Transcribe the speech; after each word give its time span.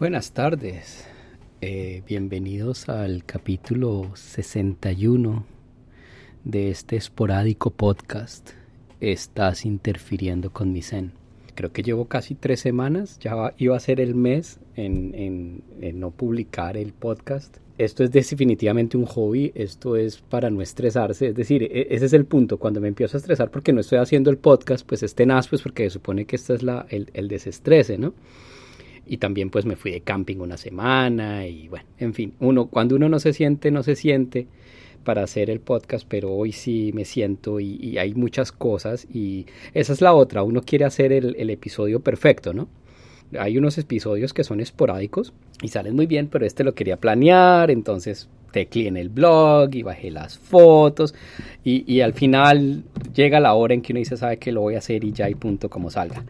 Buenas 0.00 0.32
tardes, 0.32 1.04
eh, 1.60 2.02
bienvenidos 2.08 2.88
al 2.88 3.22
capítulo 3.26 4.10
61 4.14 5.44
de 6.42 6.70
este 6.70 6.96
esporádico 6.96 7.68
podcast. 7.68 8.52
Estás 9.00 9.66
interfiriendo 9.66 10.54
con 10.54 10.72
mi 10.72 10.80
zen. 10.80 11.12
Creo 11.54 11.70
que 11.70 11.82
llevo 11.82 12.06
casi 12.06 12.34
tres 12.34 12.60
semanas, 12.60 13.18
ya 13.18 13.52
iba 13.58 13.76
a 13.76 13.80
ser 13.80 14.00
el 14.00 14.14
mes 14.14 14.58
en, 14.74 15.62
no 15.96 16.12
publicar 16.12 16.78
el 16.78 16.94
podcast. 16.94 17.58
Esto 17.76 18.02
es 18.02 18.10
definitivamente 18.10 18.96
un 18.96 19.04
hobby, 19.04 19.52
esto 19.54 19.96
es 19.96 20.16
para 20.22 20.48
no 20.48 20.62
estresarse, 20.62 21.26
es 21.26 21.34
decir, 21.34 21.62
e, 21.62 21.88
ese 21.90 22.06
es 22.06 22.14
el 22.14 22.24
punto, 22.24 22.56
cuando 22.56 22.80
me 22.80 22.88
empiezo 22.88 23.18
a 23.18 23.20
estresar 23.20 23.50
porque 23.50 23.74
no 23.74 23.82
estoy 23.82 23.98
haciendo 23.98 24.30
el 24.30 24.38
podcast, 24.38 24.86
pues 24.86 25.02
es 25.02 25.14
tenaz, 25.14 25.48
pues 25.48 25.60
porque 25.60 25.84
se 25.84 25.90
supone 25.90 26.24
que 26.24 26.36
este 26.36 26.54
es 26.54 26.62
la, 26.62 26.86
el, 26.88 27.10
el 27.12 27.28
desestrese, 27.28 27.98
¿no? 27.98 28.14
Y 29.06 29.18
también 29.18 29.50
pues 29.50 29.66
me 29.66 29.76
fui 29.76 29.90
de 29.90 30.00
camping 30.00 30.36
una 30.38 30.56
semana 30.56 31.46
y 31.46 31.68
bueno, 31.68 31.86
en 31.98 32.14
fin, 32.14 32.34
uno 32.40 32.66
cuando 32.66 32.96
uno 32.96 33.08
no 33.08 33.18
se 33.18 33.32
siente, 33.32 33.70
no 33.70 33.82
se 33.82 33.96
siente 33.96 34.46
para 35.04 35.22
hacer 35.22 35.50
el 35.50 35.60
podcast, 35.60 36.06
pero 36.08 36.30
hoy 36.32 36.52
sí 36.52 36.92
me 36.94 37.04
siento 37.04 37.60
y, 37.60 37.98
hay 37.98 38.14
muchas 38.14 38.52
cosas 38.52 39.06
y 39.12 39.46
esa 39.74 39.92
es 39.92 40.00
la 40.00 40.14
otra, 40.14 40.42
uno 40.42 40.62
quiere 40.62 40.84
hacer 40.84 41.12
el, 41.12 41.50
episodio 41.50 42.00
perfecto, 42.00 42.52
¿no? 42.52 42.68
Hay 43.38 43.58
unos 43.58 43.78
episodios 43.78 44.34
que 44.34 44.44
son 44.44 44.60
esporádicos 44.60 45.32
y 45.62 45.68
salen 45.68 45.94
muy 45.94 46.06
bien, 46.06 46.28
pero 46.28 46.44
este 46.44 46.64
lo 46.64 46.74
quería 46.74 46.96
planear, 46.96 47.70
entonces 47.70 48.28
tecleé 48.50 48.88
en 48.88 48.96
el 48.96 49.08
blog 49.08 49.74
y 49.74 49.82
bajé 49.82 50.10
las 50.10 50.36
fotos 50.36 51.14
y, 51.64 51.84
y, 51.92 52.00
al 52.00 52.12
final 52.12 52.82
llega 53.14 53.38
la 53.40 53.54
hora 53.54 53.74
en 53.74 53.82
que 53.82 53.92
uno 53.92 54.00
dice 54.00 54.16
sabe 54.16 54.38
que 54.38 54.50
lo 54.52 54.62
voy 54.62 54.74
a 54.74 54.78
hacer 54.78 55.04
y 55.04 55.12
ya 55.12 55.30
y 55.30 55.34
punto 55.34 55.68
como 55.70 55.90
salga. 55.90 56.24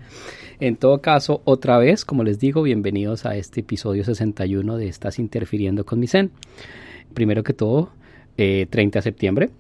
En 0.61 0.77
todo 0.77 1.01
caso, 1.01 1.41
otra 1.47 1.79
vez, 1.79 2.05
como 2.05 2.23
les 2.23 2.39
digo, 2.39 2.61
bienvenidos 2.61 3.25
a 3.25 3.35
este 3.35 3.61
episodio 3.61 4.05
61 4.05 4.77
de 4.77 4.89
Estás 4.89 5.19
interfiriendo 5.19 5.87
con 5.87 5.99
mi 5.99 6.07
Zen. 6.07 6.33
Primero 7.15 7.43
que 7.43 7.55
todo, 7.55 7.93
30 8.37 8.77
eh, 8.77 8.91
de 8.93 9.01
septiembre, 9.01 9.51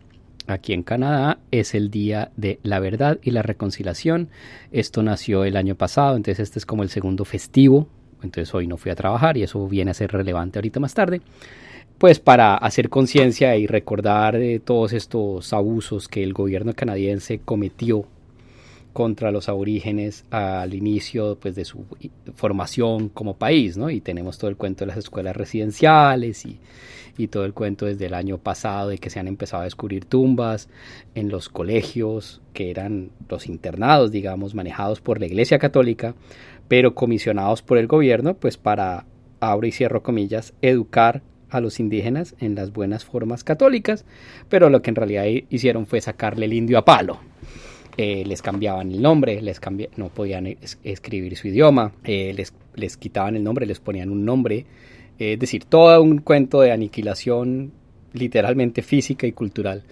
aquí 0.47 0.75
en 0.75 0.83
Canadá 0.83 1.39
es 1.51 1.75
el 1.75 1.91
Día 1.91 2.33
de 2.37 2.59
la 2.63 2.81
Verdad 2.81 3.19
y 3.23 3.31
la 3.31 3.41
Reconciliación. 3.41 4.29
Esto 4.73 5.03
nació 5.03 5.45
el 5.45 5.57
año 5.57 5.75
pasado, 5.75 6.17
entonces 6.17 6.41
este 6.41 6.59
es 6.59 6.67
como 6.67 6.83
el 6.83 6.91
segundo 6.91 7.25
festivo. 7.25 7.89
Entonces 8.23 8.55
hoy 8.55 8.67
no 8.67 8.77
fui 8.77 8.91
a 8.91 8.95
trabajar 8.95 9.39
y 9.39 9.43
eso 9.43 9.67
viene 9.69 9.93
a 9.93 9.95
ser 9.95 10.13
relevante 10.13 10.59
ahorita 10.59 10.81
más 10.81 10.93
tarde. 10.93 11.23
Pues 11.97 12.21
para 12.21 12.57
hacer 12.57 12.91
conciencia 12.91 13.57
y 13.57 13.67
recordar 13.67 14.39
todos 14.65 14.93
estos 14.93 15.51
abusos 15.55 16.09
que 16.09 16.23
el 16.23 16.35
gobierno 16.35 16.75
canadiense 16.75 17.41
cometió 17.43 18.05
contra 18.93 19.31
los 19.31 19.49
aborígenes 19.49 20.25
al 20.31 20.75
inicio 20.75 21.39
pues, 21.41 21.55
de 21.55 21.65
su 21.65 21.85
formación 22.35 23.09
como 23.09 23.37
país, 23.37 23.77
¿no? 23.77 23.91
Y 23.91 24.01
tenemos 24.01 24.39
todo 24.39 24.51
el 24.51 24.57
cuento 24.57 24.85
de 24.85 24.89
las 24.89 24.99
escuelas 24.99 25.37
residenciales 25.37 26.45
y, 26.45 26.59
y 27.17 27.29
todo 27.29 27.45
el 27.45 27.53
cuento 27.53 27.87
desde 27.87 28.07
el 28.07 28.15
año 28.15 28.39
pasado 28.39 28.89
de 28.89 28.99
que 28.99 29.11
se 29.11 29.21
han 29.21 29.29
empezado 29.29 29.63
a 29.63 29.65
descubrir 29.65 30.05
tumbas 30.05 30.69
en 31.15 31.29
los 31.29 31.49
colegios 31.49 32.41
que 32.53 32.71
eran 32.71 33.11
los 33.29 33.47
internados, 33.47 34.11
digamos, 34.11 34.55
manejados 34.55 35.01
por 35.01 35.21
la 35.21 35.27
Iglesia 35.27 35.59
Católica, 35.59 36.15
pero 36.69 36.95
comisionados 36.95 37.63
por 37.63 37.79
el 37.79 37.87
gobierno, 37.87 38.35
pues 38.35 38.57
para, 38.57 39.07
abro 39.41 39.67
y 39.67 39.73
cierro 39.73 40.03
comillas, 40.03 40.55
educar 40.63 41.23
a 41.51 41.61
los 41.61 41.81
indígenas 41.81 42.37
en 42.39 42.55
las 42.55 42.73
buenas 42.73 43.05
formas 43.05 43.45
católicas, 43.45 44.05
pero 44.49 44.71
lo 44.71 44.83
que 44.83 44.91
en 44.91 44.97
realidad 44.97 45.25
hicieron 45.51 45.87
fue 45.87 46.01
sacarle 46.01 46.47
el 46.47 46.53
indio 46.53 46.79
a 46.79 46.85
palo, 46.85 47.21
eh, 47.97 48.25
les 48.27 48.43
cambiaban 48.43 48.91
el 48.91 49.03
nombre, 49.03 49.41
les 49.43 49.61
no 49.97 50.09
podían 50.09 50.47
escribir 50.85 51.37
su 51.37 51.49
idioma, 51.49 51.93
eh, 52.05 52.33
les, 52.35 52.53
les, 52.75 52.97
quitaban 52.97 53.37
el 53.37 53.45
nombre, 53.45 53.67
les 53.67 53.81
ponían 53.81 54.11
un 54.11 54.25
nombre, 54.25 54.67
eh, 55.19 55.35
es 55.35 55.39
decir, 55.39 55.65
todo 55.65 56.01
un 56.03 56.19
cuento 56.19 56.61
de 56.61 56.73
aniquilación 56.73 57.73
literalmente 58.13 58.83
física 58.83 59.27
y 59.27 59.33
cultural 59.33 59.85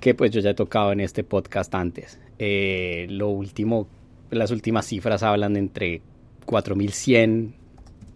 que 0.00 0.14
pues 0.14 0.30
yo 0.30 0.40
ya 0.40 0.50
he 0.50 0.54
tocado 0.54 0.92
en 0.92 1.00
este 1.00 1.24
podcast 1.24 1.74
antes. 1.74 2.20
lo 2.38 3.28
último, 3.30 3.88
las 4.30 4.50
últimas 4.50 4.86
cifras 4.86 5.22
hablan 5.22 5.54
de 5.54 5.60
entre 5.60 6.02
4.100 6.46 7.52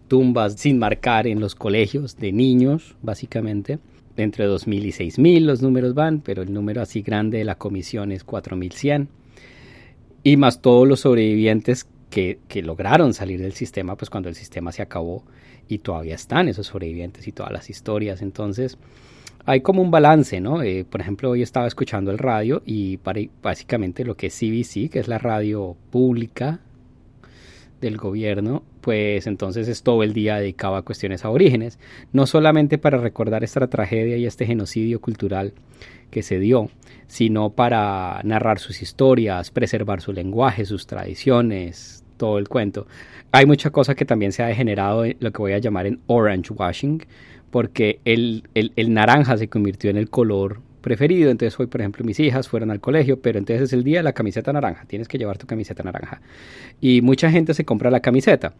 tumbas 0.07 0.53
sin 0.53 0.77
marcar 0.77 1.25
en 1.25 1.39
los 1.39 1.55
colegios 1.55 2.17
de 2.17 2.31
niños, 2.31 2.95
básicamente. 3.01 3.79
Entre 4.17 4.47
2.000 4.47 4.85
y 4.85 4.91
6.000 4.91 5.39
los 5.41 5.61
números 5.61 5.93
van, 5.93 6.19
pero 6.19 6.41
el 6.41 6.53
número 6.53 6.81
así 6.81 7.01
grande 7.01 7.37
de 7.37 7.45
la 7.45 7.55
comisión 7.55 8.11
es 8.11 8.25
4.100 8.25 9.07
y 10.23 10.37
más 10.37 10.61
todos 10.61 10.87
los 10.87 11.01
sobrevivientes 11.01 11.87
que, 12.09 12.39
lograron 12.63 13.13
salir 13.13 13.41
del 13.41 13.53
sistema, 13.53 13.95
pues 13.95 14.09
cuando 14.09 14.29
el 14.29 14.35
sistema 14.35 14.71
se 14.71 14.81
acabó 14.81 15.23
y 15.67 15.79
todavía 15.79 16.15
están 16.15 16.47
esos 16.47 16.67
sobrevivientes 16.67 17.27
y 17.27 17.31
todas 17.31 17.51
las 17.51 17.69
historias. 17.69 18.21
Entonces, 18.21 18.77
hay 19.45 19.61
como 19.61 19.81
un 19.81 19.91
balance, 19.91 20.41
¿no? 20.41 20.61
Eh, 20.63 20.85
por 20.89 21.01
ejemplo, 21.01 21.29
hoy 21.29 21.41
estaba 21.41 21.67
escuchando 21.67 22.11
el 22.11 22.17
radio 22.17 22.61
y 22.65 22.99
básicamente 23.41 24.03
lo 24.03 24.15
que 24.15 24.27
es 24.27 24.37
CBC, 24.37 24.89
que 24.89 24.99
es 24.99 25.07
la 25.07 25.19
radio 25.19 25.75
pública 25.91 26.59
del 27.79 27.97
gobierno, 27.97 28.63
pues 28.81 29.25
entonces 29.27 29.67
es 29.67 29.83
todo 29.83 30.03
el 30.03 30.13
día 30.13 30.37
dedicado 30.37 30.75
a 30.75 30.83
cuestiones 30.83 31.23
aborígenes, 31.23 31.79
no 32.11 32.27
solamente 32.27 32.77
para 32.77 32.97
recordar 32.97 33.43
esta 33.43 33.67
tragedia 33.67 34.17
y 34.17 34.25
este 34.25 34.45
genocidio 34.45 34.99
cultural 34.99 35.53
que 36.09 36.23
se 36.23 36.39
dio, 36.39 36.69
sino 37.07 37.51
para 37.51 38.21
narrar 38.23 38.59
sus 38.59 38.81
historias, 38.81 39.51
preservar 39.51 40.01
su 40.01 40.13
lenguaje, 40.13 40.65
sus 40.65 40.87
tradiciones, 40.87 42.03
todo 42.17 42.37
el 42.37 42.47
cuento. 42.47 42.85
Hay 43.31 43.45
mucha 43.45 43.71
cosa 43.71 43.95
que 43.95 44.05
también 44.05 44.31
se 44.31 44.43
ha 44.43 44.47
degenerado 44.47 45.05
en 45.05 45.17
lo 45.19 45.31
que 45.31 45.37
voy 45.39 45.53
a 45.53 45.57
llamar 45.57 45.87
en 45.87 45.99
orange 46.07 46.53
washing, 46.53 47.03
porque 47.49 47.99
el, 48.05 48.43
el, 48.53 48.93
naranja 48.93 49.37
se 49.37 49.47
convirtió 49.47 49.89
en 49.89 49.97
el 49.97 50.09
color 50.09 50.61
preferido. 50.81 51.31
Entonces 51.31 51.59
hoy, 51.59 51.67
por 51.67 51.81
ejemplo, 51.81 52.05
mis 52.05 52.19
hijas 52.19 52.47
fueron 52.47 52.71
al 52.71 52.79
colegio, 52.79 53.19
pero 53.21 53.39
entonces 53.39 53.63
es 53.63 53.73
el 53.73 53.83
día 53.83 53.99
de 53.99 54.03
la 54.03 54.13
camiseta 54.13 54.53
naranja. 54.53 54.85
Tienes 54.85 55.07
que 55.07 55.17
llevar 55.17 55.37
tu 55.37 55.47
camiseta 55.47 55.83
naranja. 55.83 56.21
Y 56.79 57.01
mucha 57.01 57.31
gente 57.31 57.53
se 57.53 57.65
compra 57.65 57.89
la 57.89 58.01
camiseta. 58.01 58.53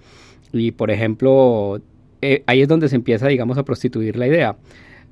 Y, 0.52 0.72
por 0.72 0.90
ejemplo, 0.90 1.82
eh, 2.22 2.44
ahí 2.48 2.62
es 2.62 2.68
donde 2.68 2.90
se 2.90 2.96
empieza, 2.96 3.28
digamos, 3.28 3.58
a 3.58 3.64
prostituir 3.64 4.18
la 4.18 4.28
idea. 4.28 4.56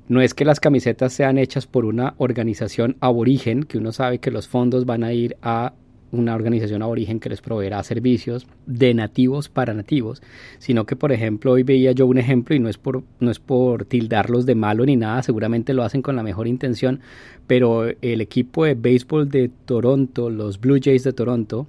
No 0.08 0.22
es 0.22 0.32
que 0.32 0.46
las 0.46 0.58
camisetas 0.58 1.12
sean 1.12 1.36
hechas 1.36 1.66
por 1.66 1.84
una 1.84 2.14
organización 2.16 2.96
aborigen, 3.00 3.64
que 3.64 3.76
uno 3.76 3.92
sabe 3.92 4.18
que 4.18 4.30
los 4.30 4.48
fondos 4.48 4.86
van 4.86 5.04
a 5.04 5.12
ir 5.12 5.36
a 5.42 5.74
una 6.10 6.34
organización 6.34 6.82
aborigen 6.82 7.20
que 7.20 7.28
les 7.28 7.42
proveerá 7.42 7.82
servicios 7.82 8.46
de 8.64 8.94
nativos 8.94 9.50
para 9.50 9.74
nativos, 9.74 10.22
sino 10.58 10.86
que 10.86 10.96
por 10.96 11.12
ejemplo 11.12 11.52
hoy 11.52 11.62
veía 11.62 11.92
yo 11.92 12.06
un 12.06 12.16
ejemplo 12.16 12.56
y 12.56 12.58
no 12.58 12.70
es 12.70 12.78
por 12.78 13.02
no 13.20 13.30
es 13.30 13.38
por 13.38 13.84
tildarlos 13.84 14.46
de 14.46 14.54
malo 14.54 14.86
ni 14.86 14.96
nada, 14.96 15.22
seguramente 15.22 15.74
lo 15.74 15.82
hacen 15.82 16.00
con 16.00 16.16
la 16.16 16.22
mejor 16.22 16.46
intención, 16.46 17.00
pero 17.46 17.84
el 18.00 18.20
equipo 18.22 18.64
de 18.64 18.74
béisbol 18.74 19.28
de 19.28 19.50
Toronto, 19.66 20.30
los 20.30 20.58
Blue 20.58 20.80
Jays 20.82 21.04
de 21.04 21.12
Toronto, 21.12 21.66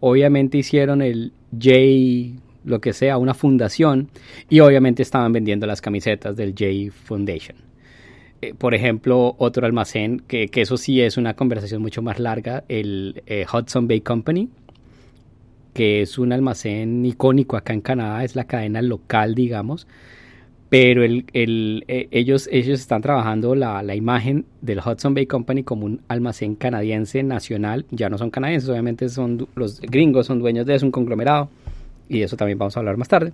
obviamente 0.00 0.56
hicieron 0.56 1.02
el 1.02 1.32
Jay 1.58 2.36
lo 2.64 2.80
que 2.80 2.92
sea, 2.92 3.18
una 3.18 3.34
fundación 3.34 4.08
y 4.48 4.60
obviamente 4.60 5.02
estaban 5.02 5.32
vendiendo 5.32 5.66
las 5.66 5.82
camisetas 5.82 6.36
del 6.36 6.54
Jay 6.56 6.90
Foundation. 6.90 7.71
Eh, 8.42 8.54
por 8.54 8.74
ejemplo, 8.74 9.36
otro 9.38 9.66
almacén, 9.66 10.20
que, 10.26 10.50
eso 10.52 10.76
sí 10.76 11.00
es 11.00 11.16
una 11.16 11.34
conversación 11.34 11.80
mucho 11.80 12.02
más 12.02 12.18
larga, 12.18 12.64
el 12.68 13.22
eh, 13.26 13.46
Hudson 13.46 13.86
Bay 13.86 14.00
Company, 14.00 14.48
que 15.72 16.02
es 16.02 16.18
un 16.18 16.32
almacén 16.32 17.06
icónico 17.06 17.56
acá 17.56 17.72
en 17.72 17.80
Canadá, 17.80 18.24
es 18.24 18.34
la 18.34 18.44
cadena 18.44 18.82
local, 18.82 19.36
digamos, 19.36 19.86
pero 20.68 21.04
el, 21.04 21.24
eh, 21.32 22.08
ellos, 22.10 22.48
ellos 22.50 22.80
están 22.80 23.00
trabajando 23.00 23.54
la, 23.54 23.80
la, 23.84 23.94
imagen 23.94 24.44
del 24.60 24.80
Hudson 24.80 25.14
Bay 25.14 25.26
Company 25.26 25.62
como 25.62 25.86
un 25.86 26.00
almacén 26.08 26.56
canadiense 26.56 27.22
nacional, 27.22 27.86
ya 27.92 28.10
no 28.10 28.18
son 28.18 28.30
canadienses, 28.30 28.68
obviamente 28.68 29.08
son 29.08 29.46
los 29.54 29.80
gringos, 29.80 30.26
son 30.26 30.40
dueños 30.40 30.66
de 30.66 30.74
eso, 30.74 30.84
un 30.84 30.90
conglomerado, 30.90 31.48
y 32.08 32.18
de 32.18 32.24
eso 32.24 32.36
también 32.36 32.58
vamos 32.58 32.76
a 32.76 32.80
hablar 32.80 32.96
más 32.96 33.08
tarde. 33.08 33.32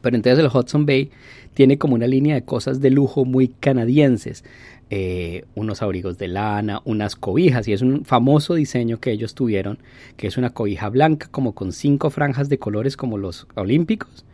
Pero 0.00 0.16
entonces 0.16 0.38
el 0.38 0.50
Hudson 0.52 0.86
Bay 0.86 1.10
tiene 1.54 1.78
como 1.78 1.94
una 1.94 2.06
línea 2.06 2.34
de 2.34 2.44
cosas 2.44 2.80
de 2.80 2.90
lujo 2.90 3.24
muy 3.24 3.48
canadienses. 3.48 4.44
Eh, 4.92 5.44
unos 5.54 5.82
abrigos 5.82 6.18
de 6.18 6.26
lana, 6.26 6.80
unas 6.84 7.14
cobijas, 7.14 7.68
y 7.68 7.72
es 7.72 7.80
un 7.80 8.04
famoso 8.04 8.54
diseño 8.54 8.98
que 8.98 9.12
ellos 9.12 9.34
tuvieron, 9.34 9.78
que 10.16 10.26
es 10.26 10.36
una 10.36 10.50
cobija 10.50 10.88
blanca 10.88 11.28
como 11.30 11.54
con 11.54 11.72
cinco 11.72 12.10
franjas 12.10 12.48
de 12.48 12.58
colores 12.58 12.96
como 12.96 13.16
los 13.16 13.46
olímpicos, 13.54 14.24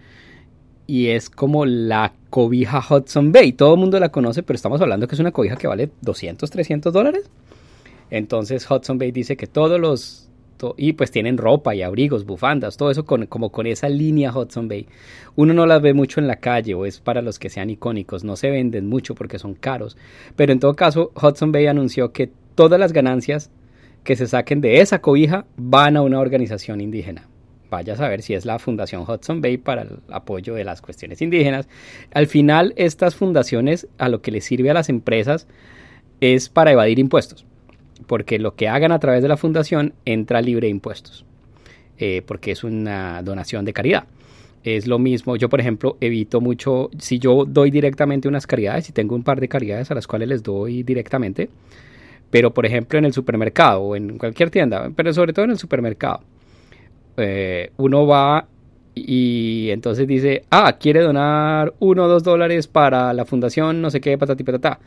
y 0.87 1.09
es 1.09 1.29
como 1.29 1.67
la 1.67 2.15
cobija 2.31 2.83
Hudson 2.89 3.33
Bay, 3.33 3.53
todo 3.53 3.75
el 3.75 3.81
mundo 3.81 4.01
la 4.01 4.11
conoce, 4.11 4.43
pero 4.43 4.57
estamos 4.57 4.81
hablando 4.81 5.07
que 5.07 5.15
es 5.15 5.21
una 5.21 5.33
cobija 5.33 5.57
que 5.57 5.67
vale 5.67 5.91
200, 6.01 6.49
300 6.49 6.93
dólares. 6.93 7.29
Entonces 8.11 8.71
Hudson 8.71 8.99
Bay 8.99 9.11
dice 9.11 9.37
que 9.37 9.47
todos 9.47 9.81
los 9.81 10.26
y 10.77 10.93
pues 10.95 11.11
tienen 11.11 11.39
ropa 11.39 11.75
y 11.75 11.83
abrigos, 11.83 12.25
bufandas, 12.25 12.77
todo 12.77 12.91
eso 12.91 13.05
con, 13.05 13.27
como 13.27 13.51
con 13.51 13.67
esa 13.67 13.89
línea 13.89 14.37
Hudson 14.37 14.69
Bay. 14.69 14.87
Uno 15.35 15.55
no 15.55 15.67
las 15.67 15.83
ve 15.83 15.95
mucho 15.95 16.21
en 16.21 16.27
la 16.27 16.37
calle 16.37 16.75
o 16.75 16.87
es 16.87 17.01
para 17.01 17.23
los 17.23 17.39
que 17.39 17.51
sean 17.51 17.71
icónicos, 17.71 18.25
no 18.25 18.37
se 18.37 18.51
venden 18.51 18.89
mucho 18.89 19.15
porque 19.15 19.39
son 19.39 19.55
caros, 19.55 19.97
pero 20.35 20.53
en 20.53 20.61
todo 20.61 20.75
caso 20.75 21.13
Hudson 21.15 21.53
Bay 21.53 21.67
anunció 21.67 22.13
que 22.13 22.31
todas 22.55 22.81
las 22.81 22.93
ganancias 22.93 23.51
que 24.03 24.17
se 24.17 24.27
saquen 24.27 24.61
de 24.61 24.81
esa 24.81 25.01
cobija 25.01 25.47
van 25.57 25.97
a 25.97 26.03
una 26.03 26.21
organización 26.21 26.81
indígena. 26.81 27.29
vaya 27.69 27.95
a 27.95 27.97
saber 27.97 28.23
si 28.23 28.35
es 28.35 28.47
la 28.47 28.61
Fundación 28.61 29.03
Hudson 29.03 29.41
Bay 29.41 29.57
para 29.59 29.83
el 29.83 29.99
apoyo 30.11 30.55
de 30.55 30.63
las 30.65 30.81
cuestiones 30.81 31.21
indígenas. 31.21 31.69
Al 32.13 32.29
final, 32.29 32.73
estas 32.77 33.17
fundaciones 33.17 33.89
a 33.99 34.09
lo 34.09 34.23
que 34.23 34.31
les 34.31 34.45
sirve 34.45 34.71
a 34.71 34.75
las 34.75 34.89
empresas 34.89 35.49
es 36.21 36.49
para 36.49 36.73
evadir 36.73 37.01
impuestos, 37.01 37.45
porque 38.07 38.39
lo 38.39 38.55
que 38.55 38.69
hagan 38.69 38.93
a 38.93 38.99
través 38.99 39.23
de 39.23 39.29
la 39.29 39.37
fundación 39.37 39.95
entra 40.05 40.41
libre 40.41 40.67
de 40.67 40.71
impuestos, 40.71 41.25
eh, 41.99 42.23
porque 42.27 42.53
es 42.53 42.65
una 42.65 43.23
donación 43.23 43.65
de 43.65 43.73
caridad. 43.73 44.05
Es 44.65 44.87
lo 44.87 44.99
mismo, 44.99 45.37
yo 45.37 45.49
por 45.49 45.61
ejemplo 45.61 45.97
evito 46.01 46.41
mucho, 46.41 46.91
si 46.99 47.19
yo 47.19 47.45
doy 47.45 47.71
directamente 47.71 48.29
unas 48.29 48.47
caridades, 48.47 48.89
y 48.89 48.93
tengo 48.93 49.15
un 49.15 49.23
par 49.23 49.41
de 49.41 49.49
caridades 49.49 49.91
a 49.91 49.95
las 49.95 50.07
cuales 50.07 50.29
les 50.29 50.43
doy 50.43 50.83
directamente, 50.83 51.49
pero 52.31 52.53
por 52.53 52.67
ejemplo 52.67 52.99
en 52.99 53.05
el 53.05 53.13
supermercado 53.13 53.81
o 53.81 53.97
en 53.97 54.19
cualquier 54.19 54.51
tienda, 54.51 54.91
pero 54.95 55.13
sobre 55.13 55.33
todo 55.33 55.45
en 55.45 55.53
el 55.53 55.59
supermercado, 55.59 56.21
eh, 57.17 57.71
uno 57.77 58.07
va 58.07 58.49
y 58.95 59.69
entonces 59.71 60.07
dice, 60.07 60.45
ah, 60.51 60.79
quiere 60.81 61.03
donar 61.03 61.75
uno 61.81 62.05
o 62.05 62.09
dos 62.09 62.25
dólares 62.25 62.67
para 62.67 63.13
la 63.13 63.27
fundación, 63.27 63.83
no 63.83 63.91
sé 63.91 64.01
qué, 64.01 64.17
patati 64.17 64.43
patata. 64.43 64.81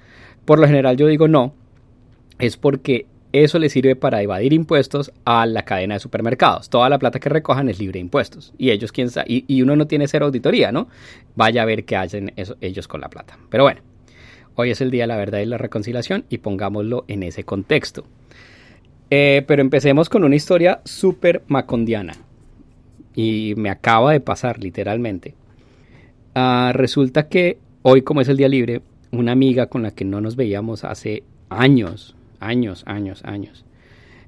Por 0.45 0.59
lo 0.59 0.65
general 0.65 0.97
yo 0.97 1.05
digo 1.07 1.27
no, 1.27 1.53
es 2.39 2.57
porque 2.57 3.05
eso 3.31 3.59
le 3.59 3.69
sirve 3.69 3.95
para 3.95 4.23
evadir 4.23 4.53
impuestos 4.53 5.11
a 5.23 5.45
la 5.45 5.63
cadena 5.63 5.95
de 5.95 5.99
supermercados. 5.99 6.69
Toda 6.69 6.89
la 6.89 6.97
plata 6.97 7.19
que 7.19 7.29
recojan 7.29 7.69
es 7.69 7.79
libre 7.79 7.93
de 7.93 7.99
impuestos. 7.99 8.53
Y 8.57 8.71
ellos, 8.71 8.91
quién 8.91 9.09
sabe, 9.09 9.27
y, 9.47 9.61
uno 9.61 9.75
no 9.75 9.85
tiene 9.85 10.07
cero 10.07 10.25
auditoría, 10.25 10.71
¿no? 10.71 10.87
Vaya 11.35 11.61
a 11.61 11.65
ver 11.65 11.85
qué 11.85 11.95
hacen 11.95 12.33
ellos 12.61 12.87
con 12.87 13.01
la 13.01 13.09
plata. 13.09 13.37
Pero 13.49 13.63
bueno, 13.63 13.81
hoy 14.55 14.71
es 14.71 14.81
el 14.81 14.89
día 14.89 15.03
de 15.03 15.07
la 15.07 15.17
verdad 15.17 15.39
y 15.39 15.45
la 15.45 15.59
reconciliación 15.59 16.25
y 16.29 16.39
pongámoslo 16.39 17.05
en 17.07 17.21
ese 17.23 17.43
contexto. 17.43 18.03
Eh, 19.11 19.43
pero 19.47 19.61
empecemos 19.61 20.09
con 20.09 20.23
una 20.23 20.35
historia 20.35 20.81
súper 20.85 21.43
macondiana. 21.47 22.13
Y 23.15 23.53
me 23.57 23.69
acaba 23.69 24.11
de 24.11 24.21
pasar, 24.21 24.59
literalmente. 24.59 25.35
Ah, 26.33 26.71
resulta 26.73 27.27
que 27.27 27.59
hoy, 27.83 28.01
como 28.01 28.21
es 28.21 28.27
el 28.27 28.37
día 28.37 28.47
libre, 28.47 28.81
una 29.11 29.33
amiga 29.33 29.67
con 29.67 29.83
la 29.83 29.91
que 29.91 30.05
no 30.05 30.19
nos 30.21 30.35
veíamos 30.35 30.83
hace 30.83 31.23
años, 31.49 32.15
años, 32.39 32.83
años, 32.85 33.23
años, 33.23 33.65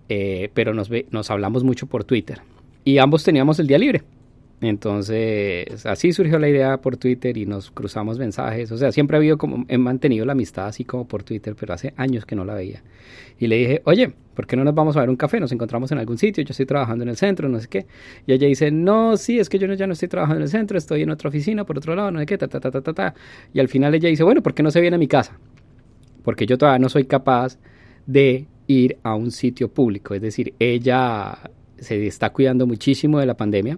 eh, 0.09 0.49
pero 0.53 0.73
nos, 0.73 0.89
nos 1.11 1.31
hablamos 1.31 1.63
mucho 1.63 1.87
por 1.87 2.03
Twitter. 2.03 2.41
Y 2.83 2.97
ambos 2.97 3.23
teníamos 3.23 3.59
el 3.59 3.67
día 3.67 3.77
libre. 3.77 4.03
Entonces, 4.61 5.87
así 5.87 6.13
surgió 6.13 6.37
la 6.37 6.47
idea 6.47 6.77
por 6.77 6.95
Twitter 6.95 7.35
y 7.35 7.47
nos 7.47 7.71
cruzamos 7.71 8.19
mensajes. 8.19 8.71
O 8.71 8.77
sea, 8.77 8.91
siempre 8.91 9.17
ha 9.17 9.19
habido 9.19 9.39
como, 9.39 9.65
he 9.67 9.79
mantenido 9.79 10.23
la 10.23 10.33
amistad 10.33 10.67
así 10.67 10.85
como 10.85 11.07
por 11.07 11.23
Twitter, 11.23 11.55
pero 11.59 11.73
hace 11.73 11.95
años 11.97 12.27
que 12.27 12.35
no 12.35 12.45
la 12.45 12.53
veía. 12.53 12.83
Y 13.39 13.47
le 13.47 13.55
dije, 13.55 13.81
oye, 13.85 14.13
¿por 14.35 14.45
qué 14.45 14.55
no 14.55 14.63
nos 14.63 14.75
vamos 14.75 14.95
a 14.97 14.99
ver 14.99 15.09
un 15.09 15.15
café? 15.15 15.39
Nos 15.39 15.51
encontramos 15.51 15.91
en 15.91 15.97
algún 15.97 16.19
sitio, 16.19 16.43
yo 16.43 16.51
estoy 16.51 16.67
trabajando 16.67 17.03
en 17.03 17.09
el 17.09 17.17
centro, 17.17 17.49
no 17.49 17.59
sé 17.59 17.67
qué. 17.69 17.87
Y 18.27 18.33
ella 18.33 18.45
dice, 18.45 18.69
no, 18.69 19.17
sí, 19.17 19.39
es 19.39 19.49
que 19.49 19.57
yo 19.57 19.65
ya 19.73 19.87
no 19.87 19.93
estoy 19.93 20.09
trabajando 20.09 20.37
en 20.37 20.43
el 20.43 20.49
centro, 20.49 20.77
estoy 20.77 21.01
en 21.01 21.09
otra 21.09 21.29
oficina, 21.29 21.63
por 21.63 21.79
otro 21.79 21.95
lado, 21.95 22.11
no 22.11 22.19
sé 22.19 22.27
qué, 22.27 22.37
ta, 22.37 22.47
ta, 22.47 22.59
ta, 22.59 22.69
ta, 22.69 22.93
ta. 22.93 23.15
Y 23.51 23.59
al 23.59 23.67
final 23.67 23.95
ella 23.95 24.09
dice, 24.09 24.23
bueno, 24.23 24.43
¿por 24.43 24.53
qué 24.53 24.61
no 24.61 24.69
se 24.69 24.79
viene 24.79 24.95
a 24.95 24.99
mi 24.99 25.07
casa? 25.07 25.39
Porque 26.21 26.45
yo 26.45 26.59
todavía 26.59 26.77
no 26.77 26.89
soy 26.89 27.05
capaz 27.05 27.57
de 28.11 28.47
ir 28.67 28.97
a 29.03 29.15
un 29.15 29.31
sitio 29.31 29.69
público. 29.69 30.13
Es 30.13 30.21
decir, 30.21 30.53
ella 30.59 31.37
se 31.77 32.05
está 32.05 32.31
cuidando 32.31 32.67
muchísimo 32.67 33.19
de 33.19 33.25
la 33.25 33.35
pandemia 33.35 33.77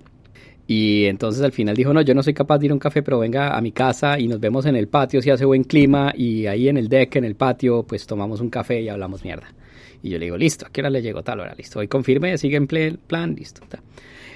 y 0.66 1.06
entonces 1.06 1.44
al 1.44 1.52
final 1.52 1.76
dijo, 1.76 1.94
no, 1.94 2.02
yo 2.02 2.14
no 2.14 2.24
soy 2.24 2.34
capaz 2.34 2.60
de 2.60 2.68
ir 2.68 2.72
a 2.72 2.74
un 2.74 2.80
café, 2.80 3.04
pero 3.04 3.20
venga 3.20 3.58
a 3.58 3.62
mi 3.62 3.72
casa 3.72 4.20
y 4.20 4.28
nos 4.28 4.40
vemos 4.40 4.66
en 4.66 4.76
el 4.76 4.88
patio 4.88 5.22
si 5.22 5.30
hace 5.30 5.46
buen 5.46 5.64
clima 5.64 6.14
y 6.16 6.46
ahí 6.48 6.70
en 6.70 6.78
el 6.78 6.88
deck, 6.88 7.16
en 7.18 7.26
el 7.26 7.36
patio, 7.36 7.84
pues 7.84 8.08
tomamos 8.08 8.40
un 8.40 8.50
café 8.50 8.82
y 8.82 8.90
hablamos 8.90 9.24
mierda. 9.24 9.54
Y 10.02 10.10
yo 10.10 10.20
le 10.20 10.26
digo, 10.26 10.38
listo, 10.38 10.66
¿a 10.66 10.70
qué 10.70 10.82
hora 10.82 10.90
le 10.90 11.02
llegó 11.02 11.24
tal 11.24 11.40
hora? 11.40 11.54
Listo, 11.58 11.80
hoy 11.80 11.88
confirme, 11.88 12.38
sigue 12.38 12.58
en 12.58 12.68
plan, 12.68 13.36
listo. 13.36 13.62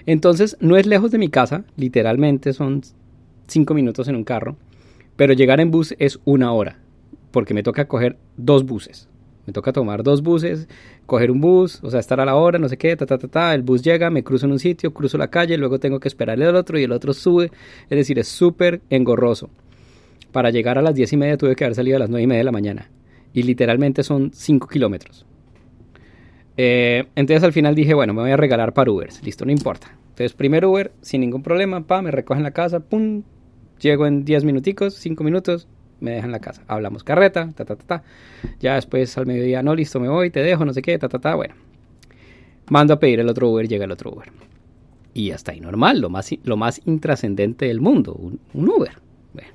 Entonces 0.05 0.57
no 0.59 0.77
es 0.77 0.85
lejos 0.85 1.11
de 1.11 1.17
mi 1.17 1.29
casa, 1.29 1.65
literalmente 1.75 2.53
son 2.53 2.81
cinco 3.47 3.73
minutos 3.73 4.07
en 4.07 4.15
un 4.15 4.23
carro, 4.23 4.57
pero 5.15 5.33
llegar 5.33 5.59
en 5.59 5.71
bus 5.71 5.95
es 5.99 6.19
una 6.25 6.51
hora, 6.51 6.79
porque 7.31 7.53
me 7.53 7.63
toca 7.63 7.87
coger 7.87 8.17
dos 8.37 8.65
buses. 8.65 9.09
Me 9.47 9.53
toca 9.53 9.71
tomar 9.71 10.03
dos 10.03 10.21
buses, 10.21 10.67
coger 11.05 11.31
un 11.31 11.39
bus, 11.39 11.81
o 11.81 11.89
sea, 11.89 12.01
estar 12.01 12.19
a 12.19 12.25
la 12.25 12.35
hora, 12.35 12.59
no 12.59 12.67
sé 12.67 12.77
qué, 12.77 12.95
ta, 12.97 13.05
ta, 13.05 13.17
ta, 13.17 13.27
ta. 13.29 13.53
El 13.55 13.63
bus 13.63 13.81
llega, 13.81 14.09
me 14.09 14.21
cruzo 14.21 14.45
en 14.45 14.51
un 14.51 14.59
sitio, 14.59 14.93
cruzo 14.93 15.17
la 15.17 15.29
calle, 15.29 15.57
luego 15.57 15.79
tengo 15.79 15.99
que 15.99 16.09
esperar 16.09 16.39
el 16.39 16.55
otro 16.55 16.77
y 16.77 16.83
el 16.83 16.91
otro 16.91 17.13
sube. 17.13 17.49
Es 17.89 17.97
decir, 17.97 18.19
es 18.19 18.27
súper 18.27 18.81
engorroso. 18.89 19.49
Para 20.33 20.51
llegar 20.51 20.77
a 20.77 20.81
las 20.81 20.93
diez 20.93 21.13
y 21.13 21.17
media 21.17 21.37
tuve 21.37 21.55
que 21.55 21.63
haber 21.63 21.75
salido 21.75 21.95
a 21.95 21.99
las 21.99 22.09
nueve 22.09 22.23
y 22.23 22.27
media 22.27 22.39
de 22.39 22.43
la 22.43 22.51
mañana. 22.51 22.91
Y 23.33 23.43
literalmente 23.43 24.03
son 24.03 24.31
cinco 24.33 24.67
kilómetros. 24.67 25.25
Eh, 26.57 27.05
entonces 27.15 27.43
al 27.43 27.53
final 27.53 27.73
dije, 27.73 27.93
bueno, 27.93 28.13
me 28.13 28.21
voy 28.21 28.31
a 28.31 28.37
regalar 28.37 28.73
para 28.73 28.91
Uber. 28.91 29.09
Listo, 29.23 29.45
no 29.45 29.51
importa. 29.51 29.97
Entonces, 30.09 30.33
primer 30.33 30.65
Uber, 30.65 30.91
sin 31.01 31.21
ningún 31.21 31.43
problema, 31.43 31.85
pa, 31.85 32.01
me 32.01 32.09
recogen 32.09 32.41
la 32.41 32.51
casa, 32.51 32.79
pum, 32.79 33.21
llego 33.79 34.07
en 34.07 34.25
diez 34.25 34.43
minuticos, 34.43 34.95
cinco 34.95 35.23
minutos, 35.23 35.67
me 35.99 36.11
dejan 36.11 36.31
la 36.31 36.39
casa. 36.39 36.63
Hablamos 36.67 37.03
carreta, 37.03 37.49
ta, 37.55 37.65
ta, 37.65 37.75
ta, 37.75 37.83
ta. 37.85 38.03
Ya 38.59 38.75
después 38.75 39.17
al 39.17 39.25
mediodía, 39.25 39.63
no, 39.63 39.75
listo, 39.75 39.99
me 39.99 40.09
voy, 40.09 40.29
te 40.29 40.41
dejo, 40.41 40.65
no 40.65 40.73
sé 40.73 40.81
qué, 40.81 40.97
ta, 40.97 41.09
ta, 41.09 41.19
ta. 41.19 41.35
Bueno, 41.35 41.55
mando 42.69 42.93
a 42.93 42.99
pedir 42.99 43.19
el 43.19 43.29
otro 43.29 43.49
Uber, 43.49 43.67
llega 43.67 43.85
el 43.85 43.91
otro 43.91 44.11
Uber. 44.11 44.29
Y 45.13 45.31
hasta 45.31 45.51
ahí 45.51 45.59
normal, 45.59 45.99
lo 45.99 46.09
más, 46.09 46.29
lo 46.43 46.57
más 46.57 46.81
intrascendente 46.85 47.65
del 47.65 47.81
mundo, 47.81 48.13
un, 48.13 48.39
Uber. 48.53 48.91
Bueno. 49.33 49.49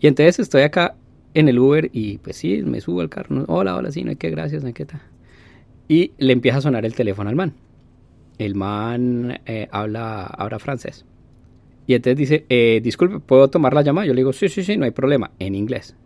Y 0.00 0.06
entonces 0.06 0.40
estoy 0.40 0.62
acá 0.62 0.94
en 1.34 1.48
el 1.48 1.58
Uber 1.58 1.90
y 1.92 2.18
pues 2.18 2.36
sí, 2.36 2.62
me 2.62 2.80
subo 2.80 3.00
al 3.00 3.08
carro. 3.08 3.44
hola, 3.48 3.76
hola, 3.76 3.90
sí, 3.90 4.04
no 4.04 4.10
hay 4.10 4.16
que, 4.16 4.30
gracias, 4.30 4.62
no 4.62 4.68
hay 4.68 4.74
que, 4.74 4.84
ta. 4.84 5.00
Y 5.88 6.12
le 6.18 6.32
empieza 6.32 6.58
a 6.58 6.60
sonar 6.60 6.84
el 6.84 6.94
teléfono 6.94 7.30
al 7.30 7.36
man. 7.36 7.54
El 8.38 8.54
man 8.54 9.40
eh, 9.46 9.68
habla, 9.70 10.26
habla 10.26 10.58
francés. 10.58 11.04
Y 11.86 11.94
entonces 11.94 12.16
dice, 12.16 12.44
eh, 12.48 12.80
disculpe, 12.82 13.20
¿puedo 13.20 13.48
tomar 13.48 13.74
la 13.74 13.82
llamada? 13.82 14.06
Yo 14.06 14.14
le 14.14 14.20
digo, 14.20 14.32
sí, 14.32 14.48
sí, 14.48 14.64
sí, 14.64 14.76
no 14.76 14.84
hay 14.84 14.90
problema, 14.90 15.30
en 15.38 15.54
inglés. 15.54 15.96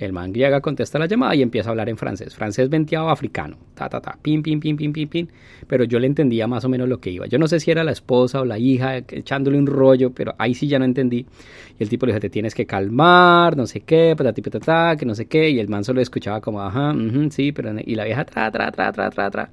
El 0.00 0.14
man 0.14 0.32
llega, 0.32 0.62
contesta 0.62 0.98
la 0.98 1.04
llamada 1.04 1.34
y 1.34 1.42
empieza 1.42 1.68
a 1.68 1.72
hablar 1.72 1.90
en 1.90 1.98
francés. 1.98 2.34
Francés 2.34 2.70
venteado 2.70 3.10
africano. 3.10 3.58
Ta, 3.74 3.86
ta, 3.90 4.00
ta. 4.00 4.16
Pin, 4.20 4.42
pin, 4.42 4.58
pin, 4.58 4.74
pin, 4.74 4.94
pin, 4.94 5.08
pin. 5.08 5.28
Pero 5.66 5.84
yo 5.84 5.98
le 5.98 6.06
entendía 6.06 6.46
más 6.46 6.64
o 6.64 6.70
menos 6.70 6.88
lo 6.88 7.00
que 7.00 7.10
iba. 7.10 7.26
Yo 7.26 7.38
no 7.38 7.46
sé 7.46 7.60
si 7.60 7.70
era 7.70 7.84
la 7.84 7.92
esposa 7.92 8.40
o 8.40 8.46
la 8.46 8.58
hija 8.58 8.96
echándole 8.96 9.58
un 9.58 9.66
rollo, 9.66 10.10
pero 10.10 10.34
ahí 10.38 10.54
sí 10.54 10.66
ya 10.68 10.78
no 10.78 10.86
entendí. 10.86 11.26
Y 11.78 11.82
el 11.82 11.90
tipo 11.90 12.06
le 12.06 12.12
dijo, 12.12 12.20
te 12.20 12.30
tienes 12.30 12.54
que 12.54 12.64
calmar, 12.64 13.58
no 13.58 13.66
sé 13.66 13.80
qué, 13.80 14.14
patati, 14.16 14.40
patata, 14.40 14.96
que 14.96 15.04
no 15.04 15.14
sé 15.14 15.26
qué. 15.26 15.50
Y 15.50 15.60
el 15.60 15.68
man 15.68 15.84
solo 15.84 16.00
escuchaba 16.00 16.40
como, 16.40 16.62
ajá, 16.62 16.94
sí, 17.28 17.52
pero... 17.52 17.70
Y 17.84 17.94
la 17.94 18.04
vieja, 18.04 18.24
tra, 18.24 18.50
tra, 18.50 18.72
tra, 18.72 18.92
tra, 18.92 19.10
tra, 19.10 19.30
tra. 19.30 19.50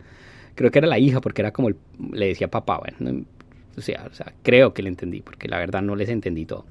Creo 0.55 0.71
que 0.71 0.79
era 0.79 0.87
la 0.87 0.97
hija 0.97 1.19
porque 1.19 1.41
era 1.41 1.51
como, 1.51 1.71
le 2.13 2.27
decía 2.27 2.47
papá, 2.47 2.79
bueno, 2.79 3.25
o 3.77 3.81
sea, 3.81 4.07
o 4.09 4.13
sea, 4.13 4.33
creo 4.43 4.73
que 4.73 4.81
le 4.81 4.89
entendí, 4.89 5.21
porque 5.21 5.47
la 5.47 5.57
verdad 5.59 5.81
no 5.81 5.95
les 5.95 6.09
entendí 6.09 6.45
todo. 6.45 6.65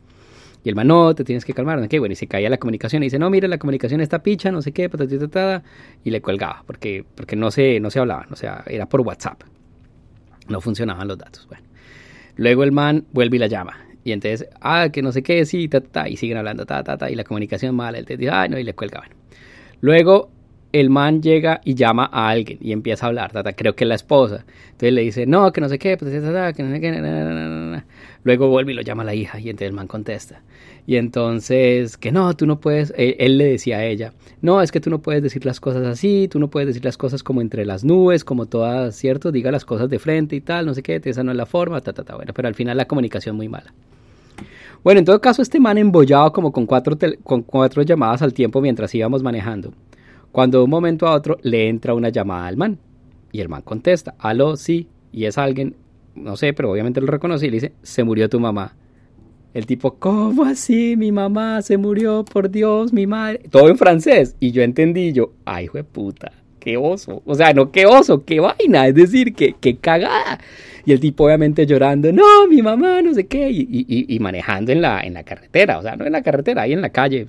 Y 0.65 0.69
el 0.69 0.75
man, 0.75 0.89
no, 0.89 1.15
te 1.15 1.23
tienes 1.23 1.45
que 1.45 1.53
calmar, 1.53 1.79
no 1.79 1.89
qué, 1.89 2.01
bueno, 2.01 2.13
y 2.13 2.17
se 2.17 2.27
caía 2.27 2.51
la 2.51 2.59
comunicación 2.59 3.03
y 3.05 3.07
dice, 3.07 3.21
no, 3.21 3.31
mire, 3.31 3.47
la 3.47 3.59
comunicación 3.59 4.01
está 4.01 4.21
picha, 4.21 4.51
no 4.51 4.63
sé 4.63 4.73
qué, 4.73 4.89
patatatada, 4.89 5.63
y 6.03 6.11
le 6.11 6.21
colgaba, 6.21 6.65
porque, 6.67 7.05
porque 7.15 7.37
no, 7.37 7.53
se, 7.53 7.79
no 7.79 7.89
se 7.91 8.01
hablaban, 8.01 8.33
o 8.33 8.37
sea, 8.37 8.65
era 8.67 8.87
por 8.87 9.03
WhatsApp. 9.03 9.43
No 10.49 10.61
funcionaban 10.61 11.07
los 11.07 11.19
datos, 11.19 11.47
bueno. 11.47 11.65
Luego 12.35 12.65
el 12.65 12.73
man 12.73 13.05
vuelve 13.13 13.37
y 13.37 13.39
la 13.39 13.47
llama. 13.47 13.79
Y 14.03 14.13
entonces, 14.13 14.49
ah, 14.61 14.89
que 14.93 15.03
no 15.03 15.13
sé 15.13 15.23
qué, 15.23 15.47
sí, 15.47 15.69
ta, 15.69 15.81
ta, 15.81 16.09
y 16.09 16.17
siguen 16.17 16.37
hablando, 16.37 16.67
ta, 16.67 16.83
ta, 16.83 16.97
ta, 16.97 17.11
y 17.11 17.15
la 17.15 17.23
comunicación 17.23 17.77
mala, 17.77 17.99
él 17.99 18.05
te 18.05 18.17
dice, 18.17 18.31
ay, 18.31 18.49
no, 18.49 18.59
y 18.59 18.65
le 18.65 18.75
cuelga, 18.75 19.01
bueno. 19.01 19.15
Luego 19.81 20.31
el 20.81 20.91
man 20.91 21.23
llega 21.23 21.61
y 21.65 21.75
llama 21.75 22.09
a 22.13 22.29
alguien 22.29 22.59
y 22.61 22.73
empieza 22.73 23.07
a 23.07 23.09
hablar, 23.09 23.33
tata, 23.33 23.53
creo 23.55 23.75
que 23.75 23.85
es 23.85 23.89
la 23.89 23.95
esposa. 23.95 24.45
Entonces 24.67 24.93
le 24.93 25.03
dice, 25.03 25.27
no, 25.27 25.53
que 25.53 25.61
no 25.61 25.69
sé 25.69 25.79
qué, 25.79 25.97
pues, 25.97 26.11
que 26.13 26.63
no 26.63 26.71
sé 26.71 26.81
qué, 26.81 27.83
luego 28.25 28.49
vuelve 28.49 28.73
y 28.73 28.75
lo 28.75 28.83
llama 28.83 29.03
a 29.03 29.07
la 29.07 29.15
hija 29.15 29.39
y 29.39 29.49
entonces 29.49 29.69
el 29.69 29.73
man 29.73 29.87
contesta. 29.87 30.43
Y 30.87 30.97
entonces, 30.97 31.97
que 31.97 32.13
no, 32.13 32.37
tú 32.37 32.47
no 32.47 32.61
puedes, 32.61 32.93
él, 32.97 33.39
le 33.39 33.47
decía 33.47 33.79
a 33.79 33.85
ella, 33.85 34.13
no, 34.41 34.63
es 34.63 34.71
que 34.71 34.81
tú 34.81 34.89
no 34.89 35.01
puedes 35.01 35.23
decir 35.23 35.45
las 35.45 35.59
cosas 35.59 35.85
así, 35.85 36.29
tú 36.29 36.39
no 36.39 36.49
puedes 36.49 36.69
decir 36.69 36.85
las 36.85 36.97
cosas 36.97 37.23
como 37.25 37.41
entre 37.41 37.65
las 37.65 37.83
nubes, 37.83 38.25
como 38.25 38.47
todas, 38.47 38.95
¿cierto? 38.95 39.33
Diga 39.33 39.51
las 39.51 39.65
cosas 39.65 39.91
de 39.91 39.99
frente 39.99 40.37
y 40.37 40.41
tal, 40.41 40.67
no 40.67 40.75
sé 40.75 40.83
qué, 40.83 41.01
esa 41.05 41.25
no 41.25 41.33
es 41.33 41.37
la 41.37 41.47
forma, 41.47 41.81
ta. 41.81 41.93
Bueno, 42.15 42.33
pero 42.35 42.47
al 42.47 42.55
final 42.55 42.77
la 42.77 42.87
comunicación 42.87 43.35
muy 43.35 43.49
mala. 43.49 43.73
Bueno, 44.85 45.01
en 45.01 45.05
todo 45.05 45.21
caso, 45.21 45.43
este 45.43 45.59
man 45.59 45.79
embollado 45.79 46.33
como 46.33 46.53
con 46.53 46.67
cuatro, 46.67 46.97
con 47.25 47.43
cuatro 47.43 47.83
llamadas 47.83 48.23
al 48.23 48.33
tiempo 48.33 48.61
mientras 48.61 48.95
íbamos 48.95 49.21
manejando. 49.23 49.73
Cuando 50.37 50.59
de 50.59 50.65
un 50.65 50.71
momento 50.71 51.07
a 51.07 51.15
otro 51.15 51.39
le 51.41 51.67
entra 51.67 51.95
una 51.95 52.11
llamada 52.11 52.47
al 52.47 52.59
man 52.59 52.79
y 53.33 53.41
el 53.41 53.49
man 53.49 53.63
contesta, 53.63 54.17
aló, 54.19 54.59
sí, 54.59 54.87
y 55.11 55.25
es 55.25 55.39
alguien, 55.39 55.77
no 56.15 56.37
sé, 56.37 56.53
pero 56.53 56.71
obviamente 56.71 57.01
lo 57.01 57.07
reconoce 57.07 57.47
y 57.47 57.49
le 57.49 57.55
dice, 57.55 57.73
se 57.81 58.05
murió 58.05 58.29
tu 58.29 58.39
mamá. 58.39 58.77
El 59.55 59.65
tipo, 59.65 59.95
¿cómo 59.95 60.45
así? 60.45 60.95
Mi 60.99 61.11
mamá 61.11 61.63
se 61.63 61.79
murió, 61.79 62.23
por 62.23 62.51
Dios, 62.51 62.93
mi 62.93 63.07
madre. 63.07 63.45
Todo 63.51 63.71
en 63.71 63.79
francés. 63.79 64.37
Y 64.39 64.51
yo 64.51 64.61
entendí, 64.61 65.15
yo, 65.15 65.33
ay, 65.47 65.65
hijo 65.65 65.79
de 65.79 65.85
puta, 65.85 66.31
qué 66.61 66.77
oso. 66.77 67.23
O 67.25 67.35
sea, 67.35 67.55
no 67.55 67.73
qué 67.73 67.87
oso, 67.87 68.23
qué 68.27 68.39
vaina. 68.39 68.89
Es 68.89 68.95
decir, 68.95 69.35
qué, 69.35 69.55
qué 69.59 69.79
cagada. 69.79 70.39
Y 70.85 70.93
el 70.93 71.01
tipo 71.01 71.25
obviamente 71.25 71.65
llorando, 71.65 72.13
no, 72.13 72.47
mi 72.47 72.61
mamá, 72.61 73.01
no 73.01 73.15
sé 73.15 73.27
qué. 73.27 73.49
Y, 73.49 73.63
y, 73.71 74.15
y 74.15 74.19
manejando 74.19 74.71
en 74.71 74.83
la, 74.83 75.01
en 75.01 75.15
la 75.15 75.23
carretera. 75.23 75.79
O 75.79 75.83
sea, 75.83 75.97
no 75.97 76.05
en 76.05 76.13
la 76.13 76.23
carretera, 76.23 76.61
ahí 76.61 76.75
en 76.75 76.83
la 76.83 76.91
calle 76.91 77.27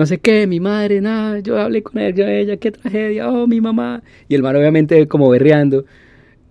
no 0.00 0.06
sé 0.06 0.18
qué, 0.18 0.46
mi 0.46 0.60
madre, 0.60 1.02
nada, 1.02 1.40
yo 1.40 1.58
hablé 1.58 1.82
con 1.82 1.98
ella, 1.98 2.32
ella, 2.32 2.56
qué 2.56 2.70
tragedia, 2.70 3.28
oh, 3.28 3.46
mi 3.46 3.60
mamá. 3.60 4.02
Y 4.28 4.34
el 4.34 4.42
man 4.42 4.56
obviamente 4.56 5.06
como 5.06 5.28
berreando. 5.28 5.84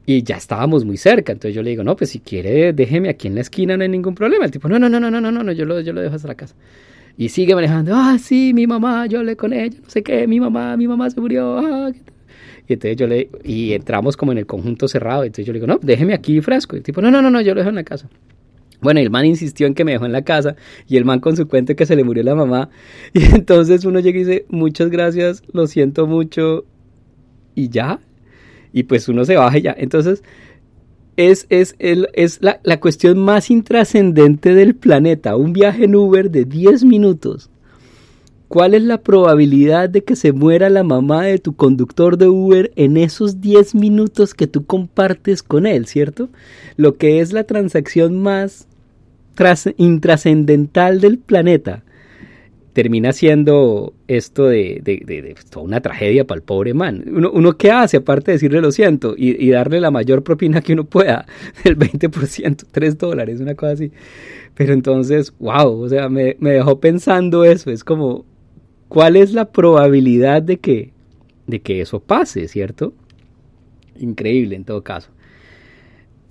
Y 0.05 0.21
ya 0.21 0.37
estábamos 0.37 0.85
muy 0.85 0.97
cerca, 0.97 1.31
entonces 1.31 1.55
yo 1.55 1.63
le 1.63 1.71
digo, 1.71 1.83
no, 1.83 1.95
pues 1.95 2.11
si 2.11 2.19
quiere, 2.19 2.73
déjeme 2.73 3.09
aquí 3.09 3.27
en 3.27 3.33
la 3.33 3.41
esquina, 3.41 3.75
no 3.75 3.81
hay 3.81 3.89
ningún 3.89 4.13
problema. 4.13 4.45
El 4.45 4.51
tipo, 4.51 4.69
no, 4.69 4.77
no, 4.77 4.87
no, 4.87 4.99
no, 4.99 5.09
no, 5.09 5.19
no, 5.19 5.31
no, 5.31 5.51
yo 5.51 5.65
lo, 5.65 5.81
yo 5.81 5.93
lo 5.93 6.01
dejo 6.01 6.15
hasta 6.15 6.27
la 6.27 6.35
casa. 6.35 6.53
Y 7.17 7.29
sigue 7.29 7.55
manejando, 7.55 7.93
ah, 7.95 8.17
sí, 8.19 8.53
mi 8.53 8.67
mamá, 8.67 9.07
yo 9.07 9.17
hablé 9.17 9.35
con 9.35 9.51
ella, 9.51 9.75
no 9.83 9.89
sé 9.89 10.03
qué, 10.03 10.27
mi 10.27 10.39
mamá, 10.39 10.77
mi 10.77 10.87
mamá 10.87 11.09
se 11.09 11.19
murió. 11.19 11.57
Ah, 11.57 11.91
y 12.67 12.73
entonces 12.73 12.97
yo 12.97 13.07
le, 13.07 13.29
y 13.43 13.73
entramos 13.73 14.15
como 14.15 14.31
en 14.31 14.37
el 14.37 14.45
conjunto 14.45 14.87
cerrado, 14.87 15.23
entonces 15.23 15.47
yo 15.47 15.53
le 15.53 15.59
digo, 15.59 15.65
no, 15.65 15.79
déjeme 15.81 16.13
aquí 16.13 16.39
fresco. 16.39 16.75
Y 16.75 16.79
el 16.79 16.83
tipo, 16.83 17.01
no, 17.01 17.09
no, 17.09 17.19
no, 17.19 17.31
no, 17.31 17.41
yo 17.41 17.55
lo 17.55 17.61
dejo 17.61 17.69
en 17.69 17.75
la 17.75 17.83
casa. 17.83 18.07
Bueno, 18.81 18.99
el 18.99 19.09
man 19.09 19.25
insistió 19.25 19.67
en 19.67 19.73
que 19.73 19.83
me 19.83 19.91
dejó 19.91 20.05
en 20.05 20.13
la 20.13 20.21
casa 20.21 20.55
y 20.87 20.97
el 20.97 21.05
man 21.05 21.19
con 21.19 21.35
su 21.35 21.47
cuento 21.47 21.75
que 21.75 21.85
se 21.85 21.95
le 21.95 22.03
murió 22.03 22.23
la 22.23 22.35
mamá. 22.35 22.69
Y 23.13 23.23
entonces 23.35 23.85
uno 23.85 23.99
llega 23.99 24.19
y 24.19 24.23
dice, 24.23 24.45
muchas 24.49 24.89
gracias, 24.89 25.43
lo 25.51 25.67
siento 25.67 26.07
mucho 26.07 26.65
y 27.55 27.69
ya. 27.69 27.99
Y 28.71 28.83
pues 28.83 29.09
uno 29.09 29.25
se 29.25 29.35
baja 29.35 29.57
y 29.57 29.63
ya. 29.63 29.75
Entonces 29.77 30.23
es, 31.17 31.47
es, 31.49 31.75
es 31.79 32.41
la, 32.41 32.61
la 32.63 32.79
cuestión 32.79 33.19
más 33.19 33.51
intrascendente 33.51 34.53
del 34.53 34.75
planeta. 34.75 35.35
Un 35.35 35.51
viaje 35.51 35.83
en 35.83 35.95
Uber 35.95 36.31
de 36.31 36.45
10 36.45 36.85
minutos. 36.85 37.49
¿Cuál 38.47 38.73
es 38.73 38.81
la 38.81 39.01
probabilidad 39.01 39.89
de 39.89 40.03
que 40.03 40.15
se 40.15 40.31
muera 40.31 40.69
la 40.69 40.83
mamá 40.83 41.23
de 41.25 41.37
tu 41.37 41.55
conductor 41.55 42.17
de 42.17 42.29
Uber 42.29 42.71
en 42.75 42.97
esos 42.97 43.41
10 43.41 43.75
minutos 43.75 44.33
que 44.33 44.47
tú 44.47 44.65
compartes 44.65 45.43
con 45.43 45.67
él, 45.67 45.85
cierto? 45.85 46.29
Lo 46.75 46.95
que 46.95 47.19
es 47.19 47.31
la 47.31 47.43
transacción 47.43 48.19
más 48.19 48.68
intrascendental 49.77 51.01
del 51.01 51.19
planeta 51.19 51.83
termina 52.73 53.11
siendo 53.13 53.93
esto 54.07 54.45
de, 54.45 54.79
de, 54.83 55.35
toda 55.49 55.65
una 55.65 55.81
tragedia 55.81 56.25
para 56.25 56.37
el 56.37 56.43
pobre 56.43 56.73
man. 56.73 57.03
Uno, 57.07 57.29
uno, 57.31 57.57
¿qué 57.57 57.71
hace 57.71 57.97
aparte 57.97 58.31
de 58.31 58.35
decirle 58.35 58.61
lo 58.61 58.71
siento 58.71 59.15
y, 59.17 59.49
darle 59.49 59.81
la 59.81 59.91
mayor 59.91 60.23
propina 60.23 60.61
que 60.61 60.73
uno 60.73 60.85
pueda, 60.85 61.25
el 61.63 61.77
20%, 61.77 62.65
3 62.71 62.97
dólares, 62.97 63.41
una 63.41 63.55
cosa 63.55 63.73
así? 63.73 63.91
Pero 64.55 64.73
entonces, 64.73 65.33
wow, 65.39 65.81
o 65.81 65.89
sea, 65.89 66.09
me, 66.09 66.37
me 66.39 66.51
dejó 66.51 66.79
pensando 66.79 67.43
eso, 67.43 67.71
es 67.71 67.83
como, 67.83 68.25
¿cuál 68.87 69.15
es 69.15 69.33
la 69.33 69.51
probabilidad 69.51 70.41
de 70.41 70.57
que, 70.57 70.93
de 71.47 71.61
que 71.61 71.81
eso 71.81 71.99
pase, 71.99 72.47
cierto? 72.47 72.93
Increíble 73.99 74.55
en 74.55 74.63
todo 74.63 74.83
caso. 74.83 75.09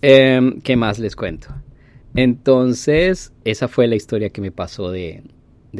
Em, 0.01 0.61
¿Qué 0.61 0.77
más 0.77 0.99
les 0.99 1.17
cuento? 1.17 1.49
Entonces, 2.15 3.33
esa 3.45 3.69
fue 3.69 3.87
la 3.87 3.97
historia 3.97 4.31
que 4.31 4.41
me 4.41 4.51
pasó 4.51 4.91
de, 4.91 5.23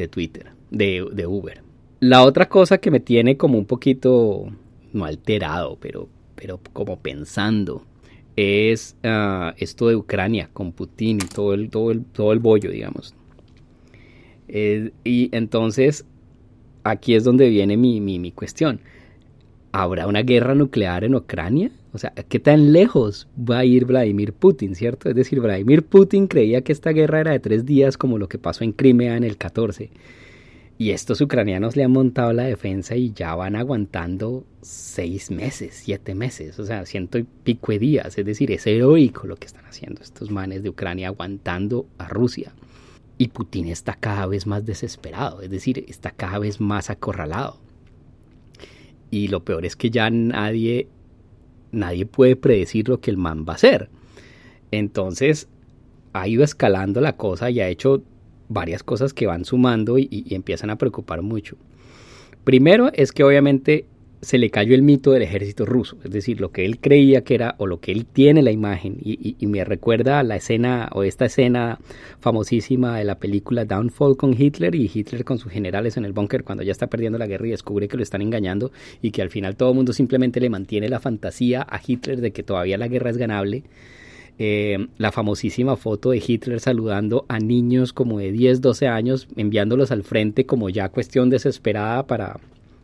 Twitter, 0.09 0.51
de, 0.69 1.25
Uber. 1.27 1.61
La 1.99 2.23
otra 2.23 2.47
cosa 2.47 2.77
que 2.77 2.91
me 2.91 2.99
tiene 2.99 3.37
como 3.37 3.57
un 3.57 3.65
poquito, 3.65 4.47
no 4.93 5.05
alterado, 5.05 5.77
pero, 5.81 6.07
pero 6.35 6.59
como 6.73 6.99
pensando, 6.99 7.83
es 8.35 8.95
ah, 9.03 9.53
esto 9.57 9.89
de 9.89 9.95
Ucrania 9.95 10.49
con 10.53 10.71
Putin 10.71 11.17
y 11.17 11.27
todo 11.27 11.53
el, 11.53 11.69
todo 11.69 11.91
el, 11.91 12.05
todo 12.05 12.31
el 12.31 12.39
bollo, 12.39 12.71
digamos. 12.71 13.13
Eh, 14.47 14.91
y 15.03 15.29
entonces, 15.35 16.05
aquí 16.83 17.15
es 17.15 17.23
donde 17.23 17.49
viene 17.49 17.75
mi, 17.75 17.99
mi, 17.99 18.19
mi 18.19 18.31
cuestión. 18.31 18.79
¿Habrá 19.71 20.07
una 20.07 20.21
guerra 20.21 20.55
nuclear 20.55 21.03
en 21.03 21.15
Ucrania? 21.15 21.71
O 21.91 21.97
sea, 21.97 22.11
¿qué 22.11 22.39
tan 22.39 22.71
lejos 22.71 23.27
va 23.37 23.59
a 23.59 23.65
ir 23.65 23.85
Vladimir 23.85 24.33
Putin, 24.33 24.75
cierto? 24.75 25.09
Es 25.09 25.15
decir, 25.15 25.39
Vladimir 25.39 25.83
Putin 25.83 26.27
creía 26.27 26.61
que 26.61 26.71
esta 26.71 26.91
guerra 26.91 27.21
era 27.21 27.31
de 27.31 27.39
tres 27.39 27.65
días 27.65 27.97
como 27.97 28.17
lo 28.17 28.29
que 28.29 28.37
pasó 28.37 28.63
en 28.63 28.73
Crimea 28.73 29.17
en 29.17 29.23
el 29.23 29.37
14. 29.37 29.89
Y 30.77 30.91
estos 30.91 31.19
ucranianos 31.19 31.75
le 31.75 31.83
han 31.83 31.91
montado 31.91 32.31
la 32.31 32.43
defensa 32.43 32.95
y 32.95 33.11
ya 33.11 33.35
van 33.35 33.55
aguantando 33.57 34.45
seis 34.61 35.29
meses, 35.29 35.73
siete 35.83 36.15
meses, 36.15 36.57
o 36.57 36.65
sea, 36.65 36.85
ciento 36.85 37.17
y 37.17 37.23
pico 37.23 37.73
de 37.73 37.79
días. 37.79 38.17
Es 38.17 38.25
decir, 38.25 38.51
es 38.51 38.65
heroico 38.65 39.27
lo 39.27 39.35
que 39.35 39.47
están 39.47 39.65
haciendo 39.65 40.01
estos 40.01 40.31
manes 40.31 40.63
de 40.63 40.69
Ucrania 40.69 41.09
aguantando 41.09 41.87
a 41.97 42.07
Rusia. 42.07 42.53
Y 43.17 43.27
Putin 43.27 43.67
está 43.67 43.95
cada 43.95 44.25
vez 44.27 44.47
más 44.47 44.65
desesperado, 44.65 45.41
es 45.41 45.49
decir, 45.49 45.83
está 45.89 46.11
cada 46.11 46.39
vez 46.39 46.61
más 46.61 46.89
acorralado. 46.89 47.59
Y 49.11 49.27
lo 49.27 49.43
peor 49.43 49.65
es 49.65 49.75
que 49.75 49.89
ya 49.89 50.09
nadie 50.09 50.87
nadie 51.71 52.05
puede 52.05 52.35
predecir 52.35 52.89
lo 52.89 52.99
que 52.99 53.11
el 53.11 53.17
man 53.17 53.45
va 53.47 53.53
a 53.53 53.55
hacer. 53.55 53.89
Entonces, 54.71 55.47
ha 56.13 56.27
ido 56.27 56.43
escalando 56.43 57.01
la 57.01 57.15
cosa 57.15 57.49
y 57.49 57.59
ha 57.59 57.67
hecho 57.67 58.01
varias 58.47 58.83
cosas 58.83 59.13
que 59.13 59.27
van 59.27 59.45
sumando 59.45 59.97
y, 59.97 60.25
empiezan 60.31 60.69
a 60.69 60.77
preocupar 60.77 61.21
mucho. 61.21 61.55
Primero 62.43 62.91
es 62.93 63.11
que 63.11 63.23
obviamente 63.23 63.85
se 64.21 64.37
le 64.37 64.49
cayó 64.49 64.75
el 64.75 64.81
mito 64.81 65.11
del 65.11 65.21
ejército 65.21 65.65
ruso, 65.65 65.97
es 66.03 66.11
decir, 66.11 66.41
lo 66.41 66.51
que 66.51 66.65
él 66.65 66.79
creía 66.79 67.23
que 67.23 67.35
era 67.35 67.55
o 67.57 67.67
lo 67.67 67.79
que 67.79 67.91
él 67.91 68.05
tiene 68.05 68.41
la 68.41 68.51
imagen 68.51 68.97
y, 69.01 69.35
me 69.47 69.63
recuerda 69.63 70.19
a 70.19 70.23
la 70.23 70.35
escena 70.35 70.89
o 70.93 71.03
esta 71.03 71.25
escena 71.25 71.79
famosísima 72.19 72.97
de 72.97 73.03
la 73.03 73.17
película 73.17 73.65
Downfall 73.65 74.15
con 74.15 74.39
Hitler 74.39 74.75
y 74.75 74.91
Hitler 74.93 75.23
con 75.23 75.39
sus 75.39 75.51
generales 75.51 75.97
en 75.97 76.05
el 76.05 76.13
búnker 76.13 76.43
cuando 76.43 76.63
ya 76.63 76.71
está 76.71 76.87
perdiendo 76.87 77.17
la 77.17 77.25
guerra 77.25 77.47
y 77.47 77.51
descubre 77.51 77.87
que 77.87 77.97
lo 77.97 78.03
están 78.03 78.21
engañando 78.21 78.71
y 79.01 79.11
que 79.11 79.21
al 79.21 79.29
final 79.29 79.55
todo 79.55 79.69
el 79.69 79.75
mundo 79.75 79.93
simplemente 79.93 80.39
le 80.39 80.49
mantiene 80.49 80.87
la 80.87 80.99
fantasía 80.99 81.65
a 81.67 81.81
Hitler 81.85 82.21
de 82.21 82.31
que 82.31 82.43
todavía 82.43 82.77
la 82.77 82.87
guerra 82.87 83.09
es 83.09 83.17
ganable. 83.17 83.63
Eh, 84.37 84.87
la 84.97 85.11
famosísima 85.11 85.75
foto 85.75 86.11
de 86.11 86.23
Hitler 86.25 86.59
saludando 86.59 87.25
a 87.27 87.39
niños 87.39 87.91
como 87.91 88.19
de 88.19 88.31
10, 88.31 88.61
12 88.61 88.87
años, 88.87 89.27
enviándolos 89.35 89.91
al 89.91 90.03
frente 90.03 90.45
como 90.45 90.69
ya 90.69 90.89
cuestión 90.89 91.29
desesperada 91.29 92.07
para 92.07 92.39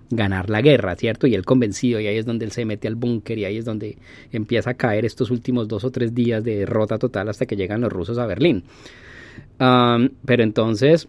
ganar 0.09 0.49
la 0.49 0.61
guerra, 0.61 0.95
¿cierto? 0.95 1.27
Y 1.27 1.35
él 1.35 1.45
convencido, 1.45 1.99
y 1.99 2.07
ahí 2.07 2.17
es 2.17 2.25
donde 2.25 2.45
él 2.45 2.51
se 2.51 2.65
mete 2.65 2.87
al 2.87 2.95
búnker, 2.95 3.37
y 3.37 3.45
ahí 3.45 3.57
es 3.57 3.65
donde 3.65 3.97
empieza 4.31 4.71
a 4.71 4.73
caer 4.75 5.05
estos 5.05 5.31
últimos 5.31 5.67
dos 5.67 5.83
o 5.83 5.91
tres 5.91 6.13
días 6.13 6.43
de 6.43 6.57
derrota 6.57 6.97
total 6.97 7.29
hasta 7.29 7.45
que 7.45 7.55
llegan 7.55 7.81
los 7.81 7.91
rusos 7.91 8.17
a 8.17 8.25
Berlín. 8.25 8.63
pero 9.57 10.43
entonces, 10.43 11.07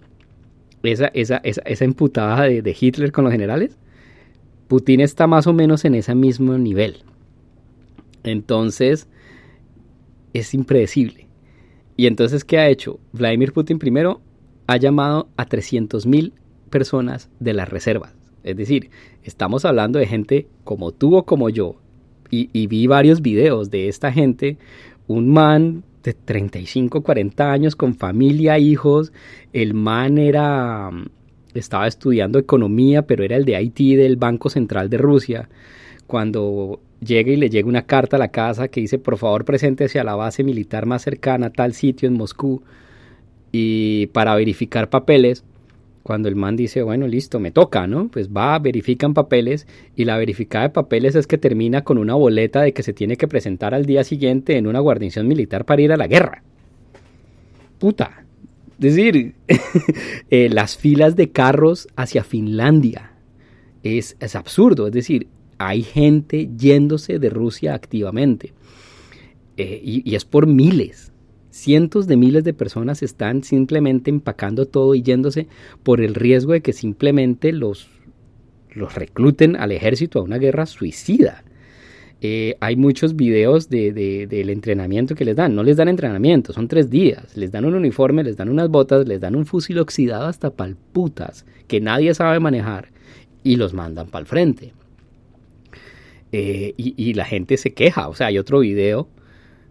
esa, 0.82 1.08
esa, 1.08 1.38
esa, 1.38 1.62
esa 1.62 1.84
imputada 1.84 2.44
de, 2.44 2.62
de, 2.62 2.76
Hitler 2.78 3.12
con 3.12 3.24
los 3.24 3.32
generales, 3.32 3.76
Putin 4.68 5.00
está 5.00 5.26
más 5.26 5.46
o 5.46 5.52
menos 5.52 5.84
en 5.84 5.94
ese 5.94 6.14
mismo 6.14 6.56
nivel. 6.58 6.98
Entonces, 8.24 9.08
es 10.32 10.54
impredecible. 10.54 11.26
Y 11.96 12.06
entonces, 12.06 12.44
¿qué 12.44 12.58
ha 12.58 12.68
hecho? 12.68 12.98
Vladimir 13.12 13.52
Putin 13.52 13.78
primero 13.78 14.20
ha 14.66 14.76
llamado 14.76 15.28
a 15.36 15.48
300.000 15.48 16.32
personas 16.68 17.30
de 17.38 17.54
las 17.54 17.68
reservas 17.68 18.15
es 18.46 18.56
decir, 18.56 18.90
estamos 19.24 19.64
hablando 19.64 19.98
de 19.98 20.06
gente 20.06 20.46
como 20.62 20.92
tú 20.92 21.16
o 21.16 21.24
como 21.24 21.50
yo. 21.50 21.76
Y, 22.30 22.66
vi 22.66 22.86
varios 22.86 23.22
videos 23.22 23.70
de 23.70 23.88
esta 23.88 24.12
gente, 24.12 24.56
un 25.06 25.32
man 25.32 25.84
de 26.02 26.12
35, 26.12 27.02
40 27.02 27.52
años 27.52 27.76
con 27.76 27.94
familia, 27.94 28.58
hijos. 28.58 29.12
El 29.52 29.74
man 29.74 30.18
era, 30.18 30.90
estaba 31.54 31.86
estudiando 31.86 32.38
economía, 32.38 33.02
pero 33.02 33.24
era 33.24 33.36
el 33.36 33.44
de 33.44 33.56
Haití 33.56 33.96
del 33.96 34.16
Banco 34.16 34.48
Central 34.48 34.90
de 34.90 34.98
Rusia. 34.98 35.48
Cuando 36.06 36.80
llega 37.00 37.32
y 37.32 37.36
le 37.36 37.50
llega 37.50 37.68
una 37.68 37.86
carta 37.86 38.16
a 38.16 38.20
la 38.20 38.28
casa 38.28 38.68
que 38.68 38.80
dice, 38.80 38.98
por 38.98 39.18
favor, 39.18 39.44
preséntese 39.44 39.98
a 39.98 40.04
la 40.04 40.14
base 40.14 40.44
militar 40.44 40.86
más 40.86 41.02
cercana, 41.02 41.50
tal 41.50 41.74
sitio 41.74 42.08
en 42.08 42.14
Moscú, 42.14 42.62
y 43.50 44.06
para 44.08 44.34
verificar 44.34 44.90
papeles 44.90 45.44
cuando 46.06 46.28
el 46.28 46.36
man 46.36 46.54
dice, 46.54 46.82
bueno, 46.82 47.08
listo, 47.08 47.40
me 47.40 47.50
toca, 47.50 47.88
¿no? 47.88 48.06
Pues 48.06 48.28
va, 48.28 48.56
verifican 48.60 49.12
papeles 49.12 49.66
y 49.96 50.04
la 50.04 50.16
verificada 50.16 50.68
de 50.68 50.70
papeles 50.70 51.16
es 51.16 51.26
que 51.26 51.36
termina 51.36 51.82
con 51.82 51.98
una 51.98 52.14
boleta 52.14 52.62
de 52.62 52.72
que 52.72 52.84
se 52.84 52.92
tiene 52.92 53.16
que 53.16 53.26
presentar 53.26 53.74
al 53.74 53.86
día 53.86 54.04
siguiente 54.04 54.56
en 54.56 54.68
una 54.68 54.78
guarnición 54.78 55.26
militar 55.26 55.64
para 55.64 55.82
ir 55.82 55.90
a 55.90 55.96
la 55.96 56.06
guerra. 56.06 56.44
Puta. 57.80 58.24
Es 58.78 58.94
decir, 58.94 59.34
eh, 60.30 60.48
las 60.48 60.76
filas 60.76 61.16
de 61.16 61.32
carros 61.32 61.88
hacia 61.96 62.22
Finlandia. 62.22 63.10
Es, 63.82 64.16
es 64.20 64.36
absurdo, 64.36 64.86
es 64.86 64.92
decir, 64.92 65.26
hay 65.58 65.82
gente 65.82 66.48
yéndose 66.56 67.18
de 67.18 67.30
Rusia 67.30 67.74
activamente. 67.74 68.52
Eh, 69.56 69.80
y, 69.82 70.08
y 70.08 70.14
es 70.14 70.24
por 70.24 70.46
miles 70.46 71.10
cientos 71.56 72.06
de 72.06 72.16
miles 72.16 72.44
de 72.44 72.52
personas 72.52 73.02
están 73.02 73.42
simplemente 73.42 74.10
empacando 74.10 74.66
todo 74.66 74.94
y 74.94 75.02
yéndose 75.02 75.48
por 75.82 76.00
el 76.00 76.14
riesgo 76.14 76.52
de 76.52 76.60
que 76.60 76.72
simplemente 76.72 77.52
los, 77.52 77.88
los 78.72 78.94
recluten 78.94 79.56
al 79.56 79.72
ejército 79.72 80.20
a 80.20 80.22
una 80.22 80.38
guerra 80.38 80.66
suicida. 80.66 81.42
Eh, 82.22 82.56
hay 82.60 82.76
muchos 82.76 83.14
videos 83.14 83.68
de, 83.68 83.92
del 83.92 84.50
entrenamiento 84.50 85.14
que 85.14 85.24
les 85.24 85.36
dan. 85.36 85.54
No 85.54 85.62
les 85.62 85.76
dan 85.76 85.88
entrenamiento, 85.88 86.52
son 86.52 86.68
tres 86.68 86.90
días. 86.90 87.36
Les 87.36 87.50
dan 87.50 87.64
un 87.64 87.74
uniforme, 87.74 88.22
les 88.22 88.36
dan 88.36 88.48
unas 88.48 88.68
botas, 88.68 89.06
les 89.06 89.20
dan 89.20 89.34
un 89.34 89.46
fusil 89.46 89.78
oxidado 89.78 90.26
hasta 90.26 90.50
palputas 90.50 91.44
que 91.68 91.80
nadie 91.80 92.14
sabe 92.14 92.38
manejar 92.40 92.90
y 93.42 93.56
los 93.56 93.74
mandan 93.74 94.08
para 94.08 94.20
el 94.20 94.26
frente. 94.26 94.72
Eh, 96.32 96.74
y, 96.76 96.94
y, 96.96 97.14
la 97.14 97.24
gente 97.24 97.56
se 97.56 97.72
queja. 97.72 98.08
O 98.08 98.14
sea, 98.14 98.26
hay 98.28 98.38
otro 98.38 98.60
video 98.60 99.08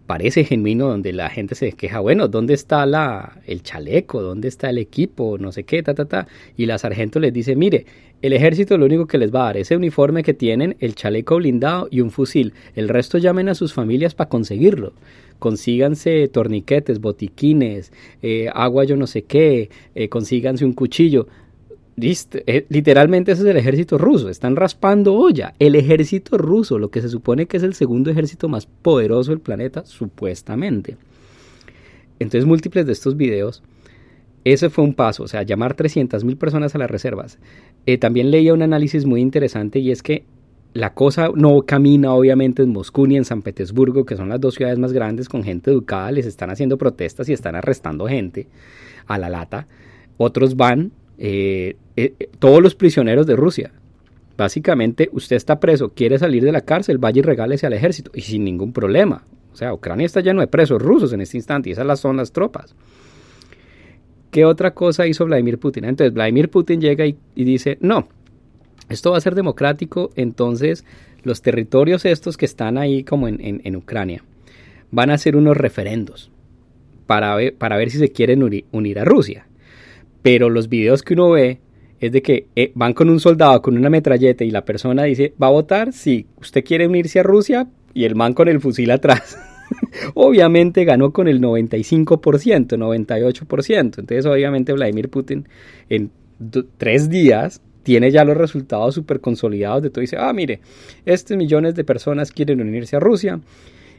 parece 0.06 0.44
genuino, 0.44 0.88
donde 0.88 1.12
la 1.12 1.28
gente 1.28 1.54
se 1.54 1.72
queja, 1.72 2.00
bueno, 2.00 2.28
¿dónde 2.28 2.54
está 2.54 2.86
la, 2.86 3.40
el 3.46 3.62
chaleco? 3.62 4.22
¿Dónde 4.22 4.48
está 4.48 4.70
el 4.70 4.78
equipo? 4.78 5.36
No 5.38 5.52
sé 5.52 5.64
qué, 5.64 5.82
ta, 5.82 5.94
ta, 5.94 6.04
ta. 6.04 6.28
Y 6.56 6.66
la 6.66 6.78
sargento 6.78 7.18
les 7.20 7.32
dice, 7.32 7.56
mire, 7.56 7.86
el 8.22 8.32
ejército 8.32 8.78
lo 8.78 8.86
único 8.86 9.06
que 9.06 9.18
les 9.18 9.34
va 9.34 9.42
a 9.42 9.44
dar 9.44 9.56
ese 9.58 9.76
uniforme 9.76 10.22
que 10.22 10.32
tienen, 10.32 10.76
el 10.80 10.94
chaleco 10.94 11.36
blindado 11.36 11.88
y 11.90 12.00
un 12.00 12.10
fusil. 12.10 12.54
El 12.74 12.88
resto 12.88 13.18
llamen 13.18 13.48
a 13.48 13.54
sus 13.54 13.74
familias 13.74 14.14
para 14.14 14.30
conseguirlo. 14.30 14.94
Consíganse 15.38 16.26
torniquetes, 16.28 17.00
botiquines, 17.00 17.92
eh, 18.22 18.48
agua 18.54 18.84
yo 18.84 18.96
no 18.96 19.06
sé 19.06 19.22
qué, 19.22 19.68
eh, 19.94 20.08
consíganse 20.08 20.64
un 20.64 20.72
cuchillo. 20.72 21.26
Eh, 21.98 22.66
literalmente 22.68 23.32
ese 23.32 23.42
es 23.42 23.48
el 23.48 23.56
ejército 23.56 23.96
ruso, 23.96 24.28
están 24.28 24.56
raspando 24.56 25.14
olla. 25.14 25.54
El 25.58 25.74
ejército 25.74 26.36
ruso, 26.36 26.78
lo 26.78 26.90
que 26.90 27.00
se 27.00 27.08
supone 27.08 27.46
que 27.46 27.56
es 27.56 27.62
el 27.62 27.74
segundo 27.74 28.10
ejército 28.10 28.48
más 28.48 28.66
poderoso 28.66 29.30
del 29.30 29.40
planeta, 29.40 29.84
supuestamente. 29.86 30.96
Entonces 32.18 32.46
múltiples 32.46 32.86
de 32.86 32.92
estos 32.92 33.16
videos, 33.16 33.62
ese 34.44 34.70
fue 34.70 34.84
un 34.84 34.94
paso, 34.94 35.24
o 35.24 35.28
sea, 35.28 35.42
llamar 35.42 35.74
300.000 35.74 36.36
personas 36.36 36.74
a 36.74 36.78
las 36.78 36.90
reservas. 36.90 37.38
Eh, 37.86 37.98
también 37.98 38.30
leía 38.30 38.54
un 38.54 38.62
análisis 38.62 39.06
muy 39.06 39.20
interesante 39.20 39.78
y 39.78 39.90
es 39.90 40.02
que 40.02 40.24
la 40.72 40.92
cosa 40.92 41.30
no 41.34 41.62
camina 41.62 42.12
obviamente 42.12 42.62
en 42.62 42.68
Moscú 42.70 43.06
ni 43.06 43.16
en 43.16 43.24
San 43.24 43.40
Petersburgo, 43.40 44.04
que 44.04 44.16
son 44.16 44.28
las 44.28 44.40
dos 44.40 44.54
ciudades 44.54 44.78
más 44.78 44.92
grandes 44.92 45.28
con 45.28 45.42
gente 45.42 45.70
educada, 45.70 46.12
les 46.12 46.26
están 46.26 46.50
haciendo 46.50 46.76
protestas 46.76 47.28
y 47.30 47.32
están 47.32 47.54
arrestando 47.54 48.06
gente 48.06 48.46
a 49.06 49.16
la 49.16 49.30
lata. 49.30 49.66
Otros 50.18 50.56
van, 50.56 50.92
eh, 51.18 51.76
eh, 51.96 52.14
todos 52.38 52.62
los 52.62 52.74
prisioneros 52.74 53.26
de 53.26 53.36
Rusia. 53.36 53.72
Básicamente, 54.36 55.08
usted 55.12 55.36
está 55.36 55.58
preso, 55.58 55.90
quiere 55.90 56.18
salir 56.18 56.44
de 56.44 56.52
la 56.52 56.60
cárcel, 56.60 56.98
vaya 56.98 57.20
y 57.20 57.22
regálese 57.22 57.66
al 57.66 57.72
ejército, 57.72 58.10
y 58.14 58.20
sin 58.20 58.44
ningún 58.44 58.72
problema. 58.72 59.24
O 59.52 59.56
sea, 59.56 59.72
Ucrania 59.72 60.04
está 60.04 60.20
lleno 60.20 60.40
de 60.40 60.46
presos 60.46 60.80
rusos 60.82 61.12
en 61.14 61.22
este 61.22 61.38
instante, 61.38 61.70
y 61.70 61.72
esas 61.72 61.98
son 61.98 62.18
las 62.18 62.32
tropas. 62.32 62.74
¿Qué 64.30 64.44
otra 64.44 64.74
cosa 64.74 65.06
hizo 65.06 65.24
Vladimir 65.24 65.58
Putin? 65.58 65.86
Entonces, 65.86 66.12
Vladimir 66.12 66.50
Putin 66.50 66.80
llega 66.80 67.06
y, 67.06 67.16
dice, 67.34 67.78
no, 67.80 68.08
esto 68.90 69.12
va 69.12 69.16
a 69.16 69.22
ser 69.22 69.34
democrático, 69.34 70.10
entonces 70.14 70.84
los 71.22 71.40
territorios 71.40 72.04
estos 72.04 72.36
que 72.36 72.44
están 72.44 72.76
ahí 72.76 73.02
como 73.02 73.28
en, 73.28 73.76
Ucrania 73.76 74.22
van 74.90 75.10
a 75.10 75.18
ser 75.18 75.36
unos 75.36 75.56
referendos 75.56 76.30
para 77.06 77.34
ver, 77.34 77.54
para 77.54 77.78
ver 77.78 77.90
si 77.90 77.98
se 77.98 78.12
quieren 78.12 78.42
unir 78.70 78.98
a 78.98 79.04
Rusia. 79.04 79.46
Pero 80.26 80.50
los 80.50 80.68
videos 80.68 81.04
que 81.04 81.14
uno 81.14 81.30
ve 81.30 81.60
es 82.00 82.10
de 82.10 82.20
que 82.20 82.48
eh, 82.56 82.72
van 82.74 82.94
con 82.94 83.08
un 83.08 83.20
soldado 83.20 83.62
con 83.62 83.78
una 83.78 83.88
metralleta 83.88 84.42
y 84.42 84.50
la 84.50 84.64
persona 84.64 85.04
dice, 85.04 85.34
¿va 85.40 85.46
a 85.46 85.50
votar? 85.50 85.92
Sí, 85.92 86.26
usted 86.40 86.64
quiere 86.64 86.88
unirse 86.88 87.20
a 87.20 87.22
Rusia 87.22 87.68
y 87.94 88.06
el 88.06 88.16
man 88.16 88.34
con 88.34 88.48
el 88.48 88.60
fusil 88.60 88.90
atrás. 88.90 89.38
obviamente 90.14 90.84
ganó 90.84 91.12
con 91.12 91.28
el 91.28 91.40
95%, 91.40 92.18
98%. 92.76 93.78
Entonces 93.78 94.26
obviamente 94.26 94.72
Vladimir 94.72 95.10
Putin 95.10 95.46
en 95.88 96.10
tres 96.76 97.08
días 97.08 97.62
tiene 97.84 98.10
ya 98.10 98.24
los 98.24 98.36
resultados 98.36 98.96
súper 98.96 99.20
consolidados 99.20 99.84
de 99.84 99.90
todo. 99.90 100.00
Dice, 100.00 100.16
ah, 100.18 100.32
mire, 100.32 100.58
estos 101.04 101.36
millones 101.36 101.76
de 101.76 101.84
personas 101.84 102.32
quieren 102.32 102.60
unirse 102.60 102.96
a 102.96 102.98
Rusia 102.98 103.38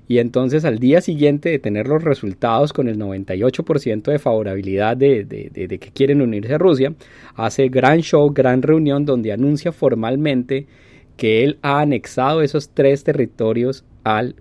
y 0.07 0.19
entonces 0.19 0.63
al 0.63 0.79
día 0.79 1.01
siguiente 1.01 1.49
de 1.49 1.59
tener 1.59 1.87
los 1.87 2.03
resultados 2.03 2.71
con 2.71 2.87
el 2.87 2.97
98% 2.97 4.03
de 4.03 4.19
favorabilidad 4.19 4.95
de, 4.95 5.25
de, 5.25 5.67
que 5.79 5.91
quieren 5.91 6.21
unirse 6.21 6.53
a 6.53 6.57
Rusia, 6.57 6.93
hace 7.35 7.67
gran 7.67 7.99
show, 7.99 8.31
gran 8.31 8.61
reunión 8.61 9.05
donde 9.05 9.33
anuncia 9.33 9.71
formalmente 9.71 10.67
que 11.17 11.43
él 11.43 11.57
ha 11.61 11.81
anexado 11.81 12.41
esos 12.41 12.69
tres 12.69 13.03
territorios 13.03 13.83
al, 14.03 14.35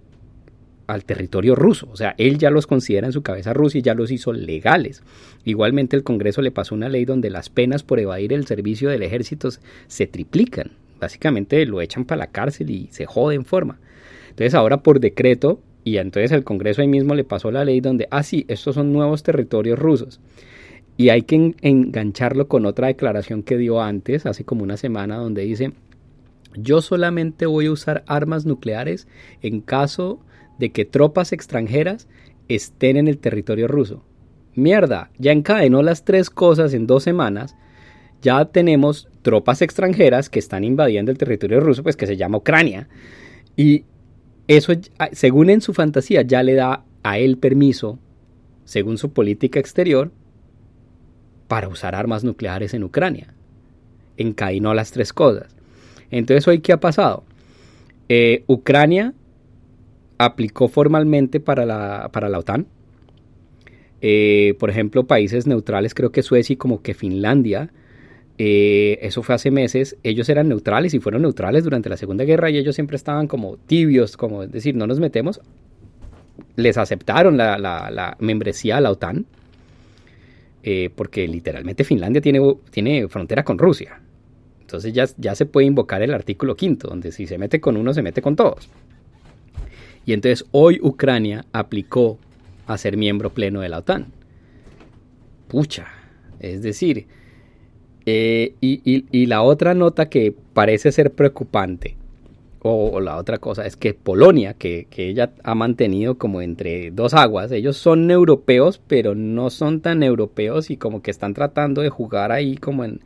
al 0.86 1.04
territorio 1.04 1.56
ruso. 1.56 1.88
O 1.90 1.96
sea, 1.96 2.14
él 2.18 2.38
ya 2.38 2.50
los 2.50 2.66
considera 2.66 3.06
en 3.06 3.12
su 3.12 3.22
cabeza 3.22 3.52
Rusia 3.52 3.78
y 3.78 3.82
ya 3.82 3.94
los 3.94 4.12
hizo 4.12 4.32
legales. 4.32 5.02
Igualmente 5.44 5.96
el 5.96 6.04
Congreso 6.04 6.42
le 6.42 6.52
pasó 6.52 6.74
una 6.74 6.88
ley 6.88 7.04
donde 7.04 7.30
las 7.30 7.50
penas 7.50 7.82
por 7.82 7.98
evadir 7.98 8.32
el 8.32 8.46
servicio 8.46 8.88
del 8.88 9.02
ejército 9.02 9.48
se 9.88 10.06
triplican. 10.06 10.72
Básicamente 11.00 11.64
lo 11.66 11.80
echan 11.80 12.04
para 12.04 12.20
la 12.20 12.26
cárcel 12.28 12.70
y 12.70 12.88
se 12.90 13.06
jode 13.06 13.34
en 13.34 13.44
forma. 13.44 13.78
Entonces 14.36 14.54
ahora 14.54 14.82
por 14.82 15.00
decreto, 15.00 15.60
y 15.82 15.96
entonces 15.96 16.30
el 16.30 16.44
Congreso 16.44 16.82
ahí 16.82 16.88
mismo 16.88 17.14
le 17.14 17.24
pasó 17.24 17.50
la 17.50 17.64
ley 17.64 17.80
donde, 17.80 18.06
ah, 18.10 18.22
sí, 18.22 18.44
estos 18.48 18.74
son 18.74 18.92
nuevos 18.92 19.22
territorios 19.22 19.78
rusos. 19.78 20.20
Y 20.98 21.08
hay 21.08 21.22
que 21.22 21.54
engancharlo 21.62 22.46
con 22.46 22.66
otra 22.66 22.88
declaración 22.88 23.42
que 23.42 23.56
dio 23.56 23.80
antes, 23.80 24.26
hace 24.26 24.44
como 24.44 24.62
una 24.62 24.76
semana, 24.76 25.16
donde 25.16 25.40
dice, 25.40 25.72
yo 26.54 26.82
solamente 26.82 27.46
voy 27.46 27.64
a 27.64 27.72
usar 27.72 28.04
armas 28.06 28.44
nucleares 28.44 29.08
en 29.40 29.62
caso 29.62 30.20
de 30.58 30.70
que 30.70 30.84
tropas 30.84 31.32
extranjeras 31.32 32.06
estén 32.48 32.98
en 32.98 33.08
el 33.08 33.16
territorio 33.16 33.68
ruso. 33.68 34.04
Mierda, 34.54 35.08
ya 35.16 35.32
encadenó 35.32 35.82
las 35.82 36.04
tres 36.04 36.28
cosas 36.28 36.74
en 36.74 36.86
dos 36.86 37.04
semanas. 37.04 37.56
Ya 38.20 38.44
tenemos 38.44 39.08
tropas 39.22 39.62
extranjeras 39.62 40.28
que 40.28 40.40
están 40.40 40.62
invadiendo 40.62 41.10
el 41.10 41.16
territorio 41.16 41.60
ruso, 41.60 41.82
pues 41.82 41.96
que 41.96 42.06
se 42.06 42.18
llama 42.18 42.36
Ucrania. 42.36 42.86
Y 43.56 43.84
eso, 44.48 44.72
según 45.12 45.50
en 45.50 45.60
su 45.60 45.74
fantasía, 45.74 46.22
ya 46.22 46.42
le 46.42 46.54
da 46.54 46.84
a 47.02 47.18
él 47.18 47.38
permiso, 47.38 47.98
según 48.64 48.98
su 48.98 49.12
política 49.12 49.58
exterior, 49.58 50.10
para 51.48 51.68
usar 51.68 51.94
armas 51.94 52.24
nucleares 52.24 52.74
en 52.74 52.84
Ucrania. 52.84 53.34
Encadenó 54.16 54.74
las 54.74 54.92
tres 54.92 55.12
cosas. 55.12 55.54
Entonces, 56.10 56.46
¿hoy 56.48 56.60
qué 56.60 56.72
ha 56.72 56.80
pasado? 56.80 57.24
Eh, 58.08 58.44
Ucrania 58.46 59.14
aplicó 60.18 60.68
formalmente 60.68 61.40
para 61.40 61.66
la, 61.66 62.10
para 62.12 62.28
la 62.28 62.38
OTAN. 62.38 62.66
Eh, 64.00 64.54
por 64.58 64.70
ejemplo, 64.70 65.06
países 65.06 65.46
neutrales, 65.46 65.94
creo 65.94 66.12
que 66.12 66.22
Suecia 66.22 66.54
y 66.54 66.56
como 66.56 66.82
que 66.82 66.94
Finlandia, 66.94 67.70
eh, 68.38 68.98
eso 69.00 69.22
fue 69.22 69.34
hace 69.34 69.50
meses, 69.50 69.96
ellos 70.02 70.28
eran 70.28 70.48
neutrales 70.48 70.92
y 70.92 71.00
fueron 71.00 71.22
neutrales 71.22 71.64
durante 71.64 71.88
la 71.88 71.96
Segunda 71.96 72.24
Guerra 72.24 72.50
y 72.50 72.58
ellos 72.58 72.74
siempre 72.74 72.96
estaban 72.96 73.28
como 73.28 73.56
tibios, 73.56 74.16
como 74.16 74.42
es 74.42 74.52
decir, 74.52 74.74
no 74.76 74.86
nos 74.86 75.00
metemos. 75.00 75.40
Les 76.56 76.76
aceptaron 76.76 77.36
la, 77.36 78.16
membresía 78.20 78.76
a 78.76 78.80
la 78.80 78.90
OTAN, 78.90 79.24
eh, 80.62 80.90
porque 80.94 81.26
literalmente 81.26 81.84
Finlandia 81.84 82.20
tiene, 82.20 82.40
tiene 82.70 83.08
frontera 83.08 83.42
con 83.42 83.58
Rusia. 83.58 84.00
Entonces 84.60 84.92
ya, 84.92 85.06
ya 85.16 85.34
se 85.34 85.46
puede 85.46 85.66
invocar 85.66 86.02
el 86.02 86.12
artículo 86.12 86.56
quinto, 86.56 86.88
donde 86.88 87.12
si 87.12 87.26
se 87.26 87.38
mete 87.38 87.60
con 87.60 87.76
uno, 87.76 87.94
se 87.94 88.02
mete 88.02 88.20
con 88.20 88.36
todos. 88.36 88.68
Y 90.04 90.12
entonces 90.12 90.46
hoy 90.52 90.78
Ucrania 90.82 91.46
aplicó 91.52 92.18
a 92.66 92.76
ser 92.76 92.96
miembro 92.96 93.30
pleno 93.30 93.60
de 93.60 93.68
la 93.68 93.78
OTAN. 93.78 94.06
Pucha, 95.48 95.86
es 96.40 96.62
decir, 96.62 97.06
eh, 98.06 98.54
y, 98.60 99.26
la 99.26 99.42
otra 99.42 99.74
nota 99.74 100.08
que 100.08 100.32
parece 100.54 100.92
ser 100.92 101.10
preocupante, 101.10 101.96
o, 102.62 103.00
la 103.00 103.16
otra 103.16 103.38
cosa, 103.38 103.66
es 103.66 103.76
que 103.76 103.94
Polonia, 103.94 104.54
que, 104.54 104.86
ella 104.96 105.32
ha 105.42 105.54
mantenido 105.56 106.16
como 106.16 106.40
entre 106.40 106.92
dos 106.92 107.14
aguas, 107.14 107.50
ellos 107.50 107.76
son 107.76 108.10
europeos, 108.10 108.80
pero 108.86 109.14
no 109.16 109.50
son 109.50 109.80
tan 109.80 110.04
europeos 110.04 110.70
y 110.70 110.76
como 110.76 111.02
que 111.02 111.10
están 111.10 111.34
tratando 111.34 111.82
de 111.82 111.90
jugar 111.90 112.32
ahí 112.32 112.56
como 112.56 112.84
en... 112.84 113.00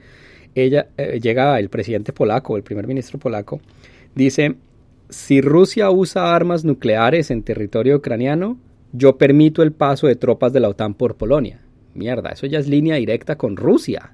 Ella 0.54 0.88
eh, 0.96 1.20
llega 1.22 1.58
el 1.60 1.68
presidente 1.68 2.12
polaco, 2.12 2.56
el 2.56 2.62
primer 2.62 2.86
ministro 2.86 3.18
polaco, 3.18 3.60
dice, 4.14 4.56
si 5.08 5.40
Rusia 5.40 5.90
usa 5.90 6.34
armas 6.34 6.64
nucleares 6.64 7.30
en 7.30 7.42
territorio 7.42 7.96
ucraniano, 7.96 8.58
yo 8.92 9.16
permito 9.16 9.62
el 9.62 9.72
paso 9.72 10.08
de 10.08 10.16
tropas 10.16 10.52
de 10.52 10.60
la 10.60 10.68
OTAN 10.68 10.94
por 10.94 11.14
Polonia. 11.16 11.60
Mierda, 11.94 12.30
eso 12.30 12.46
ya 12.46 12.58
es 12.58 12.68
línea 12.68 12.96
directa 12.96 13.36
con 13.36 13.56
Rusia. 13.56 14.12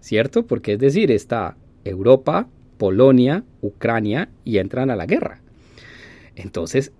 ¿Cierto? 0.00 0.46
Porque 0.46 0.74
es 0.74 0.78
decir, 0.78 1.10
está 1.10 1.56
Europa, 1.84 2.48
Polonia, 2.78 3.44
Ucrania 3.60 4.28
y 4.44 4.58
entran 4.58 4.90
a 4.90 4.96
la 4.96 5.06
guerra. 5.06 5.40
Entonces, 6.36 6.92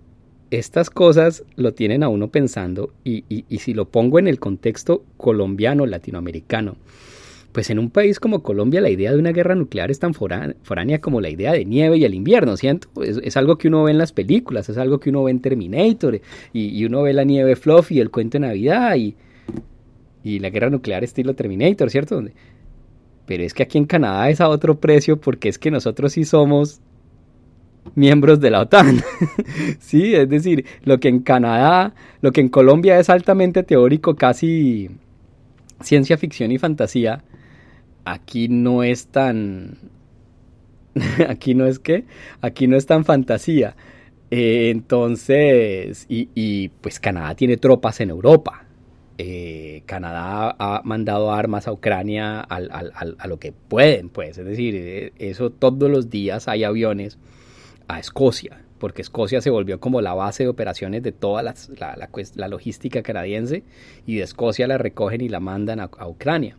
estas 0.51 0.89
cosas 0.89 1.43
lo 1.55 1.73
tienen 1.73 2.03
a 2.03 2.09
uno 2.09 2.29
pensando 2.29 2.91
y, 3.03 3.23
si 3.59 3.73
lo 3.73 3.85
pongo 3.85 4.19
en 4.19 4.27
el 4.27 4.39
contexto 4.39 5.03
colombiano, 5.17 5.85
latinoamericano, 5.85 6.75
pues 7.51 7.69
en 7.69 7.79
un 7.79 7.89
país 7.89 8.19
como 8.19 8.43
Colombia 8.43 8.81
la 8.81 8.89
idea 8.89 9.11
de 9.11 9.17
una 9.17 9.31
guerra 9.31 9.55
nuclear 9.55 9.89
es 9.89 9.99
tan 9.99 10.13
foránea 10.13 11.01
como 11.01 11.19
la 11.19 11.29
idea 11.29 11.51
de 11.51 11.65
nieve 11.65 11.97
y 11.97 12.05
el 12.05 12.13
invierno, 12.13 12.57
¿cierto? 12.57 12.89
Es, 13.03 13.37
algo 13.37 13.57
que 13.57 13.67
uno 13.67 13.83
ve 13.83 13.91
en 13.91 13.97
las 13.97 14.11
películas, 14.11 14.69
es 14.69 14.77
algo 14.77 14.99
que 14.99 15.09
uno 15.09 15.23
ve 15.23 15.31
en 15.31 15.39
Terminator 15.39 16.15
y, 16.15 16.21
y 16.67 16.85
uno 16.85 17.03
ve 17.03 17.13
la 17.13 17.23
nieve 17.23 17.55
fluffy 17.55 17.95
y 17.95 17.99
el 18.01 18.11
cuento 18.11 18.37
de 18.37 18.47
Navidad 18.47 18.95
y, 18.97 19.15
y 20.23 20.39
la 20.39 20.49
guerra 20.49 20.69
nuclear 20.69 21.03
estilo 21.03 21.33
Terminator, 21.33 21.89
¿cierto? 21.89 22.23
Pero 23.29 23.43
es 23.43 23.53
que 23.53 23.61
aquí 23.61 23.77
en 23.77 23.85
Canadá 23.85 24.27
es 24.31 24.41
a 24.41 24.49
otro 24.49 24.79
precio 24.79 25.21
porque 25.21 25.49
es 25.49 25.59
que 25.59 25.69
nosotros 25.69 26.13
sí 26.13 26.25
somos 26.25 26.81
miembros 27.93 28.39
de 28.39 28.49
la 28.49 28.61
OTAN. 28.61 29.03
sí, 29.79 30.15
es 30.15 30.27
decir, 30.27 30.65
lo 30.83 30.99
que 30.99 31.09
en 31.09 31.19
Canadá, 31.19 31.93
lo 32.21 32.31
que 32.31 32.41
en 32.41 32.49
Colombia 32.49 32.97
es 32.97 33.07
altamente 33.07 33.61
teórico, 33.61 34.15
casi 34.15 34.89
ciencia 35.79 36.17
ficción 36.17 36.51
y 36.51 36.57
fantasía, 36.57 37.23
aquí 38.03 38.47
no 38.47 38.81
es 38.81 39.05
tan 39.09 39.77
aquí 41.29 41.53
no 41.53 41.67
es 41.67 41.77
que, 41.77 42.05
aquí 42.41 42.65
no 42.65 42.77
es 42.77 42.87
tan 42.87 43.05
fantasía. 43.05 43.75
Eh, 44.31 44.71
entonces, 44.71 46.07
y, 46.09 46.69
pues 46.81 46.99
Canadá 46.99 47.35
tiene 47.35 47.57
tropas 47.57 47.99
en 47.99 48.09
Europa. 48.09 48.65
Eh, 49.21 49.83
Canadá 49.85 50.55
ha 50.57 50.81
mandado 50.85 51.33
armas 51.33 51.67
a 51.67 51.73
Ucrania 51.73 52.39
a 52.39 53.27
lo 53.27 53.37
que 53.37 53.51
pueden, 53.51 54.07
pues. 54.07 54.37
Es 54.37 54.45
decir, 54.45 54.75
eh, 54.77 55.11
eso 55.19 55.49
todos 55.49 55.91
los 55.91 56.09
días 56.09 56.47
hay 56.47 56.63
aviones 56.63 57.17
a 57.89 57.99
Escocia, 57.99 58.61
porque 58.77 59.01
Escocia 59.01 59.41
se 59.41 59.49
volvió 59.49 59.81
como 59.81 59.99
la 59.99 60.13
base 60.13 60.43
de 60.43 60.49
operaciones 60.49 61.03
de 61.03 61.11
toda 61.11 61.43
la, 61.43 61.53
la, 62.35 62.47
logística 62.47 63.03
canadiense 63.03 63.63
y 64.07 64.15
de 64.15 64.23
Escocia 64.23 64.67
la 64.67 64.77
recogen 64.77 65.19
y 65.19 65.27
la 65.27 65.41
mandan 65.41 65.81
a 65.81 66.07
Ucrania. 66.07 66.55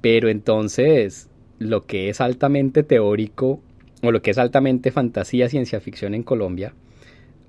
Pero 0.00 0.28
entonces, 0.28 1.28
lo 1.60 1.86
que 1.86 2.08
es 2.08 2.20
altamente 2.20 2.82
teórico 2.82 3.60
o 4.02 4.10
lo 4.10 4.22
que 4.22 4.32
es 4.32 4.38
altamente 4.38 4.90
fantasía, 4.90 5.48
ciencia 5.48 5.78
ficción 5.80 6.14
en 6.14 6.24
Colombia, 6.24 6.74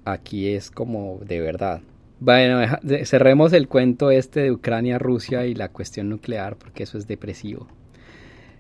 aquí 0.05 0.49
es 0.49 0.69
como 0.69 1.17
de 1.25 1.39
verdad. 1.39 1.81
Bueno, 2.21 2.61
cerremos 3.05 3.51
el 3.51 3.67
cuento 3.67 4.11
este 4.11 4.41
de 4.41 4.51
Ucrania, 4.51 4.99
Rusia 4.99 5.47
y 5.47 5.55
la 5.55 5.69
cuestión 5.69 6.07
nuclear, 6.07 6.55
porque 6.55 6.83
eso 6.83 6.99
es 6.99 7.07
depresivo. 7.07 7.67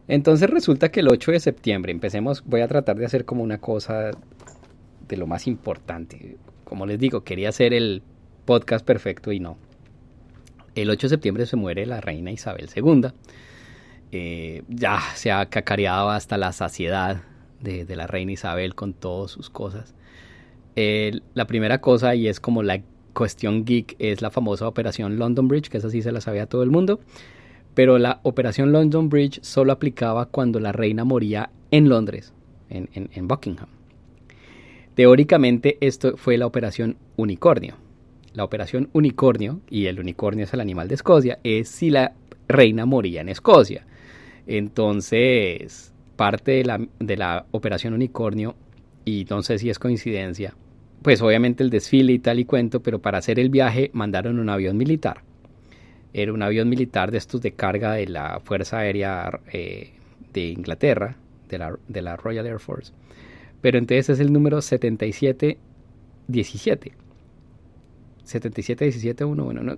Entonces 0.07 0.49
resulta 0.49 0.89
que 0.89 1.01
el 1.01 1.07
8 1.07 1.33
de 1.33 1.39
septiembre, 1.39 1.91
empecemos, 1.91 2.43
voy 2.43 2.61
a 2.61 2.67
tratar 2.67 2.97
de 2.97 3.05
hacer 3.05 3.23
como 3.23 3.43
una 3.43 3.59
cosa 3.59 4.09
de 5.07 5.15
lo 5.15 5.27
más 5.27 5.45
importante. 5.45 6.37
Como 6.63 6.87
les 6.87 6.97
digo, 6.97 7.23
quería 7.23 7.49
hacer 7.49 7.75
el 7.75 8.01
podcast 8.45 8.83
perfecto 8.83 9.31
y 9.31 9.39
no. 9.39 9.57
El 10.73 10.89
8 10.89 11.05
de 11.05 11.09
septiembre 11.09 11.45
se 11.45 11.55
muere 11.55 11.85
la 11.85 12.01
reina 12.01 12.31
Isabel 12.31 12.67
II. 12.75 13.09
Eh, 14.11 14.63
ya 14.69 14.99
se 15.13 15.31
ha 15.31 15.45
cacareado 15.45 16.09
hasta 16.09 16.39
la 16.39 16.51
saciedad 16.51 17.21
de, 17.59 17.85
la 17.95 18.07
reina 18.07 18.31
Isabel 18.31 18.73
con 18.73 18.95
todas 18.95 19.29
sus 19.29 19.51
cosas. 19.51 19.93
la 20.75 21.45
primera 21.45 21.79
cosa, 21.79 22.15
y 22.15 22.27
es 22.27 22.39
como 22.39 22.63
la 22.63 22.81
cuestión 23.13 23.65
geek, 23.65 23.95
es 23.99 24.21
la 24.21 24.31
famosa 24.31 24.67
operación 24.67 25.17
London 25.17 25.47
Bridge, 25.47 25.69
que 25.69 25.77
esa 25.77 25.89
sí 25.89 26.01
se 26.01 26.11
la 26.11 26.21
sabía 26.21 26.47
todo 26.47 26.63
el 26.63 26.71
mundo. 26.71 26.99
Pero 27.73 27.97
la 27.97 28.19
operación 28.23 28.71
London 28.71 29.09
Bridge 29.09 29.39
solo 29.43 29.71
aplicaba 29.71 30.25
cuando 30.25 30.59
la 30.59 30.71
reina 30.71 31.05
moría 31.05 31.51
en 31.71 31.87
Londres, 31.87 32.33
en, 32.69 32.89
en 32.93 33.27
Buckingham. 33.27 33.69
Teóricamente 34.95 35.77
esto 35.79 36.17
fue 36.17 36.37
la 36.37 36.45
operación 36.45 36.97
Unicornio. 37.15 37.75
La 38.33 38.43
operación 38.43 38.89
Unicornio, 38.93 39.61
y 39.69 39.85
el 39.85 39.99
unicornio 39.99 40.45
es 40.45 40.53
el 40.53 40.59
animal 40.59 40.87
de 40.87 40.95
Escocia, 40.95 41.39
es 41.43 41.69
si 41.69 41.89
la 41.89 42.13
reina 42.47 42.85
moría 42.85 43.21
en 43.21 43.29
Escocia. 43.29 43.85
Entonces, 44.47 45.93
parte 46.15 46.51
de 46.51 46.65
la, 46.65 46.87
de 46.99 47.17
la 47.17 47.45
operación 47.51 47.93
unicornio, 47.93 48.55
y 49.05 49.25
no 49.29 49.41
sé 49.41 49.57
si 49.57 49.69
es 49.69 49.79
coincidencia, 49.79 50.55
pues 51.01 51.21
obviamente 51.21 51.63
el 51.63 51.69
desfile 51.69 52.13
y 52.13 52.19
tal 52.19 52.39
y 52.39 52.45
cuento, 52.45 52.81
pero 52.81 52.99
para 52.99 53.17
hacer 53.17 53.37
el 53.39 53.49
viaje 53.49 53.89
mandaron 53.93 54.39
un 54.39 54.49
avión 54.49 54.77
militar. 54.77 55.23
Era 56.13 56.31
un 56.33 56.43
avión 56.43 56.67
militar 56.69 57.11
de 57.11 57.17
estos 57.17 57.41
de 57.41 57.53
carga 57.53 57.93
de 57.93 58.07
la 58.07 58.39
Fuerza 58.41 58.79
Aérea 58.79 59.39
eh, 59.51 59.91
de 60.33 60.49
Inglaterra, 60.49 61.15
de 61.49 61.57
la, 61.57 61.77
de 61.87 62.01
la 62.01 62.17
Royal 62.17 62.45
Air 62.45 62.59
Force. 62.59 62.91
Pero 63.61 63.77
entonces 63.77 64.09
es 64.09 64.19
el 64.19 64.33
número 64.33 64.61
7717. 64.61 66.91
7717 68.23 69.25
uno, 69.25 69.45
bueno, 69.45 69.63
no, 69.63 69.77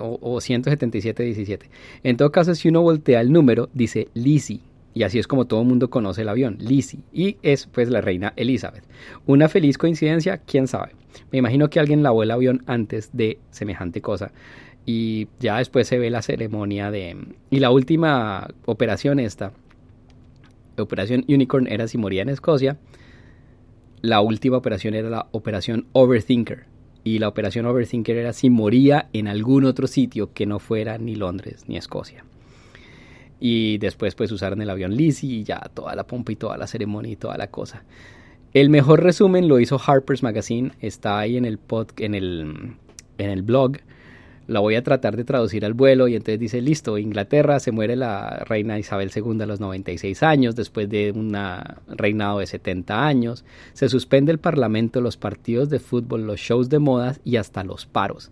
o, 0.00 0.18
o 0.20 0.40
17717. 0.40 1.70
En 2.02 2.16
todo 2.16 2.30
caso, 2.30 2.54
si 2.54 2.68
uno 2.68 2.82
voltea 2.82 3.20
el 3.20 3.32
número, 3.32 3.68
dice 3.72 4.08
Lizzie 4.14 4.60
y 4.94 5.02
así 5.02 5.18
es 5.18 5.26
como 5.26 5.46
todo 5.46 5.62
el 5.62 5.68
mundo 5.68 5.90
conoce 5.90 6.22
el 6.22 6.28
avión, 6.28 6.56
Lizzie, 6.60 7.00
y 7.12 7.36
es 7.42 7.66
pues 7.66 7.88
la 7.88 8.00
reina 8.00 8.32
Elizabeth. 8.36 8.84
Una 9.26 9.48
feliz 9.48 9.78
coincidencia, 9.78 10.38
quién 10.38 10.66
sabe. 10.66 10.92
Me 11.30 11.38
imagino 11.38 11.70
que 11.70 11.80
alguien 11.80 12.02
lavó 12.02 12.22
el 12.22 12.30
avión 12.30 12.62
antes 12.66 13.10
de 13.12 13.38
semejante 13.50 14.00
cosa. 14.00 14.32
Y 14.86 15.28
ya 15.38 15.58
después 15.58 15.86
se 15.86 15.98
ve 15.98 16.10
la 16.10 16.22
ceremonia 16.22 16.90
de... 16.90 17.16
Y 17.50 17.58
la 17.58 17.70
última 17.70 18.48
operación 18.64 19.20
esta, 19.20 19.52
Operación 20.82 21.24
Unicorn, 21.28 21.66
era 21.66 21.88
si 21.88 21.98
moría 21.98 22.22
en 22.22 22.28
Escocia. 22.28 22.78
La 24.00 24.20
última 24.20 24.56
operación 24.56 24.94
era 24.94 25.10
la 25.10 25.28
Operación 25.32 25.86
Overthinker. 25.92 26.66
Y 27.04 27.18
la 27.18 27.28
Operación 27.28 27.66
Overthinker 27.66 28.16
era 28.16 28.32
si 28.32 28.50
moría 28.50 29.08
en 29.12 29.28
algún 29.28 29.64
otro 29.64 29.86
sitio 29.86 30.32
que 30.32 30.46
no 30.46 30.58
fuera 30.58 30.98
ni 30.98 31.14
Londres 31.14 31.64
ni 31.66 31.76
Escocia. 31.76 32.24
Y 33.40 33.78
después 33.78 34.14
pues 34.14 34.32
usaron 34.32 34.62
el 34.62 34.70
avión 34.70 34.94
Lizzie 34.94 35.30
y 35.30 35.44
ya 35.44 35.60
toda 35.74 35.94
la 35.94 36.06
pompa 36.06 36.32
y 36.32 36.36
toda 36.36 36.56
la 36.56 36.66
ceremonia 36.66 37.12
y 37.12 37.16
toda 37.16 37.36
la 37.36 37.48
cosa. 37.48 37.84
El 38.54 38.70
mejor 38.70 39.02
resumen 39.02 39.46
lo 39.46 39.60
hizo 39.60 39.80
Harper's 39.84 40.22
Magazine, 40.22 40.72
está 40.80 41.18
ahí 41.18 41.36
en 41.36 41.44
el, 41.44 41.58
pod, 41.58 41.88
en 41.98 42.14
el, 42.14 42.74
en 43.18 43.30
el 43.30 43.42
blog 43.42 43.78
la 44.48 44.60
voy 44.60 44.76
a 44.76 44.82
tratar 44.82 45.14
de 45.16 45.24
traducir 45.24 45.64
al 45.66 45.74
vuelo 45.74 46.08
y 46.08 46.16
entonces 46.16 46.40
dice, 46.40 46.62
listo, 46.62 46.96
Inglaterra 46.96 47.60
se 47.60 47.70
muere 47.70 47.96
la 47.96 48.44
reina 48.46 48.78
Isabel 48.78 49.10
II 49.14 49.42
a 49.42 49.46
los 49.46 49.60
96 49.60 50.22
años, 50.22 50.56
después 50.56 50.88
de 50.88 51.12
un 51.12 51.36
reinado 51.86 52.38
de 52.38 52.46
70 52.46 53.06
años, 53.06 53.44
se 53.74 53.90
suspende 53.90 54.32
el 54.32 54.38
parlamento, 54.38 55.02
los 55.02 55.18
partidos 55.18 55.68
de 55.68 55.78
fútbol, 55.78 56.26
los 56.26 56.40
shows 56.40 56.70
de 56.70 56.78
modas 56.78 57.20
y 57.24 57.36
hasta 57.36 57.62
los 57.62 57.84
paros. 57.84 58.30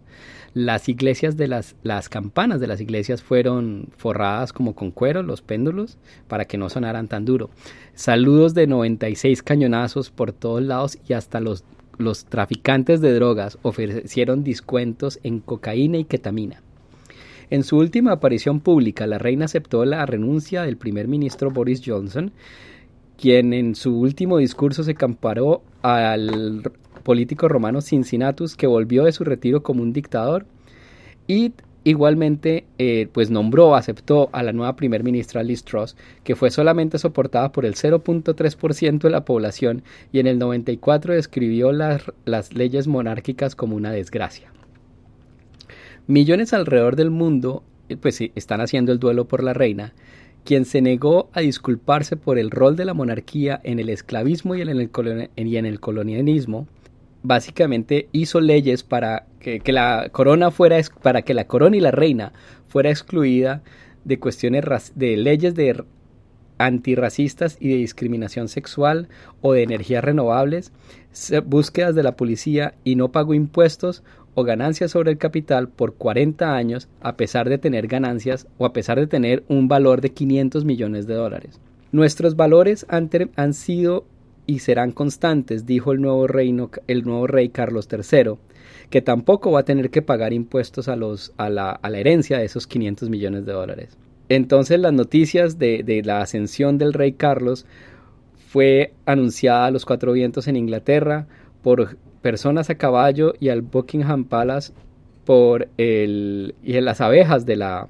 Las 0.55 0.89
iglesias 0.89 1.37
de 1.37 1.49
las, 1.49 1.77
las 1.83 2.09
campanas 2.09 2.61
de 2.61 2.67
las 2.67 2.81
iglesias 2.81 3.23
fueron 3.23 3.89
forradas 3.99 4.55
como 4.55 4.75
con 4.75 4.93
cuero, 4.93 5.23
los 5.23 5.43
péndulos, 5.43 5.99
para 6.29 6.47
que 6.47 6.57
no 6.57 6.71
sonaran 6.71 7.09
tan 7.09 7.27
duro. 7.27 7.51
Saludos 7.95 8.55
de 8.55 8.67
96 8.67 9.43
cañonazos 9.43 10.11
por 10.11 10.33
todos 10.33 10.63
lados 10.63 10.97
y 11.07 11.13
hasta 11.13 11.41
los 11.41 11.63
los 11.99 12.25
traficantes 12.27 13.01
de 13.01 13.13
drogas 13.15 13.59
ofrecieron 13.63 14.45
descuentos 14.45 15.19
en 15.23 15.41
cocaína 15.41 15.99
y 15.99 16.05
ketamina. 16.05 16.63
En 17.49 17.63
su 17.63 17.77
última 17.79 18.13
aparición 18.13 18.61
pública, 18.61 19.07
la 19.07 19.19
reina 19.19 19.45
aceptó 19.45 19.85
la 19.85 20.05
renuncia 20.05 20.63
del 20.63 20.77
primer 20.77 21.07
ministro 21.07 21.51
Boris 21.51 21.83
Johnson, 21.85 22.33
quien 23.17 23.53
en 23.53 23.75
su 23.75 23.99
último 23.99 24.39
discurso 24.39 24.83
se 24.83 24.95
comparó 24.95 25.63
al 25.83 26.63
político 27.03 27.49
romano 27.49 27.81
Cincinnatus, 27.81 28.57
que 28.57 28.67
volvió 28.67 29.05
de 29.05 29.13
su 29.13 29.23
retiro 29.23 29.63
como 29.63 29.83
un 29.83 29.93
dictador, 29.93 30.45
y 31.29 31.53
Igualmente, 31.87 32.65
eh, 32.79 33.07
pues 33.13 33.31
nombró, 33.31 33.77
aceptó 33.77 34.29
a 34.33 34.43
la 34.43 34.53
nueva 34.53 34.75
primer 34.75 35.05
ministra 35.05 35.45
Liz 35.45 35.63
Truss, 35.63 35.95
que 36.25 36.35
fue 36.35 36.51
solamente 36.51 36.99
soportada 36.99 37.53
por 37.53 37.65
el 37.65 37.77
0.3% 37.77 38.99
de 38.99 39.11
la 39.11 39.25
población 39.25 39.85
y 40.11 40.19
en 40.19 40.27
el 40.27 40.37
94 40.41 41.15
describió 41.15 41.71
las, 41.71 42.03
las 42.25 42.53
leyes 42.55 42.89
monárquicas 42.89 43.55
como 43.55 43.77
una 43.77 43.93
desgracia. 43.93 44.53
Millones 46.09 46.53
alrededor 46.53 46.97
del 46.97 47.13
mundo 47.13 47.63
eh, 47.89 47.97
pues 47.97 48.21
están 48.35 48.61
haciendo 48.61 48.91
el 48.91 48.99
duelo 48.99 49.29
por 49.29 49.45
la 49.45 49.53
reina, 49.53 49.95
quien 50.43 50.65
se 50.65 50.83
negó 50.83 51.31
a 51.35 51.41
disculparse 51.41 52.17
por 52.17 52.37
el 52.37 52.51
rol 52.51 52.75
de 52.75 52.85
la 52.85 52.95
monarquía 52.95 53.61
en 53.63 53.79
el 53.79 53.91
esclavismo 53.91 54.57
y 54.57 54.63
en 54.63 54.71
el, 54.71 54.91
y 55.37 55.57
en 55.57 55.67
el 55.67 55.79
colonialismo, 55.79 56.67
básicamente 57.27 58.09
hizo 58.13 58.41
leyes 58.41 58.83
para 58.83 59.27
que, 59.41 59.61
la 59.73 60.09
corona 60.13 60.51
fuera 60.51 60.81
para 61.03 61.23
que 61.23 61.35
la 61.35 61.47
corona 61.47 61.77
y 61.77 61.81
la 61.81 61.91
reina 61.91 62.33
fuera 62.69 62.91
excluida 62.91 63.63
de 64.05 64.19
cuestiones 64.19 64.65
de 64.95 65.17
leyes 65.17 65.55
de 65.55 65.85
antirracistas 66.59 67.59
y 67.61 67.69
de 67.69 67.77
discriminación 67.77 68.49
sexual 68.49 69.09
o 69.41 69.53
de 69.53 69.63
energías 69.63 70.05
renovables, 70.05 70.73
búsquedas 71.45 71.95
de 71.95 72.03
la 72.03 72.17
policía 72.17 72.75
y 72.85 72.97
no 72.97 73.11
pagó 73.11 73.35
impuestos 73.35 74.03
o 74.35 74.45
ganancias 74.45 74.91
sobre 74.91 75.13
el 75.13 75.19
capital 75.19 75.69
por 75.69 75.95
40 75.95 76.55
años 76.55 76.89
a 77.01 77.17
pesar 77.17 77.49
de 77.49 77.59
tener 77.59 77.89
ganancias 77.89 78.47
o 78.59 78.67
a 78.67 78.73
pesar 78.73 79.01
de 79.01 79.07
tener 79.07 79.45
un 79.49 79.67
valor 79.69 80.01
de 80.01 80.11
500 80.11 80.65
millones 80.65 81.07
de 81.07 81.15
dólares. 81.15 81.61
Nuestros 81.91 82.37
valores 82.37 82.87
han, 82.89 83.11
han 83.37 83.55
sido 83.55 84.05
y 84.47 84.61
serán 84.61 84.93
constantes, 84.93 85.67
dijo 85.67 85.93
el 85.93 86.01
nuevo, 86.01 86.27
reino, 86.27 86.71
el 86.87 87.05
nuevo 87.05 87.27
rey 87.27 87.49
Carlos 87.49 87.89
III, 87.91 88.35
que 88.91 89.03
tampoco 89.03 89.53
va 89.53 89.61
a 89.61 89.65
tener 89.65 89.91
que 89.91 90.03
pagar 90.03 90.33
impuestos 90.33 90.89
a, 90.89 90.97
los, 90.97 91.33
a, 91.37 91.51
la, 91.51 91.71
a 91.71 91.91
la 91.91 91.99
herencia 91.99 92.39
de 92.39 92.45
esos 92.45 92.67
500 92.67 93.11
millones 93.11 93.45
de 93.45 93.53
dólares. 93.53 93.99
Entonces 94.29 94.81
las 94.81 94.93
noticias 94.93 95.59
de, 95.59 95.83
de 95.85 96.03
la 96.03 96.21
ascensión 96.21 96.79
del 96.79 96.93
rey 96.93 97.13
Carlos 97.13 97.67
fue 98.49 98.93
anunciada 99.05 99.67
a 99.67 99.71
los 99.71 99.85
cuatro 99.85 100.13
vientos 100.13 100.49
en 100.49 100.57
Inglaterra 100.57 101.27
por 101.63 101.97
personas 102.23 102.71
a 102.71 102.77
caballo 102.77 103.35
y 103.39 103.51
al 103.51 103.63
Buckingham 103.63 104.25
Palace 104.25 104.73
por 105.25 105.69
el 105.77 106.55
y 106.63 106.77
en 106.77 106.85
las 106.85 107.01
abejas 107.01 107.47
de 107.47 107.57
la 107.57 107.89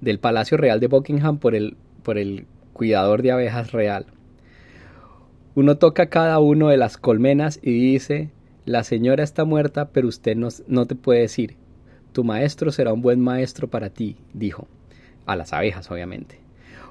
del 0.00 0.18
Palacio 0.18 0.56
Real 0.56 0.80
de 0.80 0.86
Buckingham 0.86 1.38
por 1.38 1.54
el 1.54 1.76
por 2.02 2.18
el 2.18 2.46
cuidador 2.72 3.22
de 3.22 3.32
abejas 3.32 3.72
real. 3.72 4.06
Uno 5.56 5.78
toca 5.78 6.10
cada 6.10 6.38
uno 6.38 6.68
de 6.68 6.76
las 6.76 6.98
colmenas 6.98 7.58
y 7.62 7.72
dice, 7.72 8.28
la 8.66 8.84
señora 8.84 9.24
está 9.24 9.46
muerta, 9.46 9.88
pero 9.88 10.06
usted 10.06 10.36
no, 10.36 10.86
te 10.86 10.94
puede 10.96 11.20
decir. 11.20 11.56
Tu 12.12 12.24
maestro 12.24 12.70
será 12.70 12.92
un 12.92 13.00
buen 13.00 13.20
maestro 13.20 13.66
para 13.66 13.88
ti, 13.88 14.16
dijo. 14.34 14.68
A 15.24 15.34
las 15.34 15.54
abejas, 15.54 15.90
obviamente. 15.90 16.40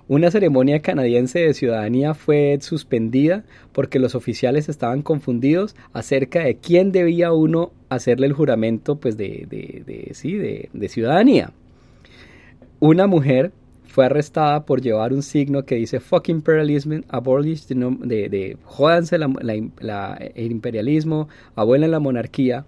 Una 0.08 0.32
ceremonia 0.32 0.82
canadiense 0.82 1.42
de 1.42 1.54
ciudadanía 1.54 2.16
fue 2.16 2.58
suspendida 2.60 3.44
porque 3.72 4.00
los 4.00 4.16
oficiales 4.16 4.68
estaban 4.68 5.04
confundidos 5.04 5.76
acerca 5.94 6.40
de 6.40 6.58
quién 6.58 6.92
debía 6.92 7.34
uno 7.34 7.72
hacerle 7.90 8.26
el 8.26 8.34
juramento 8.34 9.00
pues 9.00 9.16
de, 9.16 9.46
de, 9.48 10.10
sí, 10.16 10.34
de, 10.34 10.90
ciudadanía. 10.90 11.52
Una 12.80 13.06
mujer 13.06 13.52
fue 13.88 14.06
arrestada 14.06 14.66
por 14.66 14.82
llevar 14.82 15.14
un 15.14 15.24
signo 15.24 15.66
que 15.66 15.76
dice 15.76 16.00
fuck 16.00 16.30
imperialism, 16.30 17.02
abolish 17.08 17.68
de, 17.68 18.30
de 18.30 18.58
jódanse 18.64 19.16
el 19.16 20.52
imperialismo, 20.52 21.30
abuelen 21.56 21.92
la 21.92 22.00
monarquía. 22.00 22.66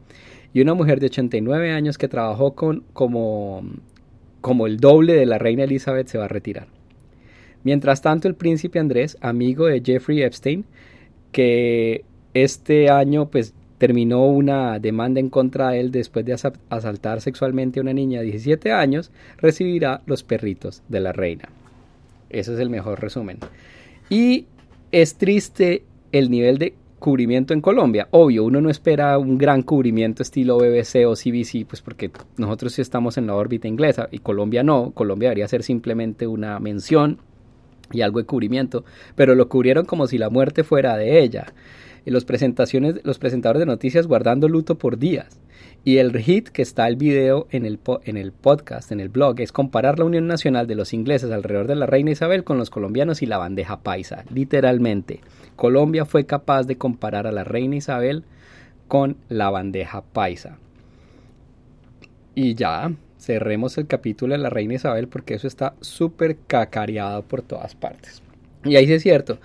Y 0.53 0.62
una 0.62 0.73
mujer 0.73 0.99
de 0.99 1.08
89 1.08 1.71
años 1.71 1.97
que 1.97 2.08
trabajó 2.08 2.56
con, 2.56 2.84
como, 2.93 3.63
como 4.41 4.65
el 4.65 4.77
doble 4.77 5.13
de 5.13 5.25
la 5.25 5.38
reina 5.38 5.65
Elizabeth 5.65 6.08
se 6.08 6.17
va 6.17 6.25
a 6.25 6.30
retirar. 6.30 6.67
Mientras 7.63 8.01
tanto, 8.01 8.27
el 8.27 8.36
príncipe 8.36 8.80
Andrés, 8.80 9.17
amigo 9.21 9.65
de 9.65 9.82
Jeffrey 9.84 10.21
Epstein, 10.21 10.65
que 11.32 12.06
este 12.34 12.89
año 12.89 13.30
pues 13.30 13.53
terminó 13.77 14.25
una 14.25 14.79
demanda 14.79 15.19
en 15.19 15.29
contra 15.29 15.69
de 15.69 15.79
él 15.79 15.91
después 15.91 16.25
de 16.25 16.33
asaltar 16.69 17.21
sexualmente 17.21 17.79
a 17.79 17.83
una 17.83 17.93
niña 17.93 18.19
de 18.19 18.25
17 18.27 18.71
años, 18.71 19.11
recibirá 19.37 20.01
los 20.05 20.23
perritos 20.23 20.81
de 20.87 20.99
la 20.99 21.13
reina. 21.13 21.49
Ese 22.29 22.53
es 22.53 22.59
el 22.59 22.69
mejor 22.69 22.99
resumen. 22.99 23.37
Y 24.09 24.45
es 24.91 25.15
triste 25.15 25.83
el 26.11 26.31
nivel 26.31 26.57
de 26.57 26.73
cubrimiento 26.99 27.53
en 27.53 27.61
Colombia. 27.61 28.07
Obvio, 28.11 28.43
uno 28.43 28.61
no 28.61 28.69
espera 28.69 29.17
un 29.17 29.37
gran 29.37 29.61
cubrimiento 29.61 30.23
estilo 30.23 30.57
BBC 30.57 31.05
o 31.05 31.13
CBC, 31.13 31.67
pues 31.67 31.81
porque 31.81 32.11
nosotros 32.37 32.73
sí 32.73 32.81
estamos 32.81 33.17
en 33.17 33.27
la 33.27 33.35
órbita 33.35 33.67
inglesa 33.67 34.07
y 34.11 34.19
Colombia 34.19 34.63
no. 34.63 34.91
Colombia 34.91 35.29
debería 35.29 35.47
ser 35.47 35.63
simplemente 35.63 36.25
una 36.25 36.59
mención 36.59 37.19
y 37.91 38.01
algo 38.01 38.19
de 38.19 38.25
cubrimiento, 38.25 38.83
pero 39.15 39.35
lo 39.35 39.47
cubrieron 39.47 39.85
como 39.85 40.07
si 40.07 40.17
la 40.17 40.29
muerte 40.29 40.63
fuera 40.63 40.97
de 40.97 41.21
ella. 41.21 41.53
Los, 42.09 42.25
presentaciones, 42.25 43.01
los 43.03 43.19
presentadores 43.19 43.59
de 43.59 43.65
noticias 43.65 44.07
guardando 44.07 44.47
luto 44.47 44.77
por 44.77 44.97
días. 44.97 45.39
Y 45.83 45.97
el 45.97 46.17
hit 46.17 46.49
que 46.49 46.61
está 46.61 46.87
el 46.87 46.95
video 46.95 47.47
en 47.51 47.65
el, 47.65 47.79
en 48.05 48.17
el 48.17 48.31
podcast, 48.31 48.91
en 48.91 48.99
el 48.99 49.09
blog, 49.09 49.39
es 49.39 49.51
comparar 49.51 49.99
la 49.99 50.05
Unión 50.05 50.27
Nacional 50.27 50.67
de 50.67 50.75
los 50.75 50.93
ingleses 50.93 51.31
alrededor 51.31 51.67
de 51.67 51.75
la 51.75 51.85
reina 51.85 52.11
Isabel 52.11 52.43
con 52.43 52.57
los 52.57 52.69
colombianos 52.69 53.21
y 53.21 53.25
la 53.25 53.37
bandeja 53.37 53.81
paisa. 53.81 54.23
Literalmente, 54.33 55.21
Colombia 55.55 56.05
fue 56.05 56.25
capaz 56.25 56.63
de 56.63 56.77
comparar 56.77 57.27
a 57.27 57.31
la 57.31 57.43
reina 57.43 57.75
Isabel 57.75 58.23
con 58.87 59.17
la 59.29 59.49
bandeja 59.49 60.01
paisa. 60.01 60.57
Y 62.35 62.55
ya, 62.55 62.91
cerremos 63.17 63.77
el 63.77 63.87
capítulo 63.87 64.33
de 64.33 64.39
la 64.39 64.49
reina 64.49 64.75
Isabel 64.75 65.07
porque 65.07 65.33
eso 65.33 65.47
está 65.47 65.73
súper 65.81 66.37
cacareado 66.47 67.23
por 67.23 67.41
todas 67.41 67.75
partes. 67.75 68.21
Y 68.63 68.75
ahí 68.75 68.87
sí 68.87 68.93
es 68.93 69.03
cierto, 69.03 69.39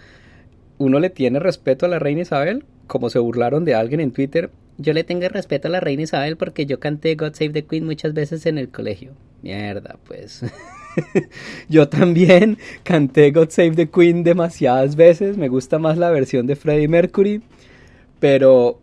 uno 0.79 0.99
le 0.99 1.11
tiene 1.11 1.39
respeto 1.39 1.87
a 1.87 1.89
la 1.89 1.99
reina 1.99 2.23
Isabel, 2.23 2.65
como 2.87 3.11
se 3.11 3.19
burlaron 3.19 3.65
de 3.65 3.75
alguien 3.75 4.01
en 4.01 4.13
Twitter. 4.13 4.51
Yo 4.79 4.93
le 4.93 5.05
tengo 5.05 5.29
respeto 5.29 5.69
a 5.69 5.71
la 5.71 5.81
reina 5.81 6.03
Isabel 6.03 6.37
porque 6.37 6.67
yo 6.67 6.81
canté 6.81 7.15
God 7.15 7.35
Save 7.35 7.51
the 7.51 7.65
Queen 7.65 7.85
muchas 7.85 8.15
veces 8.15 8.47
en 8.47 8.59
el 8.59 8.69
colegio. 8.69 9.13
Mierda, 9.43 9.97
pues. 10.05 10.45
yo 11.69 11.89
también 11.89 12.59
canté 12.83 13.31
God 13.31 13.51
Save 13.51 13.73
the 13.73 13.91
Queen 13.91 14.25
demasiadas 14.25 14.97
veces. 14.97 15.37
Me 15.37 15.49
gusta 15.49 15.79
más 15.79 15.99
la 15.99 16.11
versión 16.11 16.47
de 16.47 16.57
Freddie 16.57 16.89
Mercury. 16.89 17.43
Pero 18.19 18.83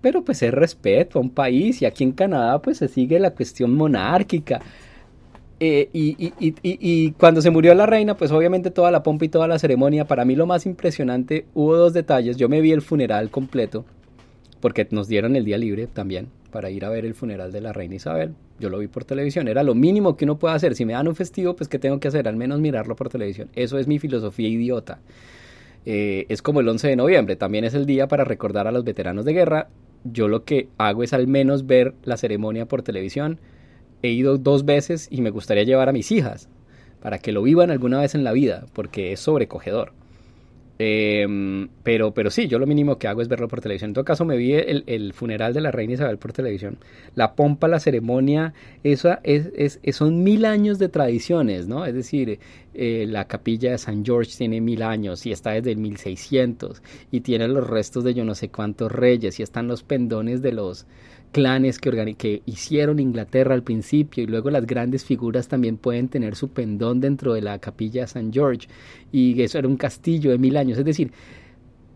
pero 0.00 0.24
pues 0.24 0.42
es 0.42 0.52
respeto 0.52 1.18
a 1.18 1.22
un 1.22 1.30
país 1.30 1.82
y 1.82 1.86
aquí 1.86 2.04
en 2.04 2.12
Canadá 2.12 2.60
pues 2.62 2.78
se 2.78 2.88
sigue 2.88 3.18
la 3.18 3.32
cuestión 3.32 3.74
monárquica. 3.74 4.60
Eh, 5.62 5.90
y, 5.92 7.10
cuando 7.12 7.42
se 7.42 7.50
murió 7.50 7.74
la 7.74 7.84
reina, 7.86 8.16
pues 8.16 8.32
obviamente 8.32 8.70
toda 8.70 8.90
la 8.90 9.02
pompa 9.02 9.26
y 9.26 9.28
toda 9.28 9.46
la 9.46 9.58
ceremonia, 9.58 10.06
para 10.06 10.24
mí 10.24 10.34
lo 10.34 10.46
más 10.46 10.64
impresionante, 10.64 11.44
hubo 11.54 11.76
dos 11.76 11.92
detalles, 11.92 12.38
yo 12.38 12.48
me 12.48 12.62
vi 12.62 12.72
el 12.72 12.80
funeral 12.80 13.30
completo, 13.30 13.84
porque 14.60 14.88
nos 14.90 15.06
dieron 15.06 15.36
el 15.36 15.44
día 15.44 15.58
libre 15.58 15.86
también 15.86 16.28
para 16.50 16.70
ir 16.70 16.84
a 16.84 16.88
ver 16.88 17.04
el 17.04 17.14
funeral 17.14 17.52
de 17.52 17.60
la 17.60 17.72
reina 17.72 17.94
Isabel, 17.94 18.34
yo 18.58 18.70
lo 18.70 18.78
vi 18.78 18.88
por 18.88 19.04
televisión, 19.04 19.48
era 19.48 19.62
lo 19.62 19.74
mínimo 19.74 20.16
que 20.16 20.24
uno 20.24 20.38
puede 20.38 20.54
hacer, 20.54 20.74
si 20.74 20.84
me 20.84 20.94
dan 20.94 21.06
un 21.06 21.14
festivo, 21.14 21.54
pues 21.54 21.68
¿qué 21.68 21.78
tengo 21.78 22.00
que 22.00 22.08
hacer? 22.08 22.26
Al 22.26 22.36
menos 22.36 22.58
mirarlo 22.58 22.96
por 22.96 23.10
televisión, 23.10 23.50
eso 23.54 23.78
es 23.78 23.86
mi 23.86 23.98
filosofía 23.98 24.48
idiota. 24.48 24.98
Eh, 25.86 26.26
es 26.28 26.42
como 26.42 26.60
el 26.60 26.68
11 26.68 26.88
de 26.88 26.96
noviembre, 26.96 27.36
también 27.36 27.64
es 27.64 27.74
el 27.74 27.84
día 27.86 28.08
para 28.08 28.24
recordar 28.24 28.66
a 28.66 28.72
los 28.72 28.84
veteranos 28.84 29.24
de 29.26 29.32
guerra 29.34 29.68
yo 30.04 30.28
lo 30.28 30.44
que 30.44 30.68
hago 30.78 31.02
es 31.02 31.12
al 31.12 31.26
menos 31.26 31.66
ver 31.66 31.94
la 32.04 32.16
ceremonia 32.16 32.66
por 32.66 32.82
televisión. 32.82 33.38
He 34.02 34.08
ido 34.10 34.38
dos 34.38 34.64
veces 34.64 35.08
y 35.10 35.20
me 35.20 35.30
gustaría 35.30 35.64
llevar 35.64 35.88
a 35.88 35.92
mis 35.92 36.10
hijas 36.12 36.48
para 37.00 37.18
que 37.18 37.32
lo 37.32 37.42
vivan 37.42 37.70
alguna 37.70 38.00
vez 38.00 38.14
en 38.14 38.24
la 38.24 38.32
vida, 38.32 38.66
porque 38.72 39.12
es 39.12 39.20
sobrecogedor. 39.20 39.92
Em, 40.82 41.68
pero, 41.82 42.14
pero 42.14 42.30
sí, 42.30 42.48
yo 42.48 42.58
lo 42.58 42.66
mínimo 42.66 42.96
que 42.96 43.06
hago 43.06 43.20
es 43.20 43.28
verlo 43.28 43.48
por 43.48 43.60
televisión. 43.60 43.90
En 43.90 43.94
todo 43.94 44.04
caso, 44.06 44.24
me 44.24 44.38
vi 44.38 44.54
el, 44.54 45.12
funeral 45.12 45.52
de 45.52 45.60
la 45.60 45.70
reina 45.70 45.92
Isabel 45.92 46.16
por 46.16 46.32
televisión. 46.32 46.78
La 47.14 47.34
pompa, 47.34 47.68
la 47.68 47.80
ceremonia, 47.80 48.54
eso 48.82 49.18
es, 49.22 49.78
son 49.92 50.22
mil 50.24 50.46
años 50.46 50.78
de 50.78 50.88
tradiciones, 50.88 51.68
¿no? 51.68 51.84
Es 51.84 51.92
decir, 51.92 52.38
eh, 52.72 53.04
la 53.06 53.26
capilla 53.26 53.72
de 53.72 53.76
San 53.76 54.06
George 54.06 54.32
tiene 54.38 54.62
mil 54.62 54.82
años 54.82 55.26
y 55.26 55.32
está 55.32 55.50
desde 55.50 55.72
el 55.72 55.76
1600 55.76 56.82
y 57.10 57.20
tiene 57.20 57.46
los 57.46 57.68
restos 57.68 58.02
de 58.02 58.14
yo 58.14 58.24
no 58.24 58.34
sé 58.34 58.48
cuántos 58.48 58.90
reyes 58.90 59.38
y 59.38 59.42
están 59.42 59.68
los 59.68 59.82
pendones 59.82 60.40
de 60.40 60.52
los 60.52 60.86
clanes 61.32 61.78
que, 61.78 62.42
hicieron 62.46 62.98
Inglaterra 62.98 63.54
al 63.54 63.62
principio 63.62 64.22
y 64.22 64.26
luego 64.26 64.50
las 64.50 64.66
grandes 64.66 65.04
figuras 65.04 65.48
también 65.48 65.76
pueden 65.76 66.08
tener 66.08 66.34
su 66.36 66.48
pendón 66.48 67.00
dentro 67.00 67.34
de 67.34 67.42
la 67.42 67.58
capilla 67.58 68.06
San 68.06 68.32
George 68.32 68.68
y 69.12 69.40
eso 69.42 69.58
era 69.58 69.68
un 69.68 69.76
castillo 69.76 70.30
de 70.30 70.38
mil 70.38 70.56
años, 70.56 70.78
es 70.78 70.84
decir, 70.84 71.12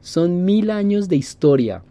son 0.00 0.44
mil 0.44 0.70
años 0.70 1.08
de 1.08 1.16
historia 1.16 1.82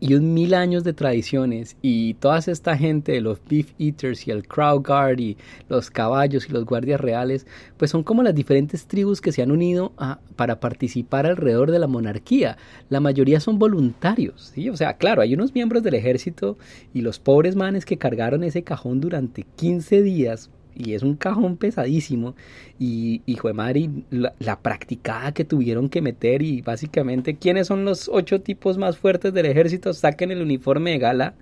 y 0.00 0.14
un 0.14 0.34
mil 0.34 0.54
años 0.54 0.84
de 0.84 0.92
tradiciones 0.92 1.76
y 1.82 2.14
toda 2.14 2.38
esta 2.38 2.76
gente 2.76 3.12
de 3.12 3.20
los 3.20 3.40
beef 3.48 3.72
eaters 3.78 4.26
y 4.26 4.30
el 4.30 4.46
crowd 4.46 4.86
guard 4.86 5.18
y 5.18 5.36
los 5.68 5.90
caballos 5.90 6.48
y 6.48 6.52
los 6.52 6.64
guardias 6.64 7.00
reales 7.00 7.46
pues 7.76 7.90
son 7.90 8.02
como 8.02 8.22
las 8.22 8.34
diferentes 8.34 8.86
tribus 8.86 9.20
que 9.20 9.32
se 9.32 9.42
han 9.42 9.50
unido 9.50 9.92
para 10.36 10.60
participar 10.60 11.26
alrededor 11.26 11.70
de 11.70 11.78
la 11.78 11.86
monarquía 11.86 12.56
la 12.88 13.00
mayoría 13.00 13.40
son 13.40 13.58
voluntarios 13.58 14.52
¿sí? 14.54 14.68
o 14.68 14.76
sea 14.76 14.94
claro 14.94 15.22
hay 15.22 15.34
unos 15.34 15.54
miembros 15.54 15.82
del 15.82 15.94
ejército 15.94 16.58
y 16.92 17.00
los 17.00 17.18
pobres 17.18 17.56
manes 17.56 17.84
que 17.84 17.98
cargaron 17.98 18.44
ese 18.44 18.62
cajón 18.62 19.00
durante 19.00 19.44
15 19.56 20.02
días 20.02 20.50
y 20.76 20.94
es 20.94 21.02
un 21.02 21.16
cajón 21.16 21.56
pesadísimo. 21.56 22.34
Y 22.78 23.22
hijo 23.26 23.48
de 23.48 23.54
madre 23.54 23.90
la, 24.10 24.60
practicada 24.60 25.32
que 25.32 25.44
tuvieron 25.44 25.88
que 25.88 26.02
meter 26.02 26.42
y 26.42 26.60
básicamente 26.60 27.36
quiénes 27.36 27.66
son 27.66 27.84
los 27.84 28.08
ocho 28.12 28.40
tipos 28.40 28.78
más 28.78 28.98
fuertes 28.98 29.32
del 29.32 29.46
ejército 29.46 29.92
saquen 29.92 30.30
el 30.30 30.42
uniforme 30.42 30.92
de 30.92 30.98
gala 30.98 31.34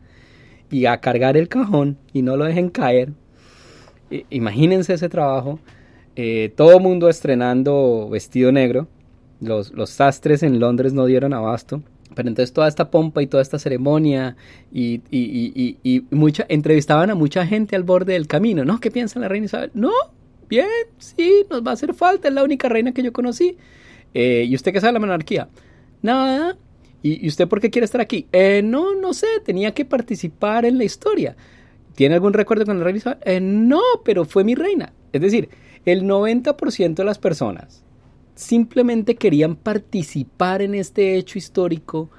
y 0.70 0.86
a 0.86 0.98
cargar 0.98 1.36
el 1.36 1.48
cajón 1.48 1.98
y 2.12 2.22
no 2.22 2.36
lo 2.36 2.44
dejen 2.44 2.70
caer. 2.70 3.12
Imagínense 4.30 4.94
ese 4.94 5.08
trabajo 5.08 5.58
eh, 6.16 6.52
todo 6.56 6.78
mundo 6.78 7.08
estrenando 7.08 8.08
vestido 8.10 8.52
negro. 8.52 8.88
Los, 9.40 9.72
los 9.72 9.90
sastres 9.90 10.42
en 10.42 10.60
Londres 10.60 10.92
no 10.92 11.06
dieron 11.06 11.34
abasto 11.34 11.82
pero 12.14 12.28
entonces 12.28 12.52
toda 12.52 12.68
esta 12.68 12.90
pompa 12.90 13.22
y 13.22 13.26
toda 13.26 13.42
esta 13.42 13.58
ceremonia 13.58 14.36
y, 14.72 15.02
y, 15.10 15.52
y, 15.54 15.78
y, 15.82 16.04
mucha, 16.10 16.46
entrevistaban 16.48 17.10
a 17.10 17.14
mucha 17.14 17.46
gente 17.46 17.76
al 17.76 17.82
borde 17.82 18.14
del 18.14 18.26
camino, 18.26 18.64
¿no? 18.64 18.80
¿Qué 18.80 18.90
piensa 18.90 19.20
la 19.20 19.28
reina 19.28 19.46
Isabel? 19.46 19.70
No, 19.74 19.92
bien, 20.48 20.66
sí, 20.98 21.44
nos 21.50 21.62
va 21.62 21.70
a 21.70 21.74
hacer 21.74 21.94
falta, 21.94 22.28
es 22.28 22.34
la 22.34 22.44
única 22.44 22.68
reina 22.68 22.92
que 22.92 23.02
yo 23.02 23.12
conocí. 23.12 23.56
Eh, 24.14 24.46
¿Y 24.48 24.54
usted 24.54 24.72
qué 24.72 24.80
sabe 24.80 24.90
de 24.90 24.94
la 24.94 25.00
monarquía? 25.00 25.48
Nada. 26.02 26.56
¿Y, 27.02 27.26
usted 27.28 27.48
por 27.48 27.60
qué 27.60 27.70
quiere 27.70 27.84
estar 27.84 28.00
aquí? 28.00 28.26
Eh, 28.32 28.62
no, 28.64 28.94
no 28.94 29.12
sé, 29.12 29.26
tenía 29.44 29.74
que 29.74 29.84
participar 29.84 30.64
en 30.64 30.78
la 30.78 30.84
historia. 30.84 31.36
¿Tiene 31.94 32.14
algún 32.14 32.32
recuerdo 32.32 32.64
con 32.64 32.78
la 32.78 32.84
reina 32.84 32.98
Isabel? 32.98 33.18
Eh, 33.24 33.40
no, 33.40 33.82
pero 34.04 34.24
fue 34.24 34.42
mi 34.42 34.54
reina. 34.54 34.92
Es 35.12 35.20
decir, 35.20 35.48
el 35.84 36.04
90% 36.04 36.94
de 36.94 37.04
las 37.04 37.18
personas 37.18 37.83
simplemente 38.34 39.14
querían 39.16 39.56
participar 39.56 40.62
en 40.62 40.74
este 40.74 41.16
hecho 41.16 41.38
histórico 41.38 42.10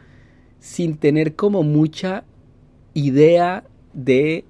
sin 0.59 0.97
tener 0.97 1.35
como 1.35 1.63
mucha 1.63 2.23
idea 2.93 3.63
de 3.93 4.45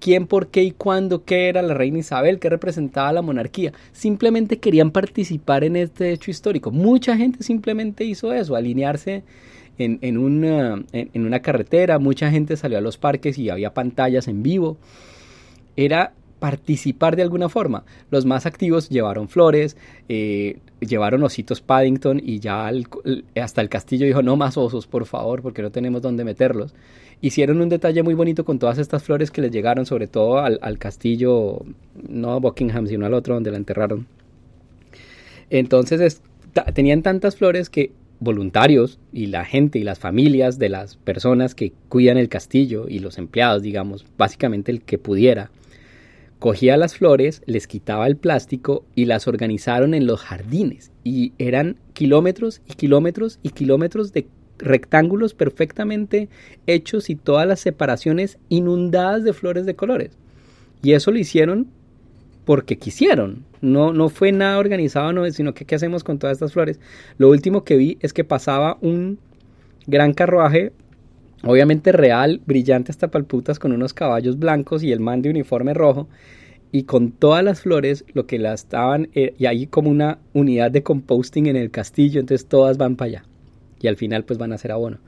quién, 0.00 0.26
por 0.26 0.48
qué 0.48 0.62
y 0.62 0.70
cuándo, 0.70 1.24
qué 1.24 1.48
era 1.48 1.62
la 1.62 1.74
reina 1.74 1.98
Isabel, 1.98 2.38
qué 2.38 2.48
representaba 2.48 3.12
la 3.12 3.22
monarquía. 3.22 3.72
Simplemente 3.92 4.58
querían 4.58 4.90
participar 4.90 5.64
en 5.64 5.76
este 5.76 6.12
hecho 6.12 6.30
histórico. 6.30 6.70
Mucha 6.70 7.16
gente 7.16 7.42
simplemente 7.42 8.04
hizo 8.04 8.32
eso, 8.32 8.56
alinearse 8.56 9.22
en, 9.78 9.98
en, 10.02 10.18
una, 10.18 10.82
en 10.92 11.24
una 11.24 11.40
carretera, 11.40 11.98
mucha 11.98 12.30
gente 12.30 12.56
salió 12.56 12.78
a 12.78 12.80
los 12.80 12.98
parques 12.98 13.38
y 13.38 13.50
había 13.50 13.74
pantallas 13.74 14.26
en 14.26 14.42
vivo. 14.42 14.76
Era 15.76 16.14
participar 16.38 17.16
de 17.16 17.22
alguna 17.22 17.48
forma. 17.48 17.84
Los 18.10 18.24
más 18.24 18.46
activos 18.46 18.88
llevaron 18.88 19.28
flores, 19.28 19.76
eh, 20.08 20.58
llevaron 20.80 21.22
ositos 21.22 21.60
Paddington 21.60 22.20
y 22.24 22.38
ya 22.40 22.70
hasta 23.40 23.60
el 23.60 23.68
castillo 23.68 24.06
dijo 24.06 24.22
no 24.22 24.36
más 24.36 24.56
osos 24.56 24.86
por 24.86 25.06
favor 25.06 25.42
porque 25.42 25.62
no 25.62 25.70
tenemos 25.70 26.02
dónde 26.02 26.24
meterlos. 26.24 26.74
Hicieron 27.20 27.60
un 27.60 27.68
detalle 27.68 28.02
muy 28.02 28.14
bonito 28.14 28.44
con 28.44 28.58
todas 28.58 28.78
estas 28.78 29.02
flores 29.02 29.30
que 29.30 29.40
les 29.40 29.50
llegaron 29.50 29.86
sobre 29.86 30.06
todo 30.06 30.38
al, 30.38 30.78
castillo, 30.78 31.64
no 32.08 32.32
a 32.32 32.38
Buckingham 32.38 32.86
sino 32.86 33.06
al 33.06 33.14
otro 33.14 33.34
donde 33.34 33.50
la 33.50 33.56
enterraron. 33.56 34.06
Entonces 35.50 36.22
tenían 36.74 37.02
tantas 37.02 37.36
flores 37.36 37.70
que 37.70 37.92
voluntarios 38.20 38.98
y 39.12 39.26
la 39.26 39.44
gente 39.44 39.78
y 39.78 39.84
las 39.84 39.98
familias 39.98 40.58
de 40.58 40.68
las 40.68 40.96
personas 40.96 41.54
que 41.54 41.72
cuidan 41.88 42.18
el 42.18 42.28
castillo 42.28 42.86
y 42.88 42.98
los 42.98 43.18
empleados, 43.18 43.62
digamos, 43.62 44.06
básicamente 44.16 44.72
el 44.72 44.82
que 44.82 44.98
pudiera, 44.98 45.50
cogía 46.38 46.76
las 46.76 46.96
flores, 46.96 47.42
les 47.46 47.66
quitaba 47.66 48.06
el 48.06 48.16
plástico 48.16 48.84
y 48.94 49.06
las 49.06 49.26
organizaron 49.28 49.94
en 49.94 50.06
los 50.06 50.20
jardines. 50.20 50.92
Y 51.04 51.32
eran 51.38 51.76
kilómetros 51.92 52.62
y 52.66 52.74
kilómetros 52.74 53.38
y 53.42 53.50
kilómetros 53.50 54.12
de 54.12 54.26
rectángulos 54.58 55.34
perfectamente 55.34 56.28
hechos 56.66 57.10
y 57.10 57.16
todas 57.16 57.46
las 57.46 57.60
separaciones 57.60 58.38
inundadas 58.48 59.24
de 59.24 59.32
flores 59.32 59.66
de 59.66 59.76
colores. 59.76 60.10
Y 60.82 60.92
eso 60.92 61.10
lo 61.10 61.18
hicieron 61.18 61.68
porque 62.44 62.78
quisieron. 62.78 63.44
No, 63.60 63.92
no 63.92 64.08
fue 64.08 64.32
nada 64.32 64.58
organizado, 64.58 65.12
no, 65.12 65.28
sino 65.30 65.54
que 65.54 65.64
qué 65.64 65.74
hacemos 65.74 66.04
con 66.04 66.18
todas 66.18 66.36
estas 66.36 66.52
flores. 66.52 66.80
Lo 67.18 67.28
último 67.28 67.64
que 67.64 67.76
vi 67.76 67.98
es 68.00 68.12
que 68.12 68.24
pasaba 68.24 68.78
un 68.80 69.18
gran 69.86 70.14
carruaje, 70.14 70.72
obviamente 71.44 71.92
real, 71.92 72.40
brillante 72.46 72.90
hasta 72.90 73.10
palputas, 73.10 73.58
con 73.58 73.72
unos 73.72 73.94
caballos 73.94 74.38
blancos 74.38 74.82
y 74.82 74.92
el 74.92 75.00
man 75.00 75.22
de 75.22 75.30
uniforme 75.30 75.74
rojo. 75.74 76.08
Y 76.70 76.82
con 76.82 77.12
todas 77.12 77.42
las 77.42 77.62
flores, 77.62 78.04
lo 78.12 78.26
que 78.26 78.38
las 78.38 78.62
estaban, 78.62 79.08
eh, 79.14 79.34
y 79.38 79.46
ahí 79.46 79.66
como 79.66 79.90
una 79.90 80.18
unidad 80.34 80.70
de 80.70 80.82
composting 80.82 81.46
en 81.46 81.56
el 81.56 81.70
castillo, 81.70 82.20
entonces 82.20 82.46
todas 82.46 82.76
van 82.76 82.96
para 82.96 83.08
allá. 83.08 83.24
Y 83.80 83.86
al 83.86 83.96
final 83.96 84.24
pues 84.24 84.38
van 84.38 84.52
a 84.52 84.58
ser 84.58 84.72
abono. 84.72 84.98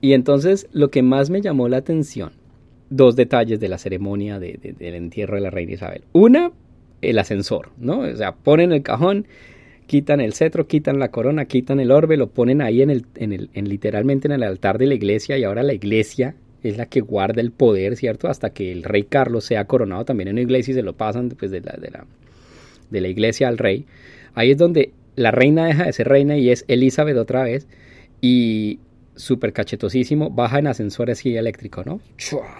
Y 0.00 0.12
entonces 0.12 0.68
lo 0.72 0.90
que 0.90 1.02
más 1.02 1.28
me 1.28 1.42
llamó 1.42 1.68
la 1.68 1.78
atención, 1.78 2.32
dos 2.88 3.16
detalles 3.16 3.60
de 3.60 3.68
la 3.68 3.78
ceremonia 3.78 4.38
del 4.38 4.78
entierro 4.80 5.36
de 5.36 5.42
la 5.42 5.50
reina 5.50 5.72
Isabel. 5.72 6.04
Una, 6.12 6.52
el 7.02 7.18
ascensor, 7.18 7.70
¿no? 7.78 8.00
O 8.00 8.16
sea, 8.16 8.34
ponen 8.34 8.72
el 8.72 8.82
cajón, 8.82 9.26
quitan 9.86 10.20
el 10.20 10.32
cetro, 10.32 10.66
quitan 10.66 10.98
la 10.98 11.10
corona, 11.10 11.44
quitan 11.44 11.80
el 11.80 11.90
orbe, 11.90 12.16
lo 12.16 12.30
ponen 12.30 12.60
ahí 12.62 12.82
en 12.82 12.90
el, 12.90 13.06
en 13.16 13.32
el, 13.32 13.50
en 13.54 13.68
literalmente 13.68 14.28
en 14.28 14.32
el 14.32 14.42
altar 14.42 14.78
de 14.78 14.86
la 14.86 14.94
iglesia 14.94 15.38
y 15.38 15.44
ahora 15.44 15.62
la 15.62 15.74
iglesia 15.74 16.34
es 16.62 16.76
la 16.76 16.86
que 16.86 17.00
guarda 17.00 17.40
el 17.40 17.52
poder, 17.52 17.96
¿cierto? 17.96 18.28
Hasta 18.28 18.50
que 18.50 18.72
el 18.72 18.82
rey 18.82 19.04
Carlos 19.04 19.44
sea 19.44 19.66
coronado 19.66 20.04
también 20.04 20.28
en 20.28 20.34
una 20.34 20.42
iglesia 20.42 20.72
y 20.72 20.74
se 20.74 20.82
lo 20.82 20.94
pasan 20.94 21.30
pues, 21.30 21.50
de, 21.50 21.60
la, 21.60 21.72
de, 21.72 21.90
la, 21.90 22.06
de 22.90 23.00
la 23.00 23.08
iglesia 23.08 23.48
al 23.48 23.58
rey. 23.58 23.86
Ahí 24.34 24.50
es 24.50 24.58
donde 24.58 24.92
la 25.14 25.30
reina 25.30 25.66
deja 25.66 25.84
de 25.84 25.92
ser 25.92 26.08
reina 26.08 26.36
y 26.36 26.50
es 26.50 26.64
Elizabeth 26.68 27.16
otra 27.16 27.44
vez 27.44 27.66
y 28.20 28.80
súper 29.14 29.52
cachetosísimo, 29.52 30.30
baja 30.30 30.58
en 30.58 30.66
ascensor 30.66 31.10
así 31.10 31.36
eléctrico, 31.36 31.82
¿no? 31.84 32.00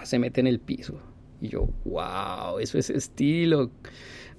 Se 0.03 0.19
mete 0.19 0.41
en 0.41 0.47
el 0.47 0.59
piso. 0.59 0.99
Y 1.39 1.49
yo, 1.49 1.69
wow, 1.85 2.59
eso 2.59 2.77
es 2.79 2.89
estilo. 2.89 3.69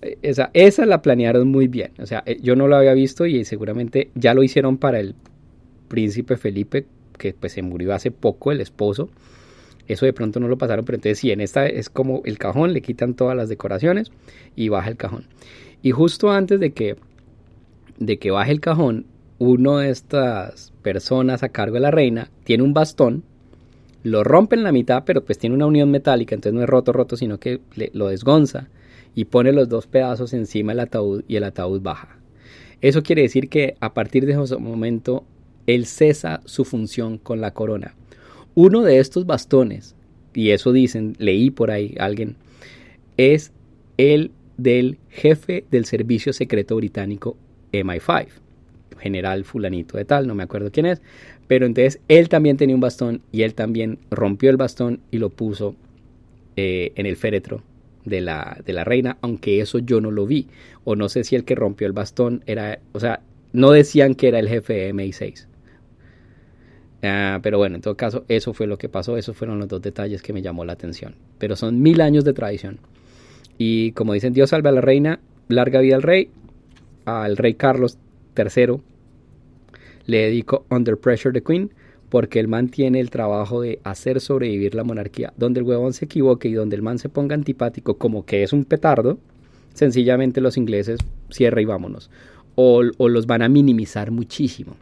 Esa, 0.01 0.51
esa 0.53 0.87
la 0.87 1.03
planearon 1.03 1.49
muy 1.49 1.67
bien. 1.67 1.91
O 1.99 2.07
sea, 2.07 2.23
eh, 2.25 2.39
yo 2.41 2.55
no 2.55 2.69
lo 2.69 2.77
había 2.77 2.95
visto 2.95 3.27
y 3.27 3.45
seguramente 3.45 4.11
ya 4.15 4.35
lo 4.35 4.43
hicieron 4.43 4.79
para 4.79 5.01
el 5.01 5.15
príncipe 5.89 6.37
Felipe, 6.37 6.87
que 7.19 7.33
pues 7.33 7.53
se 7.53 7.63
murió 7.63 7.95
hace 7.95 8.11
poco, 8.11 8.53
el 8.53 8.61
esposo. 8.61 9.11
Eso 9.89 10.07
de 10.07 10.13
pronto 10.13 10.39
no 10.39 10.49
lo 10.49 10.59
pasaron, 10.59 10.85
pero 10.85 10.97
entonces 10.97 11.19
sí, 11.19 11.31
en 11.31 11.41
esta 11.41 11.67
es 11.67 11.89
como 11.89 12.23
el 12.25 12.39
cajón, 12.39 12.73
le 12.73 12.83
quitan 12.83 13.15
todas 13.15 13.37
las 13.37 13.49
decoraciones 13.49 14.13
y 14.55 14.69
baja 14.69 14.91
el 14.91 14.97
cajón. 14.97 15.25
Y 15.83 15.91
justo 15.91 16.31
antes 16.31 16.61
de 16.61 16.73
que, 16.73 16.97
de 17.99 18.19
que 18.19 18.31
baje 18.31 18.53
el 18.53 18.61
cajón, 18.61 19.07
uno 19.39 19.79
de 19.79 19.91
estas 19.91 20.73
personas 20.83 21.43
a 21.43 21.49
cargo 21.49 21.75
de 21.75 21.81
la 21.81 21.91
reina 21.91 22.31
tiene 22.45 22.63
un 22.63 22.75
bastón, 22.75 23.25
lo 24.03 24.23
rompe 24.25 24.57
en 24.57 24.63
la 24.63 24.73
mitad, 24.73 25.05
pero 25.05 25.25
pues 25.25 25.39
tiene 25.39 25.57
una 25.57 25.67
unión 25.67 25.91
metálica, 25.91 26.35
entonces 26.35 26.55
no 26.55 26.63
es 26.63 26.69
roto, 26.69 26.93
roto, 26.93 27.17
sino 27.17 27.39
que 27.39 27.61
lo 27.93 28.09
desgonza 28.09 28.69
y 29.14 29.27
pone 29.27 29.53
los 29.53 29.68
dos 29.68 29.87
pedazos 29.87 30.33
encima 30.33 30.73
del 30.73 30.81
ataúd 30.81 31.25
y 31.29 31.37
el 31.37 31.44
ataúd 31.44 31.81
baja. 31.81 32.18
Eso 32.81 33.03
quiere 33.03 33.23
decir 33.23 33.49
que 33.49 33.77
a 33.81 33.92
partir 33.92 34.27
de 34.27 34.33
ese 34.33 34.57
momento 34.57 35.25
él 35.66 35.87
cesa 35.87 36.40
su 36.44 36.64
función 36.64 37.18
con 37.18 37.40
la 37.40 37.53
corona. 37.53 37.94
Uno 38.55 38.83
de 38.83 38.99
estos 38.99 39.27
bastones, 39.27 39.94
y 40.35 40.51
eso 40.51 40.73
dicen, 40.73 41.14
leí 41.18 41.51
por 41.51 41.71
ahí 41.71 41.94
alguien, 41.99 42.37
es 43.16 43.53
el 43.97 44.31
del 44.57 44.99
jefe 45.11 45.64
del 45.71 45.85
servicio 45.85 46.33
secreto 46.33 46.77
británico 46.77 47.37
MI5, 47.73 48.29
general 48.99 49.44
fulanito 49.44 49.97
de 49.97 50.05
tal, 50.05 50.27
no 50.27 50.35
me 50.35 50.42
acuerdo 50.44 50.71
quién 50.71 50.87
es, 50.87 51.03
pero 51.47 51.66
entonces 51.66 52.01
él 52.09 52.29
también 52.29 52.57
tenía 52.57 52.75
un 52.75 52.81
bastón 52.81 53.23
y 53.33 53.42
él 53.42 53.55
también 53.55 53.99
rompió 54.11 54.51
el 54.51 54.57
bastón 54.57 55.01
y 55.11 55.18
lo 55.18 55.31
puso 55.31 55.75
eh, 56.57 56.92
en 56.97 57.07
el 57.07 57.16
féretro 57.16 57.62
de 58.09 58.21
la, 58.21 58.59
de 58.64 58.73
la 58.73 58.85
reina, 58.85 59.18
aunque 59.21 59.61
eso 59.61 59.79
yo 59.79 60.01
no 60.01 60.11
lo 60.11 60.27
vi. 60.27 60.49
O 60.85 60.97
no 60.97 61.09
sé 61.09 61.25
si 61.25 61.37
el 61.37 61.44
que 61.44 61.55
rompió 61.55 61.87
el 61.87 61.92
bastón 61.92 62.42
era, 62.47 62.79
o 62.92 63.01
sea, 63.01 63.21
no 63.53 63.71
decían 63.71 64.14
que 64.14 64.29
era 64.29 64.38
el 64.38 64.49
jefe 64.49 64.75
de 64.75 64.94
MI6. 64.94 65.47
Ah, 67.03 67.38
pero 67.42 67.59
bueno, 67.59 67.77
en 67.77 67.83
todo 67.83 67.97
caso, 67.97 68.25
eso 68.29 68.53
fue 68.53 68.66
lo 68.66 68.77
que 68.77 68.88
pasó, 68.88 69.16
esos 69.16 69.37
fueron 69.37 69.59
los 69.59 69.68
dos 69.68 69.81
detalles 69.81 70.23
que 70.23 70.33
me 70.33 70.42
llamó 70.42 70.64
la 70.64 70.73
atención. 70.73 71.14
Pero 71.38 71.57
son 71.57 71.81
mil 71.81 72.01
años 72.01 72.25
de 72.25 72.33
tradición. 72.33 72.79
Y 73.57 73.92
como 73.92 74.12
dicen, 74.12 74.33
Dios 74.33 74.51
salve 74.51 74.68
a 74.68 74.73
la 74.73 74.81
reina, 74.81 75.21
larga 75.49 75.81
vida 75.81 75.97
al 75.97 76.03
rey, 76.03 76.31
al 77.05 77.37
rey 77.37 77.55
Carlos 77.55 77.99
III, 78.37 78.81
le 80.07 80.18
dedico 80.18 80.66
Under 80.71 80.97
Pressure 80.97 81.33
the 81.33 81.42
Queen, 81.42 81.71
porque 82.11 82.40
el 82.40 82.49
man 82.49 82.68
tiene 82.68 83.01
el 83.01 83.11
trabajo 83.11 83.61
de 83.61 83.81
hacer 83.85 84.21
sobrevivir 84.21 84.75
la 84.75 84.85
monarquía. 84.85 85.33
Donde 85.37 85.61
el 85.61 85.66
huevón 85.66 85.92
se 85.92 86.07
equivoque 86.07 86.49
y 86.49 86.55
donde 86.55 86.77
el 86.77 86.83
man 86.83 86.99
se 86.99 87.09
ponga 87.09 87.35
antipático 87.35 87.99
como 87.99 88.25
que 88.25 88.42
es 88.42 88.53
un 88.53 88.64
petardo, 88.64 89.18
sencillamente 89.75 90.40
los 90.40 90.57
ingleses 90.57 91.01
cierra 91.31 91.61
y 91.61 91.66
vámonos. 91.66 92.11
O, 92.55 92.83
los 92.83 93.27
van 93.27 93.42
a 93.42 93.49
minimizar 93.49 94.11
muchísimo. 94.11 94.77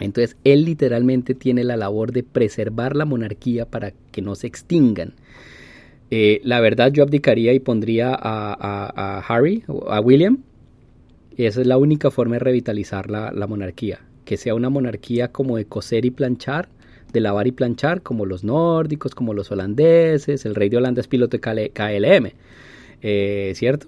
Entonces 0.00 0.36
él 0.44 0.64
literalmente 0.64 1.34
tiene 1.34 1.62
la 1.62 1.76
labor 1.76 2.12
de 2.12 2.22
preservar 2.22 2.96
la 2.96 3.04
monarquía 3.04 3.66
para 3.66 3.92
que 4.10 4.22
no 4.22 4.34
se 4.34 4.46
extingan. 4.46 5.12
Eh, 6.10 6.40
la 6.42 6.60
verdad 6.60 6.90
yo 6.92 7.02
abdicaría 7.02 7.52
y 7.52 7.60
pondría 7.60 8.18
a, 8.18 9.24
Harry, 9.28 9.62
a 9.88 10.00
William. 10.00 10.38
Esa 11.36 11.60
es 11.60 11.66
la 11.66 11.78
única 11.78 12.10
forma 12.10 12.34
de 12.34 12.40
revitalizar 12.40 13.08
la 13.10 13.46
monarquía 13.46 14.00
que 14.24 14.36
sea 14.36 14.54
una 14.54 14.70
monarquía 14.70 15.28
como 15.28 15.56
de 15.56 15.64
coser 15.64 16.04
y 16.04 16.10
planchar, 16.10 16.68
de 17.12 17.20
lavar 17.20 17.46
y 17.46 17.52
planchar, 17.52 18.02
como 18.02 18.26
los 18.26 18.44
nórdicos, 18.44 19.14
como 19.14 19.34
los 19.34 19.50
holandeses, 19.50 20.44
el 20.46 20.54
rey 20.54 20.68
de 20.68 20.76
Holanda 20.76 21.00
es 21.00 21.08
piloto 21.08 21.36
de 21.36 21.70
KLM, 21.70 22.32
eh, 23.02 23.52
¿cierto? 23.54 23.86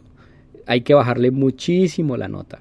Hay 0.66 0.82
que 0.82 0.94
bajarle 0.94 1.30
muchísimo 1.30 2.16
la 2.16 2.28
nota. 2.28 2.60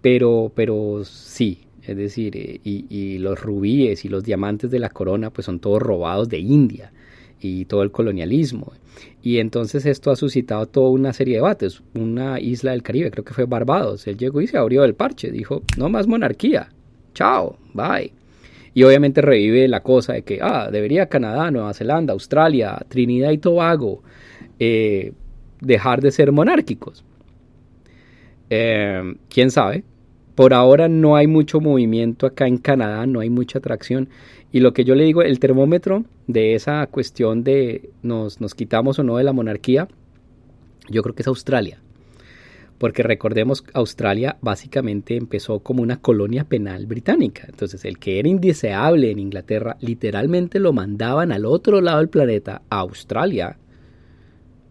Pero, 0.00 0.52
pero 0.54 1.02
sí, 1.04 1.60
es 1.82 1.96
decir, 1.96 2.36
eh, 2.36 2.60
y, 2.62 2.86
y, 2.88 3.18
los 3.18 3.40
rubíes 3.40 4.04
y 4.04 4.08
los 4.08 4.24
diamantes 4.24 4.70
de 4.70 4.78
la 4.78 4.90
corona 4.90 5.30
pues 5.30 5.46
son 5.46 5.60
todos 5.60 5.80
robados 5.80 6.28
de 6.28 6.38
India 6.38 6.92
y 7.40 7.64
todo 7.66 7.82
el 7.82 7.90
colonialismo. 7.90 8.72
Y 9.24 9.38
entonces 9.38 9.86
esto 9.86 10.10
ha 10.10 10.16
suscitado 10.16 10.66
toda 10.66 10.90
una 10.90 11.14
serie 11.14 11.36
de 11.36 11.38
debates. 11.38 11.80
Una 11.94 12.38
isla 12.38 12.72
del 12.72 12.82
Caribe, 12.82 13.10
creo 13.10 13.24
que 13.24 13.32
fue 13.32 13.46
Barbados, 13.46 14.06
él 14.06 14.18
llegó 14.18 14.42
y 14.42 14.46
se 14.46 14.58
abrió 14.58 14.84
el 14.84 14.94
parche, 14.94 15.30
dijo, 15.30 15.62
no 15.78 15.88
más 15.88 16.06
monarquía, 16.06 16.68
chao, 17.14 17.56
bye. 17.72 18.12
Y 18.74 18.82
obviamente 18.82 19.22
revive 19.22 19.66
la 19.66 19.80
cosa 19.80 20.12
de 20.12 20.22
que, 20.24 20.40
ah, 20.42 20.68
debería 20.70 21.06
Canadá, 21.06 21.50
Nueva 21.50 21.72
Zelanda, 21.72 22.12
Australia, 22.12 22.78
Trinidad 22.88 23.30
y 23.30 23.38
Tobago 23.38 24.02
eh, 24.58 25.12
dejar 25.58 26.02
de 26.02 26.10
ser 26.10 26.30
monárquicos. 26.30 27.02
Eh, 28.50 29.14
¿Quién 29.30 29.50
sabe? 29.50 29.84
Por 30.34 30.52
ahora 30.52 30.86
no 30.88 31.16
hay 31.16 31.28
mucho 31.28 31.60
movimiento 31.60 32.26
acá 32.26 32.46
en 32.46 32.58
Canadá, 32.58 33.06
no 33.06 33.20
hay 33.20 33.30
mucha 33.30 33.58
atracción. 33.58 34.10
Y 34.54 34.60
lo 34.60 34.72
que 34.72 34.84
yo 34.84 34.94
le 34.94 35.02
digo, 35.02 35.22
el 35.22 35.40
termómetro 35.40 36.04
de 36.28 36.54
esa 36.54 36.86
cuestión 36.86 37.42
de 37.42 37.90
nos, 38.02 38.40
nos 38.40 38.54
quitamos 38.54 39.00
o 39.00 39.02
no 39.02 39.16
de 39.16 39.24
la 39.24 39.32
monarquía, 39.32 39.88
yo 40.88 41.02
creo 41.02 41.12
que 41.16 41.22
es 41.22 41.26
Australia. 41.26 41.82
Porque 42.78 43.02
recordemos, 43.02 43.64
Australia 43.72 44.36
básicamente 44.42 45.16
empezó 45.16 45.58
como 45.58 45.82
una 45.82 46.00
colonia 46.00 46.44
penal 46.44 46.86
británica. 46.86 47.46
Entonces, 47.48 47.84
el 47.84 47.98
que 47.98 48.20
era 48.20 48.28
indeseable 48.28 49.10
en 49.10 49.18
Inglaterra, 49.18 49.76
literalmente 49.80 50.60
lo 50.60 50.72
mandaban 50.72 51.32
al 51.32 51.46
otro 51.46 51.80
lado 51.80 51.98
del 51.98 52.08
planeta, 52.08 52.62
a 52.70 52.78
Australia, 52.78 53.58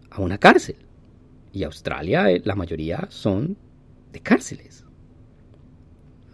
a 0.08 0.22
una 0.22 0.38
cárcel. 0.38 0.76
Y 1.52 1.62
Australia, 1.62 2.30
eh, 2.30 2.40
la 2.42 2.54
mayoría 2.54 3.06
son 3.10 3.58
de 4.14 4.20
cárceles. 4.20 4.86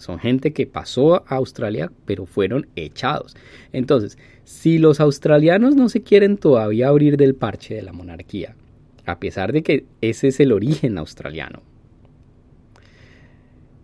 Son 0.00 0.18
gente 0.18 0.52
que 0.52 0.66
pasó 0.66 1.16
a 1.26 1.36
Australia, 1.36 1.92
pero 2.06 2.24
fueron 2.24 2.66
echados. 2.74 3.36
Entonces, 3.72 4.18
si 4.44 4.78
los 4.78 4.98
australianos 4.98 5.76
no 5.76 5.88
se 5.88 6.02
quieren 6.02 6.38
todavía 6.38 6.88
abrir 6.88 7.16
del 7.16 7.34
parche 7.34 7.74
de 7.74 7.82
la 7.82 7.92
monarquía, 7.92 8.56
a 9.04 9.18
pesar 9.20 9.52
de 9.52 9.62
que 9.62 9.84
ese 10.00 10.28
es 10.28 10.40
el 10.40 10.52
origen 10.52 10.96
australiano, 10.96 11.60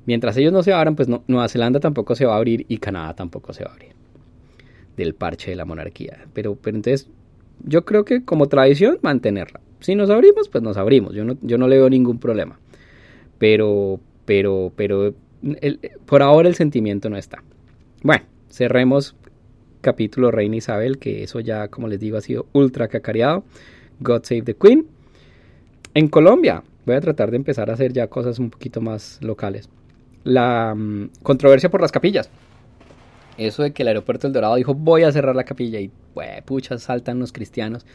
mientras 0.07 0.37
ellos 0.39 0.53
no 0.53 0.63
se 0.63 0.73
abran, 0.73 0.97
pues 0.97 1.09
Nueva 1.09 1.49
Zelanda 1.49 1.81
tampoco 1.81 2.15
se 2.15 2.25
va 2.25 2.35
a 2.35 2.39
abrir 2.39 2.65
y 2.69 2.79
Canadá 2.79 3.15
tampoco 3.15 3.53
se 3.53 3.65
va 3.65 3.71
a 3.71 3.75
abrir 3.75 3.93
del 4.97 5.15
parche 5.15 5.51
de 5.51 5.57
la 5.57 5.67
monarquía. 5.67 6.25
Pero, 6.33 6.57
pero 6.57 6.77
entonces, 6.77 7.09
yo 7.65 7.85
creo 7.85 8.07
que 8.07 8.25
como 8.25 8.49
tradición, 8.49 8.99
mantenerla. 9.03 9.61
Si 9.81 9.95
nos 9.95 10.09
abrimos, 10.09 10.49
pues 10.49 10.65
nos 10.65 10.79
abrimos. 10.79 11.15
Yo 11.15 11.25
no, 11.25 11.37
yo 11.43 11.59
no 11.59 11.69
le 11.69 11.77
veo 11.77 11.91
ningún 11.91 12.19
problema. 12.19 12.59
Pero 13.39 14.01
pero, 14.27 14.73
pero 14.77 15.15
por 16.07 16.23
ahora 16.23 16.49
el 16.49 16.55
sentimiento 16.55 17.09
no 17.11 17.17
está. 17.17 17.43
Bueno, 18.03 18.25
cerremos 18.51 19.17
capítulo 19.81 20.31
Reina 20.31 20.57
Isabel, 20.57 20.99
que 20.99 21.23
eso 21.23 21.41
ya, 21.41 21.69
como 21.69 21.89
les 21.89 22.01
digo, 22.01 22.17
ha 22.17 22.21
sido 22.21 22.47
ultra 22.53 22.89
cacareado. 22.89 23.45
God 24.01 24.25
Save 24.25 24.43
the 24.43 24.55
Queen. 24.55 24.87
En 25.95 26.09
Colombia, 26.09 26.63
voy 26.85 26.97
a 26.97 27.01
tratar 27.01 27.31
de 27.31 27.37
empezar 27.37 27.71
a 27.71 27.75
hacer 27.75 27.93
ya 27.93 28.09
cosas 28.09 28.39
un 28.39 28.51
poquito 28.51 28.81
más 28.81 29.19
locales. 29.23 29.69
La 30.25 30.75
mm, 30.75 31.11
controversia 31.23 31.71
por 31.71 31.81
las 31.81 31.93
capillas. 31.93 32.31
Eso 33.39 33.63
de 33.63 33.73
que 33.73 33.83
el 33.83 33.89
aeropuerto 33.89 34.27
del 34.27 34.33
Dorado 34.33 34.57
dijo 34.57 34.75
voy 34.75 35.03
a 35.03 35.13
cerrar 35.13 35.37
la 35.37 35.45
capilla 35.45 35.79
y 35.79 35.91
pues, 36.15 36.43
pucha, 36.43 36.79
saltan 36.79 37.19
los 37.19 37.33
cristianos. 37.33 37.87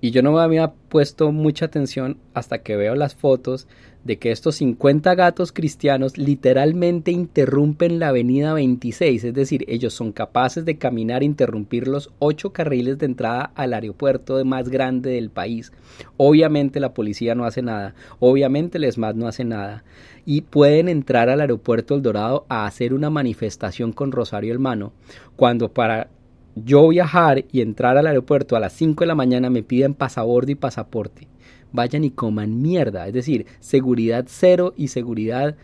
Y 0.00 0.10
yo 0.10 0.22
no 0.22 0.32
me 0.32 0.40
había 0.40 0.72
puesto 0.72 1.32
mucha 1.32 1.66
atención 1.66 2.18
hasta 2.34 2.58
que 2.58 2.76
veo 2.76 2.94
las 2.94 3.14
fotos 3.14 3.66
de 4.04 4.18
que 4.18 4.30
estos 4.30 4.56
50 4.56 5.14
gatos 5.14 5.52
cristianos 5.52 6.16
literalmente 6.16 7.10
interrumpen 7.10 7.98
la 7.98 8.08
avenida 8.08 8.54
26, 8.54 9.24
es 9.24 9.34
decir, 9.34 9.64
ellos 9.68 9.92
son 9.92 10.12
capaces 10.12 10.64
de 10.64 10.78
caminar 10.78 11.22
e 11.22 11.26
interrumpir 11.26 11.86
los 11.86 12.10
ocho 12.18 12.52
carriles 12.52 12.98
de 12.98 13.06
entrada 13.06 13.52
al 13.54 13.74
aeropuerto 13.74 14.42
más 14.44 14.68
grande 14.68 15.10
del 15.10 15.30
país. 15.30 15.72
Obviamente 16.16 16.80
la 16.80 16.94
policía 16.94 17.34
no 17.34 17.44
hace 17.44 17.62
nada, 17.62 17.94
obviamente 18.18 18.78
el 18.78 18.84
ESMAD 18.84 19.14
no 19.14 19.28
hace 19.28 19.44
nada, 19.44 19.84
y 20.24 20.42
pueden 20.42 20.88
entrar 20.88 21.28
al 21.28 21.40
aeropuerto 21.40 21.94
El 21.94 22.02
Dorado 22.02 22.46
a 22.48 22.66
hacer 22.66 22.94
una 22.94 23.10
manifestación 23.10 23.92
con 23.92 24.12
Rosario 24.12 24.52
Hermano, 24.52 24.92
cuando 25.36 25.72
para 25.72 26.08
yo 26.54 26.88
viajar 26.88 27.44
y 27.52 27.60
entrar 27.60 27.96
al 27.96 28.06
aeropuerto 28.06 28.56
a 28.56 28.60
las 28.60 28.72
5 28.72 29.04
de 29.04 29.06
la 29.06 29.14
mañana 29.14 29.50
me 29.50 29.62
piden 29.62 29.94
pasaporte 29.94 30.52
y 30.52 30.56
pasaporte. 30.56 31.28
Vayan 31.72 32.04
y 32.04 32.10
coman 32.10 32.60
mierda. 32.60 33.06
Es 33.06 33.14
decir, 33.14 33.46
seguridad 33.60 34.24
cero 34.28 34.74
y 34.76 34.88
seguridad 34.88 35.56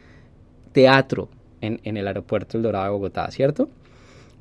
teatro 0.72 1.28
en, 1.61 1.80
el 1.96 2.07
aeropuerto 2.07 2.57
El 2.57 2.62
Dorado 2.62 2.84
de 2.84 2.90
Bogotá, 2.90 3.30
¿cierto? 3.30 3.68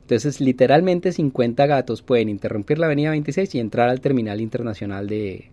Entonces, 0.01 0.39
literalmente 0.39 1.11
50 1.11 1.65
gatos 1.65 2.01
pueden 2.01 2.29
interrumpir 2.29 2.77
la 2.77 2.85
avenida 2.85 3.09
26 3.11 3.55
y 3.55 3.59
entrar 3.59 3.89
al 3.89 4.01
terminal 4.01 4.39
internacional 4.39 5.07
de, 5.07 5.49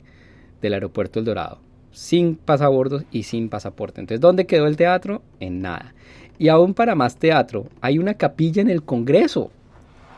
del 0.61 0.75
aeropuerto 0.75 1.19
El 1.19 1.25
Dorado. 1.25 1.59
Sin 1.93 2.37
pasabordos 2.37 3.05
y 3.11 3.23
sin 3.23 3.49
pasaporte. 3.49 4.01
Entonces, 4.01 4.21
¿dónde 4.21 4.47
quedó 4.47 4.67
el 4.67 4.77
teatro? 4.77 5.23
En 5.41 5.63
nada. 5.63 5.95
Y 6.39 6.49
aún 6.49 6.75
para 6.75 6.95
más 6.95 7.17
teatro, 7.17 7.67
hay 7.81 7.99
una 7.99 8.15
capilla 8.15 8.63
en 8.63 8.71
el 8.71 8.83
Congreso. 8.83 9.51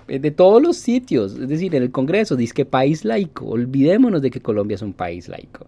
Eh, 0.08 0.18
de 0.18 0.30
todos 0.30 0.62
los 0.62 0.76
sitios, 0.76 1.34
es 1.34 1.48
decir, 1.48 1.74
en 1.74 1.82
el 1.82 1.90
Congreso, 1.90 2.36
dice 2.36 2.54
que 2.54 2.64
país 2.64 3.04
laico, 3.04 3.46
olvidémonos 3.46 4.22
de 4.22 4.30
que 4.30 4.40
Colombia 4.40 4.74
es 4.76 4.82
un 4.82 4.92
país 4.92 5.28
laico. 5.28 5.66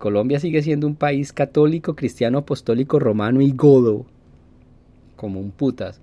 Colombia 0.00 0.40
sigue 0.40 0.62
siendo 0.62 0.86
un 0.86 0.96
país 0.96 1.32
católico, 1.32 1.94
cristiano, 1.94 2.38
apostólico, 2.38 2.98
romano 2.98 3.42
y 3.42 3.52
godo, 3.52 4.06
como 5.14 5.38
un 5.38 5.50
putas. 5.50 6.00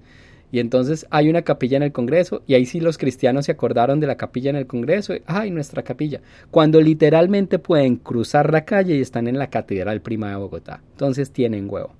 Y 0.51 0.59
entonces 0.59 1.07
hay 1.09 1.29
una 1.29 1.41
capilla 1.41 1.77
en 1.77 1.83
el 1.83 1.91
Congreso 1.91 2.43
y 2.45 2.53
ahí 2.53 2.67
sí 2.67 2.79
los 2.79 2.99
cristianos 2.99 3.47
se 3.47 3.51
acordaron 3.51 3.99
de 3.99 4.05
la 4.05 4.15
capilla 4.15 4.51
en 4.51 4.55
el 4.55 4.67
Congreso. 4.67 5.15
Ay, 5.25 5.49
nuestra 5.49 5.81
capilla. 5.81 6.21
Cuando 6.51 6.79
literalmente 6.79 7.57
pueden 7.57 7.97
cruzar 7.97 8.53
la 8.53 8.63
calle 8.65 8.95
y 8.95 9.01
están 9.01 9.27
en 9.27 9.39
la 9.39 9.49
Catedral 9.49 10.01
Prima 10.01 10.29
de 10.29 10.35
Bogotá. 10.35 10.81
Entonces 10.91 11.31
tienen 11.31 11.67
huevo. 11.67 11.91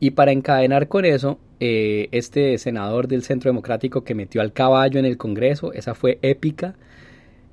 Y 0.00 0.10
para 0.10 0.32
encadenar 0.32 0.88
con 0.88 1.04
eso, 1.04 1.38
eh, 1.60 2.08
este 2.10 2.58
senador 2.58 3.06
del 3.06 3.22
Centro 3.22 3.50
Democrático 3.50 4.02
que 4.02 4.16
metió 4.16 4.40
al 4.40 4.52
caballo 4.52 4.98
en 4.98 5.06
el 5.06 5.16
Congreso, 5.16 5.72
esa 5.72 5.94
fue 5.94 6.18
épica, 6.22 6.74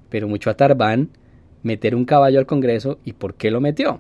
pero 0.10 0.28
mucho 0.28 0.50
a 0.50 0.58
meter 1.64 1.96
un 1.96 2.06
caballo 2.06 2.40
al 2.40 2.46
Congreso 2.46 3.00
y 3.04 3.14
por 3.14 3.36
qué 3.36 3.52
lo 3.52 3.62
metió. 3.62 4.00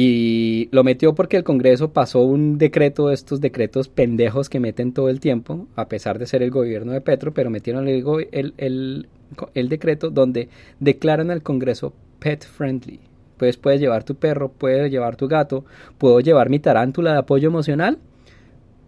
Y 0.00 0.68
lo 0.70 0.84
metió 0.84 1.16
porque 1.16 1.36
el 1.36 1.42
Congreso 1.42 1.92
pasó 1.92 2.22
un 2.22 2.56
decreto, 2.56 3.10
estos 3.10 3.40
decretos 3.40 3.88
pendejos 3.88 4.48
que 4.48 4.60
meten 4.60 4.92
todo 4.92 5.08
el 5.08 5.18
tiempo, 5.18 5.66
a 5.74 5.88
pesar 5.88 6.20
de 6.20 6.26
ser 6.26 6.42
el 6.44 6.52
gobierno 6.52 6.92
de 6.92 7.00
Petro, 7.00 7.34
pero 7.34 7.50
metieron 7.50 7.88
el, 7.88 8.04
el, 8.30 9.08
el 9.54 9.68
decreto 9.68 10.10
donde 10.10 10.50
declaran 10.78 11.32
al 11.32 11.42
Congreso 11.42 11.92
pet 12.20 12.44
friendly. 12.44 13.00
Pues 13.38 13.56
puedes 13.56 13.80
llevar 13.80 14.04
tu 14.04 14.14
perro, 14.14 14.50
puedes 14.50 14.88
llevar 14.90 15.16
tu 15.16 15.26
gato, 15.26 15.64
puedo 15.98 16.20
llevar 16.20 16.48
mi 16.48 16.60
tarántula 16.60 17.12
de 17.12 17.18
apoyo 17.18 17.48
emocional, 17.48 17.98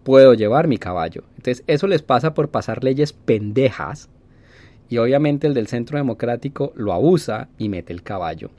puedo 0.03 0.33
llevar 0.33 0.67
mi 0.67 0.77
caballo. 0.77 1.23
Entonces 1.35 1.65
eso 1.67 1.87
les 1.87 2.03
pasa 2.03 2.33
por 2.33 2.49
pasar 2.49 2.85
leyes 2.85 3.11
pendejas 3.11 4.09
y 4.91 4.97
obviamente 4.97 5.47
el 5.47 5.53
del 5.53 5.67
Centro 5.67 5.97
Democrático 5.97 6.73
lo 6.75 6.91
abusa 6.91 7.47
y 7.57 7.69
mete 7.69 7.93
el 7.93 8.03
caballo. 8.03 8.51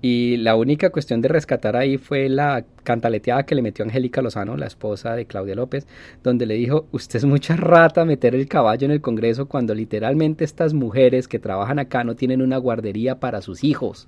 Y 0.00 0.36
la 0.36 0.54
única 0.54 0.90
cuestión 0.90 1.20
de 1.20 1.26
rescatar 1.26 1.74
ahí 1.74 1.98
fue 1.98 2.28
la 2.28 2.64
cantaleteada 2.84 3.42
que 3.42 3.56
le 3.56 3.62
metió 3.62 3.84
Angélica 3.84 4.22
Lozano, 4.22 4.56
la 4.56 4.66
esposa 4.66 5.16
de 5.16 5.26
Claudia 5.26 5.56
López, 5.56 5.88
donde 6.22 6.46
le 6.46 6.54
dijo, 6.54 6.86
usted 6.92 7.16
es 7.16 7.24
mucha 7.24 7.56
rata 7.56 8.04
meter 8.04 8.36
el 8.36 8.46
caballo 8.46 8.84
en 8.84 8.92
el 8.92 9.00
Congreso 9.00 9.46
cuando 9.46 9.74
literalmente 9.74 10.44
estas 10.44 10.74
mujeres 10.74 11.26
que 11.26 11.40
trabajan 11.40 11.80
acá 11.80 12.04
no 12.04 12.14
tienen 12.14 12.40
una 12.40 12.58
guardería 12.58 13.18
para 13.18 13.42
sus 13.42 13.64
hijos. 13.64 14.06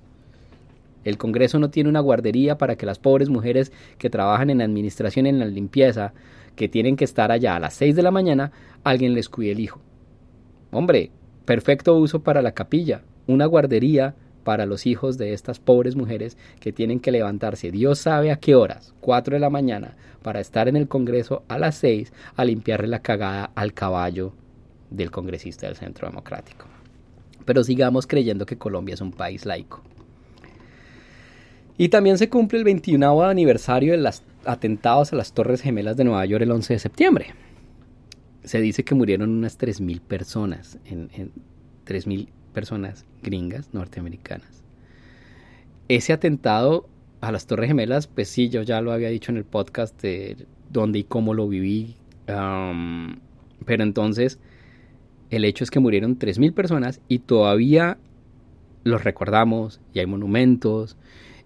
El 1.03 1.17
Congreso 1.17 1.59
no 1.59 1.69
tiene 1.69 1.89
una 1.89 1.99
guardería 1.99 2.57
para 2.57 2.77
que 2.77 2.85
las 2.85 2.97
pobres 2.97 3.27
mujeres 3.27 3.73
que 3.97 4.09
trabajan 4.09 4.49
en 4.49 4.59
la 4.59 4.63
administración, 4.63 5.25
en 5.25 5.39
la 5.39 5.45
limpieza, 5.45 6.13
que 6.55 6.69
tienen 6.69 6.95
que 6.95 7.03
estar 7.03 7.29
allá 7.29 7.57
a 7.57 7.59
las 7.59 7.73
6 7.73 7.93
de 7.93 8.03
la 8.03 8.11
mañana, 8.11 8.53
alguien 8.85 9.13
les 9.13 9.27
cuide 9.27 9.51
el 9.51 9.59
hijo. 9.59 9.81
Hombre, 10.71 11.11
perfecto 11.47 11.95
uso 11.95 12.23
para 12.23 12.41
la 12.41 12.51
capilla, 12.51 13.03
una 13.25 13.45
guardería 13.45 14.15
para 14.43 14.65
los 14.65 14.85
hijos 14.85 15.17
de 15.17 15.31
estas 15.31 15.59
pobres 15.59 15.95
mujeres 15.95 16.37
que 16.59 16.73
tienen 16.73 16.99
que 16.99 17.09
levantarse, 17.09 17.71
Dios 17.71 17.99
sabe 17.99 18.31
a 18.31 18.35
qué 18.35 18.53
horas, 18.53 18.93
4 18.99 19.35
de 19.35 19.39
la 19.39 19.49
mañana, 19.49 19.95
para 20.21 20.41
estar 20.41 20.67
en 20.67 20.75
el 20.75 20.89
Congreso 20.89 21.43
a 21.47 21.57
las 21.57 21.75
6 21.75 22.11
a 22.35 22.43
limpiarle 22.43 22.89
la 22.89 23.01
cagada 23.01 23.49
al 23.55 23.73
caballo 23.73 24.33
del 24.89 25.09
congresista 25.09 25.67
del 25.67 25.77
Centro 25.77 26.05
Democrático. 26.09 26.65
Pero 27.45 27.63
sigamos 27.63 28.07
creyendo 28.07 28.45
que 28.45 28.57
Colombia 28.57 28.95
es 28.95 29.01
un 29.01 29.13
país 29.13 29.45
laico. 29.45 29.81
Y 31.77 31.87
también 31.87 32.17
se 32.17 32.27
cumple 32.27 32.59
el 32.59 32.65
21 32.65 33.23
aniversario 33.23 33.93
de 33.93 33.99
los 33.99 34.21
atentados 34.43 35.13
a 35.13 35.15
las 35.15 35.31
Torres 35.31 35.61
Gemelas 35.61 35.95
de 35.95 36.03
Nueva 36.03 36.25
York 36.25 36.43
el 36.43 36.51
11 36.51 36.73
de 36.73 36.79
septiembre. 36.79 37.46
Se 38.47 38.61
dice 38.61 38.83
que 38.83 38.95
murieron 38.95 39.29
unas 39.29 39.59
3.000 39.59 39.99
personas, 39.99 40.79
en, 40.85 41.09
3.000 41.85 42.29
personas 42.53 43.05
gringas 43.21 43.73
norteamericanas. 43.73 44.63
Ese 45.89 46.13
atentado 46.13 46.87
a 47.19 47.31
las 47.31 47.45
Torres 47.45 47.67
Gemelas, 47.67 48.07
pues 48.07 48.29
sí, 48.29 48.49
yo 48.49 48.61
ya 48.61 48.81
lo 48.81 48.91
había 48.91 49.09
dicho 49.09 49.31
en 49.31 49.37
el 49.37 49.43
podcast 49.43 50.01
de 50.01 50.47
dónde 50.71 50.99
y 50.99 51.03
cómo 51.03 51.33
lo 51.33 51.47
viví. 51.47 51.95
pero 52.25 53.83
entonces, 53.83 54.39
el 55.29 55.43
hecho 55.43 55.65
es 55.65 55.71
que 55.71 55.79
murieron 55.79 56.17
3.000 56.17 56.53
personas 56.53 57.01
y 57.09 57.19
todavía 57.19 57.97
los 58.85 59.03
recordamos 59.03 59.81
y 59.93 59.99
hay 59.99 60.05
monumentos 60.05 60.95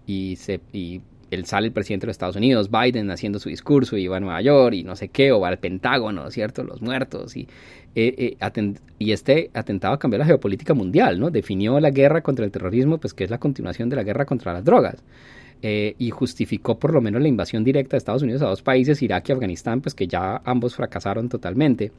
y, 0.06 0.36
se, 0.36 0.60
y 0.72 1.00
él 1.34 1.46
sale 1.46 1.68
el 1.68 1.72
presidente 1.72 2.06
de 2.06 2.08
los 2.08 2.14
Estados 2.14 2.36
Unidos, 2.36 2.70
Biden, 2.70 3.10
haciendo 3.10 3.38
su 3.38 3.48
discurso 3.48 3.96
y 3.96 4.06
va 4.06 4.18
a 4.18 4.20
Nueva 4.20 4.40
York 4.40 4.74
y 4.74 4.84
no 4.84 4.96
sé 4.96 5.08
qué, 5.08 5.32
o 5.32 5.40
va 5.40 5.48
al 5.48 5.58
Pentágono, 5.58 6.30
¿cierto? 6.30 6.62
Los 6.64 6.82
muertos. 6.82 7.36
Y, 7.36 7.48
eh, 7.94 8.36
eh, 8.40 8.74
este 8.98 9.50
atentado 9.54 9.98
cambió 9.98 10.18
la 10.18 10.24
geopolítica 10.24 10.74
mundial, 10.74 11.18
¿no? 11.18 11.30
Definió 11.30 11.78
la 11.80 11.90
guerra 11.90 12.22
contra 12.22 12.44
el 12.44 12.50
terrorismo, 12.50 12.98
pues 12.98 13.14
que 13.14 13.24
es 13.24 13.30
la 13.30 13.38
continuación 13.38 13.88
de 13.88 13.96
la 13.96 14.02
guerra 14.02 14.24
contra 14.24 14.52
las 14.52 14.64
drogas. 14.64 15.02
Eh, 15.62 15.94
y 15.98 16.10
justificó 16.10 16.78
por 16.78 16.92
lo 16.92 17.00
menos 17.00 17.22
la 17.22 17.28
invasión 17.28 17.62
directa 17.62 17.92
de 17.92 17.98
Estados 17.98 18.22
Unidos 18.22 18.42
a 18.42 18.46
dos 18.46 18.62
países, 18.62 19.00
Irak 19.02 19.28
y 19.28 19.32
Afganistán, 19.32 19.80
pues 19.80 19.94
que 19.94 20.08
ya 20.08 20.42
ambos 20.44 20.74
fracasaron 20.74 21.28
totalmente. 21.28 21.92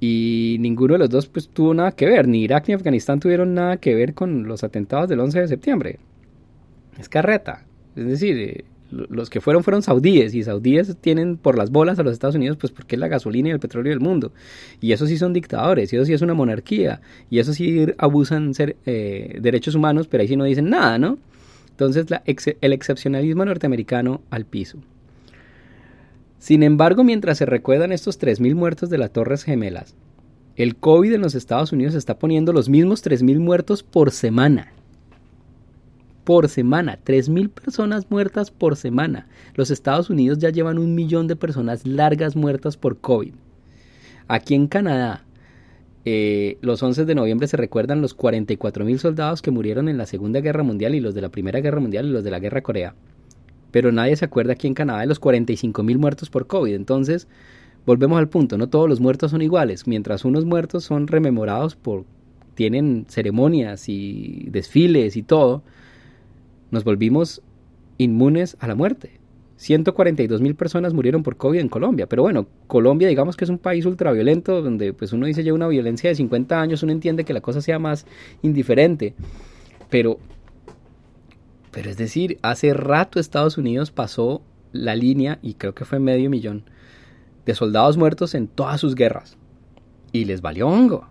Y 0.00 0.56
ninguno 0.60 0.94
de 0.94 0.98
los 1.00 1.10
dos 1.10 1.26
pues 1.28 1.48
tuvo 1.48 1.74
nada 1.74 1.92
que 1.92 2.06
ver, 2.06 2.26
ni 2.28 2.42
Irak 2.42 2.68
ni 2.68 2.74
Afganistán 2.74 3.20
tuvieron 3.20 3.54
nada 3.54 3.76
que 3.78 3.94
ver 3.94 4.14
con 4.14 4.46
los 4.46 4.64
atentados 4.64 5.08
del 5.08 5.20
11 5.20 5.40
de 5.40 5.48
septiembre 5.48 5.98
es 6.98 7.08
carreta. 7.08 7.64
Es 7.98 8.06
decir, 8.06 8.38
eh, 8.38 8.64
los 8.90 9.28
que 9.28 9.40
fueron 9.40 9.62
fueron 9.62 9.82
saudíes 9.82 10.34
y 10.34 10.42
saudíes 10.42 10.96
tienen 11.00 11.36
por 11.36 11.58
las 11.58 11.70
bolas 11.70 11.98
a 11.98 12.02
los 12.02 12.12
Estados 12.12 12.36
Unidos 12.36 12.56
pues 12.58 12.72
porque 12.72 12.96
es 12.96 13.00
la 13.00 13.08
gasolina 13.08 13.48
y 13.48 13.52
el 13.52 13.60
petróleo 13.60 13.90
del 13.90 14.00
mundo. 14.00 14.32
Y 14.80 14.92
eso 14.92 15.06
sí 15.06 15.18
son 15.18 15.32
dictadores, 15.32 15.92
y 15.92 15.96
eso 15.96 16.04
sí 16.04 16.12
es 16.12 16.22
una 16.22 16.34
monarquía, 16.34 17.00
y 17.28 17.38
eso 17.38 17.52
sí 17.52 17.86
abusan 17.98 18.54
ser, 18.54 18.76
eh, 18.86 19.38
derechos 19.40 19.74
humanos, 19.74 20.08
pero 20.08 20.22
ahí 20.22 20.28
sí 20.28 20.36
no 20.36 20.44
dicen 20.44 20.70
nada, 20.70 20.98
¿no? 20.98 21.18
Entonces 21.70 22.06
el 22.60 22.72
excepcionalismo 22.72 23.44
norteamericano 23.44 24.22
al 24.30 24.46
piso. 24.46 24.78
Sin 26.38 26.62
embargo, 26.62 27.04
mientras 27.04 27.38
se 27.38 27.46
recuerdan 27.46 27.92
estos 27.92 28.20
3.000 28.20 28.54
muertos 28.54 28.90
de 28.90 28.98
las 28.98 29.12
Torres 29.12 29.44
Gemelas, 29.44 29.94
el 30.56 30.76
COVID 30.76 31.12
en 31.12 31.20
los 31.20 31.34
Estados 31.34 31.72
Unidos 31.72 31.94
está 31.94 32.18
poniendo 32.18 32.52
los 32.52 32.68
mismos 32.68 33.04
3.000 33.04 33.38
muertos 33.38 33.82
por 33.82 34.10
semana 34.10 34.72
por 36.28 36.50
semana, 36.50 36.98
3.000 37.06 37.48
personas 37.48 38.10
muertas 38.10 38.50
por 38.50 38.76
semana. 38.76 39.26
Los 39.54 39.70
Estados 39.70 40.10
Unidos 40.10 40.36
ya 40.36 40.50
llevan 40.50 40.78
un 40.78 40.94
millón 40.94 41.26
de 41.26 41.36
personas 41.36 41.86
largas 41.86 42.36
muertas 42.36 42.76
por 42.76 42.98
COVID. 42.98 43.32
Aquí 44.28 44.54
en 44.54 44.66
Canadá, 44.66 45.24
eh, 46.04 46.58
los 46.60 46.82
11 46.82 47.06
de 47.06 47.14
noviembre 47.14 47.48
se 47.48 47.56
recuerdan 47.56 48.02
los 48.02 48.14
44.000 48.14 48.98
soldados 48.98 49.40
que 49.40 49.50
murieron 49.50 49.88
en 49.88 49.96
la 49.96 50.04
Segunda 50.04 50.40
Guerra 50.40 50.62
Mundial 50.62 50.94
y 50.94 51.00
los 51.00 51.14
de 51.14 51.22
la 51.22 51.30
Primera 51.30 51.60
Guerra 51.60 51.80
Mundial 51.80 52.04
y 52.04 52.10
los 52.10 52.24
de 52.24 52.30
la 52.30 52.40
Guerra 52.40 52.60
Corea. 52.60 52.94
pero 53.70 53.90
nadie 53.90 54.14
se 54.14 54.26
acuerda 54.26 54.52
aquí 54.52 54.66
en 54.66 54.74
Canadá 54.74 55.00
de 55.00 55.06
los 55.06 55.20
45 55.20 55.82
mil 55.82 55.96
muertos 55.96 56.28
por 56.28 56.46
COVID. 56.46 56.74
Entonces, 56.74 57.26
volvemos 57.86 58.18
al 58.18 58.28
punto, 58.28 58.58
no 58.58 58.68
todos 58.68 58.86
los 58.86 59.00
muertos 59.00 59.30
son 59.30 59.40
iguales. 59.40 59.86
Mientras 59.86 60.26
unos 60.26 60.44
muertos 60.44 60.84
son 60.84 61.06
rememorados 61.06 61.74
por, 61.74 62.04
tienen 62.54 63.06
ceremonias 63.08 63.88
y 63.88 64.46
desfiles 64.50 65.16
y 65.16 65.22
todo, 65.22 65.62
nos 66.70 66.84
volvimos 66.84 67.42
inmunes 67.98 68.56
a 68.60 68.68
la 68.68 68.74
muerte. 68.74 69.20
142 69.56 70.40
mil 70.40 70.54
personas 70.54 70.94
murieron 70.94 71.24
por 71.24 71.36
COVID 71.36 71.58
en 71.58 71.68
Colombia. 71.68 72.06
Pero 72.08 72.22
bueno, 72.22 72.46
Colombia 72.68 73.08
digamos 73.08 73.36
que 73.36 73.44
es 73.44 73.50
un 73.50 73.58
país 73.58 73.84
ultraviolento 73.86 74.62
donde 74.62 74.92
pues 74.92 75.12
uno 75.12 75.26
dice 75.26 75.42
ya 75.42 75.52
una 75.52 75.66
violencia 75.66 76.08
de 76.08 76.14
50 76.14 76.60
años, 76.60 76.82
uno 76.84 76.92
entiende 76.92 77.24
que 77.24 77.32
la 77.32 77.40
cosa 77.40 77.60
sea 77.60 77.78
más 77.78 78.06
indiferente. 78.42 79.14
Pero, 79.90 80.18
pero 81.72 81.90
es 81.90 81.96
decir, 81.96 82.38
hace 82.42 82.72
rato 82.72 83.18
Estados 83.18 83.58
Unidos 83.58 83.90
pasó 83.90 84.42
la 84.72 84.94
línea, 84.94 85.38
y 85.42 85.54
creo 85.54 85.74
que 85.74 85.84
fue 85.84 85.98
medio 85.98 86.30
millón, 86.30 86.64
de 87.46 87.54
soldados 87.54 87.96
muertos 87.96 88.34
en 88.34 88.48
todas 88.48 88.80
sus 88.80 88.94
guerras. 88.94 89.36
Y 90.12 90.24
les 90.24 90.40
valió 90.40 90.68
hongo. 90.68 91.08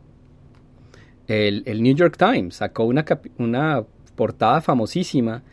El, 1.27 1.63
New 1.81 1.95
York 1.95 2.15
Times 2.17 2.55
sacó 2.55 2.85
una, 2.85 3.05
una 3.37 3.83
portada 4.17 4.59
famosísima 4.59 5.43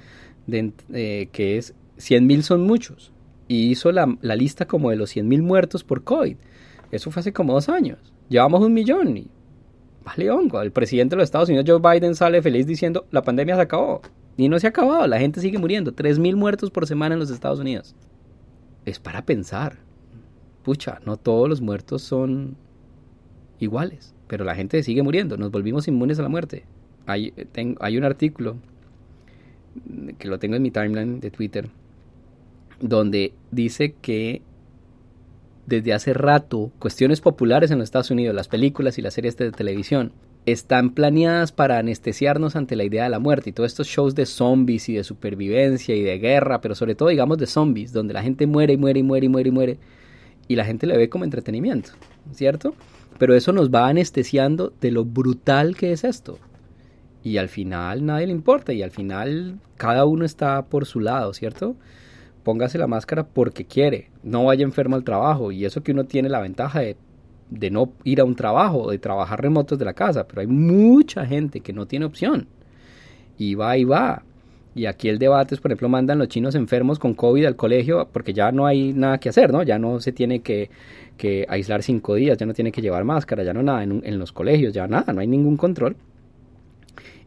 eh, 0.49 1.29
que 1.31 1.57
es 1.57 1.75
100.000 1.99 2.43
son 2.43 2.63
muchos. 2.63 3.13
Y 3.47 3.71
hizo 3.71 3.93
la, 3.93 4.07
lista 4.23 4.67
como 4.67 4.91
de 4.91 4.97
los 4.97 5.15
100.000 5.15 5.43
muertos 5.43 5.85
por 5.85 6.03
COVID. 6.03 6.37
Eso 6.91 7.11
fue 7.11 7.21
hace 7.21 7.33
como 7.33 7.53
dos 7.53 7.69
años. 7.69 7.99
Llevamos 8.29 8.63
un 8.63 8.73
millón 8.73 9.17
y 9.17 9.29
vale 10.05 10.31
hongo. 10.31 10.61
El 10.63 10.73
presidente 10.73 11.15
de 11.15 11.19
los 11.19 11.25
Estados 11.25 11.49
Unidos, 11.49 11.67
Joe 11.69 11.81
Biden, 11.81 12.15
sale 12.15 12.43
feliz 12.43 12.67
diciendo, 12.67 13.07
la 13.11 13.23
pandemia 13.23 13.57
se 13.57 13.63
acabó. 13.63 14.01
Y 14.37 14.49
no 14.49 14.59
se 14.59 14.67
ha 14.67 14.71
acabado, 14.71 15.07
la 15.07 15.21
gente 15.21 15.41
sigue 15.41 15.59
muriendo. 15.59 15.93
3.000 15.93 16.35
muertos 16.35 16.71
por 16.71 16.87
semana 16.87 17.15
en 17.15 17.21
los 17.21 17.31
Estados 17.31 17.61
Unidos. 17.61 17.95
Es 18.85 18.99
para 18.99 19.25
pensar. 19.25 19.79
Pucha, 20.63 21.01
no 21.05 21.17
todos 21.17 21.49
los 21.49 21.61
muertos 21.61 22.03
son 22.03 22.57
iguales, 23.61 24.15
pero 24.27 24.45
la 24.45 24.55
gente 24.55 24.83
sigue 24.83 25.03
muriendo. 25.03 25.37
Nos 25.37 25.51
volvimos 25.51 25.87
inmunes 25.87 26.19
a 26.19 26.23
la 26.23 26.29
muerte. 26.29 26.65
Hay, 27.07 27.33
hay 27.81 27.99
un 27.99 28.05
artículo 28.05 28.57
que 30.19 30.29
lo 30.29 30.39
tengo 30.39 30.57
en 30.57 30.63
mi 30.63 30.71
timeline 30.71 31.21
de 31.21 31.31
Twitter 31.31 31.69
donde 32.81 33.33
dice 33.51 33.95
que 34.01 34.43
desde 35.67 35.93
hace 35.93 36.13
rato 36.13 36.71
cuestiones 36.79 37.21
populares 37.21 37.71
en 37.71 37.79
los 37.79 37.87
Estados 37.87 38.11
Unidos, 38.11 38.35
las 38.35 38.49
películas 38.49 38.99
y 38.99 39.03
las 39.03 39.15
series 39.15 39.37
de 39.37 39.51
televisión, 39.51 40.13
están 40.47 40.91
planeadas 40.91 41.53
para 41.53 41.79
anestesiarnos 41.79 42.55
ante 42.55 42.77
la 42.77 42.85
idea 42.85 43.05
de 43.05 43.11
la 43.11 43.19
muerte 43.19 43.51
y 43.51 43.53
todos 43.55 43.73
estos 43.73 43.87
shows 43.87 44.15
de 44.15 44.27
zombies 44.27 44.91
y 44.91 44.95
de 44.95 45.05
supervivencia 45.05 45.95
y 45.95 46.03
de 46.03 46.19
guerra, 46.19 46.61
pero 46.61 46.75
sobre 46.75 46.95
todo 46.95 47.09
digamos 47.09 47.39
de 47.39 47.47
zombies, 47.47 47.93
donde 47.93 48.13
la 48.13 48.23
gente 48.23 48.47
muere 48.47 48.75
y 48.75 48.77
muere 48.77 49.01
y 49.01 49.03
muere 49.03 49.27
y 49.27 49.29
muere 49.31 49.49
y 49.49 49.53
muere 49.53 49.79
y 50.47 50.57
la 50.57 50.67
gente 50.67 50.87
le 50.87 50.99
ve 50.99 51.09
como 51.09 51.25
entretenimiento, 51.25 51.93
¿cierto? 52.33 52.75
Pero 53.19 53.35
eso 53.35 53.53
nos 53.53 53.71
va 53.71 53.89
anestesiando 53.89 54.75
de 54.81 54.91
lo 54.91 55.07
brutal 55.07 55.77
que 55.77 55.93
es 55.93 56.05
esto. 56.05 56.39
Y 57.25 57.39
al 57.39 57.49
final 57.49 58.07
nadie 58.07 58.29
le 58.29 58.33
importa 58.33 58.73
y 58.73 58.83
al 58.83 58.93
final 58.93 59.59
cada 59.77 60.05
uno 60.05 60.25
está 60.25 60.67
por 60.67 60.87
su 60.87 61.01
lado, 61.01 61.35
¿cierto? 61.35 61.75
póngase 62.45 62.79
la 62.79 62.87
máscara 62.87 63.27
porque 63.27 63.65
quiere, 63.65 64.11
no 64.23 64.45
vaya 64.45 64.63
enfermo 64.63 64.95
al 64.95 65.03
trabajo 65.03 65.51
y 65.51 65.65
eso 65.65 65.83
que 65.83 65.91
uno 65.91 66.05
tiene 66.05 66.29
la 66.29 66.41
ventaja 66.41 66.81
de, 66.81 66.97
no 67.71 67.93
ir 68.05 68.21
a 68.21 68.25
un 68.25 68.37
trabajo, 68.37 68.91
de 68.91 68.99
trabajar 68.99 69.43
remotos 69.43 69.79
de 69.79 69.85
la 69.85 69.95
casa, 69.95 70.29
pero 70.29 70.43
hay 70.43 70.47
mucha 70.47 71.27
gente 71.27 71.61
que 71.61 71.73
no 71.73 71.87
tiene 71.87 72.05
opción 72.05 72.47
y 73.37 73.57
va 73.57 73.77
y 73.77 73.85
va. 73.85 74.23
Y 74.77 74.87
aquí 74.87 75.09
el 75.09 75.21
debate 75.21 75.55
es, 75.55 75.61
por 75.61 75.71
ejemplo, 75.71 75.89
mandan 75.89 76.19
los 76.19 76.29
chinos 76.29 76.57
enfermos 76.57 76.99
con 76.99 77.15
COVID 77.15 77.45
al 77.45 77.57
colegio 77.57 78.09
porque 78.13 78.33
ya 78.33 78.51
no 78.51 78.67
hay 78.67 78.93
nada 78.93 79.19
que 79.19 79.29
hacer, 79.29 79.53
¿no? 79.53 79.63
Ya 79.63 79.79
no 79.79 80.01
se 80.01 80.11
tiene 80.11 80.41
que, 80.41 80.69
aislar 81.49 81.83
cinco 81.83 82.17
días, 82.17 82.37
ya 82.37 82.45
no 82.45 82.55
tiene 82.55 82.73
que 82.73 82.83
llevar 82.83 83.05
máscara, 83.05 83.45
ya 83.45 83.55
no 83.55 83.63
nada 83.63 83.85
en, 83.85 84.03
en 84.05 84.19
los 84.19 84.33
colegios, 84.33 84.75
ya 84.75 84.89
nada, 84.89 85.13
no 85.13 85.21
hay 85.21 85.29
ningún 85.29 85.57
control. 85.57 85.97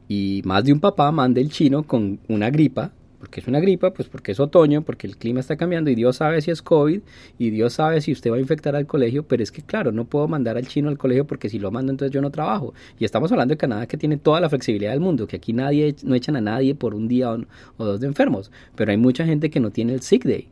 Y 0.07 0.41
más 0.45 0.63
de 0.63 0.73
un 0.73 0.79
papá 0.79 1.11
manda 1.11 1.41
el 1.41 1.49
chino 1.49 1.83
con 1.83 2.19
una 2.27 2.49
gripa 2.49 2.91
porque 3.19 3.39
es 3.39 3.47
una 3.47 3.59
gripa, 3.59 3.91
pues 3.93 4.07
porque 4.07 4.31
es 4.31 4.39
otoño, 4.39 4.83
porque 4.83 5.07
el 5.07 5.17
clima 5.17 5.39
está 5.39 5.57
cambiando 5.57 5.89
y 5.89 5.95
Dios 5.95 6.17
sabe 6.17 6.41
si 6.41 6.51
es 6.51 6.61
COVID 6.61 7.01
y 7.37 7.49
Dios 7.49 7.73
sabe 7.73 8.01
si 8.01 8.11
usted 8.11 8.31
va 8.31 8.37
a 8.37 8.39
infectar 8.39 8.75
al 8.75 8.85
colegio, 8.85 9.23
pero 9.23 9.43
es 9.43 9.51
que 9.51 9.61
claro, 9.61 9.91
no 9.91 10.05
puedo 10.05 10.27
mandar 10.27 10.57
al 10.57 10.67
chino 10.67 10.89
al 10.89 10.97
colegio 10.97 11.25
porque 11.25 11.49
si 11.49 11.59
lo 11.59 11.71
mando 11.71 11.91
entonces 11.91 12.13
yo 12.13 12.21
no 12.21 12.29
trabajo. 12.29 12.73
Y 12.99 13.05
estamos 13.05 13.31
hablando 13.31 13.53
de 13.53 13.57
Canadá 13.57 13.87
que 13.87 13.97
tiene 13.97 14.17
toda 14.17 14.39
la 14.39 14.49
flexibilidad 14.49 14.91
del 14.91 14.99
mundo, 14.99 15.27
que 15.27 15.37
aquí 15.37 15.53
nadie 15.53 15.95
no 16.03 16.15
echan 16.15 16.35
a 16.35 16.41
nadie 16.41 16.75
por 16.75 16.93
un 16.93 17.07
día 17.07 17.31
o, 17.31 17.85
dos 17.85 17.99
de 17.99 18.07
enfermos, 18.07 18.51
pero 18.75 18.91
hay 18.91 18.97
mucha 18.97 19.25
gente 19.25 19.49
que 19.49 19.59
no 19.59 19.71
tiene 19.71 19.93
el 19.93 20.01
sick 20.01 20.23
day. 20.23 20.47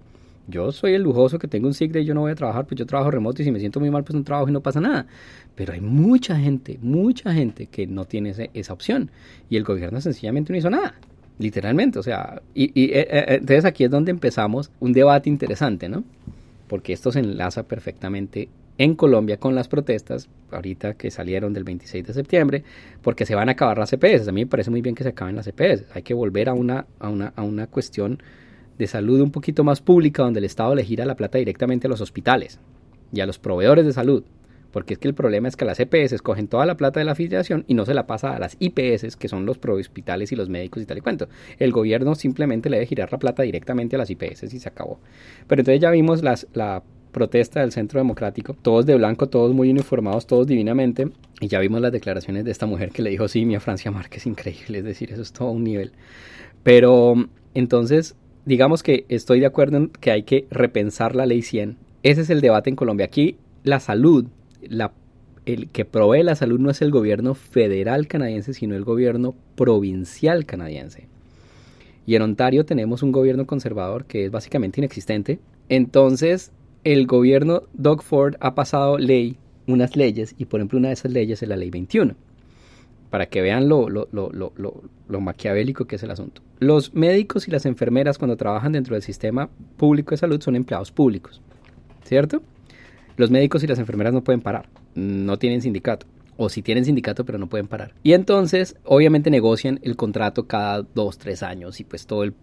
Yo 0.48 0.72
soy 0.72 0.94
el 0.94 1.02
lujoso 1.02 1.40
que 1.40 1.48
tengo 1.48 1.68
un 1.68 1.74
sick 1.74 1.92
day, 1.92 2.06
yo 2.06 2.14
no 2.14 2.22
voy 2.22 2.32
a 2.32 2.36
trabajar, 2.36 2.66
pues 2.66 2.78
yo 2.78 2.86
trabajo 2.86 3.10
remoto 3.10 3.42
y 3.42 3.46
si 3.46 3.52
me 3.52 3.60
siento 3.60 3.80
muy 3.80 3.90
mal, 3.90 4.04
pues 4.04 4.16
no 4.16 4.24
trabajo 4.24 4.48
y 4.50 4.52
no 4.52 4.62
pasa 4.62 4.80
nada. 4.80 5.08
Pero 5.56 5.74
hay 5.74 5.82
mucha 5.82 6.36
gente, 6.38 6.78
mucha 6.82 7.34
gente 7.34 7.68
que 7.68 7.88
no 7.88 8.06
tiene 8.06 8.34
esa 8.54 8.74
opción 8.74 9.10
y 9.50 9.58
el 9.58 9.64
gobierno 9.64 10.00
sencillamente 10.02 10.54
no 10.54 10.60
hizo 10.60 10.70
nada. 10.70 10.96
Literalmente, 11.40 12.00
o 12.00 12.04
sea, 12.04 12.42
y, 12.54 12.66
eh, 12.66 13.08
eh, 13.10 13.26
entonces 13.28 13.66
aquí 13.66 13.84
es 13.84 13.92
donde 13.92 14.12
empezamos 14.12 14.72
un 14.80 14.94
debate 14.94 15.30
interesante, 15.30 15.90
¿no? 15.90 16.04
Porque 16.68 16.94
esto 16.94 17.12
se 17.12 17.20
enlaza 17.20 17.64
perfectamente 17.64 18.48
en 18.78 18.96
Colombia 18.96 19.38
con 19.38 19.56
las 19.56 19.68
protestas, 19.68 20.30
ahorita 20.52 20.94
que 20.96 21.12
salieron 21.12 21.54
del 21.54 21.64
26 21.64 22.08
de 22.08 22.14
septiembre, 22.14 22.64
porque 23.02 23.26
se 23.26 23.36
van 23.36 23.50
a 23.50 23.54
acabar 23.54 23.78
las 23.78 23.90
CPS. 23.90 24.30
A 24.30 24.32
mí 24.32 24.46
me 24.46 24.50
parece 24.50 24.72
muy 24.72 24.82
bien 24.82 24.96
que 24.96 25.04
se 25.04 25.10
acaben 25.10 25.36
las 25.36 25.46
CPS. 25.46 25.86
Hay 25.94 26.04
que 26.04 26.14
volver 26.14 26.50
a 26.50 26.54
una, 26.54 26.86
a 27.00 27.10
una, 27.10 27.34
a 27.36 27.44
una 27.44 27.68
cuestión 27.68 28.20
de 28.78 28.88
salud 28.88 29.22
un 29.22 29.32
poquito 29.32 29.64
más 29.64 29.82
pública, 29.82 30.24
donde 30.24 30.40
el 30.40 30.46
Estado 30.46 30.76
le 30.76 30.84
gira 30.84 31.06
la 31.06 31.16
plata 31.16 31.38
directamente 31.38 31.88
a 31.88 31.90
los 31.90 32.02
hospitales 32.02 32.60
y 33.14 33.22
a 33.22 33.26
los 33.26 33.40
proveedores 33.40 33.86
de 33.86 33.94
salud 33.94 34.24
porque 34.76 34.96
es 34.96 35.00
que 35.00 35.08
el 35.08 35.14
problema 35.14 35.48
es 35.48 35.56
que 35.56 35.64
las 35.64 35.80
EPS 35.80 36.22
cogen 36.22 36.50
toda 36.50 36.66
la 36.66 36.76
plata 36.76 37.00
de 37.00 37.06
la 37.06 37.14
afiliación 37.14 37.64
y 37.66 37.76
no 37.76 37.86
se 37.86 37.94
la 37.94 38.08
pasa 38.08 38.36
a 38.36 38.40
las 38.40 38.58
IPS, 38.60 39.16
que 39.16 39.30
son 39.30 39.46
los 39.46 39.58
hospitales 39.66 40.34
y 40.34 40.36
los 40.36 40.50
médicos 40.50 40.84
y 40.84 40.86
tal 40.86 40.98
y 40.98 41.02
cuento. 41.02 41.30
El 41.60 41.72
gobierno 41.72 42.14
simplemente 42.14 42.70
le 42.70 42.76
debe 42.76 42.86
girar 42.86 43.10
la 43.10 43.18
plata 43.18 43.44
directamente 43.44 43.96
a 43.96 44.00
las 44.00 44.10
IPS 44.10 44.54
y 44.54 44.60
se 44.60 44.68
acabó. 44.68 45.00
Pero 45.48 45.62
entonces 45.62 45.80
ya 45.80 45.92
vimos 45.92 46.24
la 46.24 46.84
protesta 47.14 47.62
del 47.62 47.72
Centro 47.72 48.02
Democrático, 48.02 48.54
todos 48.62 48.86
de 48.86 48.96
blanco, 48.96 49.30
todos 49.30 49.54
muy 49.54 49.70
uniformados, 49.72 50.28
todos 50.28 50.46
divinamente, 50.46 51.08
y 51.40 51.48
ya 51.48 51.60
vimos 51.60 51.80
las 51.80 51.94
declaraciones 51.94 52.44
de 52.44 52.52
esta 52.52 52.66
mujer 52.66 52.90
que 52.90 53.02
le 53.02 53.12
dijo, 53.12 53.30
sí, 53.30 53.46
mi 53.46 53.56
a 53.56 53.62
Francia 53.62 53.92
Márquez, 53.92 54.26
increíble, 54.26 54.80
es 54.80 54.84
decir, 54.84 55.14
eso 55.14 55.22
es 55.22 55.32
todo 55.32 55.52
un 55.52 55.64
nivel. 55.64 55.94
Pero 56.64 57.16
entonces, 57.54 58.18
digamos 58.46 58.84
que 58.84 59.06
estoy 59.10 59.40
de 59.40 59.46
acuerdo 59.46 59.78
en 59.78 59.90
que 59.90 60.12
hay 60.12 60.24
que 60.24 60.48
repensar 60.50 61.16
la 61.16 61.26
ley 61.26 61.42
100. 61.42 61.78
Ese 62.04 62.22
es 62.22 62.30
el 62.30 62.42
debate 62.42 62.70
en 62.70 62.76
Colombia. 62.76 63.06
Aquí 63.06 63.38
la 63.64 63.80
salud 63.80 64.28
el 65.46 65.70
que 65.70 65.86
provee 65.86 66.24
la 66.24 66.36
salud 66.36 66.60
no 66.60 66.70
es 66.70 66.82
el 66.82 66.92
gobierno 66.92 67.36
federal 67.36 68.08
canadiense, 68.08 68.54
sino 68.54 68.76
el 68.76 68.84
gobierno 68.84 69.36
provincial 69.56 70.46
canadiense. 70.46 71.08
Y 72.06 72.16
en 72.16 72.22
Ontario 72.22 72.66
tenemos 72.66 73.04
un 73.04 73.12
gobierno 73.12 73.46
conservador 73.46 74.06
que 74.06 74.26
es 74.26 74.32
básicamente 74.32 74.80
inexistente. 74.80 75.40
Entonces, 75.70 76.52
el 76.84 77.08
gobierno 77.08 77.64
Doug 77.74 78.04
Ford 78.04 78.36
ha 78.40 78.54
pasado 78.54 78.98
ley, 78.98 79.38
unas 79.68 79.96
leyes, 79.96 80.36
y 80.38 80.46
por 80.46 80.60
ejemplo 80.60 80.78
una 80.78 80.90
de 80.90 80.94
esas 80.94 81.12
leyes 81.12 81.42
es 81.42 81.50
la 81.50 81.58
ley 81.58 81.72
21, 81.72 82.16
para 83.10 83.28
que 83.28 83.42
vean 83.42 83.70
lo, 83.70 83.90
lo, 83.90 84.08
lo, 84.12 84.32
lo 84.32 85.22
maquiavélico 85.22 85.86
que 85.86 85.96
es 85.96 86.04
el 86.04 86.12
asunto. 86.12 86.42
Los 86.60 86.94
médicos 86.94 87.48
y 87.48 87.52
las 87.52 87.66
enfermeras 87.66 88.18
cuando 88.18 88.38
trabajan 88.38 88.72
dentro 88.72 88.96
del 88.96 89.04
sistema 89.04 89.50
público 89.78 90.12
de 90.12 90.18
salud 90.18 90.42
son 90.42 90.56
empleados 90.56 90.92
públicos, 90.92 91.42
¿cierto? 92.04 92.42
Los 93.18 93.32
médicos 93.32 93.64
y 93.64 93.68
las 93.68 93.80
enfermeras 93.80 94.14
no 94.14 94.24
pueden 94.24 94.42
parar, 94.42 94.68
no 94.96 95.38
tienen 95.38 95.62
sindicato. 95.62 96.06
O 96.38 96.50
si 96.50 96.62
tienen 96.62 96.84
sindicato, 96.84 97.24
pero 97.24 97.38
no 97.38 97.48
pueden 97.48 97.68
parar. 97.68 97.94
Y 98.04 98.12
entonces, 98.12 98.76
obviamente, 98.84 99.30
negocian 99.30 99.80
el 99.84 99.96
contrato 99.96 100.48
cada 100.48 100.82
dos, 100.82 101.18
tres 101.18 101.42
años. 101.44 101.80
Y 101.80 101.86
pues 101.86 102.08
todo 102.08 102.24
el, 102.24 102.34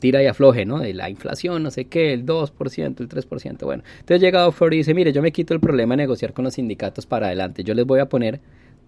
tira 0.00 0.20
y 0.24 0.26
afloje, 0.26 0.64
¿no? 0.64 0.80
De 0.80 0.92
la 0.92 1.08
inflación, 1.08 1.62
no 1.62 1.70
sé 1.70 1.84
qué, 1.84 2.12
el 2.12 2.26
2%, 2.26 3.00
el 3.00 3.08
3%. 3.08 3.64
Bueno, 3.64 3.84
entonces 4.00 4.20
llega 4.20 4.50
Ford 4.50 4.72
y 4.72 4.78
dice: 4.78 4.92
Mire, 4.92 5.12
yo 5.12 5.22
me 5.22 5.30
quito 5.30 5.54
el 5.54 5.60
problema 5.60 5.92
de 5.92 5.98
negociar 5.98 6.32
con 6.32 6.44
los 6.44 6.54
sindicatos 6.54 7.06
para 7.06 7.26
adelante. 7.26 7.62
Yo 7.62 7.74
les 7.74 7.86
voy 7.86 8.00
a 8.00 8.06
poner 8.06 8.40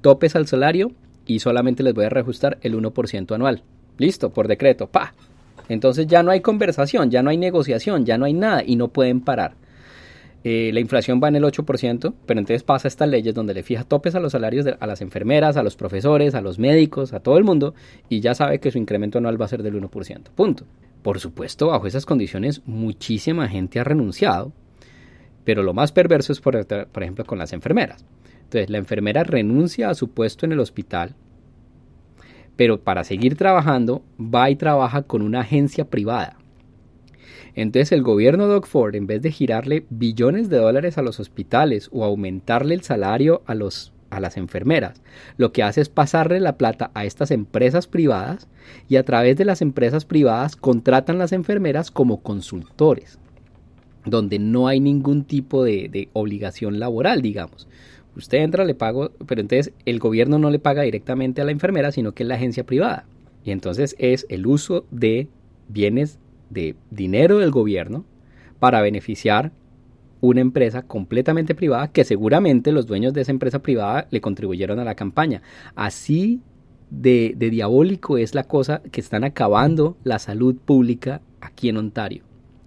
topes 0.05 0.37
al 0.37 0.47
salario 0.47 0.93
y 1.25 1.39
solamente 1.39 1.83
les 1.83 1.95
voy 1.95 2.05
a 2.05 2.11
reajustar 2.11 2.59
el 2.61 2.77
1% 2.77 3.35
anual. 3.35 3.63
Listo, 3.97 4.29
por 4.29 4.49
decreto, 4.49 4.87
pa. 4.87 5.15
Entonces 5.71 6.07
ya 6.07 6.23
no 6.23 6.31
hay 6.31 6.43
conversación, 6.43 7.11
ya 7.11 7.23
no 7.23 7.31
hay 7.31 7.39
negociación, 7.39 8.05
ya 8.05 8.19
no 8.19 8.27
hay 8.27 8.35
nada 8.35 8.63
y 8.63 8.77
no 8.77 8.89
pueden 8.89 9.23
parar. 9.23 9.55
Eh, 10.45 10.73
la 10.75 10.81
inflación 10.81 11.23
va 11.25 11.29
en 11.29 11.37
el 11.37 11.45
8%, 11.45 12.15
pero 12.27 12.39
entonces 12.39 12.63
pasa 12.63 12.87
estas 12.87 13.09
leyes 13.09 13.33
donde 13.33 13.55
le 13.55 13.63
fija 13.63 13.85
topes 13.85 14.15
a 14.15 14.21
los 14.21 14.33
salarios 14.33 14.67
a 14.79 14.87
las 14.87 15.01
enfermeras, 15.01 15.57
a 15.57 15.63
los 15.63 15.75
profesores, 15.75 16.35
a 16.35 16.43
los 16.43 16.59
médicos, 16.59 17.15
a 17.15 17.21
todo 17.21 17.39
el 17.39 17.45
mundo, 17.45 17.75
y 18.11 18.21
ya 18.21 18.35
sabe 18.35 18.59
que 18.59 18.71
su 18.71 18.77
incremento 18.77 19.17
anual 19.17 19.41
va 19.41 19.47
a 19.47 19.49
ser 19.49 19.63
del 19.63 19.81
1%. 19.81 19.89
Punto. 20.35 20.67
Por 21.01 21.19
supuesto, 21.19 21.69
bajo 21.69 21.87
esas 21.87 22.05
condiciones, 22.05 22.61
muchísima 22.67 23.49
gente 23.49 23.81
ha 23.81 23.85
renunciado, 23.85 24.53
pero 25.45 25.63
lo 25.63 25.73
más 25.73 25.93
perverso 25.93 26.35
es, 26.35 26.43
por 26.43 26.57
ejemplo, 26.57 27.25
con 27.25 27.39
las 27.39 27.55
enfermeras. 27.55 28.05
Entonces, 28.55 28.71
la 28.71 28.79
enfermera 28.79 29.25
renuncia 29.25 29.91
a 29.91 29.95
su 29.95 30.11
puesto 30.11 30.47
en 30.47 30.53
el 30.53 30.61
hospital, 30.61 31.17
pero 32.55 32.79
para 32.79 33.03
seguir 33.03 33.37
trabajando, 33.37 34.05
va 34.17 34.49
y 34.49 34.55
trabaja 34.55 35.03
con 35.03 35.23
una 35.23 35.41
agencia 35.41 35.87
privada 35.87 36.37
Entonces 37.57 37.91
el 37.91 38.05
gobierno 38.05 38.47
de 38.47 38.61
Ford, 38.61 38.95
en 38.95 39.09
vez 39.09 39.23
de 39.23 39.33
girarle 39.33 39.87
billones 39.91 40.51
de 40.51 40.59
dólares 40.59 40.99
a 40.99 41.03
los 41.03 41.19
hospitales 41.19 41.89
o 41.91 42.05
aumentarle 42.05 42.77
el 42.77 42.83
salario 42.83 43.43
a, 43.47 43.57
los, 43.57 43.93
a 44.11 44.21
las 44.21 44.37
enfermeras, 44.37 45.03
lo 45.37 45.51
que 45.51 45.65
hace 45.65 45.81
es 45.81 45.89
pasarle 45.89 46.39
la 46.39 46.57
plata 46.57 46.93
a 46.95 47.05
estas 47.05 47.33
empresas 47.33 47.89
privadas 47.89 48.47
y 48.89 48.95
a 48.99 49.05
través 49.05 49.37
de 49.37 49.47
las 49.47 49.63
empresas 49.63 50.05
privadas 50.05 50.55
contratan 50.55 51.19
las 51.19 51.33
enfermeras 51.33 51.91
como 51.91 52.23
consultores, 52.23 53.19
donde 54.05 54.39
no 54.39 54.69
hay 54.69 54.79
ningún 54.79 55.25
tipo 55.25 55.65
de, 55.65 55.89
de 55.89 56.09
obligación 56.13 56.79
laboral, 56.79 57.21
digamos. 57.21 57.67
Usted 58.17 58.39
entra, 58.39 58.65
le 58.65 58.75
pago, 58.75 59.11
pero 59.27 59.41
entonces 59.41 59.73
el 59.85 59.99
gobierno 59.99 60.39
no 60.39 60.51
le 60.51 60.59
paga 60.59 60.83
directamente 60.83 61.41
a 61.41 61.45
la 61.45 61.51
enfermera, 61.51 61.93
sino 61.93 62.13
que 62.13 62.23
es 62.23 62.29
la 62.29 62.37
agencia 62.37 62.65
privada. 62.65 63.07
Y 63.45 63.51
entonces 63.51 63.97
es 63.99 64.27
el 64.29 64.47
uso 64.47 64.87
de 64.91 65.29
bienes 65.69 66.19
de 66.51 66.77
dinero 66.91 67.39
del 67.39 67.51
gobierno 67.51 68.05
para 68.59 68.81
beneficiar 68.81 69.53
una 70.21 70.41
empresa 70.41 70.83
completamente 70.83 71.55
privada 71.55 71.89
que 71.89 72.05
seguramente 72.05 72.73
los 72.73 72.87
dueños 72.87 73.13
de 73.13 73.23
esa 73.23 73.33
empresa 73.33 73.59
privada 73.59 74.07
le 74.11 74.21
contribuyeron 74.21 74.79
a 74.79 74.85
la 74.85 74.95
campaña. 74.95 75.43
Así 75.75 76.41
de, 76.91 77.35
de 77.37 77.51
diabólico 77.51 78.17
es 78.17 78.35
la 78.35 78.45
cosa 78.45 78.81
que 78.91 79.01
están 79.01 79.25
acabando 79.25 79.97
la 80.05 80.19
salud 80.19 80.57
pública 80.57 81.21
aquí 81.41 81.69
en 81.69 81.77
Ontario. 81.77 82.23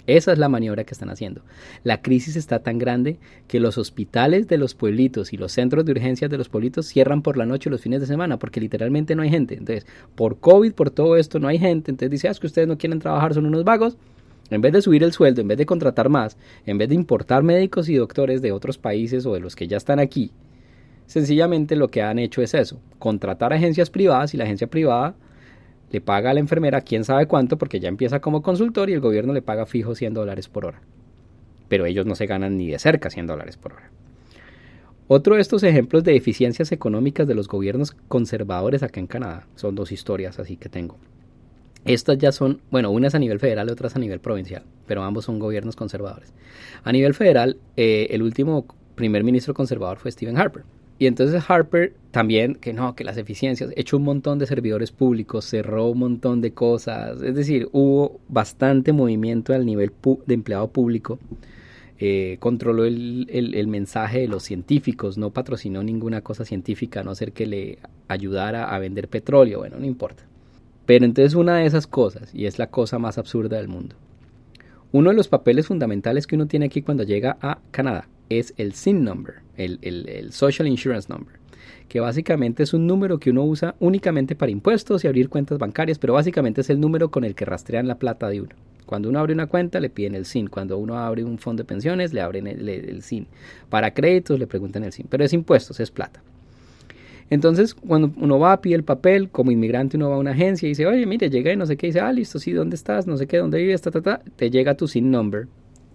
Esa 0.07 0.31
es 0.31 0.39
la 0.39 0.47
maniobra 0.47 0.85
que 0.85 0.93
están 0.93 1.09
haciendo. 1.09 1.41
La 1.83 2.01
crisis 2.01 2.37
está 2.37 2.59
tan 2.59 2.79
grande 2.79 3.17
que 3.47 3.59
los 3.59 3.77
hospitales 3.77 4.47
de 4.47 4.57
los 4.57 4.73
pueblitos 4.73 5.33
y 5.33 5.37
los 5.37 5.51
centros 5.51 5.85
de 5.85 5.91
urgencias 5.91 6.31
de 6.31 6.37
los 6.37 6.47
pueblitos 6.47 6.87
cierran 6.87 7.21
por 7.21 7.35
la 7.35 7.45
noche 7.45 7.69
los 7.69 7.81
fines 7.81 7.99
de 7.99 8.07
semana 8.07 8.39
porque 8.39 8.61
literalmente 8.61 9.15
no 9.15 9.21
hay 9.21 9.29
gente. 9.29 9.55
Entonces, 9.55 9.85
por 10.15 10.39
COVID, 10.39 10.73
por 10.73 10.91
todo 10.91 11.17
esto, 11.17 11.39
no 11.39 11.49
hay 11.49 11.59
gente. 11.59 11.91
Entonces 11.91 12.09
dice, 12.09 12.29
ah, 12.29 12.31
es 12.31 12.39
que 12.39 12.47
ustedes 12.47 12.69
no 12.69 12.77
quieren 12.77 12.99
trabajar, 12.99 13.33
son 13.33 13.45
unos 13.45 13.65
vagos. 13.65 13.97
En 14.49 14.61
vez 14.61 14.71
de 14.71 14.81
subir 14.81 15.03
el 15.03 15.11
sueldo, 15.11 15.41
en 15.41 15.49
vez 15.49 15.57
de 15.57 15.65
contratar 15.65 16.07
más, 16.07 16.37
en 16.65 16.77
vez 16.77 16.87
de 16.87 16.95
importar 16.95 17.43
médicos 17.43 17.89
y 17.89 17.95
doctores 17.95 18.41
de 18.41 18.53
otros 18.53 18.77
países 18.77 19.25
o 19.25 19.33
de 19.33 19.41
los 19.41 19.57
que 19.57 19.67
ya 19.67 19.75
están 19.75 19.99
aquí, 19.99 20.31
sencillamente 21.05 21.75
lo 21.75 21.89
que 21.89 22.01
han 22.01 22.17
hecho 22.17 22.41
es 22.41 22.53
eso, 22.53 22.79
contratar 22.97 23.51
agencias 23.51 23.89
privadas 23.89 24.33
y 24.33 24.37
la 24.37 24.45
agencia 24.45 24.67
privada 24.67 25.15
le 25.91 26.01
paga 26.01 26.31
a 26.31 26.33
la 26.33 26.39
enfermera 26.39 26.81
quién 26.81 27.03
sabe 27.03 27.27
cuánto 27.27 27.57
porque 27.57 27.79
ya 27.79 27.89
empieza 27.89 28.19
como 28.19 28.41
consultor 28.41 28.89
y 28.89 28.93
el 28.93 28.99
gobierno 28.99 29.33
le 29.33 29.41
paga 29.41 29.65
fijo 29.65 29.95
100 29.95 30.13
dólares 30.13 30.49
por 30.49 30.65
hora. 30.65 30.81
Pero 31.69 31.85
ellos 31.85 32.05
no 32.05 32.15
se 32.15 32.27
ganan 32.27 32.57
ni 32.57 32.67
de 32.67 32.79
cerca 32.79 33.09
100 33.09 33.27
dólares 33.27 33.57
por 33.57 33.73
hora. 33.73 33.89
Otro 35.09 35.35
de 35.35 35.41
estos 35.41 35.63
ejemplos 35.63 36.03
de 36.03 36.15
eficiencias 36.17 36.71
económicas 36.73 37.27
de 37.27 37.35
los 37.35 37.47
gobiernos 37.47 37.95
conservadores 38.09 38.83
acá 38.83 38.99
en 38.99 39.07
Canadá 39.07 39.47
son 39.55 39.75
dos 39.75 39.91
historias 39.91 40.37
así 40.39 40.57
que 40.57 40.67
tengo. 40.67 40.97
Estas 41.85 42.17
ya 42.17 42.33
son, 42.33 42.59
bueno, 42.69 42.91
una 42.91 43.07
es 43.07 43.15
a 43.15 43.19
nivel 43.19 43.39
federal 43.39 43.69
y 43.69 43.71
otra 43.71 43.87
es 43.87 43.95
a 43.95 43.99
nivel 43.99 44.19
provincial, 44.19 44.63
pero 44.85 45.03
ambos 45.03 45.23
son 45.23 45.39
gobiernos 45.39 45.77
conservadores. 45.77 46.33
A 46.83 46.91
nivel 46.91 47.13
federal, 47.13 47.57
eh, 47.77 48.07
el 48.09 48.23
último 48.23 48.65
primer 48.95 49.23
ministro 49.23 49.53
conservador 49.53 49.97
fue 49.97 50.11
Stephen 50.11 50.37
Harper. 50.37 50.63
Y 50.99 51.05
entonces 51.05 51.43
Harper 51.47 51.93
también, 52.11 52.55
que 52.55 52.73
no, 52.73 52.95
que 52.95 53.03
las 53.03 53.17
eficiencias, 53.17 53.71
echó 53.75 53.97
un 53.97 54.03
montón 54.03 54.39
de 54.39 54.47
servidores 54.47 54.91
públicos, 54.91 55.45
cerró 55.45 55.87
un 55.89 55.99
montón 55.99 56.41
de 56.41 56.51
cosas, 56.53 57.21
es 57.21 57.35
decir, 57.35 57.69
hubo 57.71 58.19
bastante 58.27 58.93
movimiento 58.93 59.53
al 59.53 59.65
nivel 59.65 59.91
de 60.25 60.33
empleado 60.33 60.69
público, 60.69 61.19
eh, 61.99 62.37
controló 62.39 62.85
el, 62.85 63.27
el, 63.29 63.67
mensaje 63.67 64.21
de 64.21 64.27
los 64.27 64.43
científicos, 64.43 65.17
no 65.17 65.31
patrocinó 65.31 65.83
ninguna 65.83 66.21
cosa 66.21 66.45
científica, 66.45 67.01
a 67.01 67.03
no 67.03 67.13
ser 67.13 67.31
que 67.31 67.45
le 67.45 67.79
ayudara 68.07 68.73
a 68.73 68.79
vender 68.79 69.07
petróleo, 69.07 69.59
bueno, 69.59 69.77
no 69.79 69.85
importa. 69.85 70.23
Pero 70.87 71.05
entonces 71.05 71.35
una 71.35 71.57
de 71.57 71.65
esas 71.65 71.85
cosas, 71.85 72.33
y 72.33 72.45
es 72.45 72.57
la 72.57 72.67
cosa 72.67 72.97
más 72.97 73.19
absurda 73.19 73.57
del 73.57 73.67
mundo, 73.67 73.95
uno 74.91 75.11
de 75.11 75.15
los 75.15 75.27
papeles 75.27 75.67
fundamentales 75.67 76.25
que 76.25 76.35
uno 76.35 76.47
tiene 76.47 76.67
aquí 76.67 76.81
cuando 76.81 77.03
llega 77.03 77.37
a 77.41 77.59
Canadá 77.71 78.07
es 78.29 78.53
el 78.57 78.73
SIN 78.73 79.03
number, 79.03 79.35
el, 79.55 80.31
Social 80.31 80.67
Insurance 80.67 81.07
Number, 81.11 81.35
que 81.87 81.99
básicamente 81.99 82.63
es 82.63 82.73
un 82.73 82.87
número 82.87 83.19
que 83.19 83.31
uno 83.31 83.43
usa 83.43 83.75
únicamente 83.79 84.35
para 84.35 84.51
impuestos 84.51 85.03
y 85.03 85.07
abrir 85.07 85.29
cuentas 85.29 85.57
bancarias, 85.57 85.99
pero 85.99 86.13
básicamente 86.13 86.61
es 86.61 86.69
el 86.69 86.79
número 86.79 87.09
con 87.09 87.23
el 87.23 87.35
que 87.35 87.45
rastrean 87.45 87.87
la 87.87 87.99
plata 87.99 88.29
de 88.29 88.41
uno. 88.41 88.55
Cuando 88.85 89.09
uno 89.09 89.19
abre 89.19 89.33
una 89.33 89.47
cuenta 89.47 89.79
le 89.79 89.89
piden 89.89 90.15
el 90.15 90.25
SIN, 90.25 90.47
cuando 90.47 90.77
uno 90.77 90.97
abre 90.97 91.23
un 91.23 91.37
fondo 91.37 91.63
de 91.63 91.67
pensiones 91.67 92.13
le 92.13 92.21
abren 92.21 92.47
el, 92.47 92.69
el 92.69 93.01
SIN, 93.01 93.27
para 93.69 93.93
créditos 93.93 94.39
le 94.39 94.47
preguntan 94.47 94.83
el 94.83 94.93
SIN, 94.93 95.07
pero 95.09 95.25
es 95.25 95.33
impuestos, 95.33 95.79
es 95.79 95.91
plata. 95.91 96.21
Entonces, 97.29 97.73
cuando 97.73 98.13
uno 98.15 98.39
va 98.39 98.53
a 98.53 98.61
pie 98.61 98.73
el 98.73 98.85
papel, 98.85 99.29
como 99.29 99.51
inmigrante 99.51 99.97
uno 99.97 100.09
va 100.09 100.15
a 100.15 100.19
una 100.19 100.31
agencia 100.31 100.65
y 100.65 100.69
dice, 100.69 100.85
oye, 100.85 101.05
mire, 101.05 101.29
llega 101.29 101.51
y 101.51 101.57
no 101.57 101.65
sé 101.65 101.75
qué, 101.75 101.87
y 101.87 101.89
dice, 101.89 101.99
ah, 101.99 102.13
listo, 102.13 102.39
sí, 102.39 102.53
¿dónde 102.53 102.77
estás? 102.77 103.05
No 103.05 103.17
sé 103.17 103.27
qué, 103.27 103.37
¿dónde 103.37 103.57
vives? 103.57 103.81
Ta, 103.81 103.91
ta, 103.91 104.01
ta. 104.01 104.21
Te 104.37 104.49
llega 104.49 104.75
tu 104.75 104.87
SIN 104.87 105.11
number 105.11 105.47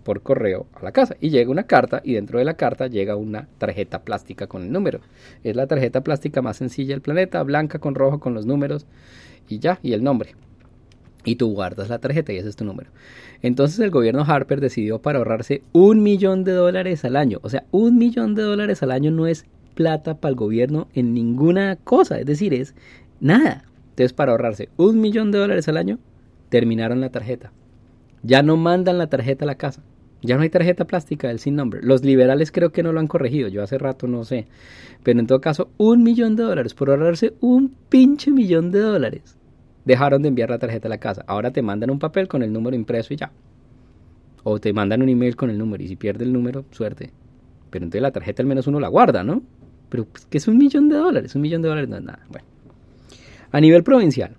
por 0.05 0.23
correo 0.23 0.67
a 0.75 0.85
la 0.85 0.93
casa 0.93 1.17
y 1.21 1.31
llega 1.31 1.51
una 1.51 1.65
carta 1.65 2.01
y 2.05 2.15
dentro 2.15 2.39
de 2.39 2.45
la 2.45 2.55
carta 2.55 2.87
llega 2.87 3.17
una 3.17 3.49
tarjeta 3.59 4.03
plástica 4.03 4.47
con 4.47 4.63
el 4.63 4.73
número. 4.73 5.01
Es 5.45 5.57
la 5.57 5.67
tarjeta 5.67 6.03
plástica 6.03 6.43
más 6.43 6.57
sencilla 6.57 6.95
del 6.95 7.03
planeta, 7.03 7.43
blanca 7.43 7.79
con 7.79 7.95
rojo 7.95 8.21
con 8.21 8.35
los 8.35 8.47
números 8.47 8.87
y 9.49 9.59
ya, 9.59 9.79
y 9.83 9.93
el 9.93 10.03
nombre. 10.03 10.35
Y 11.25 11.37
tú 11.37 11.53
guardas 11.53 11.89
la 11.89 11.99
tarjeta 11.99 12.33
y 12.33 12.39
ese 12.39 12.49
es 12.49 12.57
tu 12.57 12.65
número. 12.65 12.91
Entonces 13.43 13.79
el 13.79 13.91
gobierno 13.91 14.25
Harper 14.27 14.61
decidió 14.61 15.01
para 15.01 15.19
ahorrarse 15.19 15.63
un 15.73 16.03
millón 16.03 16.45
de 16.45 16.53
dólares 16.53 17.05
al 17.05 17.17
año. 17.17 17.39
O 17.43 17.49
sea, 17.49 17.65
un 17.71 17.97
millón 17.97 18.35
de 18.35 18.43
dólares 18.43 18.83
al 18.83 18.91
año 18.91 19.11
no 19.11 19.27
es 19.27 19.45
plata 19.75 20.17
para 20.17 20.31
el 20.31 20.37
gobierno 20.37 20.89
en 20.95 21.15
ninguna 21.15 21.77
cosa, 21.77 22.19
es 22.19 22.27
decir, 22.27 22.53
es 22.55 22.75
nada. 23.21 23.65
Entonces, 23.91 24.13
para 24.13 24.33
ahorrarse 24.33 24.69
un 24.77 25.01
millón 25.01 25.31
de 25.31 25.39
dólares 25.39 25.69
al 25.69 25.77
año, 25.77 25.99
terminaron 26.49 27.01
la 27.01 27.11
tarjeta. 27.11 27.53
Ya 28.23 28.43
no 28.43 28.57
mandan 28.57 28.99
la 28.99 29.09
tarjeta 29.09 29.45
a 29.45 29.47
la 29.47 29.57
casa. 29.57 29.83
Ya 30.23 30.37
no 30.37 30.43
hay 30.43 30.51
tarjeta 30.51 30.87
plástica 30.87 31.29
del 31.29 31.41
SIN 31.41 31.57
number. 31.57 31.85
Los 31.85 32.05
liberales 32.05 32.53
creo 32.53 32.71
que 32.71 32.83
no 32.83 32.93
lo 32.93 33.01
han 33.01 33.09
corregido. 33.09 33.49
Yo 33.49 33.63
hace 33.63 33.77
rato 33.77 34.07
no 34.07 34.25
sé. 34.25 34.47
Pero 35.03 35.19
en 35.19 35.27
todo 35.27 35.41
caso, 35.41 35.71
un 35.79 36.03
millón 36.03 36.37
de 36.37 36.45
dólares 36.45 36.75
por 36.75 36.91
ahorrarse 36.91 37.35
un 37.41 37.75
pinche 37.89 38.31
millón 38.31 38.71
de 38.71 38.79
dólares. 38.79 39.37
Dejaron 39.85 40.23
de 40.23 40.29
enviar 40.29 40.51
la 40.51 40.59
tarjeta 40.59 40.87
a 40.87 40.91
la 40.91 40.99
casa. 40.99 41.25
Ahora 41.27 41.51
te 41.51 41.61
mandan 41.61 41.91
un 41.91 41.99
papel 41.99 42.29
con 42.29 42.43
el 42.43 42.53
número 42.53 42.77
impreso 42.77 43.13
y 43.13 43.17
ya. 43.17 43.33
O 44.45 44.61
te 44.61 44.73
mandan 44.73 45.03
un 45.03 45.09
email 45.09 45.35
con 45.35 45.51
el 45.51 45.59
número. 45.59 45.83
Y 45.83 45.89
si 45.89 45.97
pierde 45.97 46.25
el 46.25 46.33
número, 46.33 46.65
suerte. 46.71 47.11
Pero 47.71 47.85
entonces 47.85 48.03
la 48.03 48.13
tarjeta 48.13 48.43
al 48.43 48.47
menos 48.47 48.67
uno 48.67 48.79
la 48.79 48.89
guarda, 48.89 49.25
¿no? 49.25 49.43
Pero 49.89 50.05
pues, 50.05 50.27
que 50.27 50.39
es 50.39 50.47
un 50.47 50.57
millón 50.57 50.89
de 50.89 50.97
dólares, 50.97 51.35
un 51.35 51.43
millón 51.43 51.63
de 51.63 51.69
dólares 51.69 51.91
no 51.91 51.97
es 51.97 52.03
nada. 52.03 52.21
Bueno, 52.31 52.47
a 53.51 53.61
nivel 53.61 53.83
provincial, 53.83 54.37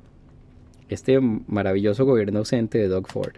este 0.89 1.19
maravilloso 1.19 2.05
gobierno 2.05 2.39
ausente 2.39 2.79
de 2.79 2.87
Doug 2.87 3.07
Ford, 3.07 3.35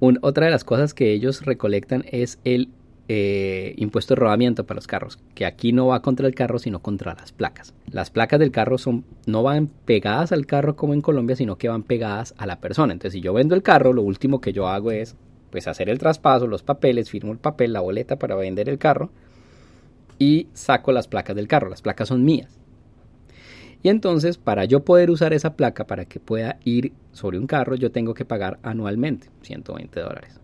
otra 0.00 0.46
de 0.46 0.52
las 0.52 0.64
cosas 0.64 0.94
que 0.94 1.12
ellos 1.12 1.44
recolectan 1.44 2.04
es 2.10 2.38
el 2.44 2.68
eh, 3.06 3.74
impuesto 3.76 4.14
de 4.14 4.20
rodamiento 4.20 4.64
para 4.64 4.76
los 4.76 4.86
carros, 4.86 5.18
que 5.34 5.44
aquí 5.44 5.72
no 5.72 5.88
va 5.88 6.00
contra 6.00 6.26
el 6.26 6.34
carro, 6.34 6.58
sino 6.58 6.80
contra 6.80 7.14
las 7.14 7.32
placas. 7.32 7.74
Las 7.90 8.10
placas 8.10 8.40
del 8.40 8.50
carro 8.50 8.78
son, 8.78 9.04
no 9.26 9.42
van 9.42 9.68
pegadas 9.84 10.32
al 10.32 10.46
carro 10.46 10.74
como 10.74 10.94
en 10.94 11.02
Colombia, 11.02 11.36
sino 11.36 11.56
que 11.56 11.68
van 11.68 11.82
pegadas 11.82 12.34
a 12.38 12.46
la 12.46 12.60
persona. 12.60 12.94
Entonces, 12.94 13.12
si 13.12 13.20
yo 13.20 13.34
vendo 13.34 13.54
el 13.54 13.62
carro, 13.62 13.92
lo 13.92 14.02
último 14.02 14.40
que 14.40 14.52
yo 14.52 14.68
hago 14.68 14.90
es 14.90 15.16
pues 15.50 15.68
hacer 15.68 15.88
el 15.88 15.98
traspaso, 15.98 16.46
los 16.46 16.62
papeles, 16.62 17.10
firmo 17.10 17.30
el 17.30 17.38
papel, 17.38 17.72
la 17.74 17.80
boleta 17.80 18.18
para 18.18 18.34
vender 18.34 18.68
el 18.68 18.78
carro 18.78 19.10
y 20.18 20.48
saco 20.54 20.90
las 20.90 21.06
placas 21.06 21.36
del 21.36 21.46
carro. 21.46 21.68
Las 21.68 21.82
placas 21.82 22.08
son 22.08 22.24
mías. 22.24 22.58
Y 23.84 23.90
entonces, 23.90 24.38
para 24.38 24.64
yo 24.64 24.82
poder 24.82 25.10
usar 25.10 25.34
esa 25.34 25.56
placa 25.56 25.86
para 25.86 26.06
que 26.06 26.18
pueda 26.18 26.58
ir 26.64 26.94
sobre 27.12 27.38
un 27.38 27.46
carro, 27.46 27.74
yo 27.76 27.92
tengo 27.92 28.14
que 28.14 28.24
pagar 28.24 28.58
anualmente 28.62 29.28
120 29.42 30.00
dólares. 30.00 30.40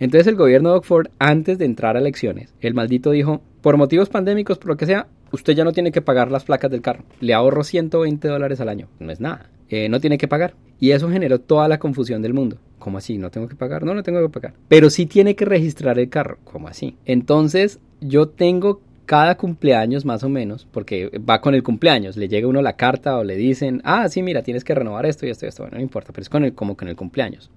Entonces 0.00 0.26
el 0.26 0.34
gobierno 0.34 0.70
de 0.70 0.78
Oxford, 0.78 1.10
antes 1.20 1.58
de 1.58 1.64
entrar 1.64 1.96
a 1.96 2.00
elecciones, 2.00 2.52
el 2.60 2.74
maldito 2.74 3.12
dijo, 3.12 3.40
por 3.60 3.76
motivos 3.76 4.08
pandémicos, 4.08 4.58
por 4.58 4.66
lo 4.66 4.76
que 4.76 4.86
sea, 4.86 5.06
usted 5.30 5.52
ya 5.52 5.62
no 5.62 5.70
tiene 5.70 5.92
que 5.92 6.02
pagar 6.02 6.32
las 6.32 6.42
placas 6.42 6.72
del 6.72 6.82
carro. 6.82 7.04
Le 7.20 7.34
ahorro 7.34 7.62
120 7.62 8.26
dólares 8.26 8.60
al 8.60 8.68
año. 8.68 8.88
No 8.98 9.12
es 9.12 9.20
nada. 9.20 9.48
Eh, 9.68 9.88
no 9.88 10.00
tiene 10.00 10.18
que 10.18 10.26
pagar. 10.26 10.54
Y 10.80 10.90
eso 10.90 11.08
generó 11.08 11.38
toda 11.40 11.68
la 11.68 11.78
confusión 11.78 12.20
del 12.20 12.34
mundo. 12.34 12.58
¿Cómo 12.80 12.98
así? 12.98 13.16
¿No 13.16 13.30
tengo 13.30 13.46
que 13.46 13.54
pagar? 13.54 13.84
No, 13.84 13.94
no 13.94 14.02
tengo 14.02 14.20
que 14.22 14.28
pagar. 14.28 14.54
Pero 14.66 14.90
sí 14.90 15.06
tiene 15.06 15.36
que 15.36 15.44
registrar 15.44 16.00
el 16.00 16.08
carro. 16.08 16.38
¿Cómo 16.42 16.66
así? 16.66 16.96
Entonces 17.04 17.78
yo 18.00 18.28
tengo 18.28 18.80
cada 19.10 19.36
cumpleaños 19.36 20.04
más 20.04 20.22
o 20.22 20.28
menos, 20.28 20.68
porque 20.70 21.10
va 21.28 21.40
con 21.40 21.56
el 21.56 21.64
cumpleaños, 21.64 22.16
le 22.16 22.28
llega 22.28 22.46
uno 22.46 22.62
la 22.62 22.76
carta 22.76 23.18
o 23.18 23.24
le 23.24 23.34
dicen, 23.34 23.80
ah, 23.82 24.08
sí, 24.08 24.22
mira, 24.22 24.44
tienes 24.44 24.62
que 24.62 24.72
renovar 24.72 25.04
esto 25.04 25.26
y 25.26 25.30
esto 25.30 25.46
y 25.46 25.48
esto, 25.48 25.64
bueno, 25.64 25.78
no 25.78 25.82
importa, 25.82 26.12
pero 26.12 26.22
es 26.22 26.28
con 26.28 26.44
el, 26.44 26.54
como 26.54 26.76
con 26.76 26.86
el 26.86 26.94
cumpleaños. 26.94 27.50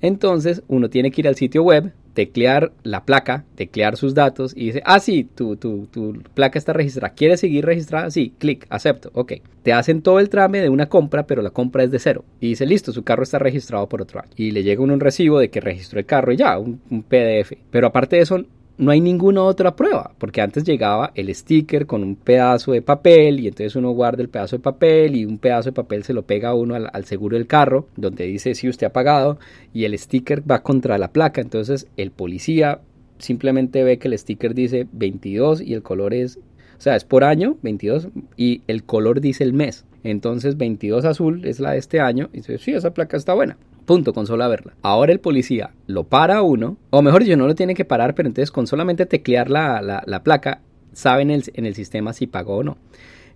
Entonces 0.00 0.62
uno 0.66 0.88
tiene 0.88 1.10
que 1.10 1.20
ir 1.20 1.28
al 1.28 1.34
sitio 1.34 1.62
web, 1.64 1.92
teclear 2.14 2.72
la 2.82 3.04
placa, 3.04 3.44
teclear 3.56 3.98
sus 3.98 4.14
datos 4.14 4.54
y 4.56 4.68
dice, 4.68 4.82
ah, 4.86 5.00
sí, 5.00 5.28
tu, 5.34 5.56
tu, 5.56 5.86
tu 5.88 6.22
placa 6.32 6.58
está 6.58 6.72
registrada. 6.72 7.12
¿Quieres 7.12 7.40
seguir 7.40 7.66
registrada? 7.66 8.10
Sí, 8.10 8.32
clic, 8.38 8.66
acepto, 8.70 9.10
ok. 9.12 9.34
Te 9.62 9.74
hacen 9.74 10.00
todo 10.00 10.18
el 10.18 10.30
trame 10.30 10.62
de 10.62 10.70
una 10.70 10.88
compra, 10.88 11.26
pero 11.26 11.42
la 11.42 11.50
compra 11.50 11.84
es 11.84 11.90
de 11.90 11.98
cero. 11.98 12.24
Y 12.40 12.48
dice, 12.48 12.64
listo, 12.64 12.90
su 12.90 13.02
carro 13.02 13.22
está 13.22 13.38
registrado 13.38 13.86
por 13.86 14.00
otro 14.00 14.20
año. 14.20 14.32
Y 14.34 14.50
le 14.52 14.62
llega 14.62 14.82
uno 14.82 14.94
un 14.94 15.00
recibo 15.00 15.38
de 15.38 15.50
que 15.50 15.60
registró 15.60 15.98
el 15.98 16.06
carro 16.06 16.32
y 16.32 16.38
ya, 16.38 16.58
un, 16.58 16.80
un 16.90 17.02
PDF. 17.02 17.52
Pero 17.70 17.88
aparte 17.88 18.16
de 18.16 18.22
eso, 18.22 18.42
no 18.76 18.90
hay 18.90 19.00
ninguna 19.00 19.42
otra 19.42 19.76
prueba, 19.76 20.12
porque 20.18 20.40
antes 20.40 20.64
llegaba 20.64 21.12
el 21.14 21.32
sticker 21.34 21.86
con 21.86 22.02
un 22.02 22.16
pedazo 22.16 22.72
de 22.72 22.82
papel 22.82 23.40
y 23.40 23.48
entonces 23.48 23.76
uno 23.76 23.90
guarda 23.90 24.22
el 24.22 24.28
pedazo 24.28 24.56
de 24.56 24.62
papel 24.62 25.16
y 25.16 25.24
un 25.24 25.38
pedazo 25.38 25.70
de 25.70 25.74
papel 25.74 26.02
se 26.02 26.12
lo 26.12 26.22
pega 26.22 26.50
a 26.50 26.54
uno 26.54 26.74
al, 26.74 27.04
seguro 27.04 27.36
del 27.36 27.46
carro, 27.46 27.86
donde 27.96 28.26
dice 28.26 28.54
si 28.54 28.68
usted 28.68 28.88
ha 28.88 28.92
pagado 28.92 29.38
y 29.72 29.84
el 29.84 29.96
sticker 29.98 30.42
va 30.48 30.62
contra 30.62 30.98
la 30.98 31.12
placa, 31.12 31.40
entonces 31.40 31.86
el 31.96 32.10
policía 32.10 32.80
simplemente 33.18 33.84
ve 33.84 33.98
que 33.98 34.08
el 34.08 34.18
sticker 34.18 34.54
dice 34.54 34.88
22 34.92 35.60
y 35.60 35.74
el 35.74 35.82
color 35.82 36.12
es, 36.12 36.38
o 36.76 36.80
sea, 36.80 36.96
es 36.96 37.04
por 37.04 37.22
año, 37.22 37.56
22, 37.62 38.08
y 38.36 38.62
el 38.66 38.82
color 38.84 39.20
dice 39.20 39.44
el 39.44 39.52
mes. 39.52 39.84
Entonces 40.02 40.56
22 40.58 41.04
azul 41.04 41.44
es 41.46 41.60
la 41.60 41.72
de 41.72 41.78
este 41.78 42.00
año 42.00 42.28
y 42.32 42.38
dice, 42.38 42.58
sí, 42.58 42.72
esa 42.72 42.92
placa 42.92 43.16
está 43.16 43.34
buena. 43.34 43.56
Punto, 43.84 44.12
con 44.12 44.26
solo 44.26 44.48
verla. 44.48 44.74
Ahora 44.82 45.12
el 45.12 45.20
policía 45.20 45.70
lo 45.86 46.04
para 46.04 46.36
a 46.36 46.42
uno, 46.42 46.76
o 46.90 47.02
mejor 47.02 47.22
dicho, 47.22 47.36
no 47.36 47.46
lo 47.46 47.54
tiene 47.54 47.74
que 47.74 47.84
parar, 47.84 48.14
pero 48.14 48.28
entonces 48.28 48.50
con 48.50 48.66
solamente 48.66 49.06
teclear 49.06 49.50
la, 49.50 50.02
la, 50.06 50.22
placa, 50.22 50.62
sabe 50.92 51.22
en 51.22 51.30
el, 51.30 51.44
en 51.54 51.66
el 51.66 51.74
sistema 51.74 52.12
si 52.12 52.26
pagó 52.26 52.56
o 52.56 52.62
no. 52.62 52.78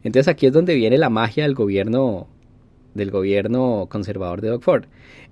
Entonces 0.03 0.29
aquí 0.29 0.47
es 0.47 0.53
donde 0.53 0.75
viene 0.75 0.97
la 0.97 1.11
magia 1.11 1.43
del 1.45 1.55
gobierno 1.55 2.29
del 2.95 3.11
gobierno 3.11 3.87
conservador 3.89 4.41
de 4.41 4.49
Doug 4.49 4.63
Ford. 4.63 4.85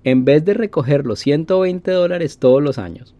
En 0.03 0.25
vez 0.25 0.45
de 0.45 0.53
recoger 0.53 1.05
los 1.05 1.19
120 1.19 1.91
dólares 1.91 2.37
todos 2.37 2.63
los 2.63 2.77
años, 2.77 3.15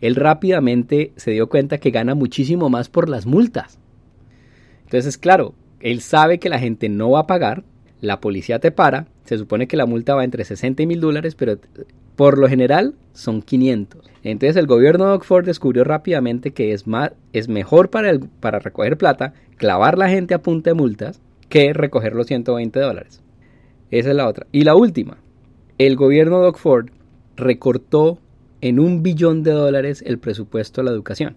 él 0.00 0.16
rápidamente 0.16 1.12
se 1.16 1.30
dio 1.30 1.48
cuenta 1.48 1.78
que 1.78 1.90
gana 1.90 2.14
muchísimo 2.14 2.68
más 2.68 2.88
por 2.88 3.08
las 3.08 3.26
multas. 3.26 3.78
Entonces, 4.84 5.18
claro, 5.18 5.54
él 5.80 6.00
sabe 6.00 6.38
que 6.38 6.48
la 6.48 6.58
gente 6.58 6.88
no 6.88 7.10
va 7.10 7.20
a 7.20 7.26
pagar, 7.26 7.64
la 8.00 8.20
policía 8.20 8.58
te 8.58 8.70
para, 8.70 9.06
se 9.30 9.38
supone 9.38 9.68
que 9.68 9.76
la 9.76 9.86
multa 9.86 10.16
va 10.16 10.24
entre 10.24 10.44
60 10.44 10.82
y 10.82 10.86
mil 10.88 10.98
dólares, 10.98 11.36
pero 11.36 11.56
por 12.16 12.36
lo 12.36 12.48
general 12.48 12.96
son 13.12 13.42
500. 13.42 14.10
Entonces 14.24 14.56
el 14.56 14.66
gobierno 14.66 15.06
de 15.06 15.12
Oxford 15.12 15.44
descubrió 15.44 15.84
rápidamente 15.84 16.50
que 16.50 16.72
es, 16.72 16.88
más, 16.88 17.12
es 17.32 17.48
mejor 17.48 17.90
para, 17.90 18.10
el, 18.10 18.28
para 18.40 18.58
recoger 18.58 18.98
plata 18.98 19.32
clavar 19.56 19.98
la 19.98 20.08
gente 20.08 20.34
a 20.34 20.42
punta 20.42 20.70
de 20.70 20.74
multas 20.74 21.20
que 21.48 21.72
recoger 21.72 22.16
los 22.16 22.26
120 22.26 22.80
dólares. 22.80 23.22
Esa 23.92 24.10
es 24.10 24.16
la 24.16 24.26
otra. 24.26 24.48
Y 24.50 24.64
la 24.64 24.74
última, 24.74 25.18
el 25.78 25.94
gobierno 25.94 26.40
de 26.40 26.48
Oxford 26.48 26.86
recortó 27.36 28.18
en 28.60 28.80
un 28.80 29.04
billón 29.04 29.44
de 29.44 29.52
dólares 29.52 30.02
el 30.04 30.18
presupuesto 30.18 30.80
a 30.80 30.84
la 30.84 30.90
educación. 30.90 31.36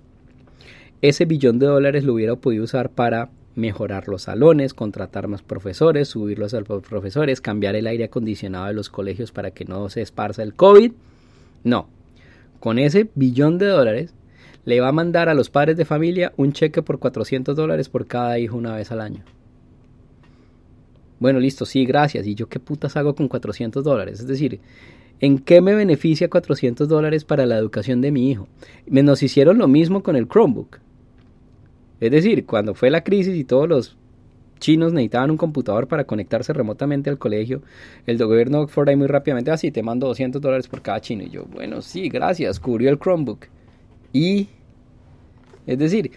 Ese 1.04 1.26
billón 1.26 1.60
de 1.60 1.68
dólares 1.68 2.06
lo 2.06 2.16
hubiera 2.16 2.36
podido 2.38 2.64
usar 2.64 2.89
para 2.89 3.30
mejorar 3.56 4.08
los 4.08 4.24
salones, 4.24 4.74
contratar 4.74 5.28
más 5.28 5.41
profesores, 5.41 6.10
subirlos 6.10 6.54
a 6.54 6.62
los 6.62 6.84
profesores, 6.84 7.41
cambiar 7.41 7.76
el 7.76 7.88
aire 7.88 8.06
acondicionado 8.06 8.68
de 8.68 8.74
los 8.74 8.89
colegios 8.89 9.32
para 9.32 9.51
que 9.51 9.66
no 9.66 9.89
se 9.89 10.01
esparza 10.01 10.43
el 10.43 10.54
COVID. 10.54 10.91
No, 11.64 11.88
con 12.60 12.80
ese 12.80 13.10
billón 13.16 13.58
de 13.58 13.68
dólares 13.68 14.14
le 14.66 14.80
va 14.80 14.89
a 14.89 14.93
mandar 14.93 15.30
a 15.30 15.34
los 15.34 15.49
padres 15.49 15.78
de 15.78 15.86
familia 15.86 16.34
un 16.38 16.54
cheque 16.54 16.82
por 16.82 16.99
400 16.99 17.56
dólares 17.56 17.89
por 17.89 18.08
cada 18.08 18.39
hijo 18.39 18.58
una 18.58 18.76
vez 18.76 18.91
al 18.91 19.01
año. 19.01 19.24
Bueno, 21.20 21.39
listo, 21.39 21.66
sí, 21.66 21.86
gracias. 21.86 22.28
¿Y 22.28 22.36
yo 22.36 22.49
qué 22.49 22.60
putas 22.60 22.97
hago 22.97 23.16
con 23.16 23.28
400 23.28 23.84
dólares? 23.84 24.20
Es 24.20 24.28
decir, 24.28 24.60
¿en 25.20 25.39
qué 25.39 25.62
me 25.62 25.74
beneficia 25.74 26.30
400 26.30 26.88
dólares 26.89 27.24
para 27.24 27.45
la 27.45 27.58
educación 27.58 28.01
de 28.01 28.12
mi 28.12 28.30
hijo? 28.30 28.47
Nos 28.88 29.24
hicieron 29.24 29.58
lo 29.58 29.68
mismo 29.68 30.04
con 30.04 30.16
el 30.16 30.28
Chromebook. 30.28 30.80
Es 32.04 32.12
decir, 32.12 32.45
cuando 32.45 32.74
fue 32.74 32.89
la 32.89 33.01
crisis 33.01 33.34
y 33.34 33.45
todos 33.45 33.70
los 33.70 33.95
chinos 34.60 34.91
necesitaban 34.91 35.32
un 35.32 35.38
computador 35.38 35.88
para 35.88 36.04
conectarse 36.04 36.51
remotamente 36.51 37.10
al 37.10 37.18
colegio, 37.18 37.62
el 38.06 38.18
gobierno 38.18 38.58
de 38.58 38.64
Oxford 38.66 38.89
ahí 38.89 38.97
muy 38.97 39.08
rápidamente, 39.08 39.51
así, 39.51 39.68
ah, 39.68 39.72
te 39.72 39.82
mando 39.84 40.08
200 40.08 40.41
dólares 40.41 40.68
por 40.68 40.82
cada 40.82 40.99
chino. 40.99 41.24
Y 41.24 41.30
yo, 41.30 41.45
bueno, 41.45 41.82
sí, 41.82 42.10
gracias, 42.10 42.60
cubrió 42.60 42.89
el 42.89 42.99
Chromebook. 42.99 43.45
Y, 44.12 44.49
es 45.66 45.80
decir, 45.80 46.12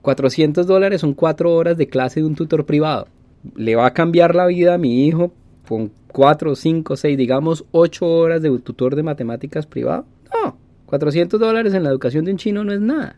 400 0.00 0.66
dólares 0.66 1.02
son 1.02 1.14
4 1.14 1.54
horas 1.54 1.76
de 1.76 1.86
clase 1.86 2.18
de 2.18 2.26
un 2.26 2.34
tutor 2.34 2.66
privado. 2.66 3.06
¿Le 3.54 3.76
va 3.76 3.86
a 3.86 3.94
cambiar 3.94 4.34
la 4.34 4.46
vida 4.46 4.74
a 4.74 4.78
mi 4.78 5.06
hijo 5.06 5.32
con 5.68 5.92
4, 6.08 6.56
5, 6.56 6.96
6, 6.96 7.16
digamos 7.16 7.64
8 7.70 8.04
horas 8.04 8.42
de 8.42 8.50
tutor 8.58 8.96
de 8.96 9.04
matemáticas 9.04 9.66
privado? 9.66 10.04
No, 10.34 10.56
400 10.86 11.38
dólares 11.38 11.74
en 11.74 11.84
la 11.84 11.90
educación 11.90 12.24
de 12.24 12.32
un 12.32 12.38
chino 12.38 12.64
no 12.64 12.72
es 12.72 12.80
nada 12.80 13.14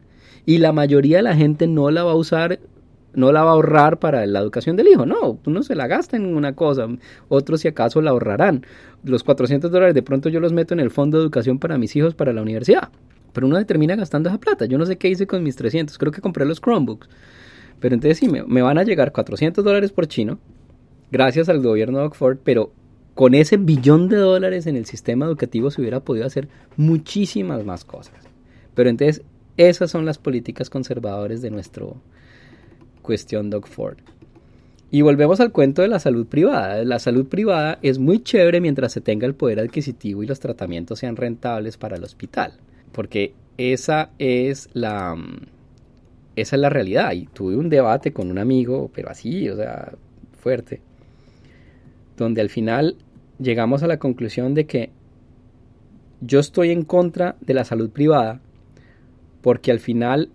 y 0.47 0.59
la 0.59 0.72
mayoría 0.72 1.18
de 1.18 1.22
la 1.22 1.36
gente 1.36 1.66
no 1.66 1.90
la 1.90 2.05
va 2.05 2.12
a 2.12 2.16
usar 2.16 2.59
no 3.14 3.32
la 3.32 3.45
va 3.45 3.51
a 3.51 3.53
ahorrar 3.55 3.99
para 3.99 4.26
la 4.26 4.40
educación 4.40 4.76
del 4.76 4.88
hijo, 4.88 5.07
no, 5.07 5.38
uno 5.47 5.62
se 5.62 5.74
la 5.74 5.86
gasta 5.86 6.16
en 6.16 6.34
una 6.34 6.55
cosa, 6.55 6.88
otros 7.28 7.61
si 7.61 7.68
acaso 7.68 8.03
la 8.03 8.11
ahorrarán. 8.11 8.66
Los 9.05 9.22
400 9.22 9.70
dólares 9.70 9.95
de 9.95 10.03
pronto 10.03 10.28
yo 10.28 10.40
los 10.40 10.53
meto 10.53 10.74
en 10.74 10.80
el 10.80 10.90
fondo 10.90 11.18
de 11.18 11.22
educación 11.22 11.59
para 11.59 11.78
mis 11.78 11.95
hijos 11.97 12.14
para 12.14 12.32
la 12.32 12.42
universidad, 12.42 12.90
pero 13.32 13.47
uno 13.47 13.64
termina 13.66 13.97
gastando 13.97 14.28
esa 14.28 14.38
plata, 14.38 14.66
yo 14.66 14.78
no 14.78 14.86
sé 14.86 14.97
qué 14.97 15.09
hice 15.09 15.26
con 15.26 15.42
mis 15.42 15.57
300, 15.57 15.97
creo 15.99 16.12
que 16.12 16.20
compré 16.20 16.45
los 16.45 16.61
Chromebooks, 16.61 17.09
pero 17.80 17.95
entonces 17.95 18.18
sí, 18.18 18.28
me, 18.28 18.42
me 18.45 18.62
van 18.62 18.78
a 18.78 18.82
llegar 18.82 19.12
400 19.12 19.64
dólares 19.64 19.92
por 19.92 20.07
chino, 20.07 20.38
gracias 21.12 21.49
al 21.49 21.62
gobierno 21.62 21.99
de 21.99 22.07
Oxford, 22.07 22.38
pero 22.42 22.72
con 23.14 23.34
ese 23.34 23.57
billón 23.57 24.09
de 24.09 24.16
dólares 24.16 24.66
en 24.66 24.76
el 24.76 24.86
sistema 24.86 25.26
educativo 25.26 25.70
se 25.70 25.80
hubiera 25.80 26.01
podido 26.01 26.26
hacer 26.26 26.49
muchísimas 26.76 27.64
más 27.64 27.84
cosas. 27.84 28.14
Pero 28.74 28.90
entonces 28.90 29.22
esas 29.57 29.90
son 29.90 30.05
las 30.05 30.18
políticas 30.18 30.70
conservadoras 30.70 31.42
de 31.42 31.50
nuestro 31.50 31.96
cuestión 33.02 33.50
Doug 33.50 33.66
Ford. 33.66 33.98
Y 34.90 35.02
volvemos 35.02 35.40
al 35.40 35.52
cuento 35.52 35.82
de 35.82 35.88
la 35.88 35.98
salud 35.98 36.26
privada. 36.26 36.84
La 36.84 36.98
salud 36.98 37.26
privada 37.26 37.78
es 37.82 37.98
muy 37.98 38.22
chévere 38.22 38.61
mientras 38.61 38.92
se 38.92 39.00
tenga 39.00 39.26
el 39.26 39.34
poder 39.34 39.61
adquisitivo 39.61 40.22
y 40.22 40.26
los 40.26 40.40
tratamientos 40.40 41.00
sean 41.00 41.16
rentables 41.16 41.76
para 41.76 41.96
el 41.96 42.05
hospital. 42.05 42.55
Porque 42.92 43.34
esa 43.59 44.11
es 44.18 44.68
la, 44.72 45.16
esa 46.36 46.57
es 46.57 46.61
la 46.61 46.70
realidad. 46.70 47.12
Y 47.12 47.26
tuve 47.26 47.57
un 47.57 47.68
debate 47.68 48.12
con 48.12 48.30
un 48.30 48.38
amigo, 48.38 48.90
pero 48.94 49.11
así, 49.11 49.48
o 49.48 49.57
sea, 49.57 49.92
fuerte, 50.38 50.80
donde 52.16 52.40
al 52.40 52.48
final 52.48 52.96
llegamos 53.40 53.82
a 53.82 53.88
la 53.88 53.98
conclusión 53.98 54.55
de 54.55 54.66
que 54.66 54.90
yo 56.20 56.38
estoy 56.38 56.70
en 56.70 56.84
contra 56.84 57.36
de 57.40 57.55
la 57.55 57.64
salud 57.64 57.90
privada 57.90 58.40
porque 59.45 59.70
al 59.70 59.78
final 59.78 60.30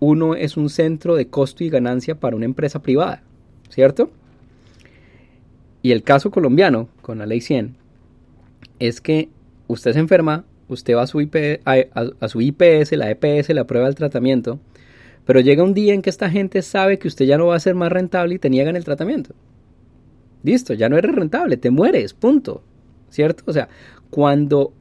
uno 0.00 0.34
es 0.34 0.56
un 0.56 0.68
centro 0.68 1.14
de 1.14 1.28
costo 1.28 1.62
y 1.62 1.70
ganancia 1.70 2.18
para 2.18 2.34
una 2.34 2.44
empresa 2.44 2.82
privada, 2.82 3.22
¿cierto? 3.68 4.10
Y 5.80 5.92
el 5.92 6.02
caso 6.02 6.32
colombiano 6.32 6.88
con 7.02 7.18
la 7.18 7.26
ley 7.26 7.40
100 7.40 7.76
es 8.80 9.00
que 9.00 9.28
usted 9.68 9.92
se 9.92 10.00
enferma, 10.00 10.44
usted 10.66 10.96
va 10.96 11.02
a 11.02 11.06
su, 11.06 11.20
a, 11.20 12.28
su 12.28 12.40
IPS, 12.40 12.96
la 12.96 13.12
EPS, 13.12 13.50
la 13.50 13.68
prueba 13.68 13.86
del 13.86 13.94
tratamiento, 13.94 14.58
pero 15.24 15.38
llega 15.38 15.62
un 15.62 15.72
día 15.72 15.94
en 15.94 16.02
que 16.02 16.10
esta 16.10 16.28
gente 16.28 16.62
sabe 16.62 16.98
que 16.98 17.06
usted 17.06 17.26
ya 17.26 17.38
no 17.38 17.46
va 17.46 17.54
a 17.54 17.60
ser 17.60 17.76
más 17.76 17.92
rentable 17.92 18.34
y 18.34 18.38
te 18.40 18.50
niegan 18.50 18.74
el 18.74 18.84
tratamiento. 18.84 19.36
Listo, 20.42 20.74
ya 20.74 20.88
no 20.88 20.98
eres 20.98 21.14
rentable, 21.14 21.58
te 21.58 21.70
mueres, 21.70 22.12
punto. 22.12 22.64
¿Cierto? 23.08 23.44
O 23.46 23.52
sea, 23.52 23.68
cuando 24.10 24.72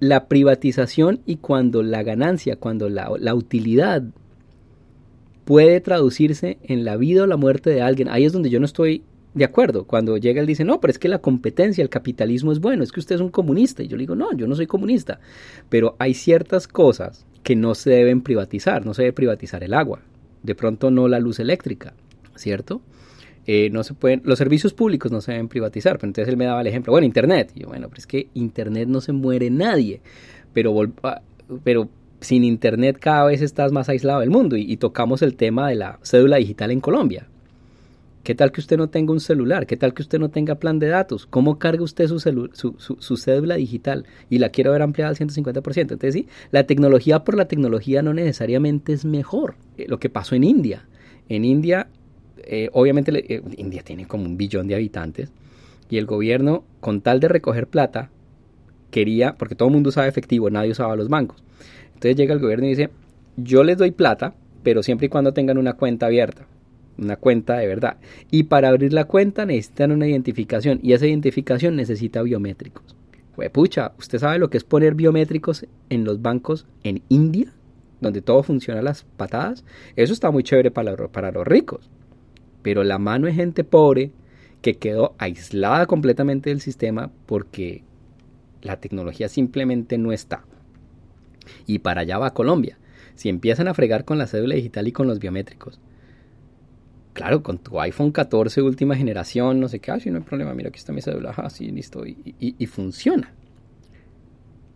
la 0.00 0.28
privatización 0.28 1.20
y 1.26 1.36
cuando 1.36 1.82
la 1.82 2.02
ganancia, 2.02 2.56
cuando 2.56 2.88
la, 2.88 3.34
utilidad 3.34 4.02
puede 5.44 5.80
traducirse 5.80 6.58
en 6.62 6.84
la 6.84 6.96
vida 6.96 7.22
o 7.22 7.26
la 7.26 7.36
muerte 7.36 7.70
de 7.70 7.82
alguien, 7.82 8.08
ahí 8.08 8.24
es 8.24 8.32
donde 8.32 8.50
yo 8.50 8.58
no 8.60 8.66
estoy 8.66 9.02
de 9.34 9.44
acuerdo. 9.44 9.84
Cuando 9.84 10.16
llega 10.16 10.40
él 10.40 10.46
dice, 10.46 10.64
no, 10.64 10.80
pero 10.80 10.90
es 10.90 10.98
que 10.98 11.08
la 11.08 11.18
competencia, 11.18 11.82
el 11.82 11.88
capitalismo 11.88 12.52
es 12.52 12.60
bueno, 12.60 12.82
es 12.82 12.92
que 12.92 13.00
usted 13.00 13.14
es 13.14 13.20
un 13.20 13.30
comunista. 13.30 13.82
Y 13.82 13.88
yo 13.88 13.96
le 13.96 14.02
digo, 14.02 14.16
no, 14.16 14.32
yo 14.34 14.46
no 14.46 14.54
soy 14.54 14.66
comunista. 14.66 15.20
Pero 15.68 15.94
hay 15.98 16.14
ciertas 16.14 16.66
cosas 16.66 17.26
que 17.42 17.54
no 17.54 17.74
se 17.74 17.90
deben 17.90 18.22
privatizar, 18.22 18.84
no 18.84 18.92
se 18.92 19.02
debe 19.02 19.12
privatizar 19.12 19.62
el 19.62 19.74
agua, 19.74 20.00
de 20.42 20.54
pronto 20.54 20.90
no 20.90 21.06
la 21.06 21.20
luz 21.20 21.38
eléctrica, 21.38 21.94
¿cierto? 22.34 22.82
Eh, 23.46 23.70
no 23.70 23.84
se 23.84 23.94
pueden, 23.94 24.22
los 24.24 24.38
servicios 24.38 24.74
públicos 24.74 25.12
no 25.12 25.20
se 25.20 25.32
deben 25.32 25.48
privatizar. 25.48 25.98
Pero 25.98 26.08
entonces 26.08 26.30
él 26.30 26.36
me 26.36 26.46
daba 26.46 26.60
el 26.60 26.66
ejemplo, 26.66 26.92
bueno, 26.92 27.06
Internet. 27.06 27.52
Y 27.54 27.60
yo, 27.60 27.68
bueno, 27.68 27.88
pero 27.88 27.98
es 27.98 28.06
que 28.06 28.28
Internet 28.34 28.88
no 28.88 29.00
se 29.00 29.12
muere 29.12 29.50
nadie, 29.50 30.00
pero, 30.52 30.74
ah, 31.02 31.20
pero 31.62 31.88
sin 32.20 32.44
Internet 32.44 32.98
cada 33.00 33.26
vez 33.26 33.42
estás 33.42 33.72
más 33.72 33.88
aislado 33.88 34.20
del 34.20 34.30
mundo. 34.30 34.56
Y, 34.56 34.76
tocamos 34.76 35.22
el 35.22 35.36
tema 35.36 35.68
de 35.68 35.76
la 35.76 35.98
cédula 36.02 36.36
digital 36.36 36.70
en 36.70 36.80
Colombia. 36.80 37.28
¿Qué 38.24 38.34
tal 38.34 38.50
que 38.50 38.60
usted 38.60 38.76
no 38.76 38.88
tenga 38.88 39.12
un 39.12 39.20
celular? 39.20 39.68
¿Qué 39.68 39.76
tal 39.76 39.94
que 39.94 40.02
usted 40.02 40.18
no 40.18 40.30
tenga 40.30 40.56
plan 40.56 40.80
de 40.80 40.88
datos? 40.88 41.26
¿Cómo 41.26 41.60
carga 41.60 41.84
usted 41.84 42.08
su, 42.08 42.18
su, 42.18 43.16
cédula 43.16 43.54
digital? 43.54 44.04
Y 44.28 44.38
la 44.38 44.48
quiero 44.48 44.72
ver 44.72 44.82
ampliada 44.82 45.10
al 45.10 45.16
150%. 45.16 45.76
Entonces 45.78 46.12
sí, 46.12 46.26
la 46.50 46.66
tecnología 46.66 47.22
por 47.22 47.36
la 47.36 47.46
tecnología 47.46 48.02
no 48.02 48.12
necesariamente 48.12 48.92
es 48.92 49.04
mejor. 49.04 49.54
Eh, 49.78 49.86
lo 49.86 50.00
que 50.00 50.10
pasó 50.10 50.34
en 50.34 50.42
India. 50.42 50.88
En 51.28 51.44
India 51.44 51.86
eh, 52.38 52.70
obviamente 52.72 53.12
eh, 53.34 53.42
India 53.56 53.82
tiene 53.82 54.06
como 54.06 54.24
un 54.24 54.36
billón 54.36 54.66
de 54.68 54.74
habitantes 54.74 55.30
y 55.88 55.98
el 55.98 56.06
gobierno, 56.06 56.64
con 56.80 57.00
tal 57.00 57.20
de 57.20 57.28
recoger 57.28 57.66
plata, 57.66 58.10
quería, 58.90 59.34
porque 59.36 59.54
todo 59.54 59.68
el 59.68 59.74
mundo 59.74 59.90
usaba 59.90 60.08
efectivo, 60.08 60.50
nadie 60.50 60.72
usaba 60.72 60.96
los 60.96 61.08
bancos. 61.08 61.42
Entonces 61.94 62.16
llega 62.16 62.34
el 62.34 62.40
gobierno 62.40 62.66
y 62.66 62.70
dice, 62.70 62.90
yo 63.36 63.62
les 63.62 63.78
doy 63.78 63.90
plata, 63.90 64.34
pero 64.62 64.82
siempre 64.82 65.06
y 65.06 65.08
cuando 65.08 65.32
tengan 65.32 65.58
una 65.58 65.74
cuenta 65.74 66.06
abierta, 66.06 66.46
una 66.98 67.16
cuenta 67.16 67.56
de 67.58 67.66
verdad. 67.66 67.98
Y 68.30 68.44
para 68.44 68.68
abrir 68.68 68.92
la 68.92 69.04
cuenta 69.04 69.46
necesitan 69.46 69.92
una 69.92 70.06
identificación 70.06 70.80
y 70.82 70.92
esa 70.92 71.06
identificación 71.06 71.76
necesita 71.76 72.22
biométricos. 72.22 72.96
pucha, 73.52 73.92
¿usted 73.98 74.18
sabe 74.18 74.38
lo 74.38 74.50
que 74.50 74.56
es 74.56 74.64
poner 74.64 74.94
biométricos 74.94 75.66
en 75.88 76.04
los 76.04 76.20
bancos 76.20 76.66
en 76.82 77.02
India? 77.08 77.52
donde 78.00 78.22
todo 78.22 78.42
funciona 78.42 78.80
a 78.80 78.82
las 78.82 79.04
patadas, 79.16 79.64
eso 79.96 80.12
está 80.12 80.30
muy 80.30 80.42
chévere 80.42 80.70
para, 80.70 80.96
para 81.08 81.30
los 81.32 81.46
ricos. 81.46 81.88
Pero 82.66 82.82
la 82.82 82.98
mano 82.98 83.28
de 83.28 83.32
gente 83.32 83.62
pobre 83.62 84.10
que 84.60 84.74
quedó 84.74 85.14
aislada 85.18 85.86
completamente 85.86 86.50
del 86.50 86.60
sistema 86.60 87.12
porque 87.24 87.84
la 88.60 88.80
tecnología 88.80 89.28
simplemente 89.28 89.98
no 89.98 90.10
está. 90.10 90.44
Y 91.64 91.78
para 91.78 92.00
allá 92.00 92.18
va 92.18 92.34
Colombia. 92.34 92.76
Si 93.14 93.28
empiezan 93.28 93.68
a 93.68 93.74
fregar 93.74 94.04
con 94.04 94.18
la 94.18 94.26
cédula 94.26 94.56
digital 94.56 94.88
y 94.88 94.90
con 94.90 95.06
los 95.06 95.20
biométricos, 95.20 95.78
claro, 97.12 97.44
con 97.44 97.58
tu 97.58 97.80
iPhone 97.80 98.10
14 98.10 98.62
última 98.62 98.96
generación, 98.96 99.60
no 99.60 99.68
sé 99.68 99.78
qué, 99.78 99.92
ah, 99.92 99.98
no 100.04 100.18
hay 100.18 100.24
problema, 100.24 100.52
mira, 100.52 100.70
aquí 100.70 100.78
está 100.80 100.92
mi 100.92 101.02
cédula, 101.02 101.30
así, 101.36 101.70
listo, 101.70 102.02
y 102.04 102.66
funciona. 102.66 103.32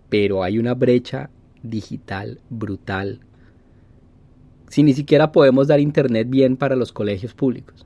Pero 0.09 0.45
hay 0.45 0.61
una 0.61 0.74
brecha 0.74 1.28
digital 1.64 2.41
brutal. 2.51 3.18
Si 4.71 4.85
ni 4.85 4.93
siquiera 4.93 5.33
podemos 5.33 5.66
dar 5.66 5.81
internet 5.81 6.29
bien 6.31 6.57
para 6.57 6.77
los 6.77 6.93
colegios 6.93 7.35
públicos. 7.35 7.85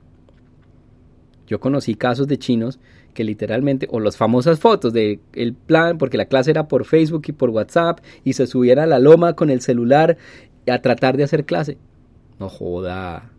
Yo 1.47 1.59
conocí 1.59 1.95
casos 1.95 2.27
de 2.27 2.37
chinos 2.37 2.79
que 3.15 3.23
literalmente, 3.23 3.87
o 3.89 3.99
las 3.99 4.17
famosas 4.17 4.59
fotos 4.59 4.93
de 4.93 5.19
el 5.33 5.55
plan, 5.55 5.97
porque 5.97 6.17
la 6.17 6.25
clase 6.25 6.51
era 6.51 6.67
por 6.67 6.85
Facebook 6.85 7.23
y 7.27 7.31
por 7.31 7.49
WhatsApp, 7.49 8.01
y 8.23 8.33
se 8.33 8.45
subiera 8.45 8.83
a 8.83 8.85
la 8.85 8.99
loma 8.99 9.33
con 9.33 9.49
el 9.49 9.61
celular 9.61 10.17
a 10.67 10.79
tratar 10.83 11.17
de 11.17 11.23
hacer 11.23 11.45
clase. 11.45 11.79
No 12.39 12.49
joda. 12.49 13.31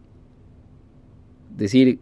Es 1.52 1.58
decir, 1.58 2.00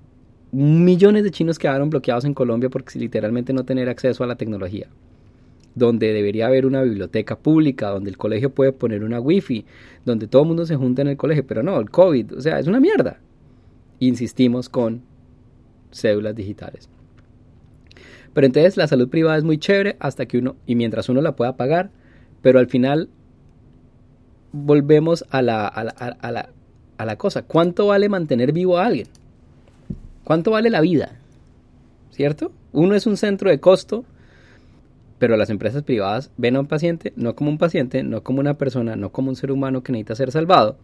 millones 0.51 1.25
de 1.25 1.31
chinos 1.31 1.59
quedaron 1.59 1.91
bloqueados 1.91 2.25
en 2.25 2.33
Colombia 2.33 2.71
porque 2.71 2.99
literalmente 2.99 3.53
no 3.53 3.67
tener 3.67 3.91
acceso 3.91 4.25
a 4.25 4.27
la 4.27 4.37
tecnología. 4.37 4.89
Donde 5.75 6.12
debería 6.12 6.47
haber 6.47 6.66
una 6.66 6.83
biblioteca 6.83 7.37
pública, 7.37 7.89
donde 7.89 8.11
el 8.11 8.16
colegio 8.16 8.51
puede 8.51 8.72
poner 8.72 9.03
una 9.03 9.20
wifi, 9.20 9.64
donde 10.05 10.27
todo 10.29 10.43
el 10.43 10.49
mundo 10.49 10.66
se 10.66 10.77
junta 10.77 11.03
en 11.03 11.09
el 11.09 11.16
colegio, 11.16 11.47
pero 11.47 11.62
no, 11.62 11.81
el 11.81 11.91
COVID, 11.91 12.37
o 12.37 12.41
sea, 12.41 12.59
es 12.59 12.66
una 12.66 12.81
mierda. 12.81 13.18
Insistimos 13.99 14.68
con 14.68 15.03
cédulas 15.93 16.35
digitales. 16.35 16.89
Pero 18.35 18.47
entonces 18.47 18.77
la 18.77 18.89
salud 18.89 19.09
privada 19.09 19.39
es 19.39 19.45
muy 19.45 19.59
chévere 19.59 19.97
hasta 20.01 20.27
que 20.27 20.39
uno, 20.39 20.57
y 20.66 20.75
mientras 20.75 21.09
uno 21.09 21.22
la 21.22 21.37
pueda 21.37 21.57
pagar, 21.57 21.91
pero 22.43 22.59
al 22.59 22.66
final 22.66 23.09
volvemos 24.53 25.25
a 25.31 25.41
la, 25.41 25.66
a 25.66 25.85
la, 25.85 26.49
a 26.99 27.05
la, 27.05 27.16
cosa. 27.16 27.43
¿Cuánto 27.43 27.87
vale 27.87 28.09
mantener 28.09 28.53
vivo 28.53 28.79
a 28.79 28.87
alguien? 28.87 29.07
¿Cuánto 30.25 30.51
vale 30.51 30.68
la 30.68 30.81
vida? 30.81 31.16
¿Cierto? 32.11 32.53
Uno 32.72 32.95
es 32.95 33.07
un 33.07 33.16
centro 33.16 33.51
de 33.51 33.61
costo, 33.61 34.05
pero 35.25 35.39
las 35.39 35.49
empresas 35.49 35.83
privadas 35.83 36.31
ven 36.37 36.55
a 36.55 36.61
un 36.61 36.66
paciente 36.66 37.14
no 37.16 37.35
como 37.35 37.49
un 37.49 37.57
paciente, 37.57 38.03
no 38.03 38.22
como 38.22 38.41
una 38.41 38.59
persona, 38.59 38.95
no 38.95 39.11
como 39.11 39.31
un 39.31 39.37
ser 39.37 39.53
humano 39.53 39.83
que 39.83 39.91
necesita 39.91 40.16
ser 40.16 40.31
salvado, 40.31 40.77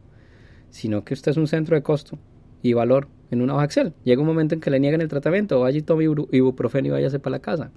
sino 0.70 1.05
que 1.05 1.12
usted 1.12 1.32
es 1.32 1.36
un 1.36 1.47
centro 1.47 1.76
de 1.76 1.82
costo 1.82 2.18
y 2.62 2.72
valor 2.72 3.09
en 3.30 3.43
una 3.43 3.55
hoja 3.55 3.66
Excel. 3.66 3.93
Llega 4.03 4.22
un 4.22 4.26
momento 4.26 4.55
en 4.55 4.62
que 4.62 4.70
le 4.70 4.80
niegan 4.80 5.03
el 5.03 5.09
tratamiento, 5.09 5.61
vaya 5.61 5.76
y 5.76 5.82
tome 5.82 6.05
ibuprofeno 6.05 6.88
y 6.88 6.91
váyase 6.91 7.18
para 7.18 7.32
la 7.32 7.41
casa. 7.41 7.70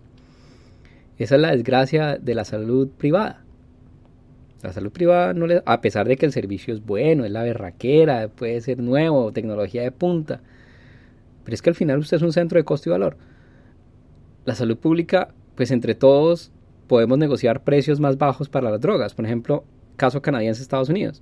Esa 1.18 1.36
es 1.36 1.42
la 1.42 1.52
desgracia 1.52 2.18
de 2.18 2.34
la 2.34 2.46
salud 2.46 2.88
privada. 2.98 3.44
La 4.62 4.72
salud 4.72 4.94
privada, 4.94 5.34
no 5.34 5.46
le, 5.46 5.62
a 5.66 5.82
pesar 5.82 6.08
de 6.08 6.16
que 6.16 6.26
el 6.26 6.32
servicio 6.32 6.74
es 6.74 6.86
bueno, 6.86 7.26
es 7.26 7.32
la 7.32 7.44
berraquera, 7.44 8.30
puede 8.30 8.62
ser 8.62 8.80
nuevo, 8.80 9.34
tecnología 9.34 9.82
de 9.82 9.92
punta, 9.92 10.40
pero 11.44 11.56
es 11.56 11.62
que 11.62 11.72
al 11.72 11.76
final 11.76 12.00
usted 12.00 12.16
es 12.16 12.24
un 12.24 12.32
centro 12.32 12.58
de 12.58 12.64
costo 12.64 12.88
y 12.88 12.92
valor. 12.94 13.18
La 14.46 14.56
salud 14.56 14.78
pública, 14.78 15.34
pues 15.56 15.72
entre 15.72 15.96
todos 15.96 16.52
podemos 16.88 17.18
negociar 17.18 17.64
precios 17.64 18.00
más 18.00 18.18
bajos 18.18 18.50
para 18.50 18.70
las 18.70 18.82
drogas. 18.82 19.14
Por 19.14 19.26
ejemplo, 19.26 19.64
caso 19.96 20.22
canadiense 20.22 20.62
Estados 20.62 20.90
Unidos, 20.90 21.22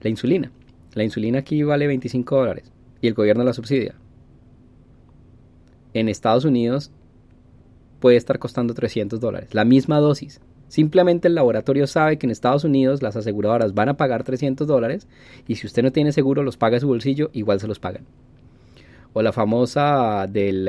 la 0.00 0.10
insulina. 0.10 0.50
La 0.94 1.04
insulina 1.04 1.40
aquí 1.40 1.62
vale 1.62 1.86
25 1.86 2.36
dólares 2.36 2.72
y 3.00 3.08
el 3.08 3.14
gobierno 3.14 3.44
la 3.44 3.52
subsidia. 3.52 3.94
En 5.94 6.08
Estados 6.08 6.44
Unidos 6.44 6.90
puede 8.00 8.16
estar 8.16 8.38
costando 8.38 8.74
300 8.74 9.20
dólares, 9.20 9.54
la 9.54 9.64
misma 9.64 9.98
dosis. 9.98 10.40
Simplemente 10.68 11.28
el 11.28 11.34
laboratorio 11.34 11.86
sabe 11.86 12.18
que 12.18 12.26
en 12.26 12.30
Estados 12.30 12.64
Unidos 12.64 13.02
las 13.02 13.16
aseguradoras 13.16 13.74
van 13.74 13.88
a 13.88 13.96
pagar 13.96 14.24
300 14.24 14.66
dólares 14.66 15.06
y 15.46 15.56
si 15.56 15.66
usted 15.66 15.82
no 15.82 15.92
tiene 15.92 16.12
seguro 16.12 16.42
los 16.42 16.56
paga 16.56 16.80
su 16.80 16.88
bolsillo, 16.88 17.30
igual 17.32 17.60
se 17.60 17.68
los 17.68 17.78
pagan. 17.78 18.04
O 19.12 19.22
la 19.22 19.32
famosa 19.32 20.26
del, 20.26 20.68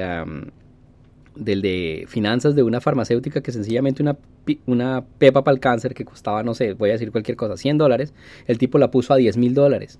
del 1.39 1.61
de 1.61 2.05
finanzas 2.07 2.55
de 2.55 2.63
una 2.63 2.81
farmacéutica 2.81 3.41
que 3.41 3.51
sencillamente 3.51 4.01
una, 4.01 4.17
una 4.65 5.05
pepa 5.17 5.43
para 5.43 5.53
el 5.53 5.59
cáncer 5.59 5.93
que 5.93 6.05
costaba, 6.05 6.43
no 6.43 6.53
sé, 6.53 6.73
voy 6.73 6.89
a 6.89 6.93
decir 6.93 7.11
cualquier 7.11 7.37
cosa, 7.37 7.57
100 7.57 7.77
dólares, 7.77 8.13
el 8.45 8.57
tipo 8.57 8.77
la 8.77 8.91
puso 8.91 9.13
a 9.13 9.17
10 9.17 9.37
mil 9.37 9.53
dólares. 9.53 9.99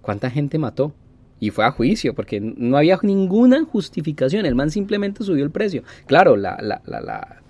¿Cuánta 0.00 0.30
gente 0.30 0.58
mató? 0.58 0.94
Y 1.38 1.50
fue 1.50 1.64
a 1.64 1.70
juicio, 1.70 2.14
porque 2.14 2.40
no 2.40 2.76
había 2.76 2.98
ninguna 3.02 3.64
justificación. 3.64 4.46
El 4.46 4.54
man 4.54 4.70
simplemente 4.70 5.24
subió 5.24 5.44
el 5.44 5.50
precio. 5.50 5.82
Claro, 6.06 6.36
la, 6.36 6.56
la, 6.60 6.80
la, 6.86 7.42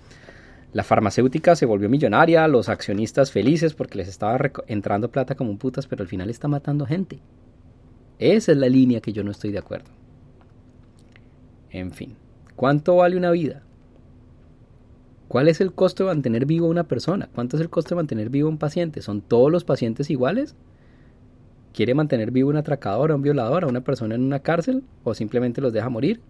la 0.73 0.83
farmacéutica 0.83 1.55
se 1.55 1.67
volvió 1.67 1.87
millonaria, 1.89 2.47
los 2.47 2.69
accionistas 2.69 3.31
felices 3.31 3.75
porque 3.75 3.99
les 3.99 4.07
estaba 4.07 4.39
entrando 4.67 5.11
plata 5.11 5.35
como 5.35 5.57
putas, 5.57 5.85
pero 5.85 6.01
al 6.01 6.07
final 6.07 6.31
está 6.31 6.47
matando 6.47 6.87
gente. 6.87 7.19
Esa 8.17 8.51
es 8.51 8.57
la 8.57 8.69
línea 8.69 8.99
que 8.99 9.13
yo 9.13 9.23
no 9.23 9.31
estoy 9.31 9.51
de 9.51 9.59
acuerdo. 9.59 9.91
En 11.69 11.91
fin, 11.91 12.15
¿cuánto 12.55 12.95
vale 12.97 13.17
una 13.17 13.31
vida? 13.31 13.63
¿Cuál 15.27 15.47
es 15.47 15.61
el 15.61 15.73
costo 15.73 16.03
de 16.03 16.09
mantener 16.09 16.45
vivo 16.45 16.67
a 16.67 16.69
una 16.69 16.83
persona? 16.83 17.29
¿Cuánto 17.33 17.57
es 17.57 17.61
el 17.61 17.69
costo 17.69 17.89
de 17.89 17.95
mantener 17.97 18.29
vivo 18.29 18.47
a 18.47 18.51
un 18.51 18.57
paciente? 18.57 19.01
¿Son 19.01 19.21
todos 19.21 19.51
los 19.51 19.63
pacientes 19.63 20.09
iguales? 20.09 20.55
quiere 21.73 21.95
mantener 21.95 22.31
vivo 22.31 22.49
un 22.49 22.55
atracador, 22.55 23.11
a 23.11 23.15
un 23.15 23.21
violador, 23.21 23.65
a 23.65 23.67
una 23.67 23.81
persona 23.81 24.15
en 24.15 24.21
una 24.21 24.39
cárcel 24.39 24.83
o 25.03 25.13
simplemente 25.13 25.59
los 25.59 25.73
deja 25.73 25.89
morir. 25.89 26.21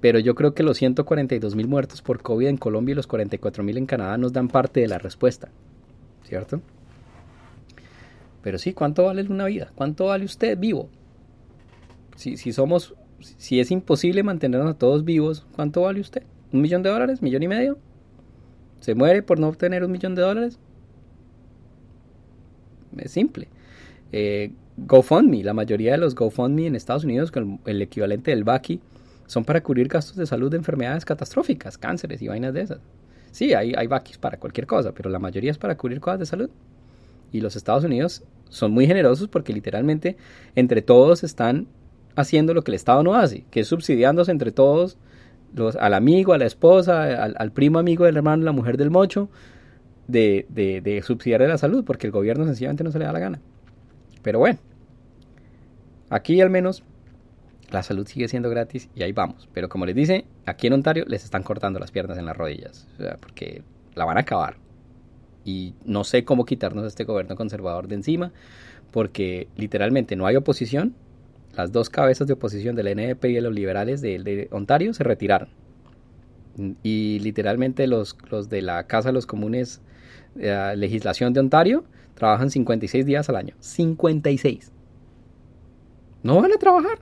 Pero 0.00 0.18
yo 0.18 0.34
creo 0.34 0.54
que 0.54 0.62
los 0.62 0.76
142 0.76 1.56
mil 1.56 1.68
muertos 1.68 2.02
por 2.02 2.22
COVID 2.22 2.46
en 2.46 2.56
Colombia 2.56 2.92
y 2.92 2.96
los 2.96 3.06
44 3.06 3.64
mil 3.64 3.78
en 3.78 3.86
Canadá 3.86 4.18
nos 4.18 4.32
dan 4.32 4.48
parte 4.48 4.80
de 4.80 4.88
la 4.88 4.98
respuesta, 4.98 5.48
¿cierto? 6.24 6.60
Pero 8.42 8.58
sí, 8.58 8.72
¿cuánto 8.72 9.04
vale 9.04 9.22
una 9.22 9.46
vida? 9.46 9.70
¿Cuánto 9.74 10.06
vale 10.06 10.24
usted 10.24 10.58
vivo? 10.58 10.88
Si, 12.16 12.36
si 12.36 12.52
somos, 12.52 12.94
si 13.22 13.60
es 13.60 13.70
imposible 13.70 14.22
mantenernos 14.22 14.70
a 14.70 14.78
todos 14.78 15.04
vivos, 15.04 15.46
¿cuánto 15.54 15.82
vale 15.82 16.00
usted? 16.00 16.22
¿Un 16.52 16.60
millón 16.60 16.82
de 16.82 16.90
dólares? 16.90 17.22
¿Millón 17.22 17.42
y 17.42 17.48
medio? 17.48 17.78
¿Se 18.80 18.94
muere 18.94 19.22
por 19.22 19.38
no 19.38 19.48
obtener 19.48 19.84
un 19.84 19.92
millón 19.92 20.14
de 20.14 20.22
dólares? 20.22 20.58
es 22.98 23.10
simple. 23.10 23.48
Eh, 24.12 24.52
GoFundMe, 24.76 25.42
la 25.42 25.54
mayoría 25.54 25.92
de 25.92 25.98
los 25.98 26.14
GoFundMe 26.14 26.66
en 26.66 26.76
Estados 26.76 27.04
Unidos, 27.04 27.30
con 27.30 27.60
el 27.64 27.80
equivalente 27.80 28.30
del 28.30 28.44
Baki, 28.44 28.80
son 29.26 29.44
para 29.44 29.62
cubrir 29.62 29.88
gastos 29.88 30.16
de 30.16 30.26
salud 30.26 30.50
de 30.50 30.58
enfermedades 30.58 31.04
catastróficas, 31.04 31.78
cánceres 31.78 32.20
y 32.20 32.28
vainas 32.28 32.52
de 32.52 32.62
esas. 32.62 32.80
Sí, 33.30 33.54
hay, 33.54 33.72
hay 33.74 33.88
para 34.20 34.38
cualquier 34.38 34.66
cosa, 34.66 34.92
pero 34.92 35.08
la 35.08 35.18
mayoría 35.18 35.50
es 35.50 35.58
para 35.58 35.76
cubrir 35.76 36.00
cosas 36.00 36.20
de 36.20 36.26
salud. 36.26 36.50
Y 37.32 37.40
los 37.40 37.56
Estados 37.56 37.84
Unidos 37.84 38.22
son 38.50 38.72
muy 38.72 38.86
generosos 38.86 39.28
porque 39.28 39.54
literalmente 39.54 40.16
entre 40.54 40.82
todos 40.82 41.24
están 41.24 41.66
haciendo 42.16 42.54
lo 42.54 42.62
que 42.62 42.70
el 42.70 42.76
Estado 42.76 43.02
no 43.02 43.14
hace, 43.14 43.44
que 43.50 43.60
es 43.60 43.68
subsidiándose 43.68 44.30
entre 44.30 44.52
todos, 44.52 44.98
los, 45.54 45.76
al 45.76 45.94
amigo, 45.94 46.32
a 46.32 46.38
la 46.38 46.46
esposa, 46.46 47.02
al, 47.24 47.52
primo 47.52 47.78
amigo 47.78 48.04
del 48.04 48.16
hermano, 48.16 48.44
la 48.44 48.52
mujer 48.52 48.76
del 48.76 48.90
mocho, 48.90 49.28
de, 50.08 50.46
de, 50.48 51.02
subsidiar 51.02 51.40
la 51.42 51.58
salud, 51.58 51.84
porque 51.84 52.06
el 52.06 52.12
gobierno 52.12 52.44
sencillamente 52.44 52.84
no 52.84 52.90
se 52.90 52.98
le 52.98 53.04
da 53.04 53.12
la 53.12 53.18
gana. 53.18 53.40
Pero 54.22 54.38
bueno, 54.38 54.58
aquí 56.10 56.40
al 56.40 56.50
menos 56.50 56.84
la 57.70 57.82
salud 57.82 58.06
sigue 58.06 58.28
siendo 58.28 58.50
gratis 58.50 58.88
y 58.94 59.02
ahí 59.02 59.12
vamos. 59.12 59.48
Pero 59.52 59.68
como 59.68 59.86
les 59.86 59.94
dice, 59.94 60.24
aquí 60.46 60.66
en 60.66 60.74
Ontario 60.74 61.04
les 61.06 61.24
están 61.24 61.42
cortando 61.42 61.78
las 61.78 61.90
piernas 61.90 62.18
en 62.18 62.26
las 62.26 62.36
rodillas, 62.36 62.86
porque 63.20 63.62
la 63.94 64.04
van 64.04 64.18
a 64.18 64.20
acabar. 64.20 64.56
Y 65.44 65.74
no 65.84 66.04
sé 66.04 66.24
cómo 66.24 66.44
quitarnos 66.44 66.84
a 66.84 66.88
este 66.88 67.04
gobierno 67.04 67.34
conservador 67.34 67.88
de 67.88 67.96
encima, 67.96 68.32
porque 68.90 69.48
literalmente 69.56 70.16
no 70.16 70.26
hay 70.26 70.36
oposición. 70.36 70.94
Las 71.54 71.72
dos 71.72 71.90
cabezas 71.90 72.26
de 72.26 72.32
oposición 72.32 72.76
del 72.76 72.96
NDP 72.96 73.24
y 73.26 73.34
de 73.34 73.40
los 73.40 73.54
liberales 73.54 74.00
de, 74.00 74.48
Ontario 74.50 74.94
se 74.94 75.04
retiraron. 75.04 75.48
Y 76.82 77.18
literalmente 77.20 77.86
los, 77.86 78.16
los 78.30 78.48
de 78.48 78.62
la 78.62 78.86
Casa 78.86 79.08
de 79.08 79.14
los 79.14 79.26
Comunes 79.26 79.80
la 80.34 80.74
legislación 80.74 81.32
de 81.32 81.40
Ontario 81.40 81.84
trabajan 82.14 82.50
56 82.50 83.04
días 83.04 83.28
al 83.28 83.36
año. 83.36 83.54
56. 83.60 84.72
No 86.22 86.40
van 86.40 86.52
a 86.52 86.56
trabajar. 86.56 86.98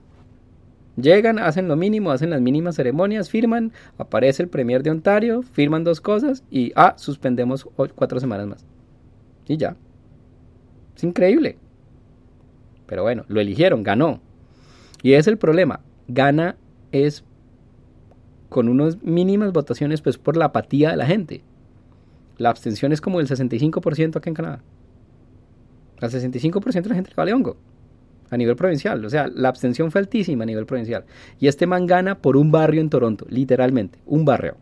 Llegan, 0.96 1.38
hacen 1.38 1.68
lo 1.68 1.76
mínimo, 1.76 2.10
hacen 2.10 2.30
las 2.30 2.40
mínimas 2.40 2.74
ceremonias, 2.74 3.30
firman, 3.30 3.72
aparece 3.96 4.42
el 4.42 4.48
Premier 4.48 4.82
de 4.82 4.90
Ontario, 4.90 5.42
firman 5.42 5.84
dos 5.84 6.00
cosas 6.00 6.44
y, 6.50 6.72
ah, 6.74 6.94
suspendemos 6.96 7.64
cuatro 7.94 8.20
semanas 8.20 8.46
más. 8.46 8.66
Y 9.46 9.56
ya. 9.56 9.76
Es 10.96 11.04
increíble. 11.04 11.56
Pero 12.86 13.02
bueno, 13.02 13.24
lo 13.28 13.40
eligieron, 13.40 13.82
ganó. 13.82 14.20
Y 15.02 15.14
es 15.14 15.26
el 15.26 15.38
problema. 15.38 15.80
Gana 16.08 16.56
es 16.92 17.24
con 18.48 18.68
unas 18.68 19.02
mínimas 19.02 19.52
votaciones, 19.52 20.02
pues 20.02 20.18
por 20.18 20.36
la 20.36 20.46
apatía 20.46 20.90
de 20.90 20.96
la 20.96 21.06
gente 21.06 21.42
La 22.36 22.50
abstención 22.50 22.92
es 22.92 23.00
como 23.00 23.20
el 23.20 23.28
65% 23.28 24.16
acá 24.16 24.28
en 24.28 24.34
Canadá. 24.34 24.62
Al 26.00 26.10
65% 26.10 26.82
de 26.82 26.88
la 26.88 26.94
gente 26.94 27.10
le 27.10 27.16
vale 27.16 27.32
hongo 27.32 27.56
a 28.30 28.36
nivel 28.36 28.56
provincial. 28.56 29.04
O 29.04 29.10
sea, 29.10 29.28
la 29.28 29.48
abstención 29.48 29.90
fue 29.90 30.00
altísima 30.00 30.44
a 30.44 30.46
nivel 30.46 30.66
provincial. 30.66 31.04
Y 31.38 31.48
este 31.48 31.66
man 31.66 31.86
gana 31.86 32.18
por 32.18 32.36
un 32.36 32.50
barrio 32.50 32.80
en 32.80 32.88
Toronto, 32.88 33.26
literalmente, 33.28 33.98
un 34.06 34.24
barrio. 34.24 34.56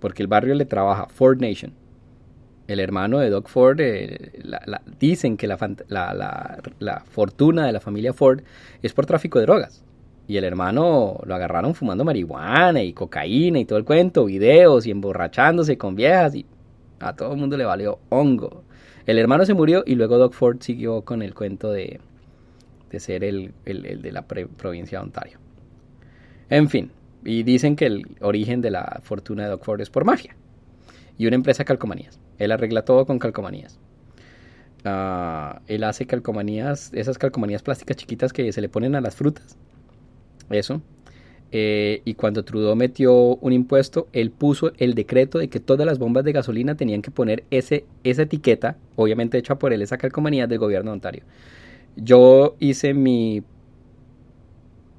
Porque 0.00 0.22
el 0.22 0.28
barrio 0.28 0.54
le 0.54 0.66
trabaja 0.66 1.06
Ford 1.06 1.40
Nation. 1.40 1.72
El 2.72 2.80
hermano 2.80 3.18
de 3.18 3.28
Doug 3.28 3.48
Ford, 3.48 3.80
eh, 3.80 4.32
dicen 4.98 5.36
que 5.36 5.46
la, 5.46 5.58
fortuna 7.04 7.66
de 7.66 7.72
la 7.72 7.80
familia 7.80 8.14
Ford 8.14 8.40
es 8.82 8.94
por 8.94 9.04
tráfico 9.04 9.38
de 9.38 9.44
drogas. 9.44 9.84
Y 10.26 10.38
el 10.38 10.44
hermano 10.44 11.20
lo 11.26 11.34
agarraron 11.34 11.74
fumando 11.74 12.02
marihuana 12.02 12.82
y 12.82 12.94
cocaína 12.94 13.58
y 13.58 13.66
todo 13.66 13.78
el 13.78 13.84
cuento, 13.84 14.24
videos 14.24 14.86
y 14.86 14.90
emborrachándose 14.90 15.76
con 15.76 15.94
viejas 15.94 16.34
y 16.34 16.46
a 16.98 17.14
todo 17.14 17.32
el 17.32 17.38
mundo 17.38 17.58
le 17.58 17.66
valió 17.66 17.98
hongo. 18.08 18.64
El 19.04 19.18
hermano 19.18 19.44
se 19.44 19.52
murió 19.52 19.82
y 19.84 19.94
luego 19.94 20.16
Doug 20.16 20.32
Ford 20.32 20.56
siguió 20.60 21.02
con 21.02 21.20
el 21.20 21.34
cuento 21.34 21.70
de, 21.70 22.00
de 22.90 23.00
ser 23.00 23.22
el, 23.22 23.52
de 23.66 24.12
la 24.12 24.22
provincia 24.22 24.98
de 24.98 25.04
Ontario. 25.04 25.38
En 26.48 26.70
fin, 26.70 26.90
y 27.22 27.42
dicen 27.42 27.76
que 27.76 27.84
el 27.84 28.16
origen 28.22 28.62
de 28.62 28.70
la 28.70 29.00
fortuna 29.02 29.42
de 29.42 29.50
Doug 29.50 29.62
Ford 29.62 29.80
es 29.82 29.90
por 29.90 30.06
mafia 30.06 30.34
y 31.18 31.26
una 31.26 31.36
empresa 31.36 31.64
de 31.64 31.66
calcomanías. 31.66 32.21
Él 32.42 32.52
arregla 32.52 32.84
todo 32.84 33.06
con 33.06 33.18
calcomanías. 33.18 33.78
Ah, 34.84 35.62
él 35.68 35.84
hace 35.84 36.06
calcomanías, 36.06 36.90
esas 36.92 37.16
calcomanías 37.18 37.62
plásticas 37.62 37.96
chiquitas 37.96 38.32
que 38.32 38.52
se 38.52 38.60
le 38.60 38.68
ponen 38.68 38.94
a 38.96 39.00
las 39.00 39.14
frutas. 39.14 39.56
Eso. 40.50 40.82
Eh, 41.52 42.00
y 42.04 42.14
cuando 42.14 42.44
Trudeau 42.44 42.74
metió 42.74 43.14
un 43.36 43.52
impuesto, 43.52 44.08
él 44.12 44.30
puso 44.30 44.72
el 44.78 44.94
decreto 44.94 45.38
de 45.38 45.48
que 45.48 45.60
todas 45.60 45.86
las 45.86 45.98
bombas 45.98 46.24
de 46.24 46.32
gasolina 46.32 46.74
tenían 46.74 47.02
que 47.02 47.10
poner 47.10 47.44
esa 47.50 47.82
etiqueta, 48.02 48.76
obviamente 48.96 49.38
hecha 49.38 49.56
por 49.56 49.72
él, 49.72 49.82
esa 49.82 49.98
calcomanía 49.98 50.46
del 50.46 50.58
gobierno 50.58 50.90
de 50.90 50.94
Ontario. 50.94 51.22
Yo 51.94 52.56
hice 52.58 52.94
mi 52.94 53.44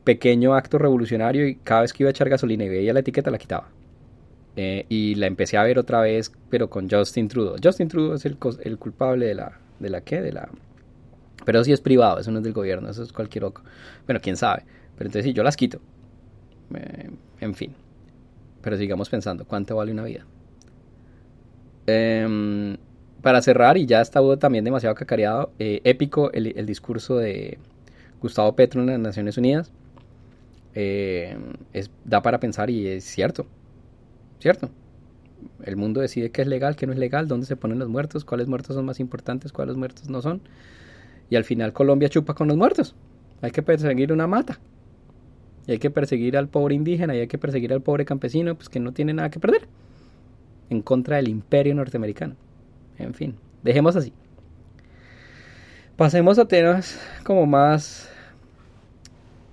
pequeño 0.04 0.54
acto 0.54 0.78
revolucionario 0.78 1.48
y 1.48 1.56
cada 1.56 1.82
vez 1.82 1.92
que 1.92 2.04
iba 2.04 2.10
a 2.10 2.12
echar 2.12 2.30
gasolina 2.30 2.66
y 2.66 2.70
veía 2.70 2.94
la 2.94 3.00
etiqueta 3.00 3.32
la 3.32 3.38
quitaba. 3.40 3.68
Eh, 4.56 4.86
y 4.88 5.16
la 5.16 5.28
empecé 5.28 5.58
a 5.58 5.64
ver 5.64 5.80
otra 5.80 6.02
vez, 6.02 6.32
pero 6.50 6.70
con 6.70 6.90
Justin 6.90 7.28
Trudeau. 7.28 7.56
Justin 7.62 7.88
Trudeau 7.88 8.14
es 8.14 8.26
el, 8.26 8.38
el 8.62 8.78
culpable 8.78 9.26
de 9.26 9.36
la, 9.36 9.60
de 9.80 9.90
la 9.90 10.02
qué, 10.02 10.22
de 10.22 10.32
la... 10.32 10.50
Pero 11.46 11.64
sí 11.64 11.72
es 11.72 11.82
privado, 11.82 12.20
eso 12.20 12.32
no 12.32 12.38
es 12.38 12.44
del 12.44 12.54
gobierno, 12.54 12.90
eso 12.90 13.04
es 13.04 13.12
cualquier 13.12 13.46
oco. 13.46 13.64
Bueno, 14.06 14.22
quién 14.22 14.38
sabe. 14.38 14.64
Pero 14.98 15.08
entonces 15.08 15.26
sí, 15.26 15.34
yo 15.34 15.44
las 15.44 15.58
quito. 15.58 15.80
Eh, 16.76 17.10
en 17.42 17.54
fin. 17.56 17.74
Pero 18.62 18.78
sigamos 18.78 19.10
pensando, 19.10 19.46
¿cuánto 19.46 19.76
vale 19.76 19.92
una 19.92 20.04
vida? 20.04 20.26
Eh, 21.88 22.78
para 23.22 23.42
cerrar, 23.42 23.78
y 23.78 23.86
ya 23.86 24.02
estaba 24.02 24.38
también 24.38 24.64
demasiado 24.64 24.96
cacareado, 24.96 25.52
eh, 25.60 25.82
épico 25.84 26.32
el, 26.34 26.66
discurso 26.66 27.18
de 27.18 27.58
Gustavo 28.22 28.56
Petro 28.56 28.82
en 28.82 28.88
las 28.88 29.00
Naciones 29.00 29.38
Unidas. 29.38 29.72
Es, 30.74 31.90
da 32.04 32.22
para 32.22 32.40
pensar 32.40 32.70
y 32.70 32.88
es 32.88 33.04
cierto, 33.04 33.46
cierto. 34.40 34.70
El 35.64 35.76
mundo 35.76 36.02
decide 36.02 36.32
qué 36.32 36.42
es 36.42 36.48
legal, 36.48 36.76
qué 36.76 36.88
no 36.88 36.94
es 36.94 37.00
legal, 37.00 37.28
dónde 37.28 37.46
se 37.46 37.56
ponen 37.56 37.80
los 37.80 37.90
muertos, 37.90 38.26
cuáles 38.26 38.48
muertos 38.48 38.76
son 38.76 38.86
más 38.86 39.00
importantes, 39.00 39.52
cuáles 39.52 39.76
muertos 39.76 40.10
no 40.10 40.22
son. 40.22 40.42
Y 41.30 41.36
al 41.36 41.44
final 41.44 41.74
Colombia 41.74 42.10
chupa 42.10 42.34
con 42.34 42.48
los 42.48 42.58
muertos. 42.58 42.96
Hay 43.42 43.52
que 43.52 43.62
perseguir 43.62 44.14
una 44.14 44.28
mata. 44.28 44.60
Y 45.68 45.74
hay 45.74 45.80
que 45.80 45.90
perseguir 45.90 46.38
al 46.38 46.50
pobre 46.50 46.76
indígena 46.76 47.16
y 47.16 47.20
hay 47.20 47.28
que 47.28 47.38
perseguir 47.38 47.72
al 47.74 47.82
pobre 47.82 48.06
campesino, 48.06 48.56
pues 48.56 48.70
que 48.70 48.80
no 48.80 48.92
tiene 48.92 49.14
nada 49.14 49.30
que 49.30 49.40
perder. 49.40 49.68
En 50.70 50.82
contra 50.82 51.18
del 51.18 51.30
imperio 51.30 51.76
norteamericano. 51.76 52.36
En 52.98 53.14
fin, 53.14 53.36
dejemos 53.64 53.96
así. 53.96 54.14
Pasemos 55.96 56.40
a 56.40 56.46
temas 56.46 57.00
como 57.24 57.46
más, 57.46 58.10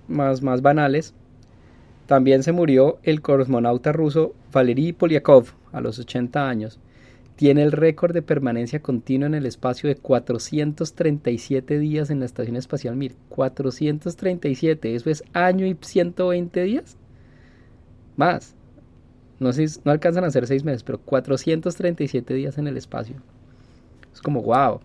más, 0.07 0.41
más 0.41 0.61
banales. 0.61 1.13
También 2.07 2.43
se 2.43 2.51
murió 2.51 2.99
el 3.03 3.21
cosmonauta 3.21 3.91
ruso 3.91 4.33
Valery 4.51 4.93
Polyakov 4.93 5.47
a 5.71 5.81
los 5.81 5.99
80 5.99 6.47
años. 6.47 6.79
Tiene 7.35 7.63
el 7.63 7.71
récord 7.71 8.13
de 8.13 8.21
permanencia 8.21 8.81
continua 8.81 9.27
en 9.27 9.33
el 9.33 9.45
espacio 9.45 9.89
de 9.89 9.95
437 9.95 11.79
días 11.79 12.09
en 12.09 12.19
la 12.19 12.25
Estación 12.25 12.55
Espacial 12.55 12.95
Mir. 12.95 13.15
437, 13.29 14.95
eso 14.95 15.09
es 15.09 15.23
año 15.33 15.65
y 15.65 15.75
120 15.79 16.63
días. 16.63 16.97
Más. 18.15 18.55
No, 19.39 19.53
sé, 19.53 19.65
no 19.83 19.91
alcanzan 19.91 20.23
a 20.23 20.29
ser 20.29 20.45
seis 20.45 20.63
meses, 20.63 20.83
pero 20.83 20.99
437 20.99 22.33
días 22.35 22.59
en 22.59 22.67
el 22.67 22.77
espacio. 22.77 23.15
Es 24.13 24.21
como, 24.21 24.43
wow, 24.43 24.81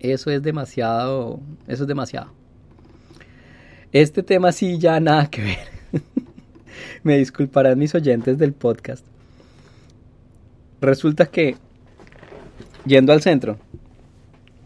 eso 0.00 0.30
es 0.30 0.42
demasiado, 0.42 1.40
eso 1.66 1.82
es 1.82 1.88
demasiado. 1.88 2.32
Este 3.92 4.22
tema 4.22 4.52
sí 4.52 4.78
ya 4.78 5.00
nada 5.00 5.28
que 5.28 5.42
ver. 5.42 5.77
Me 7.02 7.18
disculparán 7.18 7.78
mis 7.78 7.94
oyentes 7.94 8.38
del 8.38 8.52
podcast. 8.52 9.04
Resulta 10.80 11.26
que, 11.26 11.56
yendo 12.84 13.12
al 13.12 13.22
centro, 13.22 13.58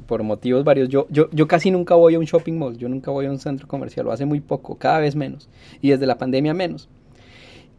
por 0.06 0.22
motivos 0.22 0.64
varios, 0.64 0.88
yo, 0.88 1.06
yo, 1.10 1.28
yo 1.32 1.48
casi 1.48 1.70
nunca 1.70 1.94
voy 1.94 2.14
a 2.14 2.18
un 2.18 2.26
shopping 2.26 2.54
mall, 2.54 2.76
yo 2.76 2.88
nunca 2.88 3.10
voy 3.10 3.26
a 3.26 3.30
un 3.30 3.38
centro 3.38 3.66
comercial, 3.66 4.06
lo 4.06 4.12
hace 4.12 4.26
muy 4.26 4.40
poco, 4.40 4.76
cada 4.76 4.98
vez 4.98 5.16
menos, 5.16 5.48
y 5.80 5.90
desde 5.90 6.06
la 6.06 6.18
pandemia 6.18 6.52
menos 6.52 6.88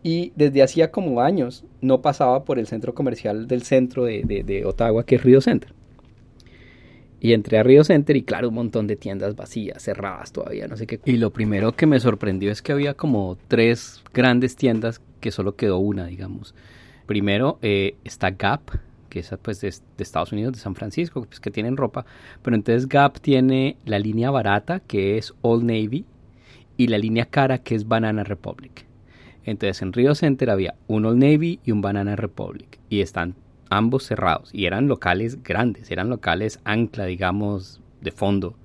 y 0.04 0.34
desde 0.36 0.62
hacía 0.62 0.92
como 0.92 1.22
años 1.22 1.64
no 1.82 2.02
pasaba 2.02 2.44
por 2.44 2.60
el 2.60 2.68
centro 2.68 2.94
comercial 2.94 3.48
del 3.48 3.64
centro 3.64 4.04
de, 4.04 4.64
Ottawa, 4.66 5.06
que 5.06 5.16
es 5.16 5.24
Río 5.24 5.40
Center. 5.42 5.74
Y 7.24 7.32
entré 7.32 7.58
a 7.58 7.64
Río 7.64 7.86
Center 7.86 8.18
y 8.18 8.24
claro, 8.24 8.50
un 8.50 8.56
montón 8.56 8.86
de 8.86 8.98
tiendas 8.98 9.38
vacías, 9.38 9.82
cerradas 9.82 10.34
todavía, 10.34 10.68
no 10.68 10.76
sé 10.76 10.86
qué. 10.86 11.00
Y 11.06 11.16
lo 11.16 11.32
primero 11.32 11.72
que 11.72 11.86
me 11.86 12.02
sorprendió 12.02 12.52
es 12.52 12.62
que 12.62 12.74
había 12.74 12.96
como 12.96 13.38
tres 13.48 14.04
grandes 14.14 14.58
tiendas 14.58 15.00
que 15.22 15.32
solo 15.32 15.56
quedó 15.56 15.78
una, 15.78 16.06
digamos. 16.06 16.54
Primero 17.06 17.60
eh, 17.62 17.96
está 18.04 18.32
Gap, 18.32 18.72
que 19.08 19.20
es 19.20 19.34
pues 19.42 19.62
de, 19.62 19.70
de, 19.70 20.04
Estados 20.04 20.34
Unidos, 20.34 20.52
de 20.52 20.60
San 20.60 20.76
Francisco, 20.76 21.24
pues 21.24 21.40
que 21.40 21.50
tienen 21.50 21.78
ropa. 21.78 22.06
Pero 22.42 22.58
entonces 22.58 22.90
Gap 22.90 23.22
tiene 23.22 23.78
la 23.86 24.00
línea 24.00 24.30
barata, 24.30 24.82
que 24.82 25.18
es 25.18 25.34
Old 25.44 25.64
Navy, 25.64 26.04
y 26.76 26.88
la 26.88 26.98
línea 26.98 27.28
cara, 27.28 27.60
que 27.60 27.76
es 27.76 27.88
Banana 27.88 28.26
Republic. 28.26 28.86
Entonces 29.46 29.82
en 29.82 29.94
Rio 29.94 30.14
Center 30.14 30.50
había 30.50 30.76
un 30.88 31.06
Old 31.06 31.20
Navy 31.20 31.62
y 31.64 31.72
un 31.72 31.80
Banana 31.80 32.18
Republic 32.18 32.80
y 32.90 33.00
están 33.00 33.36
ambos 33.78 34.04
cerrados 34.04 34.50
y 34.54 34.66
eran 34.66 34.88
locales 34.88 35.44
grandes, 35.44 35.92
eran 35.92 36.10
locales 36.10 36.60
ancla, 36.64 37.06
digamos, 37.06 37.82
de 38.02 38.12
fondo. 38.12 38.56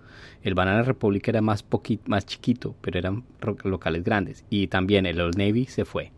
El 0.42 0.54
Banana 0.54 0.82
Republic 0.82 1.26
era 1.28 1.40
más, 1.40 1.64
más 2.06 2.26
chiquito, 2.26 2.74
pero 2.80 2.98
eran 2.98 3.24
locales 3.64 4.04
grandes. 4.04 4.44
Y 4.50 4.68
también 4.68 5.04
el 5.06 5.20
Old 5.20 5.36
Navy 5.36 5.66
se 5.66 5.84
fue. 5.84 6.12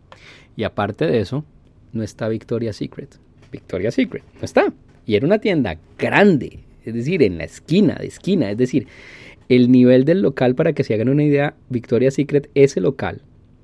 Y 0.55 0.63
aparte 0.63 1.07
de 1.07 1.19
eso, 1.19 1.43
no 1.91 2.03
está 2.03 2.27
Victoria's 2.27 2.75
Secret. 2.75 3.17
Victoria's 3.51 3.95
Secret, 3.95 4.23
no 4.35 4.45
está. 4.45 4.71
Y 5.05 5.15
era 5.15 5.25
una 5.25 5.39
tienda 5.39 5.77
grande, 5.97 6.59
es 6.85 6.93
decir, 6.93 7.23
en 7.23 7.37
la 7.39 7.45
esquina 7.45 7.95
de 7.95 8.07
esquina. 8.07 8.51
Es 8.51 8.57
decir, 8.57 8.87
el 9.49 9.71
nivel 9.71 10.05
del 10.05 10.21
local, 10.21 10.55
para 10.55 10.73
que 10.73 10.83
se 10.83 10.93
hagan 10.93 11.09
una 11.09 11.23
idea, 11.23 11.55
Victoria's 11.69 12.13
Secret, 12.13 12.49
ese 12.53 12.79
local 12.79 13.23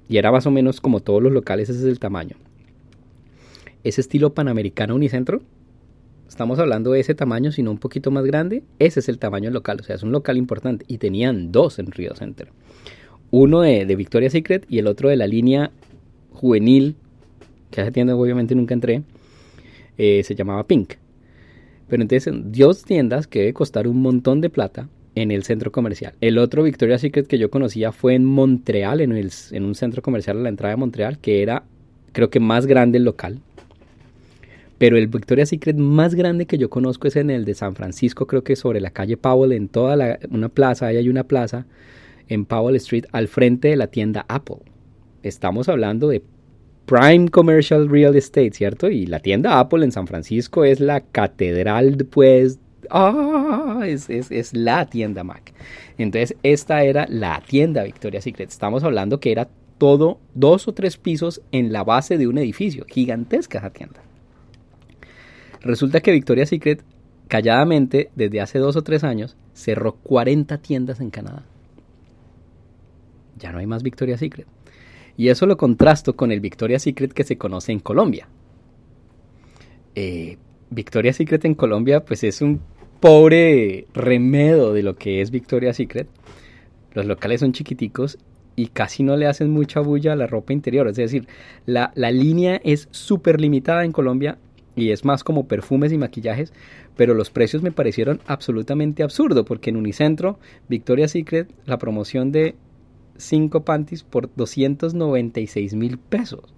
y 0.09 0.17
era 0.17 0.31
más 0.31 0.45
o 0.45 0.51
menos 0.51 0.81
como 0.81 0.99
todos 1.01 1.21
los 1.21 1.31
locales, 1.31 1.69
ese 1.69 1.79
es 1.79 1.85
el 1.85 1.99
tamaño. 1.99 2.37
Ese 3.87 4.01
estilo 4.01 4.33
panamericano 4.33 4.95
unicentro, 4.95 5.41
estamos 6.27 6.59
hablando 6.59 6.91
de 6.91 6.99
ese 6.99 7.15
tamaño, 7.15 7.53
sino 7.53 7.71
un 7.71 7.77
poquito 7.77 8.11
más 8.11 8.25
grande, 8.25 8.63
ese 8.79 8.99
es 8.99 9.07
el 9.07 9.17
tamaño 9.17 9.49
local, 9.49 9.77
o 9.79 9.83
sea, 9.83 9.95
es 9.95 10.03
un 10.03 10.11
local 10.11 10.35
importante. 10.35 10.83
Y 10.89 10.97
tenían 10.97 11.53
dos 11.53 11.79
en 11.79 11.89
Rio 11.89 12.13
Center. 12.13 12.49
Uno 13.31 13.61
de, 13.61 13.85
Victoria's 13.95 14.33
Secret 14.33 14.65
y 14.67 14.79
el 14.79 14.87
otro 14.87 15.07
de 15.07 15.15
la 15.15 15.25
línea 15.25 15.71
juvenil, 16.33 16.97
que 17.71 17.79
esa 17.79 17.91
tienda 17.91 18.13
obviamente 18.13 18.55
nunca 18.55 18.73
entré, 18.73 19.03
eh, 19.97 20.21
se 20.21 20.35
llamaba 20.35 20.67
Pink. 20.67 20.95
Pero 21.87 22.01
entonces, 22.01 22.33
dos 22.35 22.83
tiendas 22.83 23.25
que 23.25 23.39
debe 23.39 23.53
costar 23.53 23.87
un 23.87 24.01
montón 24.01 24.41
de 24.41 24.49
plata 24.49 24.89
en 25.15 25.31
el 25.31 25.43
centro 25.43 25.71
comercial. 25.71 26.13
El 26.19 26.39
otro 26.39 26.61
Victoria's 26.61 26.99
Secret 26.99 27.25
que 27.25 27.37
yo 27.37 27.49
conocía 27.49 27.93
fue 27.93 28.15
en 28.15 28.25
Montreal, 28.25 28.99
en, 28.99 29.13
el, 29.13 29.31
en 29.51 29.63
un 29.63 29.75
centro 29.75 30.01
comercial 30.01 30.39
a 30.39 30.41
la 30.41 30.49
entrada 30.49 30.73
de 30.73 30.77
Montreal, 30.77 31.19
que 31.19 31.41
era 31.41 31.63
creo 32.11 32.29
que 32.29 32.41
más 32.41 32.65
grande 32.65 32.97
el 32.97 33.05
local. 33.05 33.39
Pero 34.77 34.97
el 34.97 35.07
Victoria's 35.07 35.49
Secret 35.49 35.77
más 35.77 36.13
grande 36.13 36.45
que 36.45 36.57
yo 36.57 36.69
conozco 36.69 37.07
es 37.07 37.15
en 37.15 37.29
el 37.29 37.45
de 37.45 37.55
San 37.55 37.75
Francisco, 37.75 38.27
creo 38.27 38.43
que 38.43 38.55
sobre 38.55 38.79
la 38.79 38.91
calle 38.91 39.17
Powell, 39.17 39.51
en 39.51 39.69
toda 39.69 39.95
la, 39.95 40.19
una 40.29 40.49
plaza, 40.49 40.87
ahí 40.87 40.97
hay 40.97 41.09
una 41.09 41.23
plaza 41.23 41.65
en 42.27 42.45
Powell 42.45 42.75
Street 42.75 43.05
al 43.11 43.27
frente 43.27 43.69
de 43.69 43.75
la 43.75 43.87
tienda 43.87 44.25
Apple. 44.27 44.57
Estamos 45.23 45.67
hablando 45.67 46.09
de 46.09 46.21
Prime 46.85 47.27
Commercial 47.29 47.89
Real 47.89 48.15
Estate, 48.15 48.51
¿cierto? 48.51 48.89
Y 48.89 49.07
la 49.07 49.19
tienda 49.19 49.59
Apple 49.59 49.83
en 49.83 49.91
San 49.91 50.07
Francisco 50.07 50.63
es 50.63 50.79
la 50.79 51.01
catedral, 51.01 51.97
pues, 52.09 52.59
ah, 52.89 53.83
es, 53.85 54.53
la 54.53 54.85
tienda 54.85 55.23
Mac. 55.23 55.53
Entonces, 55.97 56.37
esta 56.43 56.83
era 56.83 57.05
la 57.09 57.41
tienda 57.45 57.83
Victoria's 57.83 58.23
Secret. 58.23 58.49
Estamos 58.49 58.83
hablando 58.83 59.19
que 59.19 59.31
era 59.31 59.49
todo 59.77 60.19
dos 60.33 60.67
o 60.67 60.73
tres 60.73 60.97
pisos 60.97 61.41
en 61.51 61.73
la 61.73 61.83
base 61.83 62.17
de 62.17 62.27
un 62.27 62.37
edificio. 62.37 62.85
Gigantesca 62.87 63.57
esa 63.59 63.69
tienda. 63.71 64.06
Resulta 65.67 65.99
que 65.99 66.13
Victoria's 66.13 66.47
Secret, 66.47 66.81
calladamente, 67.27 68.09
desde 68.15 68.39
hace 68.39 68.57
dos 68.57 68.77
o 68.77 68.83
tres 68.83 69.03
años, 69.03 69.35
cerró 69.53 69.95
40 69.95 70.57
tiendas 70.59 71.01
en 71.01 71.09
Canadá. 71.09 71.43
Ya 73.37 73.51
no 73.51 73.59
hay 73.59 73.67
más 73.67 73.83
Victoria's 73.83 74.21
Secret. 74.21 74.47
Y 75.17 75.27
eso 75.27 75.45
lo 75.45 75.57
contrasto 75.57 76.15
con 76.15 76.31
el 76.31 76.39
Victoria's 76.39 76.83
Secret 76.83 77.11
que 77.11 77.25
se 77.25 77.37
conoce 77.37 77.73
en 77.73 77.79
Colombia. 77.79 78.29
Eh, 79.93 80.37
Victoria's 80.69 81.17
Secret 81.17 81.43
en 81.43 81.53
Colombia, 81.55 82.05
pues 82.05 82.23
es 82.23 82.41
un 82.41 82.61
pobre 83.01 83.87
remedo 83.93 84.73
de 84.73 84.83
lo 84.83 84.95
que 84.95 85.19
es 85.19 85.31
Victoria's 85.31 85.75
Secret. 85.75 86.07
Los 86.93 87.05
locales 87.05 87.41
son 87.41 87.51
chiquiticos 87.51 88.17
y 88.55 88.67
casi 88.67 89.03
no 89.03 89.17
le 89.17 89.27
hacen 89.27 89.51
mucha 89.51 89.81
bulla 89.81 90.13
a 90.13 90.15
la 90.15 90.27
ropa 90.27 90.53
interior. 90.53 90.87
Es 90.87 90.95
decir, 90.95 91.27
la, 91.65 91.91
la 91.95 92.09
línea 92.09 92.61
es 92.63 92.87
súper 92.91 93.41
limitada 93.41 93.83
en 93.83 93.91
Colombia 93.91 94.37
y 94.77 94.91
es 94.91 95.03
más 95.03 95.25
como 95.25 95.47
perfumes 95.47 95.91
y 95.91 95.97
maquillajes, 95.97 96.53
pero 96.95 97.15
los 97.15 97.31
precios 97.31 97.63
me 97.63 97.71
parecieron 97.71 98.21
absolutamente 98.27 99.03
absurdo 99.03 99.43
porque 99.43 99.71
en 99.71 99.75
Unicentro, 99.75 100.39
Victoria's 100.69 101.11
Secret, 101.11 101.51
la 101.65 101.79
promoción 101.79 102.31
de 102.31 102.55
5 103.17 103.65
panties 103.65 104.03
por 104.03 104.29
296 104.35 105.73
mil 105.73 105.97
pesos. 105.97 106.53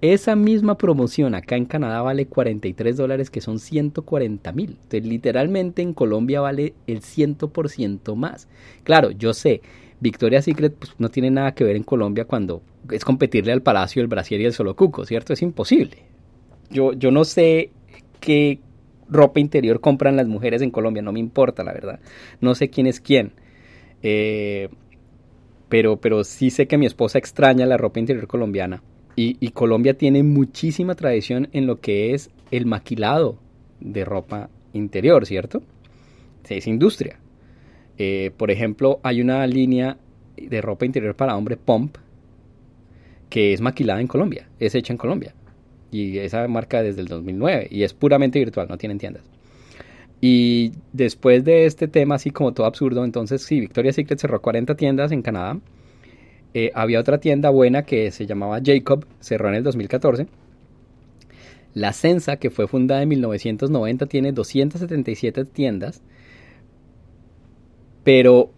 Esa 0.00 0.34
misma 0.34 0.76
promoción 0.76 1.34
acá 1.34 1.56
en 1.56 1.66
Canadá 1.66 2.02
vale 2.02 2.26
43 2.26 2.96
dólares, 2.96 3.30
que 3.30 3.42
son 3.42 3.58
140 3.58 4.50
mil. 4.52 4.70
Entonces, 4.70 5.04
literalmente 5.04 5.82
en 5.82 5.92
Colombia 5.92 6.40
vale 6.40 6.74
el 6.86 7.02
100% 7.02 8.16
más. 8.16 8.48
Claro, 8.82 9.10
yo 9.10 9.34
sé, 9.34 9.60
Victoria's 10.00 10.46
Secret 10.46 10.74
pues, 10.74 10.94
no 10.98 11.10
tiene 11.10 11.30
nada 11.30 11.52
que 11.52 11.64
ver 11.64 11.76
en 11.76 11.84
Colombia 11.84 12.24
cuando 12.24 12.62
es 12.90 13.04
competirle 13.04 13.52
al 13.52 13.62
Palacio, 13.62 14.02
el 14.02 14.08
Brasier 14.08 14.40
y 14.40 14.46
el 14.46 14.54
Solo 14.54 14.74
Cuco, 14.74 15.04
¿cierto? 15.04 15.34
Es 15.34 15.42
imposible. 15.42 16.09
Yo, 16.70 16.92
yo 16.92 17.10
no 17.10 17.24
sé 17.24 17.70
qué 18.20 18.60
ropa 19.08 19.40
interior 19.40 19.80
compran 19.80 20.16
las 20.16 20.28
mujeres 20.28 20.62
en 20.62 20.70
Colombia, 20.70 21.02
no 21.02 21.12
me 21.12 21.20
importa, 21.20 21.64
la 21.64 21.72
verdad. 21.72 22.00
No 22.40 22.54
sé 22.54 22.70
quién 22.70 22.86
es 22.86 23.00
quién. 23.00 23.32
Eh, 24.02 24.68
pero, 25.68 26.00
pero 26.00 26.24
sí 26.24 26.50
sé 26.50 26.66
que 26.66 26.78
mi 26.78 26.86
esposa 26.86 27.18
extraña 27.18 27.66
la 27.66 27.76
ropa 27.76 28.00
interior 28.00 28.26
colombiana 28.26 28.82
y, 29.16 29.50
Colombia 29.50 29.98
tiene 29.98 30.22
muchísima 30.22 30.94
tradición 30.94 31.48
en 31.52 31.66
lo 31.66 31.80
que 31.80 32.14
es 32.14 32.30
el 32.50 32.64
maquilado 32.64 33.38
de 33.80 34.04
ropa 34.04 34.48
interior, 34.72 35.26
¿cierto? 35.26 35.62
Es 36.48 36.66
industria. 36.66 37.18
Eh, 37.98 38.32
por 38.36 38.50
ejemplo, 38.50 38.98
hay 39.02 39.20
una 39.20 39.46
línea 39.46 39.98
de 40.36 40.60
ropa 40.62 40.86
interior 40.86 41.14
para 41.14 41.36
hombre, 41.36 41.56
Pump, 41.56 41.96
que 43.28 43.52
es 43.52 43.60
maquilada 43.60 44.00
en 44.00 44.06
Colombia, 44.06 44.48
es 44.58 44.74
hecha 44.74 44.92
en 44.92 44.96
Colombia. 44.96 45.34
Y 45.90 46.18
esa 46.18 46.46
marca 46.48 46.82
desde 46.82 47.00
el 47.00 47.08
2009 47.08 47.68
y 47.70 47.82
es 47.82 47.94
puramente 47.94 48.38
virtual, 48.38 48.68
no 48.68 48.78
tienen 48.78 48.98
tiendas. 48.98 49.24
Y 50.20 50.72
después 50.92 51.44
de 51.44 51.64
este 51.66 51.88
tema 51.88 52.16
así 52.16 52.30
como 52.30 52.52
todo 52.52 52.66
absurdo, 52.66 53.04
entonces 53.04 53.42
sí, 53.42 53.60
Victoria's 53.60 53.96
Secret 53.96 54.18
cerró 54.18 54.40
40 54.40 54.74
tiendas 54.76 55.12
en 55.12 55.22
Canadá 55.22 55.58
eh, 56.52 56.72
había 56.74 56.98
otra 56.98 57.18
tienda 57.18 57.50
buena 57.50 57.82
que 57.84 58.10
se 58.10 58.26
llamaba 58.26 58.60
Jacob, 58.64 59.06
cerró 59.20 59.48
en 59.48 59.56
el 59.56 59.62
2014. 59.62 60.26
La 61.74 61.92
Sensa, 61.92 62.36
que 62.36 62.50
fue 62.50 62.66
fundada 62.66 63.02
en 63.02 63.08
1990, 63.10 64.06
tiene 64.06 64.32
277 64.32 65.44
tiendas, 65.44 66.02
pero 68.02 68.50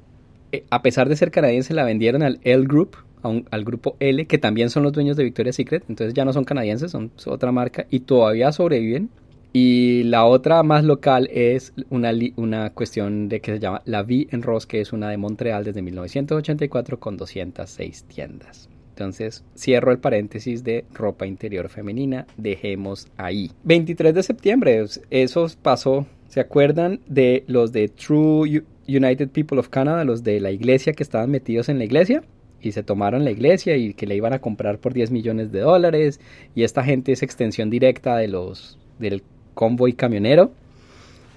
eh, 0.52 0.64
a 0.70 0.80
pesar 0.80 1.10
de 1.10 1.16
ser 1.16 1.30
canadiense, 1.30 1.74
la 1.74 1.84
vendieron 1.84 2.22
al 2.22 2.40
L 2.44 2.64
Group, 2.64 2.96
al 3.22 3.64
grupo 3.64 3.96
L, 4.00 4.26
que 4.26 4.38
también 4.38 4.70
son 4.70 4.82
los 4.82 4.92
dueños 4.92 5.16
de 5.16 5.24
Victoria's 5.24 5.56
Secret, 5.56 5.84
entonces 5.88 6.14
ya 6.14 6.24
no 6.24 6.32
son 6.32 6.44
canadienses, 6.44 6.90
son 6.90 7.10
otra 7.26 7.52
marca 7.52 7.86
y 7.90 8.00
todavía 8.00 8.52
sobreviven 8.52 9.10
y 9.52 10.04
la 10.04 10.24
otra 10.24 10.62
más 10.62 10.82
local 10.82 11.28
es 11.30 11.74
una, 11.90 12.12
una 12.36 12.70
cuestión 12.70 13.28
de 13.28 13.40
que 13.40 13.52
se 13.52 13.58
llama 13.58 13.82
La 13.84 14.02
Vie 14.02 14.26
en 14.30 14.42
Rose, 14.42 14.66
que 14.66 14.80
es 14.80 14.94
una 14.94 15.10
de 15.10 15.18
Montreal 15.18 15.64
desde 15.64 15.82
1984 15.82 16.98
con 16.98 17.18
206 17.18 18.04
tiendas. 18.04 18.70
Entonces 18.90 19.44
cierro 19.54 19.92
el 19.92 19.98
paréntesis 19.98 20.64
de 20.64 20.86
ropa 20.94 21.26
interior 21.26 21.68
femenina, 21.68 22.26
dejemos 22.38 23.08
ahí. 23.18 23.50
23 23.64 24.14
de 24.14 24.22
septiembre, 24.22 24.84
eso 25.10 25.46
pasó, 25.60 26.06
¿se 26.28 26.40
acuerdan 26.40 27.00
de 27.06 27.44
los 27.46 27.72
de 27.72 27.88
True 27.88 28.64
United 28.88 29.28
People 29.28 29.58
of 29.58 29.68
Canada, 29.68 30.04
los 30.04 30.22
de 30.22 30.40
la 30.40 30.50
iglesia 30.50 30.94
que 30.94 31.02
estaban 31.02 31.30
metidos 31.30 31.68
en 31.68 31.78
la 31.78 31.84
iglesia? 31.84 32.22
Y 32.62 32.72
se 32.72 32.82
tomaron 32.82 33.24
la 33.24 33.30
iglesia 33.30 33.76
y 33.76 33.94
que 33.94 34.06
le 34.06 34.16
iban 34.16 34.32
a 34.32 34.38
comprar 34.38 34.78
por 34.78 34.94
10 34.94 35.10
millones 35.10 35.52
de 35.52 35.60
dólares 35.60 36.20
y 36.54 36.62
esta 36.62 36.82
gente 36.84 37.12
es 37.12 37.22
extensión 37.22 37.70
directa 37.70 38.16
de 38.16 38.28
los 38.28 38.78
del 38.98 39.22
convoy 39.54 39.92
camionero. 39.92 40.52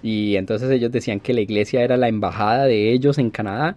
Y 0.03 0.36
entonces 0.36 0.69
ellos 0.69 0.91
decían 0.91 1.19
que 1.19 1.34
la 1.34 1.41
iglesia 1.41 1.82
era 1.84 1.97
la 1.97 2.07
embajada 2.07 2.65
de 2.65 2.91
ellos 2.91 3.17
en 3.17 3.32
Canadá 3.32 3.76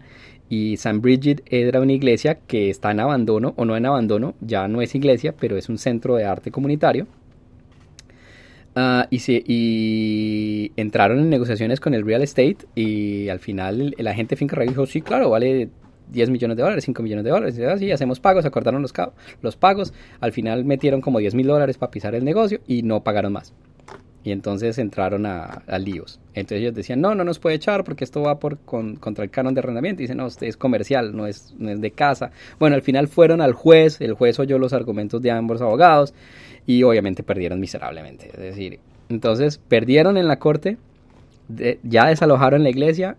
y 0.49 0.77
San 0.77 1.01
Bridget 1.01 1.43
era 1.47 1.81
una 1.81 1.93
iglesia 1.93 2.39
que 2.47 2.71
está 2.71 2.91
en 2.91 3.01
abandono 3.01 3.55
o 3.57 3.65
no 3.65 3.77
en 3.77 3.87
abandono, 3.87 4.35
ya 4.41 4.69
no 4.69 4.83
es 4.83 4.95
iglesia, 4.95 5.35
pero 5.39 5.57
es 5.57 5.69
un 5.69 5.79
centro 5.79 6.17
de 6.17 6.25
arte 6.25 6.51
comunitario. 6.51 7.07
Ah, 8.75 9.09
y, 9.11 9.19
y, 9.29 10.73
entraron 10.77 11.19
en 11.19 11.31
negociaciones 11.31 11.81
con 11.81 11.95
el 11.95 12.05
real 12.05 12.23
estate 12.23 12.59
y 12.77 13.29
al 13.29 13.41
final 13.41 13.95
el, 13.99 14.07
agente 14.07 14.37
finca 14.37 14.61
dijo, 14.61 14.87
sí, 14.87 15.03
claro, 15.03 15.31
vale 15.31 15.69
10 16.11 16.31
millones 16.31 16.57
de 16.57 16.63
dólares, 16.63 16.85
5 16.85 17.03
millones 17.03 17.25
de 17.25 17.31
dólares, 17.31 17.59
y 17.59 17.65
así 17.65 17.93
hacemos 17.93 18.21
pagos, 18.21 18.45
acordaron 18.45 18.83
los, 18.83 18.93
los 19.43 19.57
pagos, 19.57 19.93
al 20.21 20.33
final 20.33 20.65
metieron 20.65 21.01
como 21.01 21.19
10 21.19 21.35
mil 21.35 21.47
dólares 21.47 21.79
para 21.79 21.91
pisar 21.91 22.15
el 22.15 22.25
negocio 22.25 22.61
y 22.67 22.83
no 22.83 23.03
pagaron 23.03 23.33
más. 23.33 23.53
Y 24.25 24.33
entonces 24.33 24.77
entraron 24.79 25.25
a, 25.27 25.63
líos. 25.79 26.21
Entonces 26.35 26.61
ellos 26.61 26.75
decían, 26.75 27.01
no, 27.01 27.15
no 27.15 27.25
nos 27.25 27.39
puede 27.39 27.57
echar 27.57 27.85
porque 27.85 28.05
esto 28.05 28.21
va 28.21 28.39
por 28.39 28.59
contra 28.59 29.25
el 29.25 29.31
canon 29.31 29.55
de 29.55 29.61
arrendamiento. 29.61 30.01
Dicen, 30.01 30.19
no, 30.19 30.27
usted 30.27 30.49
es 30.49 30.57
comercial, 30.57 31.17
no 31.17 31.27
es, 31.27 31.55
no 31.59 31.71
es 31.71 31.81
de 31.81 31.93
casa. 31.93 32.31
Bueno, 32.59 32.75
al 32.75 32.83
final 32.83 33.09
fueron 33.09 33.41
al 33.41 33.53
juez, 33.55 34.01
el 34.01 34.15
juez 34.15 34.39
oyó 34.39 34.59
los 34.59 34.73
argumentos 34.73 35.23
de 35.23 35.31
ambos 35.31 35.63
abogados 35.63 36.15
y 36.67 36.83
obviamente 36.83 37.23
perdieron 37.23 37.61
miserablemente. 37.61 38.29
Es 38.29 38.41
decir, 38.41 38.81
entonces 39.09 39.59
perdieron 39.59 40.19
en 40.19 40.29
la 40.29 40.39
corte, 40.39 40.77
ya 41.83 42.09
desalojaron 42.09 42.65
la 42.65 42.71
iglesia 42.71 43.17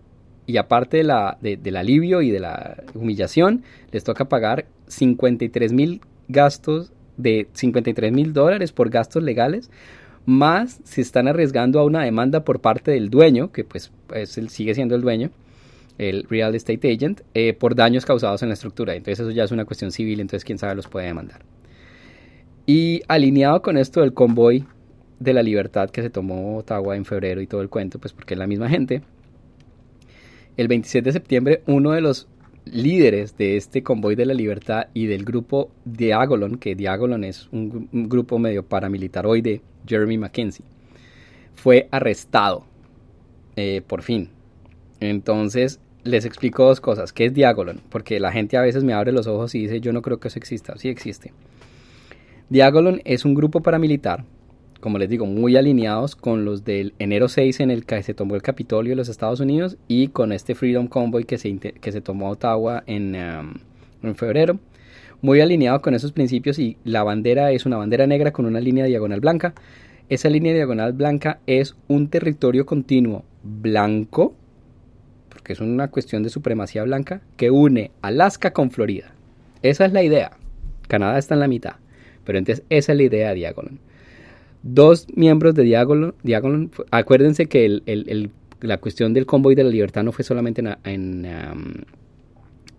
y 0.50 0.56
aparte 0.56 0.98
de 0.98 1.04
la, 1.04 1.38
del 1.40 1.76
alivio 1.76 2.22
y 2.22 2.30
de 2.30 2.40
la 2.40 2.82
humillación, 2.94 3.62
les 3.92 4.04
toca 4.04 4.28
pagar 4.28 4.66
53 4.88 5.72
mil 5.72 6.00
gastos 6.28 6.92
de 7.16 7.48
53 7.52 8.12
mil 8.12 8.32
dólares 8.32 8.72
por 8.72 8.90
gastos 8.90 9.22
legales 9.22 9.70
más 10.26 10.80
se 10.84 11.00
están 11.00 11.28
arriesgando 11.28 11.80
a 11.80 11.84
una 11.84 12.04
demanda 12.04 12.44
por 12.44 12.60
parte 12.60 12.90
del 12.90 13.10
dueño, 13.10 13.52
que 13.52 13.64
pues 13.64 13.90
sigue 14.48 14.74
siendo 14.74 14.94
el 14.94 15.00
dueño, 15.00 15.30
el 15.98 16.24
real 16.24 16.54
estate 16.54 16.92
agent, 16.92 17.22
eh, 17.34 17.52
por 17.52 17.74
daños 17.74 18.06
causados 18.06 18.42
en 18.42 18.48
la 18.48 18.54
estructura. 18.54 18.94
Entonces 18.94 19.20
eso 19.20 19.30
ya 19.30 19.44
es 19.44 19.50
una 19.50 19.64
cuestión 19.64 19.92
civil, 19.92 20.20
entonces 20.20 20.44
quién 20.44 20.58
sabe 20.58 20.74
los 20.74 20.88
puede 20.88 21.06
demandar. 21.06 21.40
Y 22.66 23.02
alineado 23.08 23.62
con 23.62 23.76
esto 23.76 24.00
del 24.00 24.12
convoy 24.12 24.66
de 25.18 25.34
la 25.34 25.42
libertad 25.42 25.90
que 25.90 26.02
se 26.02 26.10
tomó 26.10 26.58
Ottawa 26.58 26.96
en 26.96 27.04
febrero 27.04 27.40
y 27.40 27.46
todo 27.46 27.60
el 27.62 27.68
cuento, 27.68 27.98
pues 27.98 28.12
porque 28.12 28.34
es 28.34 28.38
la 28.38 28.46
misma 28.46 28.68
gente, 28.68 29.02
el 30.60 30.68
27 30.68 31.08
de 31.08 31.12
septiembre 31.12 31.62
uno 31.66 31.92
de 31.92 32.02
los 32.02 32.28
líderes 32.66 33.38
de 33.38 33.56
este 33.56 33.82
convoy 33.82 34.14
de 34.14 34.26
la 34.26 34.34
libertad 34.34 34.88
y 34.92 35.06
del 35.06 35.24
grupo 35.24 35.70
Diagolon, 35.86 36.58
que 36.58 36.74
Diagolon 36.74 37.24
es 37.24 37.48
un, 37.50 37.88
grupo 37.90 38.38
medio 38.38 38.62
paramilitar 38.62 39.26
hoy 39.26 39.40
de 39.40 39.62
Jeremy 39.86 40.18
McKenzie, 40.18 40.66
fue 41.54 41.88
arrestado 41.90 42.66
eh, 43.56 43.80
por 43.86 44.02
fin. 44.02 44.28
Entonces 45.00 45.80
les 46.04 46.26
explico 46.26 46.66
dos 46.66 46.82
cosas. 46.82 47.14
¿Qué 47.14 47.24
es 47.24 47.32
Diagolon? 47.32 47.80
Porque 47.88 48.20
la 48.20 48.30
gente 48.30 48.58
a 48.58 48.62
veces 48.62 48.84
me 48.84 48.92
abre 48.92 49.12
los 49.12 49.26
ojos 49.26 49.54
y 49.54 49.60
dice 49.60 49.80
yo 49.80 49.94
no 49.94 50.02
creo 50.02 50.20
que 50.20 50.28
eso 50.28 50.38
exista. 50.38 50.76
Sí 50.76 50.90
existe. 50.90 51.32
Diagolon 52.50 53.00
es 53.06 53.24
un 53.24 53.34
grupo 53.34 53.62
paramilitar 53.62 54.24
como 54.80 54.98
les 54.98 55.10
digo, 55.10 55.26
muy 55.26 55.56
alineados 55.56 56.16
con 56.16 56.44
los 56.44 56.64
del 56.64 56.94
enero 56.98 57.28
6 57.28 57.60
en 57.60 57.70
el 57.70 57.84
que 57.84 58.02
se 58.02 58.14
tomó 58.14 58.34
el 58.34 58.42
Capitolio 58.42 58.90
de 58.90 58.96
los 58.96 59.08
Estados 59.08 59.40
Unidos 59.40 59.76
y 59.88 60.08
con 60.08 60.32
este 60.32 60.54
Freedom 60.54 60.88
Convoy 60.88 61.24
que 61.24 61.38
se, 61.38 61.56
que 61.58 61.92
se 61.92 62.00
tomó 62.00 62.30
Ottawa 62.30 62.82
en, 62.86 63.14
um, 63.14 63.54
en 64.02 64.14
febrero. 64.14 64.58
Muy 65.20 65.40
alineado 65.42 65.82
con 65.82 65.94
esos 65.94 66.12
principios 66.12 66.58
y 66.58 66.78
la 66.84 67.02
bandera 67.02 67.52
es 67.52 67.66
una 67.66 67.76
bandera 67.76 68.06
negra 68.06 68.32
con 68.32 68.46
una 68.46 68.60
línea 68.60 68.86
diagonal 68.86 69.20
blanca. 69.20 69.52
Esa 70.08 70.30
línea 70.30 70.54
diagonal 70.54 70.94
blanca 70.94 71.40
es 71.46 71.76
un 71.86 72.08
territorio 72.08 72.64
continuo 72.64 73.22
blanco, 73.42 74.34
porque 75.28 75.52
es 75.52 75.60
una 75.60 75.88
cuestión 75.88 76.22
de 76.22 76.30
supremacía 76.30 76.84
blanca, 76.84 77.20
que 77.36 77.50
une 77.50 77.90
Alaska 78.00 78.54
con 78.54 78.70
Florida. 78.70 79.12
Esa 79.62 79.84
es 79.84 79.92
la 79.92 80.02
idea. 80.02 80.32
Canadá 80.88 81.18
está 81.18 81.34
en 81.34 81.40
la 81.40 81.48
mitad, 81.48 81.74
pero 82.24 82.38
entonces 82.38 82.64
esa 82.70 82.92
es 82.92 82.96
la 82.96 83.04
idea 83.04 83.28
de 83.28 83.34
Diagonal 83.34 83.78
dos 84.62 85.06
miembros 85.14 85.54
de 85.54 85.64
Diagonal, 85.64 86.70
acuérdense 86.90 87.46
que 87.46 87.80
la 88.60 88.78
cuestión 88.78 89.12
del 89.14 89.26
convoy 89.26 89.54
de 89.54 89.64
la 89.64 89.70
libertad 89.70 90.02
no 90.02 90.12
fue 90.12 90.24
solamente 90.24 90.62
en, 90.84 91.24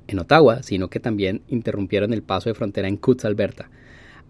en, 0.08 0.20
Ottawa, 0.20 0.62
sino 0.62 0.90
que 0.90 1.00
también 1.00 1.42
interrumpieron 1.48 2.14
el 2.14 2.22
paso 2.22 2.50
de 2.50 2.54
frontera 2.54 2.88
en 2.88 2.98
Coots, 2.98 3.26
Alberta. 3.26 3.70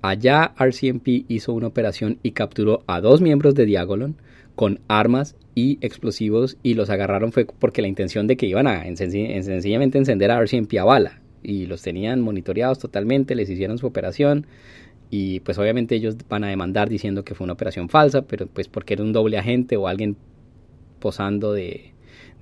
Allá 0.01 0.53
RCMP 0.57 1.25
hizo 1.27 1.53
una 1.53 1.67
operación 1.67 2.17
y 2.23 2.31
capturó 2.31 2.83
a 2.87 3.01
dos 3.01 3.21
miembros 3.21 3.53
de 3.55 3.65
Diagolon 3.65 4.15
con 4.55 4.79
armas 4.87 5.35
y 5.53 5.77
explosivos 5.81 6.57
y 6.63 6.73
los 6.73 6.89
agarraron 6.89 7.31
fue 7.31 7.45
porque 7.45 7.81
la 7.81 7.87
intención 7.87 8.27
de 8.27 8.37
que 8.37 8.47
iban 8.47 8.67
a 8.67 8.83
sencillamente 8.95 9.97
encender 9.97 10.31
a 10.31 10.39
RCMP 10.39 10.77
a 10.79 10.83
bala 10.83 11.21
y 11.43 11.65
los 11.65 11.81
tenían 11.81 12.21
monitoreados 12.21 12.79
totalmente, 12.79 13.35
les 13.35 13.49
hicieron 13.49 13.77
su 13.77 13.87
operación 13.87 14.45
y 15.13 15.41
pues 15.41 15.57
obviamente 15.57 15.93
ellos 15.93 16.15
van 16.29 16.45
a 16.45 16.47
demandar 16.47 16.87
diciendo 16.87 17.25
que 17.25 17.35
fue 17.35 17.43
una 17.43 17.53
operación 17.53 17.89
falsa, 17.89 18.21
pero 18.21 18.47
pues 18.47 18.69
porque 18.69 18.93
era 18.93 19.03
un 19.03 19.11
doble 19.11 19.37
agente 19.37 19.75
o 19.75 19.89
alguien 19.89 20.15
posando 20.99 21.51
de, 21.51 21.91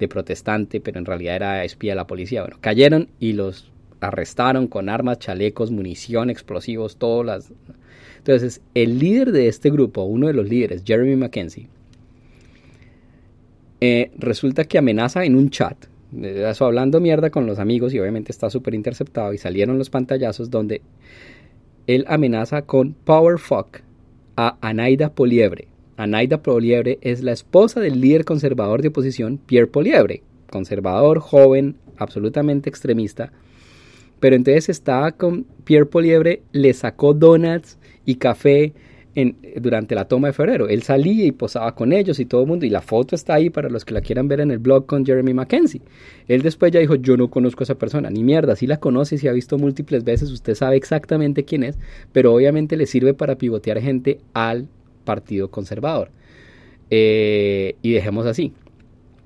protestante, 0.08 0.80
pero 0.80 1.00
en 1.00 1.06
realidad 1.06 1.36
era 1.36 1.66
espía 1.66 1.92
de 1.92 1.96
la 1.96 2.08
policía. 2.08 2.42
Bueno, 2.42 2.58
cayeron 2.62 3.10
y 3.20 3.34
los 3.34 3.72
arrestaron 4.00 4.68
con 4.68 4.88
armas, 4.88 5.18
chalecos, 5.18 5.72
munición, 5.72 6.30
explosivos, 6.30 6.98
todas 6.98 7.26
las... 7.26 7.54
Entonces, 8.20 8.62
el 8.76 9.00
líder 9.00 9.32
de 9.32 9.48
este 9.48 9.72
grupo, 9.72 10.04
uno 10.04 10.28
de 10.28 10.34
los 10.34 10.48
líderes, 10.48 10.84
Jeremy 10.86 11.16
Mackenzie, 11.16 11.68
eh, 13.82 14.12
resulta 14.18 14.64
que 14.66 14.78
amenaza 14.78 15.26
en 15.26 15.36
un 15.36 15.50
chat, 15.50 15.76
eso 16.22 16.66
hablando 16.66 17.00
mierda 17.00 17.30
con 17.30 17.46
los 17.46 17.60
amigos 17.60 17.94
y 17.94 18.00
obviamente 18.00 18.32
está 18.32 18.50
súper 18.50 18.74
interceptado 18.74 19.34
y 19.34 19.38
salieron 19.38 19.78
los 19.78 19.90
pantallazos 19.90 20.50
donde 20.50 20.82
él 21.90 22.06
amenaza 22.08 22.62
con 22.62 22.94
power 22.94 23.40
fuck 23.40 23.80
a 24.36 24.60
Anaida 24.62 25.10
Poliebre. 25.16 25.68
Anaida 25.98 26.44
Poliebre 26.44 27.00
es 27.02 27.24
la 27.24 27.32
esposa 27.32 27.80
del 27.80 28.00
líder 28.00 28.26
conservador 28.26 28.84
de 28.84 28.90
oposición 28.90 29.40
Pierre 29.40 29.66
Poliebre, 29.66 30.22
conservador, 30.52 31.20
joven, 31.20 31.78
absolutamente 31.98 32.70
extremista, 32.70 33.32
pero 34.20 34.36
entonces 34.36 34.70
estaba 34.70 35.14
con 35.14 35.48
Pierre 35.64 35.88
Poliebre, 35.88 36.44
le 36.52 36.76
sacó 36.76 37.16
donuts 37.16 37.80
y 38.06 38.16
café 38.16 38.74
durante 39.58 39.96
la 39.96 40.06
toma 40.06 40.28
de 40.28 40.34
febrero. 40.34 40.68
Él 40.68 40.84
salía 40.84 41.26
y 41.26 41.32
posaba 41.32 41.76
con 41.76 41.92
ellos 41.94 42.20
y 42.20 42.26
todo 42.26 42.42
el 42.42 42.48
mundo. 42.48 42.66
Y 42.66 42.70
la 42.70 42.82
foto 42.82 43.16
está 43.16 43.36
ahí 43.36 43.50
para 43.50 43.70
los 43.70 43.86
que 43.86 43.94
la 43.94 44.02
quieran 44.02 44.28
ver 44.28 44.40
en 44.40 44.52
el 44.52 44.60
blog 44.60 44.86
con 44.86 45.06
Jeremy 45.06 45.34
Mackenzie. 45.34 45.82
Él 46.28 46.42
después 46.42 46.72
ya 46.72 46.80
dijo, 46.80 46.96
yo 46.96 47.18
no 47.18 47.30
conozco 47.30 47.62
a 47.62 47.66
esa 47.66 47.76
persona. 47.76 48.10
Ni 48.10 48.24
mierda, 48.24 48.56
si 48.56 48.68
la 48.68 48.78
conoce, 48.78 49.18
si 49.18 49.28
ha 49.28 49.34
visto 49.34 49.58
múltiples 49.58 50.04
veces, 50.04 50.32
usted 50.32 50.56
sabe 50.56 50.76
exactamente 50.78 51.44
quién 51.44 51.64
es. 51.64 51.78
Pero 52.12 52.34
obviamente 52.34 52.78
le 52.78 52.86
sirve 52.86 53.14
para 53.14 53.38
pivotear 53.38 53.82
gente 53.82 54.20
al 54.34 54.68
Partido 55.04 55.50
Conservador. 55.50 56.12
Eh, 56.90 57.76
y 57.82 57.92
dejemos 57.94 58.26
así. 58.26 58.54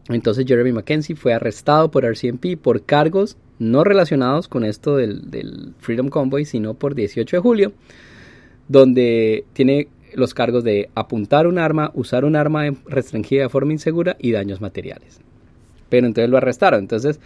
Entonces 0.10 0.46
Jeremy 0.46 0.74
Mackenzie 0.74 1.16
fue 1.16 1.34
arrestado 1.34 1.90
por 1.90 2.04
RCMP 2.04 2.58
por 2.62 2.84
cargos 2.84 3.38
no 3.60 3.84
relacionados 3.84 4.48
con 4.48 4.64
esto 4.64 4.98
del, 4.98 5.74
Freedom 5.80 6.10
Convoy, 6.10 6.46
sino 6.46 6.74
por 6.74 6.96
18 6.96 7.38
de 7.38 7.42
julio, 7.42 7.74
donde 8.68 9.46
tiene 9.54 9.88
los 10.14 10.34
cargos 10.34 10.64
de 10.64 10.90
apuntar 10.96 11.48
un 11.48 11.58
arma, 11.58 11.92
usar 11.94 12.26
un 12.26 12.36
arma 12.36 12.66
restringida 12.86 13.44
de 13.44 13.50
forma 13.50 13.74
insegura 13.74 14.16
y 14.20 14.32
daños 14.32 14.62
materiales. 14.62 15.20
Pero 15.90 16.08
entonces 16.08 16.30
lo 16.30 16.38
arrestaron. 16.38 16.80
Entonces, 16.80 17.20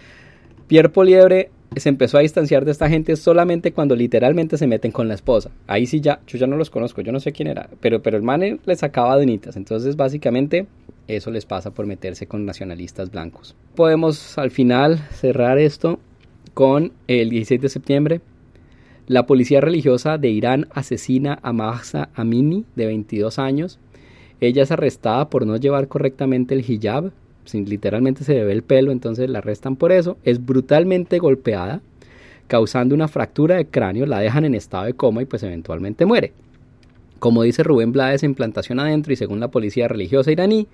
Pierre 0.67 0.89
Poliebre 0.89 1.49
se 1.75 1.89
empezó 1.89 2.17
a 2.17 2.21
distanciar 2.21 2.65
de 2.65 2.71
esta 2.71 2.89
gente 2.89 3.15
solamente 3.15 3.71
cuando 3.71 3.95
literalmente 3.95 4.57
se 4.57 4.67
meten 4.67 4.91
con 4.91 5.07
la 5.07 5.13
esposa. 5.13 5.51
Ahí 5.67 5.85
sí 5.85 6.01
ya, 6.01 6.19
yo 6.27 6.37
ya 6.37 6.47
no 6.47 6.57
los 6.57 6.69
conozco, 6.69 7.01
yo 7.01 7.11
no 7.11 7.19
sé 7.19 7.31
quién 7.31 7.47
era, 7.47 7.69
pero, 7.81 8.01
pero 8.01 8.17
el 8.17 8.23
man 8.23 8.59
les 8.65 8.79
sacaba 8.79 9.17
denitas. 9.17 9.57
Entonces, 9.57 9.95
básicamente, 9.95 10.65
eso 11.07 11.31
les 11.31 11.45
pasa 11.45 11.71
por 11.71 11.85
meterse 11.85 12.27
con 12.27 12.45
nacionalistas 12.45 13.11
blancos. 13.11 13.55
Podemos 13.75 14.37
al 14.37 14.51
final 14.51 14.99
cerrar 15.11 15.57
esto 15.59 15.99
con 16.53 16.93
el 17.07 17.29
16 17.29 17.61
de 17.61 17.69
septiembre. 17.69 18.21
La 19.07 19.25
policía 19.25 19.61
religiosa 19.61 20.17
de 20.17 20.29
Irán 20.29 20.67
asesina 20.71 21.39
a 21.41 21.53
Mahsa 21.53 22.09
Amini, 22.13 22.65
de 22.75 22.87
22 22.87 23.39
años. 23.39 23.79
Ella 24.41 24.63
es 24.63 24.71
arrestada 24.71 25.29
por 25.29 25.45
no 25.47 25.55
llevar 25.55 25.87
correctamente 25.87 26.53
el 26.53 26.69
hijab, 26.69 27.11
sin, 27.45 27.69
literalmente 27.69 28.25
se 28.25 28.33
debe 28.33 28.51
el 28.51 28.63
pelo, 28.63 28.91
entonces 28.91 29.29
la 29.29 29.39
arrestan 29.39 29.77
por 29.77 29.93
eso. 29.93 30.17
Es 30.23 30.45
brutalmente 30.45 31.19
golpeada, 31.19 31.81
causando 32.47 32.93
una 32.93 33.07
fractura 33.07 33.55
de 33.55 33.67
cráneo, 33.67 34.05
la 34.05 34.19
dejan 34.19 34.43
en 34.43 34.55
estado 34.55 34.83
de 34.83 34.93
coma 34.93 35.21
y 35.21 35.25
pues 35.25 35.41
eventualmente 35.43 36.05
muere. 36.05 36.33
Como 37.19 37.43
dice 37.43 37.63
Rubén 37.63 37.93
Blades 37.93 38.23
en 38.23 38.35
Plantación 38.35 38.79
Adentro 38.79 39.13
y 39.13 39.15
según 39.15 39.39
la 39.39 39.47
policía 39.47 39.87
religiosa 39.87 40.31
iraní, 40.31 40.67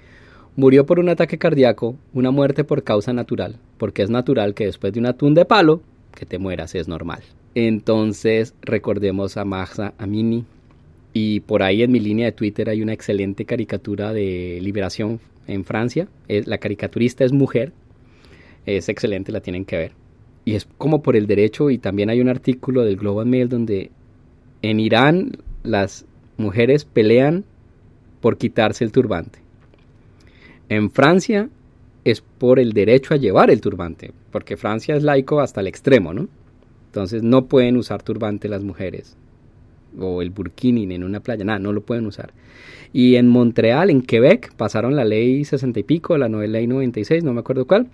Murió 0.55 0.85
por 0.85 0.99
un 0.99 1.10
ataque 1.10 1.39
cardíaco, 1.39 1.95
una 2.14 2.30
muerte 2.30 2.64
por 2.64 2.84
causa 2.84 3.11
natural, 3.11 3.55
porque 3.80 4.03
es 4.03 4.11
natural 4.11 4.53
que 4.53 4.68
después 4.68 4.93
de 4.93 4.99
un 4.99 5.07
atún 5.07 5.34
de 5.34 5.45
palo, 5.45 5.81
que 6.15 6.27
te 6.27 6.38
mueras 6.38 6.76
es 6.76 6.88
normal. 6.88 7.23
Entonces 7.55 8.55
recordemos 8.61 9.38
a 9.38 9.45
Mahsa 9.45 9.93
Amini 9.97 10.45
y 11.13 11.41
por 11.41 11.61
ahí 11.61 11.84
en 11.84 11.91
mi 11.91 11.99
línea 11.99 12.25
de 12.25 12.31
Twitter 12.31 12.69
hay 12.69 12.81
una 12.81 12.93
excelente 12.93 13.45
caricatura 13.45 14.13
de 14.13 14.59
liberación 14.61 15.19
en 15.47 15.63
Francia. 15.63 16.07
la 16.27 16.57
caricaturista 16.57 17.23
es 17.23 17.31
mujer, 17.31 17.71
es 18.65 18.89
excelente, 18.89 19.31
la 19.31 19.41
tienen 19.41 19.65
que 19.65 19.77
ver. 19.77 19.91
Y 20.45 20.55
es 20.55 20.67
como 20.77 21.01
por 21.03 21.15
el 21.15 21.27
derecho 21.27 21.69
y 21.69 21.77
también 21.77 22.09
hay 22.09 22.19
un 22.21 22.30
artículo 22.30 22.84
del 22.84 22.97
Global 22.97 23.27
Mail 23.27 23.49
donde 23.49 23.91
en 24.61 24.80
Irán 24.80 25.38
las 25.63 26.05
mujeres 26.38 26.85
pelean 26.85 27.45
por 28.19 28.38
quitarse 28.38 28.84
el 28.84 28.91
turbante 28.91 29.43
en 30.69 30.91
Francia 30.91 31.49
es 32.03 32.21
por 32.21 32.59
el 32.59 32.73
derecho 32.73 33.13
a 33.13 33.17
llevar 33.17 33.49
el 33.49 33.61
turbante, 33.61 34.11
porque 34.31 34.57
Francia 34.57 34.95
es 34.95 35.03
laico 35.03 35.39
hasta 35.39 35.61
el 35.61 35.67
extremo, 35.67 36.13
¿no? 36.13 36.27
Entonces 36.94 37.24
no 37.24 37.45
pueden 37.45 37.76
usar 37.78 38.03
turbante 38.03 38.48
las 38.48 38.64
mujeres 38.64 39.18
o 39.98 40.22
el 40.22 40.30
burkini 40.30 40.84
en 40.94 41.03
una 41.03 41.22
playa, 41.22 41.44
nada, 41.44 41.57
no 41.57 41.74
lo 41.74 41.82
pueden 41.82 42.06
usar. 42.06 42.34
Y 42.94 43.15
en 43.15 43.28
Montreal, 43.30 43.90
en 43.90 44.03
Quebec, 44.03 44.53
pasaron 44.53 44.95
la 44.95 45.03
ley 45.03 45.44
60 45.44 45.80
y 45.80 45.84
pico, 45.84 46.15
la 46.20 46.30
ley 46.30 46.68
96, 46.68 47.24
no 47.24 47.34
me 47.34 47.40
acuerdo 47.40 47.65
cuál, 47.65 47.88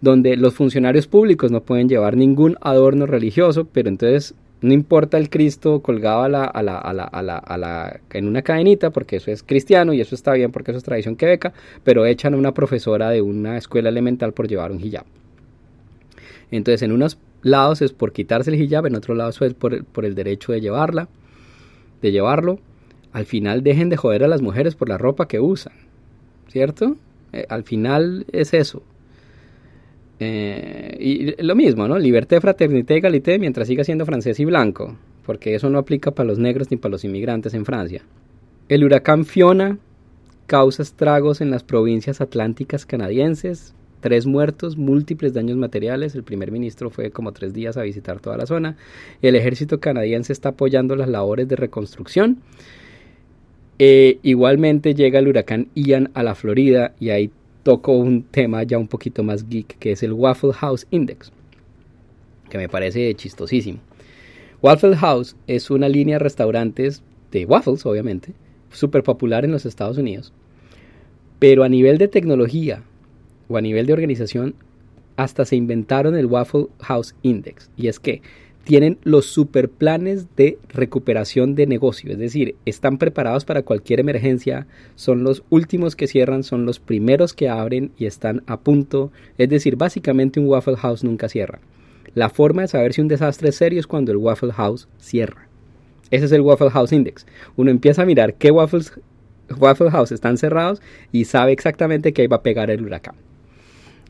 donde 0.00 0.38
los 0.38 0.54
funcionarios 0.54 1.06
públicos 1.06 1.52
no 1.52 1.64
pueden 1.64 1.90
llevar 1.90 2.16
ningún 2.16 2.56
adorno 2.62 3.04
religioso, 3.04 3.66
pero 3.70 3.90
entonces 3.90 4.34
no 4.62 4.72
importa 4.72 5.18
el 5.18 5.28
Cristo 5.28 5.80
colgado 5.80 6.22
a 6.22 6.30
la, 6.30 6.44
a 6.46 6.62
la, 6.62 6.78
a 6.78 6.94
la, 6.94 7.36
a 7.36 7.58
la, 7.58 8.00
en 8.10 8.26
una 8.26 8.40
cadenita, 8.40 8.88
porque 8.88 9.16
eso 9.16 9.30
es 9.30 9.42
cristiano 9.42 9.92
y 9.92 10.00
eso 10.00 10.14
está 10.14 10.32
bien 10.32 10.50
porque 10.50 10.70
eso 10.70 10.78
es 10.78 10.84
tradición 10.84 11.16
quebeca, 11.16 11.52
pero 11.84 12.06
echan 12.06 12.32
a 12.32 12.38
una 12.38 12.54
profesora 12.54 13.10
de 13.10 13.20
una 13.20 13.58
escuela 13.58 13.90
elemental 13.90 14.32
por 14.32 14.48
llevar 14.48 14.72
un 14.72 14.80
hijab. 14.80 15.04
Entonces, 16.50 16.80
en 16.82 16.92
unos 16.92 17.18
lados 17.42 17.82
es 17.82 17.92
por 17.92 18.12
quitarse 18.12 18.50
el 18.50 18.60
hijab, 18.60 18.86
en 18.86 18.96
otros 18.96 19.16
lados 19.16 19.40
es 19.42 19.54
por, 19.54 19.84
por 19.84 20.04
el 20.04 20.14
derecho 20.14 20.52
de 20.52 20.60
llevarla, 20.60 21.08
de 22.02 22.12
llevarlo. 22.12 22.58
Al 23.12 23.26
final 23.26 23.62
dejen 23.62 23.88
de 23.88 23.96
joder 23.96 24.24
a 24.24 24.28
las 24.28 24.42
mujeres 24.42 24.74
por 24.74 24.88
la 24.88 24.98
ropa 24.98 25.28
que 25.28 25.40
usan, 25.40 25.72
¿cierto? 26.48 26.96
Eh, 27.32 27.46
al 27.48 27.62
final 27.62 28.26
es 28.32 28.54
eso. 28.54 28.82
Eh, 30.18 30.96
y 30.98 31.42
lo 31.42 31.54
mismo, 31.54 31.86
¿no? 31.88 31.98
Liberté, 31.98 32.40
fraternité, 32.40 32.96
égalité 32.96 33.38
mientras 33.38 33.68
siga 33.68 33.84
siendo 33.84 34.06
francés 34.06 34.40
y 34.40 34.44
blanco, 34.44 34.96
porque 35.24 35.54
eso 35.54 35.68
no 35.68 35.78
aplica 35.78 36.10
para 36.10 36.26
los 36.26 36.38
negros 36.38 36.70
ni 36.70 36.76
para 36.76 36.92
los 36.92 37.04
inmigrantes 37.04 37.54
en 37.54 37.64
Francia. 37.64 38.02
El 38.68 38.84
huracán 38.84 39.24
Fiona 39.24 39.78
causa 40.46 40.82
estragos 40.82 41.40
en 41.40 41.50
las 41.50 41.64
provincias 41.64 42.20
atlánticas 42.20 42.86
canadienses, 42.86 43.74
tres 44.06 44.24
muertos, 44.24 44.76
múltiples 44.76 45.34
daños 45.34 45.56
materiales. 45.56 46.14
El 46.14 46.22
primer 46.22 46.52
ministro 46.52 46.90
fue 46.90 47.10
como 47.10 47.32
tres 47.32 47.52
días 47.52 47.76
a 47.76 47.82
visitar 47.82 48.20
toda 48.20 48.36
la 48.36 48.46
zona. 48.46 48.76
El 49.20 49.34
ejército 49.34 49.80
canadiense 49.80 50.32
está 50.32 50.50
apoyando 50.50 50.94
las 50.94 51.08
labores 51.08 51.48
de 51.48 51.56
reconstrucción. 51.56 52.38
Eh, 53.80 54.20
igualmente 54.22 54.94
llega 54.94 55.18
el 55.18 55.26
huracán 55.26 55.66
Ian 55.74 56.12
a 56.14 56.22
la 56.22 56.36
Florida 56.36 56.94
y 57.00 57.10
hay 57.10 57.32
toco 57.64 57.98
un 57.98 58.22
tema 58.22 58.62
ya 58.62 58.78
un 58.78 58.86
poquito 58.86 59.24
más 59.24 59.48
geek, 59.48 59.76
que 59.80 59.90
es 59.90 60.04
el 60.04 60.12
Waffle 60.12 60.52
House 60.52 60.86
Index, 60.92 61.32
que 62.48 62.58
me 62.58 62.68
parece 62.68 63.12
chistosísimo. 63.16 63.80
Waffle 64.62 64.94
House 64.94 65.34
es 65.48 65.68
una 65.68 65.88
línea 65.88 66.14
de 66.14 66.20
restaurantes 66.20 67.02
de 67.32 67.44
waffles, 67.44 67.84
obviamente, 67.84 68.34
súper 68.70 69.02
popular 69.02 69.44
en 69.44 69.50
los 69.50 69.66
Estados 69.66 69.98
Unidos, 69.98 70.32
pero 71.40 71.64
a 71.64 71.68
nivel 71.68 71.98
de 71.98 72.06
tecnología 72.06 72.84
o 73.48 73.56
a 73.56 73.60
nivel 73.60 73.86
de 73.86 73.92
organización, 73.92 74.54
hasta 75.16 75.44
se 75.44 75.56
inventaron 75.56 76.16
el 76.16 76.26
Waffle 76.26 76.66
House 76.80 77.14
Index. 77.22 77.70
Y 77.76 77.88
es 77.88 77.98
que 77.98 78.22
tienen 78.66 78.98
los 79.04 79.26
super 79.26 79.68
planes 79.68 80.26
de 80.34 80.58
recuperación 80.68 81.54
de 81.54 81.68
negocio, 81.68 82.10
es 82.10 82.18
decir, 82.18 82.56
están 82.64 82.98
preparados 82.98 83.44
para 83.44 83.62
cualquier 83.62 84.00
emergencia, 84.00 84.66
son 84.96 85.22
los 85.22 85.44
últimos 85.50 85.94
que 85.94 86.08
cierran, 86.08 86.42
son 86.42 86.66
los 86.66 86.80
primeros 86.80 87.32
que 87.32 87.48
abren 87.48 87.92
y 87.96 88.06
están 88.06 88.42
a 88.48 88.58
punto, 88.58 89.12
es 89.38 89.48
decir, 89.48 89.76
básicamente 89.76 90.40
un 90.40 90.48
Waffle 90.48 90.76
House 90.78 91.04
nunca 91.04 91.28
cierra. 91.28 91.60
La 92.14 92.28
forma 92.28 92.62
de 92.62 92.68
saber 92.68 92.92
si 92.92 93.00
un 93.00 93.06
desastre 93.06 93.50
es 93.50 93.54
serio 93.54 93.78
es 93.78 93.86
cuando 93.86 94.10
el 94.10 94.18
Waffle 94.18 94.52
House 94.52 94.88
cierra. 94.98 95.46
Ese 96.10 96.24
es 96.24 96.32
el 96.32 96.40
Waffle 96.40 96.70
House 96.70 96.92
Index. 96.92 97.24
Uno 97.54 97.70
empieza 97.70 98.02
a 98.02 98.06
mirar 98.06 98.34
qué 98.34 98.50
Waffles, 98.50 98.98
Waffle 99.60 99.92
House 99.92 100.10
están 100.10 100.38
cerrados 100.38 100.82
y 101.12 101.26
sabe 101.26 101.52
exactamente 101.52 102.12
que 102.12 102.22
ahí 102.22 102.28
va 102.28 102.38
a 102.38 102.42
pegar 102.42 102.70
el 102.70 102.84
huracán 102.84 103.14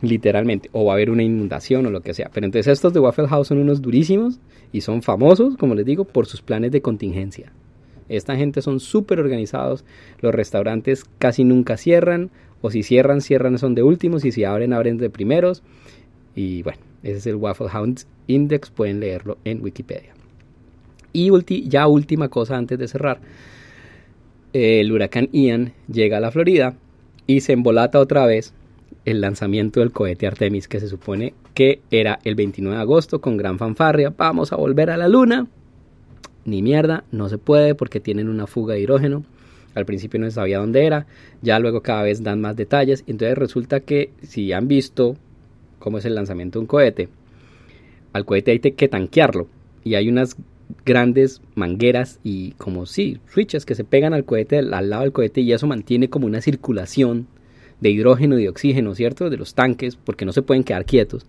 literalmente, 0.03 0.69
o 0.73 0.85
va 0.85 0.93
a 0.93 0.95
haber 0.97 1.11
una 1.11 1.23
inundación 1.23 1.87
o 1.87 1.91
lo 1.91 2.01
que 2.01 2.15
sea. 2.15 2.31
Pero 2.33 2.47
entonces 2.47 2.73
estos 2.73 2.93
de 2.93 3.01
Waffle 3.01 3.29
House 3.29 3.49
son 3.49 3.59
unos 3.59 3.81
durísimos 3.83 4.41
y 4.73 4.83
son 4.83 5.03
famosos, 5.03 5.57
como 5.57 5.75
les 5.75 5.87
digo, 5.87 6.05
por 6.05 6.27
sus 6.27 6.43
planes 6.43 6.73
de 6.73 6.83
contingencia. 6.83 7.53
Esta 8.09 8.37
gente 8.37 8.63
son 8.63 8.79
súper 8.79 9.19
organizados, 9.19 9.85
los 10.21 10.35
restaurantes 10.35 11.05
casi 11.19 11.45
nunca 11.45 11.77
cierran, 11.77 12.31
o 12.61 12.71
si 12.71 12.83
cierran, 12.83 13.21
cierran 13.21 13.59
son 13.59 13.75
de 13.75 13.83
últimos, 13.83 14.25
y 14.25 14.33
si 14.33 14.45
abren, 14.45 14.73
abren 14.73 14.97
de 14.97 15.11
primeros. 15.11 15.63
Y 16.35 16.63
bueno, 16.63 16.81
ese 17.03 17.17
es 17.17 17.27
el 17.27 17.37
Waffle 17.37 17.69
Hound 17.73 18.03
Index, 18.27 18.71
pueden 18.71 19.01
leerlo 19.01 19.39
en 19.45 19.63
Wikipedia. 19.63 20.15
Y 21.13 21.31
ya 21.69 21.87
última 21.87 22.29
cosa 22.29 22.57
antes 22.57 22.79
de 22.79 22.89
cerrar, 22.89 23.21
el 24.53 24.93
huracán 24.93 25.29
Ian 25.33 25.73
llega 25.91 26.19
a 26.19 26.21
la 26.21 26.31
Florida 26.31 26.77
y 27.27 27.41
se 27.41 27.53
embolata 27.53 27.99
otra 27.99 28.27
vez 28.27 28.55
el 29.07 29.21
lanzamiento 29.21 29.81
del 29.81 29.93
cohete 29.93 30.27
Artemis 30.27 30.69
que 30.69 30.81
se 30.81 30.89
supone 30.89 31.33
que 31.55 31.81
era 31.91 32.19
el 32.25 32.35
29 32.35 32.77
de 32.77 32.83
agosto 32.83 33.21
con 33.21 33.37
gran 33.37 33.57
fanfarria. 33.57 34.13
Vamos 34.15 34.53
a 34.53 34.57
volver 34.57 34.91
a 34.91 34.97
la 34.97 35.09
luna. 35.09 35.47
Ni 36.45 36.61
mierda, 36.61 37.05
no 37.13 37.29
se 37.29 37.39
puede 37.39 37.75
porque 37.75 38.01
tienen 38.01 38.29
una 38.29 38.47
fuga 38.47 38.75
de 38.75 38.81
hidrógeno. 38.81 39.25
Al 39.75 39.87
principio 39.87 40.19
no 40.19 40.27
se 40.27 40.33
sabía 40.33 40.59
dónde 40.59 40.87
era, 40.87 41.07
ya 41.43 41.59
luego 41.59 41.83
cada 41.83 42.03
vez 42.03 42.23
dan 42.23 42.41
más 42.41 42.57
detalles. 42.57 43.05
Entonces 43.07 43.39
resulta 43.39 43.81
que 43.81 44.11
si 44.23 44.53
han 44.53 44.67
visto 44.69 45.17
cómo 45.79 45.99
es 45.99 46.05
el 46.05 46.15
lanzamiento 46.15 46.59
de 46.59 46.63
un 46.63 46.67
cohete, 46.67 47.09
al 48.13 48.25
cohete 48.25 48.51
hay 48.51 48.59
que 48.59 48.89
tanquearlo. 48.89 49.47
Y 49.85 49.95
hay 49.95 50.09
unas 50.09 50.37
grandes 50.85 51.43
mangueras 51.55 52.19
y 52.25 52.53
como 52.53 52.87
sí, 52.87 53.21
switches 53.29 53.65
que 53.65 53.77
se 53.77 53.85
pegan 53.85 54.15
al 54.15 54.25
cohete, 54.25 54.59
al 54.59 54.91
lado 54.91 55.03
del 55.03 55.13
cohete 55.13 55.43
y 55.43 55.53
eso 55.53 55.69
mantiene 55.69 56.11
como 56.11 56.27
una 56.27 56.41
circulación 56.41 57.29
de 57.81 57.91
hidrógeno 57.91 58.39
y 58.39 58.43
de 58.43 58.49
oxígeno, 58.49 58.95
¿cierto? 58.95 59.31
De 59.31 59.37
los 59.37 59.55
tanques, 59.55 59.97
porque 59.97 60.25
no 60.25 60.33
se 60.33 60.43
pueden 60.43 60.65
quedar 60.65 60.85
quietos. 60.85 61.27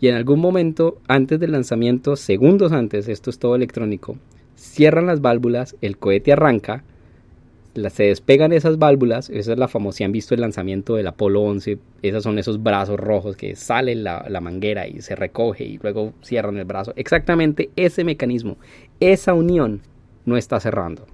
Y 0.00 0.08
en 0.08 0.14
algún 0.14 0.40
momento, 0.40 0.98
antes 1.08 1.38
del 1.40 1.52
lanzamiento, 1.52 2.16
segundos 2.16 2.72
antes, 2.72 3.08
esto 3.08 3.30
es 3.30 3.38
todo 3.38 3.54
electrónico, 3.54 4.16
cierran 4.56 5.06
las 5.06 5.20
válvulas, 5.20 5.76
el 5.80 5.98
cohete 5.98 6.32
arranca, 6.32 6.84
se 7.74 8.04
despegan 8.04 8.52
esas 8.52 8.78
válvulas, 8.78 9.30
esa 9.30 9.52
es 9.52 9.58
la 9.58 9.68
famosa, 9.68 9.98
si 9.98 10.04
han 10.04 10.12
visto 10.12 10.34
el 10.34 10.40
lanzamiento 10.40 10.96
del 10.96 11.06
Apolo 11.06 11.42
11, 11.42 11.78
esos 12.02 12.22
son 12.22 12.38
esos 12.38 12.62
brazos 12.62 12.98
rojos 12.98 13.36
que 13.36 13.54
sale 13.54 13.94
la, 13.94 14.26
la, 14.28 14.40
manguera 14.40 14.88
y 14.88 15.00
se 15.02 15.14
recoge 15.14 15.64
y 15.64 15.78
luego 15.78 16.12
cierran 16.22 16.56
el 16.58 16.64
brazo. 16.64 16.92
Exactamente 16.96 17.70
ese 17.76 18.02
mecanismo, 18.02 18.56
esa 18.98 19.34
unión 19.34 19.82
no 20.24 20.36
está 20.36 20.58
cerrando. 20.58 21.06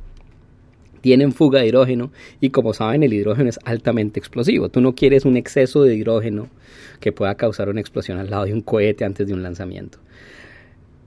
Tienen 1.07 1.31
fuga 1.31 1.61
de 1.61 1.69
hidrógeno 1.69 2.11
y 2.41 2.51
como 2.51 2.75
saben 2.75 3.05
el 3.05 3.13
hidrógeno 3.13 3.49
es 3.49 3.61
altamente 3.63 4.19
explosivo. 4.19 4.71
Tú 4.71 4.81
no 4.81 4.97
quieres 4.97 5.25
un 5.25 5.37
exceso 5.37 5.85
de 5.85 5.95
hidrógeno 5.95 6.49
que 6.99 7.13
pueda 7.13 7.37
causar 7.37 7.69
una 7.69 7.79
explosión 7.79 8.19
al 8.19 8.29
lado 8.29 8.47
de 8.47 8.53
un 8.53 8.61
cohete 8.61 9.05
antes 9.05 9.29
de 9.29 9.33
un 9.33 9.41
lanzamiento 9.45 10.01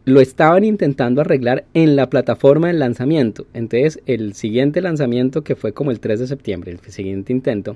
lo 0.05 0.21
estaban 0.21 0.63
intentando 0.63 1.19
arreglar 1.19 1.65
en 1.73 1.97
la 1.97 2.09
plataforma 2.09 2.67
del 2.67 2.79
lanzamiento. 2.79 3.45
Entonces, 3.53 3.99
el 4.05 4.33
siguiente 4.33 4.81
lanzamiento, 4.81 5.43
que 5.43 5.55
fue 5.55 5.73
como 5.73 5.91
el 5.91 5.99
3 5.99 6.21
de 6.21 6.27
septiembre, 6.27 6.71
el 6.71 6.79
siguiente 6.91 7.33
intento, 7.33 7.75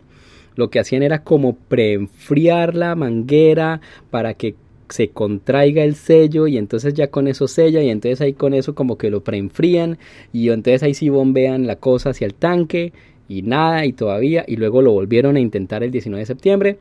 lo 0.56 0.70
que 0.70 0.80
hacían 0.80 1.04
era 1.04 1.24
como 1.24 1.56
preenfriar 1.56 2.74
la 2.74 2.96
manguera 2.96 3.82
para 4.10 4.34
que 4.34 4.56
se 4.90 5.10
contraiga 5.10 5.84
el 5.84 5.96
sello 5.96 6.48
y 6.48 6.58
entonces 6.58 6.94
ya 6.94 7.08
con 7.08 7.28
eso 7.28 7.48
sella 7.48 7.82
y 7.82 7.90
entonces 7.90 8.22
ahí 8.22 8.34
con 8.34 8.54
eso 8.54 8.76
como 8.76 8.98
que 8.98 9.10
lo 9.10 9.24
preenfrían 9.24 9.98
y 10.32 10.50
entonces 10.50 10.84
ahí 10.84 10.94
sí 10.94 11.10
bombean 11.10 11.68
la 11.68 11.78
cosa 11.78 12.12
hacia 12.12 12.28
el 12.28 12.34
tanque 12.34 12.94
y 13.28 13.42
nada 13.42 13.86
y 13.86 13.94
todavía 13.94 14.46
y 14.48 14.58
luego 14.58 14.82
lo 14.82 14.92
volvieron 14.92 15.36
a 15.36 15.40
intentar 15.40 15.84
el 15.84 15.92
19 15.92 16.20
de 16.20 16.26
septiembre. 16.26 16.78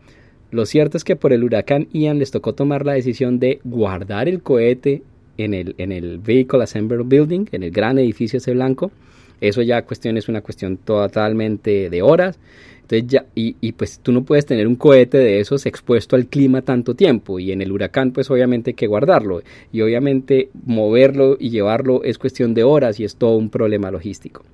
Lo 0.50 0.66
cierto 0.66 0.98
es 0.98 1.04
que 1.04 1.16
por 1.16 1.32
el 1.32 1.44
huracán 1.44 1.88
Ian 1.92 2.18
les 2.18 2.30
tocó 2.30 2.54
tomar 2.54 2.84
la 2.84 2.92
decisión 2.92 3.38
de 3.38 3.60
guardar 3.64 4.28
el 4.28 4.42
cohete 4.42 5.02
en 5.38 5.54
el, 5.54 5.74
en 5.78 5.92
el 5.92 6.18
Vehicle 6.18 6.62
Assembly 6.62 7.02
Building, 7.04 7.46
en 7.52 7.62
el 7.62 7.70
gran 7.70 7.98
edificio 7.98 8.36
ese 8.36 8.52
blanco. 8.52 8.90
Eso 9.40 9.62
ya 9.62 9.82
cuestión 9.82 10.16
es 10.16 10.28
una 10.28 10.42
cuestión 10.42 10.76
totalmente 10.76 11.88
de 11.88 12.02
horas. 12.02 12.38
Entonces 12.82 13.06
ya, 13.06 13.24
y, 13.34 13.56
y, 13.60 13.72
pues 13.72 14.00
tú 14.00 14.12
no 14.12 14.24
puedes 14.24 14.44
tener 14.44 14.66
un 14.66 14.76
cohete 14.76 15.18
de 15.18 15.40
esos 15.40 15.66
expuesto 15.66 16.16
al 16.16 16.26
clima 16.26 16.62
tanto 16.62 16.94
tiempo. 16.94 17.38
Y 17.38 17.52
en 17.52 17.62
el 17.62 17.72
huracán, 17.72 18.12
pues 18.12 18.30
obviamente 18.30 18.70
hay 18.70 18.74
que 18.74 18.86
guardarlo. 18.86 19.42
Y 19.72 19.80
obviamente 19.80 20.50
moverlo 20.66 21.36
y 21.38 21.50
llevarlo 21.50 22.02
es 22.04 22.18
cuestión 22.18 22.54
de 22.54 22.64
horas 22.64 23.00
y 23.00 23.04
es 23.04 23.16
todo 23.16 23.36
un 23.36 23.50
problema 23.50 23.90
logístico. 23.90 24.44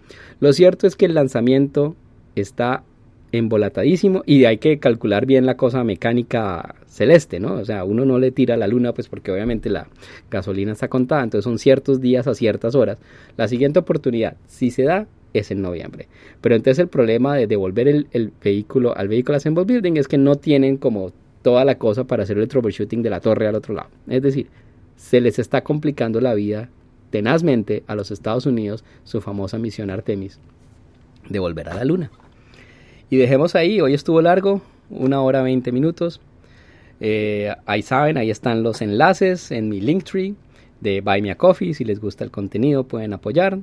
Lo 0.40 0.52
cierto 0.52 0.86
es 0.86 0.94
que 0.94 1.06
el 1.06 1.14
lanzamiento 1.14 1.96
está 2.36 2.84
embolatadísimo 3.32 4.22
y 4.24 4.44
hay 4.44 4.58
que 4.58 4.78
calcular 4.78 5.26
bien 5.26 5.46
la 5.46 5.56
cosa 5.56 5.84
mecánica 5.84 6.76
celeste, 6.86 7.40
¿no? 7.40 7.54
O 7.54 7.64
sea, 7.64 7.84
uno 7.84 8.04
no 8.04 8.18
le 8.18 8.30
tira 8.30 8.54
a 8.54 8.56
la 8.56 8.66
luna 8.66 8.92
pues 8.92 9.08
porque 9.08 9.30
obviamente 9.30 9.68
la 9.68 9.88
gasolina 10.30 10.72
está 10.72 10.88
contada, 10.88 11.22
entonces 11.22 11.44
son 11.44 11.58
ciertos 11.58 12.00
días 12.00 12.26
a 12.26 12.34
ciertas 12.34 12.74
horas. 12.74 12.98
La 13.36 13.48
siguiente 13.48 13.78
oportunidad, 13.78 14.36
si 14.46 14.70
se 14.70 14.84
da, 14.84 15.06
es 15.38 15.50
en 15.50 15.62
noviembre. 15.62 16.08
Pero 16.40 16.54
entonces 16.54 16.78
el 16.78 16.88
problema 16.88 17.36
de 17.36 17.46
devolver 17.46 17.88
el, 17.88 18.32
vehículo 18.42 18.96
al 18.96 19.08
vehículo 19.08 19.36
Assemble 19.36 19.64
Building 19.64 19.96
es 19.96 20.08
que 20.08 20.18
no 20.18 20.36
tienen 20.36 20.76
como 20.76 21.12
toda 21.42 21.64
la 21.64 21.78
cosa 21.78 22.04
para 22.04 22.22
hacer 22.22 22.38
el 22.38 22.48
troubleshooting 22.48 23.02
de 23.02 23.10
la 23.10 23.20
torre 23.20 23.46
al 23.46 23.54
otro 23.54 23.74
lado. 23.74 23.88
Es 24.08 24.22
decir, 24.22 24.48
se 24.96 25.20
les 25.20 25.38
está 25.38 25.62
complicando 25.62 26.20
la 26.20 26.34
vida 26.34 26.68
tenazmente 27.10 27.84
a 27.86 27.94
los 27.94 28.10
Estados 28.10 28.46
Unidos 28.46 28.84
su 29.04 29.20
famosa 29.20 29.58
misión 29.58 29.90
Artemis 29.90 30.38
de 31.28 31.38
volver 31.38 31.68
a 31.68 31.74
la 31.74 31.84
luna. 31.84 32.10
Y 33.10 33.16
dejemos 33.16 33.54
ahí, 33.54 33.80
hoy 33.80 33.94
estuvo 33.94 34.20
largo, 34.20 34.60
una 34.90 35.22
hora 35.22 35.42
20 35.42 35.72
minutos. 35.72 36.20
Eh, 37.00 37.54
ahí 37.64 37.82
saben, 37.82 38.18
ahí 38.18 38.30
están 38.30 38.62
los 38.62 38.82
enlaces 38.82 39.50
en 39.50 39.68
mi 39.68 39.80
Linktree 39.80 40.34
de 40.80 41.00
Buy 41.00 41.22
Me 41.22 41.30
a 41.30 41.36
Coffee. 41.36 41.74
Si 41.74 41.84
les 41.84 42.00
gusta 42.00 42.24
el 42.24 42.30
contenido, 42.30 42.84
pueden 42.84 43.12
apoyar. 43.12 43.58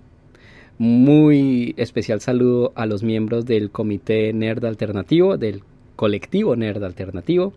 Muy 0.77 1.73
especial 1.77 2.19
saludo 2.19 2.73
a 2.75 2.85
los 2.85 3.01
miembros 3.01 3.45
del 3.45 3.71
Comité 3.71 4.33
Nerd 4.33 4.65
Alternativo, 4.65 5.37
del 5.37 5.63
colectivo 5.95 6.55
Nerd 6.55 6.83
Alternativo. 6.83 7.53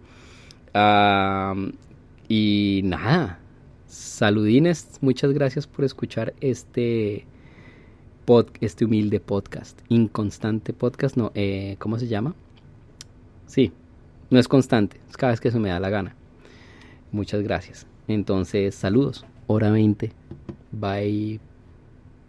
y 2.28 2.80
nada, 2.84 3.40
saludines, 3.86 4.98
muchas 5.00 5.32
gracias 5.32 5.66
por 5.66 5.84
escuchar 5.84 6.34
este 6.40 7.26
este 8.60 8.84
humilde 8.84 9.20
podcast. 9.20 9.80
Inconstante 9.88 10.74
podcast, 10.74 11.16
no, 11.16 11.32
eh, 11.34 11.76
¿cómo 11.78 11.98
se 11.98 12.08
llama? 12.08 12.34
Sí, 13.46 13.72
no 14.30 14.38
es 14.38 14.48
constante, 14.48 15.00
es 15.08 15.16
cada 15.16 15.32
vez 15.32 15.40
que 15.40 15.50
se 15.50 15.58
me 15.58 15.70
da 15.70 15.80
la 15.80 15.88
gana. 15.88 16.14
Muchas 17.10 17.42
gracias. 17.42 17.86
Entonces, 18.06 18.74
saludos. 18.74 19.24
Hora 19.46 19.70
20. 19.70 20.12
Bye. 20.72 21.40